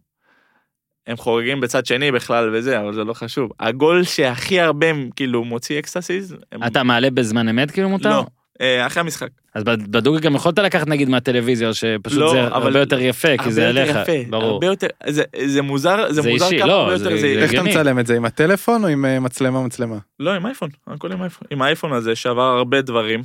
הם 1.06 1.16
חוגגים 1.16 1.60
בצד 1.60 1.86
שני 1.86 2.12
בכלל 2.12 2.50
וזה, 2.54 2.80
אבל 2.80 2.94
זה 2.94 3.04
לא 3.04 3.12
חשוב. 3.12 3.50
הגול 3.60 4.04
שהכי 4.04 4.60
הרבה 4.60 4.86
כאילו 5.16 5.44
מוציא 5.44 5.78
ecstasies, 5.78 6.36
הם... 6.52 6.64
אתה 6.64 6.82
מעלה 6.82 7.10
בזמן 7.10 7.48
אמת 7.48 7.70
כאילו 7.70 7.88
מותר? 7.88 8.10
לא, 8.10 8.24
אה, 8.60 8.86
אחרי 8.86 9.00
המשחק. 9.00 9.28
אז 9.54 9.64
בדוגרי 9.64 10.20
גם 10.20 10.34
יכולת 10.34 10.58
לקחת 10.58 10.86
נגיד 10.88 11.08
מהטלוויזיה, 11.08 11.68
או 11.68 11.74
שפשוט 11.74 12.18
לא, 12.18 12.30
זה 12.32 12.46
אבל- 12.46 12.52
הרבה 12.66 12.78
יותר 12.80 13.00
יפה, 13.00 13.28
כי 13.44 13.52
זה 13.52 13.68
עליך. 13.68 13.88
יפה, 14.02 14.12
ברור. 14.30 14.44
הרבה 14.52 14.66
יותר, 14.66 14.86
זה, 15.08 15.22
זה 15.46 15.62
מוזר, 15.62 16.12
זה, 16.12 16.22
זה 16.22 16.30
מוזר 16.30 16.44
אישי, 16.44 16.58
כמה 16.58 16.68
לא, 16.68 16.80
הרבה 16.82 16.98
זה- 16.98 17.04
יותר, 17.04 17.16
זה, 17.16 17.20
זה- 17.20 17.26
איך 17.26 17.50
אתה 17.50 17.60
הגיוני. 17.60 17.70
מצלם 17.70 17.98
את 17.98 18.06
זה, 18.06 18.16
עם 18.16 18.24
הטלפון 18.24 18.84
או 18.84 18.88
עם 18.88 19.04
אה, 19.04 19.20
מצלמה 19.20 19.62
מצלמה? 19.62 19.96
לא, 20.20 20.30
עם 20.30 20.46
אייפון, 20.46 20.68
הכל 20.86 21.12
עם 21.12 21.20
אייפון. 21.22 21.46
עם 21.50 21.62
האייפון 21.62 21.92
הזה 21.92 22.14
שעבר 22.16 22.42
הרבה 22.42 22.82
דברים. 22.82 23.22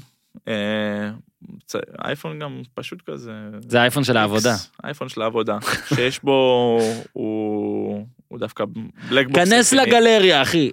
האייפון 2.00 2.40
גם 2.40 2.62
פשוט 2.74 3.02
כזה. 3.10 3.32
זה 3.68 3.80
האייפון 3.80 4.04
של 4.04 4.18
העבודה. 4.18 4.52
איקס, 4.52 4.72
האייפון 4.84 5.10
של 5.10 5.22
העבודה, 5.22 5.58
שיש 5.96 6.20
בו, 6.24 6.80
הוא, 7.14 8.06
הוא 8.28 8.40
דווקא 8.40 8.64
black 9.10 9.28
box. 9.28 9.50
כנס. 9.50 9.74
לגלריה, 9.74 10.42
אחי. 10.42 10.72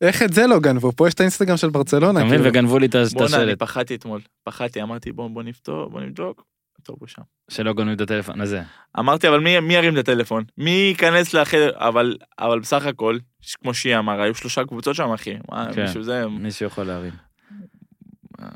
איך 0.00 0.22
את 0.22 0.32
זה 0.32 0.46
לא 0.46 0.58
גנבו? 0.60 0.92
פה 0.92 1.08
יש 1.08 1.14
את 1.14 1.20
האינסטגרם 1.20 1.56
של 1.56 1.70
ברצלונה. 1.70 2.18
אתה 2.20 2.26
מבין? 2.26 2.38
כאילו. 2.38 2.50
וגנבו 2.50 2.78
לי 2.78 2.86
את 2.86 2.94
ה- 2.94 3.02
את 3.02 3.12
בואנה, 3.12 3.36
אני 3.36 3.44
השלט. 3.44 3.58
פחדתי 3.58 3.94
אתמול. 3.94 4.20
פחדתי, 4.44 4.82
אמרתי 4.82 5.12
בוא, 5.12 5.28
בוא 5.30 5.42
נפתור, 5.42 5.90
בוא 5.90 6.00
נבדוק. 6.00 6.44
טוב, 6.82 6.96
הוא 7.00 7.08
שם. 7.08 7.22
שלא 7.50 7.72
גונבים 7.72 7.96
את 7.96 8.00
הטלפון 8.00 8.40
הזה. 8.40 8.62
אמרתי, 8.98 9.28
אבל 9.28 9.40
מי, 9.40 9.60
מי 9.60 9.74
ירים 9.74 9.94
את 9.94 9.98
הטלפון? 9.98 10.44
מי 10.58 10.70
ייכנס 10.70 11.34
לחדר? 11.34 11.70
אבל, 11.74 12.16
אבל 12.38 12.60
בסך 12.60 12.86
הכל, 12.86 13.18
כמו 13.60 13.74
שהיא 13.74 13.96
אמר, 13.98 14.20
היו 14.20 14.34
שלושה 14.34 14.64
קבוצות 14.64 14.94
שם, 14.96 15.12
אחי. 15.12 15.34
מה, 15.50 15.68
כן. 15.74 15.82
מישהו 15.82 16.02
זה, 16.02 16.26
מישהו 16.28 16.66
יכול 16.66 16.84
להרים. 16.84 17.12
אה, 18.42 18.48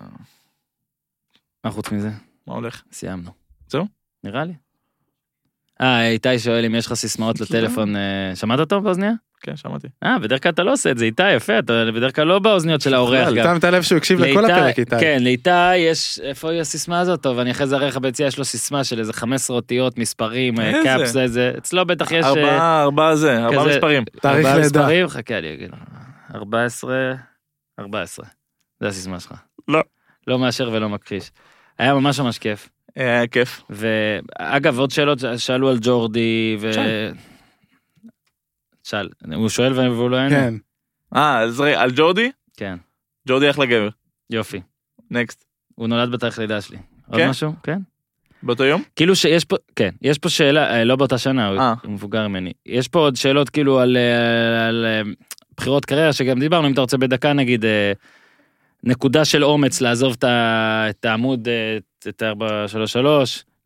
מה 1.64 1.70
חוץ 1.70 1.92
מזה? 1.92 2.10
מה 2.46 2.54
הולך? 2.54 2.82
סיימנו. 2.92 3.30
זהו? 3.68 3.86
נראה 4.24 4.44
לי. 4.44 4.54
אה, 5.80 6.08
איתי 6.08 6.38
שואל 6.38 6.64
אם 6.64 6.74
יש 6.74 6.86
לך 6.86 6.94
סיסמאות 6.94 7.40
לטלפון, 7.40 7.96
אה, 7.96 8.32
שמעת 8.34 8.60
אותו 8.60 8.80
באוזניה? 8.80 9.12
כן, 9.40 9.56
שמעתי. 9.56 9.88
אה, 10.04 10.18
בדרך 10.18 10.42
כלל 10.42 10.52
אתה 10.52 10.62
לא 10.62 10.72
עושה 10.72 10.90
את 10.90 10.98
זה, 10.98 11.04
איתי, 11.04 11.32
יפה, 11.32 11.58
אתה 11.58 11.84
בדרך 11.94 12.16
כלל 12.16 12.26
לא 12.26 12.38
באוזניות 12.38 12.80
של 12.80 12.94
האורח 12.94 13.28
גם. 13.36 13.54
שמת 13.54 13.64
לב 13.64 13.82
שהוא 13.82 13.96
הקשיב 13.96 14.20
לכל 14.20 14.44
הפרק 14.44 14.78
איתי. 14.78 14.96
כן, 15.00 15.18
לאיתי 15.22 15.76
יש, 15.76 16.20
איפה 16.22 16.50
היא 16.50 16.60
הסיסמה 16.60 17.00
הזאת? 17.00 17.22
טוב, 17.22 17.38
אני 17.38 17.50
אחרי 17.50 17.66
זה 17.66 17.76
אראה 17.76 17.88
לך 17.88 17.96
ביציאה, 17.96 18.28
יש 18.28 18.38
לו 18.38 18.44
סיסמה 18.44 18.84
של 18.84 18.98
איזה 18.98 19.12
15 19.12 19.56
אותיות, 19.56 19.98
מספרים, 19.98 20.60
אה, 20.60 20.68
איזה? 20.68 20.78
קאפס, 20.84 21.12
זה, 21.12 21.28
זה, 21.28 21.52
אצלו 21.58 21.86
בטח 21.86 22.10
יש... 22.10 22.24
אה, 22.24 22.28
ארבעה, 22.28 22.82
ארבעה 22.82 23.16
זה, 23.16 23.44
ארבעה 23.44 23.66
מספרים. 23.66 24.04
תאריך 24.04 24.46
ארבעה 24.46 24.56
לידה. 24.56 24.80
מספרים, 24.80 25.08
חכה, 25.08 25.38
אני 25.38 25.54
אגיד 25.54 25.70
לך. 25.72 25.78
14, 26.34 27.12
14. 27.80 28.26
זה 28.80 28.88
הסיסמה 28.88 29.20
שלך. 29.20 29.34
לא. 29.68 29.80
לא 30.26 30.38
מאשר 30.38 30.70
ולא 30.72 30.88
מכחיש. 30.88 31.30
היה 31.78 31.94
ממש 31.94 32.20
ממש 32.20 32.38
כיף. 32.38 32.68
אה, 32.98 33.26
כיף. 33.26 33.62
ואגב, 33.70 34.78
עוד 34.78 34.90
שאלות 34.90 35.18
שאלו 35.36 35.68
על 35.68 35.78
ג'ורדי, 35.80 36.56
ו... 36.60 36.72
שאל. 36.72 37.12
שאל, 38.84 39.08
הוא 39.34 39.48
שואל 39.48 39.72
והוא 39.72 40.10
לא 40.10 40.16
יענה? 40.16 40.30
כן. 40.30 40.54
אה, 41.16 41.40
אז 41.40 41.60
רגע, 41.60 41.80
על 41.80 41.90
ג'ורדי? 41.96 42.30
כן, 42.56 42.76
ג'ורדי 43.28 43.50
אחלה 43.50 43.66
גבר. 43.66 43.88
יופי. 44.30 44.60
נקסט. 45.10 45.44
הוא 45.74 45.88
נולד 45.88 46.10
בתאריך 46.10 46.38
לידה 46.38 46.60
שלי. 46.60 46.78
עוד 47.08 47.20
כן? 47.20 47.28
משהו? 47.28 47.52
כן. 47.62 47.78
באותו 48.42 48.64
יום? 48.64 48.82
כאילו 48.96 49.16
שיש 49.16 49.44
פה, 49.44 49.56
כן, 49.76 49.90
יש 50.02 50.18
פה 50.18 50.28
שאלה, 50.28 50.70
אה, 50.70 50.84
לא 50.84 50.96
באותה 50.96 51.18
שנה, 51.18 51.48
הוא 51.48 51.58
אה. 51.58 51.74
הוא 51.82 51.92
מבוגר 51.92 52.28
ממני. 52.28 52.52
יש 52.66 52.88
פה 52.88 52.98
עוד 52.98 53.16
שאלות 53.16 53.50
כאילו 53.50 53.78
על, 53.80 53.96
על 54.68 54.86
בחירות 55.56 55.84
קריירה, 55.84 56.12
שגם 56.12 56.38
דיברנו, 56.38 56.66
אם 56.68 56.72
אתה 56.72 56.80
רוצה 56.80 56.96
בדקה 56.96 57.32
נגיד, 57.32 57.64
נקודה 58.84 59.24
של 59.24 59.44
אומץ 59.44 59.80
לעזוב 59.80 60.16
את 60.20 61.04
העמוד, 61.04 61.48
אה, 61.48 61.78
את 62.08 62.22
ה-433, 62.22 63.06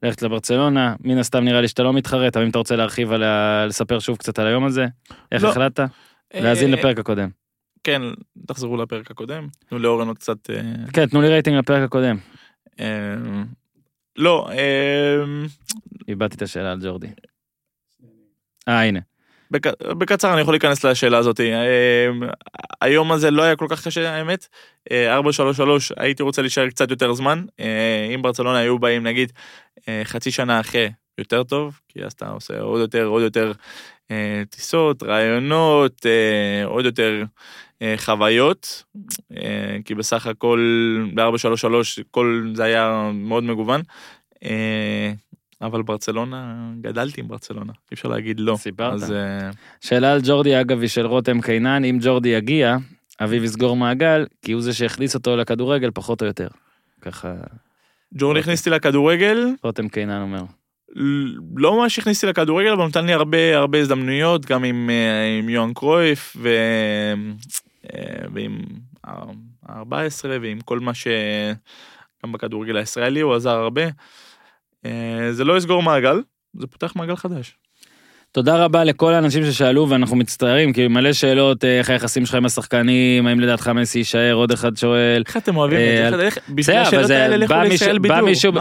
ללכת 0.03 0.23
לברצלונה, 0.23 0.95
מן 1.01 1.19
הסתם 1.19 1.45
נראה 1.45 1.61
לי 1.61 1.69
שאתה 1.69 1.83
לא 1.83 1.93
מתחרט, 1.93 2.37
אבל 2.37 2.45
אם 2.45 2.51
אתה 2.51 2.59
רוצה 2.59 2.77
להרחיב 2.77 3.13
על 3.13 3.23
ה... 3.23 3.67
לספר 3.67 3.99
שוב 3.99 4.17
קצת 4.17 4.39
על 4.39 4.47
היום 4.47 4.65
הזה, 4.65 4.87
איך 5.33 5.45
לא. 5.45 5.49
החלטת? 5.49 5.85
להאזין 6.35 6.75
אה, 6.75 6.79
לפרק 6.79 6.99
הקודם. 6.99 7.29
כן, 7.85 8.03
תחזרו 8.47 8.77
לפרק 8.77 9.11
הקודם. 9.11 9.49
תנו 9.69 9.79
לאורן 9.79 10.09
עוד 10.09 10.19
קצת... 10.19 10.51
אה, 10.51 10.61
כן, 10.93 11.07
תנו 11.07 11.23
לי 11.23 11.29
רייטינג 11.29 11.57
לפרק 11.57 11.83
הקודם. 11.83 12.17
אה, 12.81 13.15
לא, 14.17 14.51
אה, 14.51 15.25
איבדתי 16.09 16.37
את 16.37 16.43
השאלה 16.43 16.73
על 16.73 16.79
ג'ורדי. 16.83 17.09
אה, 18.69 18.83
הנה. 18.83 19.01
בק- 19.51 19.83
בקצר 19.99 20.33
אני 20.33 20.41
יכול 20.41 20.55
להיכנס 20.55 20.85
לשאלה 20.85 21.19
הזאת. 21.19 21.41
אה, 21.41 22.09
היום 22.81 23.13
הזה 23.13 23.31
לא 23.31 23.43
היה 23.43 23.57
כל 23.57 23.67
כך 23.71 23.85
קשה 23.87 24.11
האמת. 24.17 24.47
אה, 24.91 25.15
433 25.15 25.93
הייתי 25.97 26.23
רוצה 26.23 26.43
להישאר 26.43 26.69
קצת 26.69 26.91
יותר 26.91 27.13
זמן. 27.13 27.45
אה, 27.61 28.11
אם 28.15 28.23
ברצלונה 28.23 28.59
היו 28.59 28.79
באים 28.79 29.03
נגיד 29.07 29.33
אה, 29.89 30.01
חצי 30.05 30.31
שנה 30.31 30.61
אחרי 30.61 30.91
יותר 31.19 31.43
טוב, 31.43 31.81
כי 31.89 32.05
אז 32.05 32.13
אתה 32.13 32.29
עושה 32.29 32.61
עוד 32.61 32.81
יותר 32.81 33.05
עוד 33.05 33.23
יותר 33.23 33.53
אה, 34.11 34.43
טיסות, 34.51 35.03
רעיונות, 35.03 36.07
אה, 36.07 36.65
עוד 36.67 36.85
יותר 36.85 37.23
אה, 37.83 37.95
חוויות. 37.97 38.85
אה, 39.37 39.77
כי 39.85 39.95
בסך 39.95 40.27
הכל 40.27 40.61
ב-433 41.15 42.03
כל 42.11 42.51
זה 42.55 42.65
היה 42.65 43.11
מאוד 43.15 43.45
מגוון. 43.45 43.81
אבל 45.63 45.83
ברצלונה, 45.83 46.71
גדלתי 46.81 47.21
עם 47.21 47.29
ברצלונה, 47.29 47.73
אי 47.73 47.95
אפשר 47.95 48.09
להגיד 48.09 48.41
לא. 48.41 48.57
סיפרת. 48.57 48.93
אז 48.93 49.13
אה, 49.13 49.51
שאלה 49.81 50.13
על 50.13 50.21
ג'ורדי 50.25 50.61
אגב 50.61 50.81
היא 50.81 50.89
של 50.89 51.07
רותם 51.07 51.41
קינן, 51.41 51.85
אם 51.85 51.99
ג'ורדי 52.03 52.29
יגיע, 52.29 52.77
אביב 53.21 53.45
יסגור 53.45 53.77
מעגל, 53.77 54.27
כי 54.43 54.53
הוא 54.53 54.63
זה 54.63 54.75
שהכניס 54.75 55.15
אותו 55.15 55.37
לכדורגל 55.37 55.91
פחות 55.95 56.23
או 56.23 56.27
יותר. 56.27 56.49
ככה 57.01 57.35
ג'ורדי 58.15 58.41
הכניס 58.41 58.61
אותי 58.61 58.71
לכדורגל, 58.71 59.49
רותם 59.65 59.89
קינן 59.89 60.23
אומר. 60.23 60.43
לא 61.57 61.77
ממש 61.77 61.99
הכניס 61.99 62.25
אותי 62.25 62.41
לכדורגל, 62.41 62.73
אבל 62.73 62.87
נתן 62.87 63.07
לי 63.07 63.13
הרבה 63.13 63.57
הרבה 63.57 63.79
הזדמנויות, 63.79 64.47
גם 64.47 64.65
עם, 64.65 64.91
אה, 64.91 65.39
עם 65.39 65.49
יוהאן 65.49 65.73
קרויף 65.75 66.37
ו... 66.41 66.49
אה, 67.95 68.27
ועם 68.35 68.59
ה-14 69.05 70.25
ועם 70.43 70.61
כל 70.61 70.79
מה 70.79 70.95
ש... 70.95 71.07
גם 72.25 72.33
בכדורגל 72.33 72.77
הישראלי 72.77 73.21
הוא 73.21 73.35
עזר 73.35 73.51
הרבה. 73.51 73.83
אה, 74.87 75.33
זה 75.33 75.45
לא 75.45 75.57
יסגור 75.57 75.83
מעגל, 75.83 76.21
זה 76.57 76.67
פותח 76.67 76.93
מעגל 76.97 77.17
חדש. 77.17 77.57
תודה 78.33 78.65
רבה 78.65 78.85
לכל 78.85 79.13
האנשים 79.15 79.45
ששאלו 79.45 79.89
ואנחנו 79.89 80.17
מצטערים 80.17 80.73
כי 80.73 80.89
מלא 80.89 81.13
שאלות 81.13 81.65
אה, 81.65 81.79
איך 81.79 81.91
היחסים 81.91 82.27
שלך 82.27 82.35
עם 82.35 82.45
השחקנים 82.45 83.27
האם 83.27 83.41
לדעתך 83.41 83.69
מסי 83.69 83.99
יישאר 83.99 84.33
עוד 84.35 84.53
אחד 84.53 84.77
שואל. 84.77 85.23
איך 85.27 85.37
אתם 85.37 85.57
אוהבים 85.57 85.79
אה, 85.79 86.09
את 86.09 86.13
זה? 86.17 86.23
איך- 86.23 86.39
בשביל 86.49 86.77
השאלות 86.77 87.07
זה 87.07 87.23
האלה 87.23 87.37
לכו 87.37 87.55
לישראל 87.63 87.99
בידור. 87.99 88.17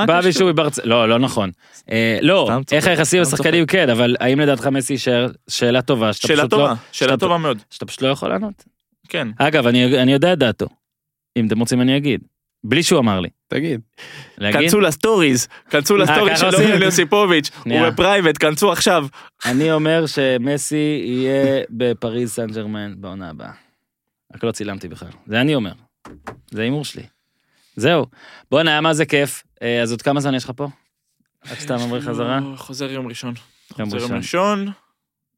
בא? 0.05 0.21
מישהו 0.23 0.47
מברצ... 0.47 0.79
לא 0.83 1.09
לא 1.09 1.19
נכון. 1.19 1.49
אה, 1.91 2.19
לא 2.21 2.49
איך 2.71 2.87
היחסים 2.87 3.19
עם 3.19 3.25
השחקנים 3.27 3.65
כן 3.65 3.89
אבל 3.89 4.15
האם 4.19 4.39
לדעתך 4.39 4.67
מסי 4.67 4.93
יישאר 4.93 5.27
שאלה 5.47 5.81
טובה 5.81 6.13
שאתה 6.13 6.27
שאלה 6.27 6.37
פשוט 6.41 6.53
לא 6.53 6.57
טובה, 6.57 6.73
שאלה 6.91 7.17
טובה 7.17 7.37
מאוד. 7.37 7.57
שאתה 7.69 7.85
פשוט 7.85 8.01
לא 8.01 8.07
יכול 8.07 8.29
לענות. 8.29 8.63
כן. 9.09 9.27
אגב 9.37 9.67
אני 9.67 10.13
יודע 10.13 10.33
את 10.33 10.39
דעתו. 10.39 10.67
אם 11.37 11.47
אתם 11.47 11.59
רוצים 11.59 11.81
אני 11.81 11.97
אגיד. 11.97 12.21
בלי 12.63 12.83
שהוא 12.83 12.99
אמר 12.99 13.19
לי. 13.19 13.29
תגיד. 13.47 13.81
להגיד? 14.37 14.61
כנסו 14.61 14.79
לסטוריז, 14.79 15.47
כנסו 15.69 15.97
לסטוריז 15.97 16.39
ככה 16.39 16.51
של? 16.51 16.57
אורן 16.57 16.81
יוסיפוביץ'. 16.81 17.49
הוא 17.65 17.87
ב 17.87 17.93
private, 17.93 18.37
כנסו 18.37 18.71
עכשיו. 18.71 19.07
אני 19.45 19.71
אומר 19.71 20.05
שמסי 20.05 21.01
יהיה 21.05 21.63
בפריז 21.69 22.31
סן 22.31 22.47
ג'רמן 22.47 23.01
בעונה 23.01 23.29
הבאה. 23.29 23.51
רק 24.35 24.43
לא 24.43 24.51
צילמתי 24.51 24.87
בכלל. 24.87 25.09
זה 25.27 25.41
אני 25.41 25.55
אומר. 25.55 25.71
זה 26.51 26.61
הימור 26.61 26.85
שלי. 26.85 27.03
זהו. 27.75 28.05
בואנה, 28.51 28.71
היה 28.71 28.81
מה 28.81 28.93
זה 28.93 29.05
כיף. 29.05 29.43
אה, 29.61 29.81
אז 29.81 29.91
עוד 29.91 30.01
כמה 30.01 30.19
זמן 30.19 30.35
יש 30.35 30.43
לך 30.43 30.51
פה? 30.55 30.67
עד 31.49 31.59
שאתה 31.59 31.77
ממריא 31.77 32.01
חזרה? 32.01 32.39
לא, 32.39 32.55
חוזר 32.55 32.91
יום 32.91 33.07
ראשון. 33.07 33.33
יום 33.79 33.89
ראשון. 33.93 34.67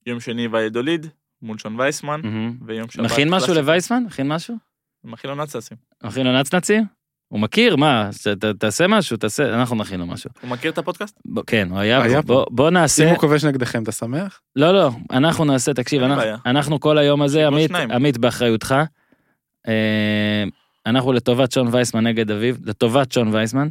יום 0.05 0.19
שני 0.19 0.47
וידוליד, 0.47 1.07
מול 1.41 1.57
שון 1.57 1.79
וייסמן. 1.79 2.21
ויום 2.65 2.89
שבת. 2.89 3.05
מכין 3.05 3.29
משהו. 3.29 3.53
לווייסמן? 3.53 4.03
מכין 4.03 4.27
משהו? 4.27 4.55
מכין 5.03 5.29
לו 5.29 5.35
נאצסים. 5.35 5.77
מכין 6.03 6.27
לו 6.27 6.39
נצנצים? 6.39 7.00
הוא 7.31 7.39
מכיר, 7.39 7.75
מה? 7.75 8.09
ת- 8.23 8.27
ת- 8.27 8.45
תעשה 8.45 8.87
משהו, 8.87 9.17
תעשה, 9.17 9.53
אנחנו 9.53 9.75
נכין 9.75 9.99
לו 9.99 10.05
משהו. 10.05 10.29
הוא 10.41 10.49
מכיר 10.49 10.71
את 10.71 10.77
הפודקאסט? 10.77 11.19
בוא- 11.25 11.43
כן, 11.47 11.67
הוא 11.71 11.79
היה 11.79 12.01
היה 12.03 12.21
פה. 12.21 12.27
בוא- 12.27 12.45
בוא 12.49 12.67
אם 12.67 12.73
נעשה... 12.73 13.09
הוא 13.11 13.17
כובש 13.17 13.45
נגדכם, 13.45 13.83
אתה 13.83 13.91
שמח? 13.91 14.39
לא, 14.55 14.71
לא, 14.73 14.89
אנחנו 15.11 15.45
נעשה, 15.45 15.73
תקשיב, 15.73 16.03
אנחנו. 16.03 16.23
אנחנו 16.45 16.79
כל 16.79 16.97
היום 16.97 17.21
הזה, 17.21 17.39
שיבוא 17.39 17.57
עמית, 17.57 17.69
שניים. 17.69 17.91
עמית 17.91 18.17
באחריותך, 18.17 18.75
אה, 19.67 20.43
אנחנו 20.85 21.13
לטובת 21.13 21.51
שון 21.51 21.67
וייסמן 21.71 22.07
נגד 22.07 22.31
אביב, 22.31 22.57
לטובת 22.65 23.11
שון 23.11 23.27
וייסמן, 23.35 23.67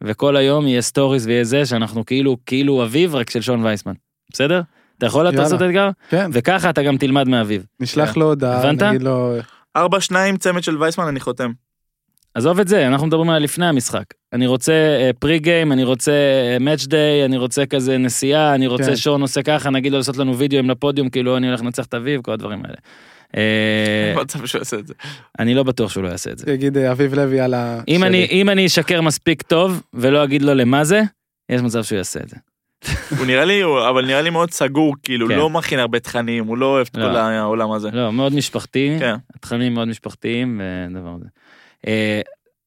וכל 0.00 0.36
היום 0.36 0.66
יהיה 0.66 0.82
stories 0.82 1.26
ויהיה 1.26 1.44
זה 1.44 1.66
שאנחנו 1.66 2.06
כאילו, 2.06 2.36
כאילו 2.46 2.82
אביב 2.84 3.14
רק 3.14 3.30
של 3.30 3.40
שון 3.40 3.64
וייסמן, 3.64 3.92
בסדר? 4.32 4.62
אתה 4.98 5.06
יכול. 5.06 5.26
לעשות 5.30 5.62
אתגר? 5.62 5.90
כן. 6.08 6.30
וככה 6.32 6.70
אתה 6.70 6.82
גם 6.82 6.96
תלמד 6.96 7.28
מאביב. 7.28 7.66
נשלח 7.80 8.16
לו 8.16 8.26
הודעה? 8.26 8.72
נגיד 8.72 9.02
לו... 9.02 9.34
ארבע 9.76 10.00
שניים 10.00 10.36
צמד 10.36 10.62
של 10.62 10.82
וייסמן 10.82 11.06
אני 11.08 11.20
חותם. 11.20 11.52
עזוב 12.34 12.60
את 12.60 12.68
זה, 12.68 12.86
אנחנו 12.86 13.06
מדברים 13.06 13.30
על 13.30 13.42
לפני 13.42 13.66
המשחק. 13.66 14.04
אני 14.32 14.46
רוצה 14.46 14.72
pre-game, 15.18 15.72
אני 15.72 15.84
רוצה 15.84 16.12
match 16.60 16.86
day, 16.86 17.24
אני 17.24 17.36
רוצה 17.36 17.66
כזה 17.66 17.98
נסיעה, 17.98 18.54
אני 18.54 18.66
רוצה 18.66 18.86
כן. 18.86 18.96
שון 18.96 19.22
עושה 19.22 19.42
ככה, 19.42 19.70
נגיד 19.70 19.92
לו 19.92 19.98
לעשות 19.98 20.16
לנו 20.16 20.38
וידאוים 20.38 20.70
לפודיום, 20.70 21.08
כאילו 21.08 21.36
אני 21.36 21.48
הולך 21.48 21.60
לנצח 21.60 21.86
את 21.86 21.94
אביב, 21.94 22.20
כל 22.20 22.32
הדברים 22.32 22.62
האלה. 22.64 22.76
אה, 23.36 24.08
אין 24.10 24.20
מצב 24.20 24.46
שהוא 24.46 24.58
יעשה 24.58 24.78
את 24.78 24.86
זה. 24.86 24.94
אני 25.38 25.54
לא 25.54 25.62
בטוח 25.62 25.90
שהוא 25.90 26.04
לא 26.04 26.08
יעשה 26.08 26.30
את 26.30 26.38
זה. 26.38 26.52
יגיד 26.52 26.78
אה, 26.78 26.92
אביב 26.92 27.14
לוי 27.14 27.40
על 27.40 27.54
ה... 27.54 27.80
אם. 27.88 28.48
אני, 28.48 28.66
אשקר 28.66 29.00
מספיק 29.00 29.42
טוב 29.42 29.82
ולא 29.94 30.24
אגיד 30.24 30.42
לו 30.42 30.54
למה 30.54 30.84
זה, 30.84 31.02
יש 31.48 31.60
מצב 31.60 31.82
שהוא 31.82 31.96
יעשה 31.96 32.20
את 32.20 32.28
זה. 32.28 32.36
הוא 33.18 33.26
נראה 33.26 33.44
לי, 33.44 33.62
אבל 33.90 34.06
נראה 34.06 34.22
לי 34.22 34.30
מאוד 34.30 34.50
סגור, 34.50 34.94
כאילו, 35.02 35.28
כן. 35.28 35.36
לא 35.36 35.50
מכין 35.50 35.78
הרבה 35.78 36.00
תכנים, 36.00 36.46
הוא 36.46 36.58
לא 36.58 36.66
אוהב 36.66 36.86
את 36.90 36.96
לא. 36.96 37.04
כל 37.04 37.16
העולם 37.16 37.72
הזה. 37.72 37.88
לא, 37.92 38.12
מאוד 38.12 38.34
משפחתי, 38.34 38.96
כן. 38.98 39.14
התכנים 39.34 39.74
מאוד 39.74 39.88
משפחתיים 39.88 40.60
ודבר 40.90 41.14
הזה. 41.16 41.26
אה, 41.86 42.20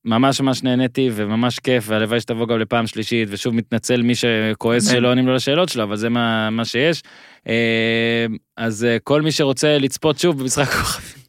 ממש 0.05 0.41
ממש 0.41 0.63
נהניתי 0.63 1.09
וממש 1.13 1.59
כיף, 1.59 1.83
והלוואי 1.87 2.19
שתבוא 2.19 2.47
גם 2.47 2.59
לפעם 2.59 2.87
שלישית, 2.87 3.27
ושוב 3.31 3.55
מתנצל 3.55 4.01
מי 4.01 4.13
שכועס. 4.15 4.91
שלא 4.91 5.09
עונים 5.09 5.27
לו 5.27 5.35
לשאלות 5.35 5.69
שלו, 5.69 5.83
אבל 5.83 5.95
זה 5.95 6.09
מה, 6.09 6.49
מה 6.49 6.65
שיש. 6.65 7.03
אה, 7.47 8.25
אז 8.57 8.85
אה, 8.85 8.97
כל 9.03 9.21
מי 9.21 9.31
שרוצה 9.31 9.77
לצפות 9.77 10.19
שוב 10.19 10.39
במשחק 10.39 10.67
כוכבים, 10.67 11.23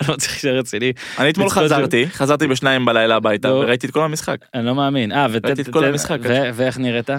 אני 0.00 0.08
לא 0.08 0.16
צריך 0.16 0.32
להישאר 0.32 0.58
רציני, 0.58 0.92
אני 1.18 1.30
אתמול 1.30 1.50
חזרתי, 1.50 2.06
חזרתי 2.10 2.46
בשניים 2.46 2.84
בלילה 2.84 3.16
הביתה, 3.16 3.48
לא. 3.48 3.54
וראיתי 3.54 3.86
את 3.86 3.92
כל 3.92 4.04
המשחק. 4.04 4.36
אני 4.54 4.66
לא 4.66 4.74
מאמין. 4.74 5.12
אה, 5.12 5.26
ראיתי 5.26 5.62
את 5.62 5.68
כל 5.68 5.84
המשחק. 5.84 6.18
ואיך 6.54 6.78
נראית? 6.78 7.10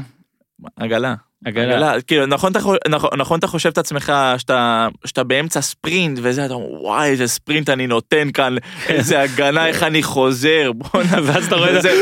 עגלה. 0.75 1.15
עגלה. 1.45 2.01
כאילו, 2.01 2.25
נכון 2.25 2.51
נכון- 2.89 3.09
נכון 3.17 3.39
אתה 3.39 3.47
חושב 3.47 3.69
את 3.69 3.77
עצמך 3.77 4.13
שאתה 4.37 4.61
שאתה 5.05 5.23
באמצע 5.23 5.61
ספרינט 5.61 6.19
וזה, 6.21 6.45
אתה 6.45 6.53
אומר, 6.53 6.81
וואי, 6.81 7.09
איזה 7.09 7.27
ספרינט 7.27 7.69
אני 7.69 7.87
נותן 7.87 8.27
כאן, 8.33 8.55
איזה 8.89 9.21
הגנה, 9.21 9.67
איך 9.67 9.83
אני 9.83 10.03
חוזר, 10.03 10.71
בואנה. 10.75 11.17
ואז 11.25 11.45
אתה 11.47 11.55
רואה 11.55 11.71
את 11.71 11.75
וזה- 11.77 11.93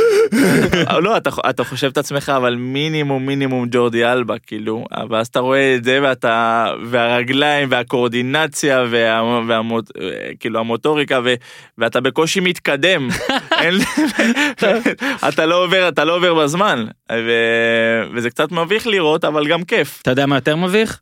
לא, 1.01 1.17
אתה, 1.17 1.29
אתה 1.49 1.63
חושב 1.63 1.87
את 1.87 1.97
עצמך, 1.97 2.31
אבל 2.37 2.55
מינימום 2.55 3.25
מינימום 3.25 3.67
ג'ורדי 3.71 4.05
אלבה, 4.05 4.35
כאילו, 4.47 4.85
ואז 5.09 5.27
אתה 5.27 5.39
רואה 5.39 5.75
את 5.75 5.83
זה 5.83 5.99
ואתה, 6.03 6.67
והרגליים 6.85 7.67
והקואורדינציה 7.71 8.83
וה, 8.89 9.23
והמוט, 9.47 9.91
כאילו 10.39 10.59
המוטוריקה, 10.59 11.19
ו, 11.25 11.33
ואתה 11.77 12.01
בקושי 12.01 12.39
מתקדם. 12.39 13.07
אתה 15.29 15.45
לא 15.45 15.63
עובר, 15.63 15.87
אתה 15.89 16.03
לא 16.03 16.15
עובר 16.15 16.33
בזמן, 16.33 16.85
ו, 17.11 17.31
וזה 18.13 18.29
קצת 18.29 18.51
מביך 18.51 18.87
לראות, 18.87 19.23
אבל 19.29 19.47
גם 19.47 19.63
כיף 19.63 19.99
אתה 20.01 20.11
יודע 20.11 20.25
מה 20.25 20.35
יותר 20.35 20.55
מביך? 20.55 20.99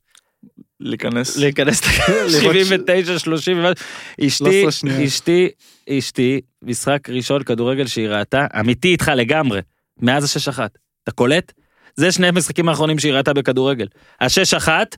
להיכנס. 0.79 1.37
להיכנס 1.37 1.81
לראות 2.09 2.31
ש- 2.31 2.39
79, 2.39 3.19
30, 3.19 3.57
אשתי, 3.65 4.27
13 4.29 4.71
שניות. 4.71 4.99
אשתי, 5.07 5.49
אשתי, 5.89 6.41
משחק 6.63 7.09
ראשון 7.09 7.43
כדורגל 7.43 7.87
שהיא 7.87 8.07
ראתה, 8.09 8.45
אמיתי 8.59 8.87
איתך 8.87 9.11
לגמרי, 9.15 9.59
מאז 10.01 10.23
השש 10.23 10.47
אחת. 10.47 10.77
אתה 11.03 11.11
קולט? 11.11 11.51
זה 11.95 12.11
שני 12.11 12.27
המשחקים 12.27 12.69
האחרונים 12.69 12.99
שהיא 12.99 13.13
ראתה 13.13 13.33
בכדורגל. 13.33 13.85
השש 14.21 14.53
אחת, 14.53 14.95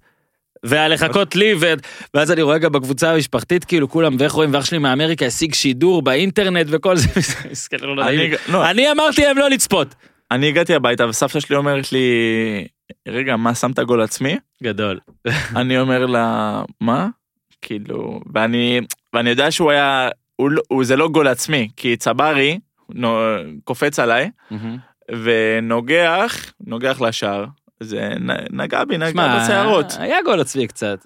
והלחכות 0.63 1.35
לי, 1.35 1.53
ו... 1.59 1.73
ואז 2.13 2.31
אני 2.31 2.41
רואה 2.41 2.57
גם 2.57 2.71
בקבוצה 2.71 3.11
המשפחתית, 3.13 3.65
כאילו 3.65 3.89
כולם, 3.89 4.15
ואיך 4.19 4.31
רואים, 4.33 4.53
ואח 4.53 4.65
שלי 4.65 4.77
מאמריקה 4.77 5.25
השיג 5.25 5.53
שידור 5.53 6.01
באינטרנט 6.01 6.67
וכל 6.69 6.97
זה, 6.97 7.07
לא 7.81 7.95
לא, 8.49 8.69
אני 8.69 8.91
אמרתי 8.91 9.21
להם 9.21 9.37
לא 9.37 9.49
לצפות. 9.49 9.95
אני 10.31 10.47
הגעתי 10.47 10.75
הביתה 10.75 11.07
וסבתא 11.09 11.39
שלי 11.39 11.55
אומרת 11.55 11.91
לי, 11.91 11.99
רגע, 13.07 13.35
מה, 13.35 13.55
שמת 13.55 13.79
גול 13.79 14.01
עצמי? 14.01 14.37
גדול. 14.63 14.99
אני 15.55 15.79
אומר 15.79 16.05
לה, 16.05 16.61
מה? 16.81 17.07
כאילו, 17.61 18.21
ואני, 18.33 18.81
ואני 19.13 19.29
יודע 19.29 19.51
שהוא 19.51 19.71
היה, 19.71 20.09
הוא, 20.35 20.51
לא- 20.51 20.61
הוא, 20.67 20.83
זה 20.83 20.95
לא 20.95 21.07
גול 21.09 21.27
עצמי, 21.27 21.69
כי 21.77 21.97
צברי 21.97 22.59
נו, 22.89 23.17
קופץ 23.63 23.99
עליי, 23.99 24.29
ונוגח, 25.23 26.53
נוגח 26.67 27.01
לשער, 27.01 27.45
זה 27.79 28.09
נגע 28.51 28.83
בי, 28.83 28.97
נגע 28.97 29.11
שמע, 29.11 29.39
בשערות. 29.43 29.85
היה 29.99 30.17
גול 30.25 30.39
עצמי 30.41 30.67
קצת. 30.67 31.05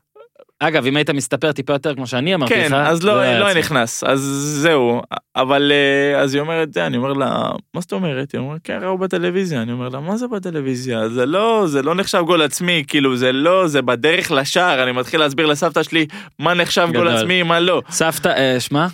אגב, 0.67 0.85
אם 0.85 0.97
היית 0.97 1.09
מסתפר 1.09 1.51
טיפה 1.51 1.73
יותר 1.73 1.95
כמו 1.95 2.07
שאני 2.07 2.35
אמרתי 2.35 2.53
לך, 2.53 2.67
כן, 2.67 2.73
אז 2.73 3.03
לא, 3.03 3.19
היה 3.19 3.39
לא 3.39 3.45
היה. 3.45 3.57
נכנס, 3.57 4.03
אז 4.03 4.19
זהו, 4.61 5.01
אבל 5.35 5.71
אה, 5.71 6.21
אז 6.21 6.33
היא 6.33 6.41
אומרת, 6.41 6.73
זה, 6.73 6.85
אני 6.85 6.97
אומר 6.97 7.13
לה, 7.13 7.51
מה 7.73 7.81
זאת 7.81 7.91
אומרת? 7.93 8.31
היא 8.31 8.39
אומרת, 8.39 8.61
כן, 8.63 8.79
ראו 8.81 8.97
בטלוויזיה, 8.97 9.61
אני 9.61 9.71
אומר 9.71 9.89
לה, 9.89 9.99
מה 9.99 10.17
זה 10.17 10.27
בטלוויזיה? 10.27 11.09
זה 11.09 11.25
לא, 11.25 11.63
זה 11.67 11.81
לא 11.81 11.95
נחשב 11.95 12.23
גול 12.25 12.41
עצמי, 12.41 12.83
כאילו, 12.87 13.15
זה 13.15 13.31
לא, 13.31 13.67
זה 13.67 13.81
בדרך 13.81 14.31
לשער, 14.31 14.83
אני 14.83 14.91
מתחיל 14.91 15.19
להסביר 15.19 15.45
לסבתא 15.45 15.83
שלי 15.83 16.05
מה 16.39 16.53
נחשב 16.53 16.89
גול 16.93 17.07
גדול. 17.07 17.17
עצמי, 17.17 17.43
מה 17.43 17.59
לא. 17.59 17.81
סבתא, 17.89 18.27
אה, 18.29 18.59
שמה? 18.59 18.87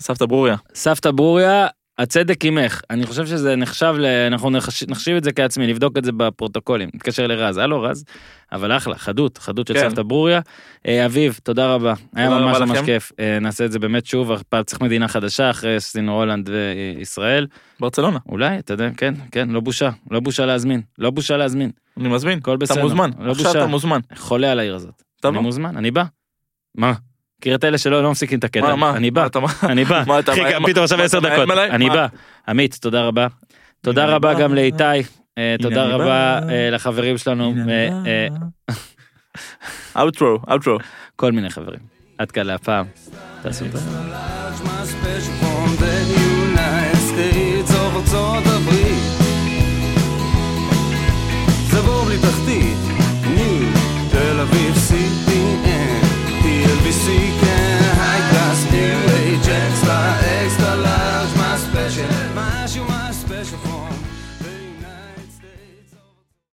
סבתא 0.00 0.26
ברוריה. 0.26 0.56
סבתא 0.74 1.10
ברוריה, 1.10 1.66
הצדק 2.00 2.44
עמך. 2.44 2.80
אני 2.90 3.06
חושב 3.06 3.26
שזה 3.26 3.56
נחשב, 3.56 3.94
ל... 3.98 4.04
אנחנו 4.04 4.50
נחש... 4.50 4.82
נחשיב 4.82 5.16
את 5.16 5.24
זה 5.24 5.32
כעצמי, 5.32 5.66
נבדוק 5.66 5.98
את 5.98 6.04
זה 6.04 6.12
בפרוטוקולים. 6.12 6.88
נתקשר 6.94 7.26
לרז, 7.26 7.56
הלו 7.56 7.82
רז, 7.82 8.04
אבל 8.52 8.76
אחלה, 8.76 8.98
חדות, 8.98 9.38
חדות 9.38 9.66
של 9.66 9.74
כן. 9.74 9.88
סבתא 9.88 10.02
ברוריה. 10.02 10.40
אה, 10.86 11.06
אביב, 11.06 11.38
תודה 11.42 11.74
רבה, 11.74 11.94
היה 12.14 12.28
תודה 12.28 12.40
ממש 12.40 12.56
רבה 12.56 12.66
ממש 12.66 12.78
לכם. 12.78 12.86
כיף. 12.86 13.12
אה, 13.20 13.38
נעשה 13.40 13.64
את 13.64 13.72
זה 13.72 13.78
באמת 13.78 14.06
שוב, 14.06 14.32
הפעם 14.32 14.62
צריך 14.62 14.80
מדינה 14.80 15.08
חדשה 15.08 15.50
אחרי 15.50 15.76
עשינו 15.76 16.12
הולנד 16.12 16.50
וישראל. 16.52 17.46
ברצלונה, 17.80 18.18
אולי, 18.28 18.58
אתה 18.58 18.74
יודע, 18.74 18.88
כן, 18.96 19.14
כן, 19.32 19.48
לא 19.48 19.60
בושה, 19.60 19.90
לא 20.10 20.20
בושה 20.20 20.46
להזמין, 20.46 20.80
לא 20.98 21.10
בושה 21.10 21.36
להזמין. 21.36 21.70
אני 22.00 22.08
מזמין. 22.08 22.38
הכל 22.38 22.56
בסדר. 22.56 22.74
אתה 22.74 22.82
מוזמן, 22.82 23.10
לא 23.18 23.30
עכשיו 23.30 23.46
בושה. 23.46 23.58
אתה 23.58 23.66
מוזמן. 23.66 24.00
חולה 24.16 24.52
על 24.52 24.58
העיר 24.58 24.74
הזאת. 24.74 25.02
תבוא. 25.20 25.34
אני 25.34 25.42
מוזמן, 25.42 25.76
אני 25.76 25.90
בא. 25.90 26.04
מה? 26.74 26.92
מכיר 27.40 27.54
את 27.54 27.64
אלה 27.64 27.78
שלא 27.78 28.02
לא 28.02 28.10
מפסיקים 28.10 28.38
את 28.38 28.44
הקטע. 28.44 28.74
מה, 28.74 28.96
אני 28.96 29.10
בא, 29.10 29.26
אני 29.62 29.84
בא. 29.84 30.04
חיכה, 30.04 30.34
כן, 30.34 30.50
כן, 30.50 30.66
פתאום 30.66 30.84
עכשיו 30.84 31.02
10 31.02 31.20
דקות. 31.20 31.50
אני 31.50 31.90
בא. 31.90 32.06
עמית, 32.48 32.78
תודה 32.80 33.02
רבה. 33.02 33.26
תודה 33.80 34.06
רבה 34.06 34.34
גם 34.34 34.54
לאיתי. 34.54 34.84
אה, 35.38 35.56
תודה 35.62 35.84
רבה 35.84 36.38
אה, 36.48 36.70
לחברים 36.70 37.18
שלנו. 37.18 37.54
אאוטרו, 39.96 40.38
אאוטרו. 40.50 40.74
אה, 40.74 40.78
כל 41.16 41.32
מיני 41.32 41.50
חברים. 41.50 41.80
עד 42.18 42.30
כאן 42.30 42.46
להפעם. 42.46 42.86
תעשו 43.42 43.64
את 43.64 43.72
זה. 43.72 43.80
see 57.00 57.29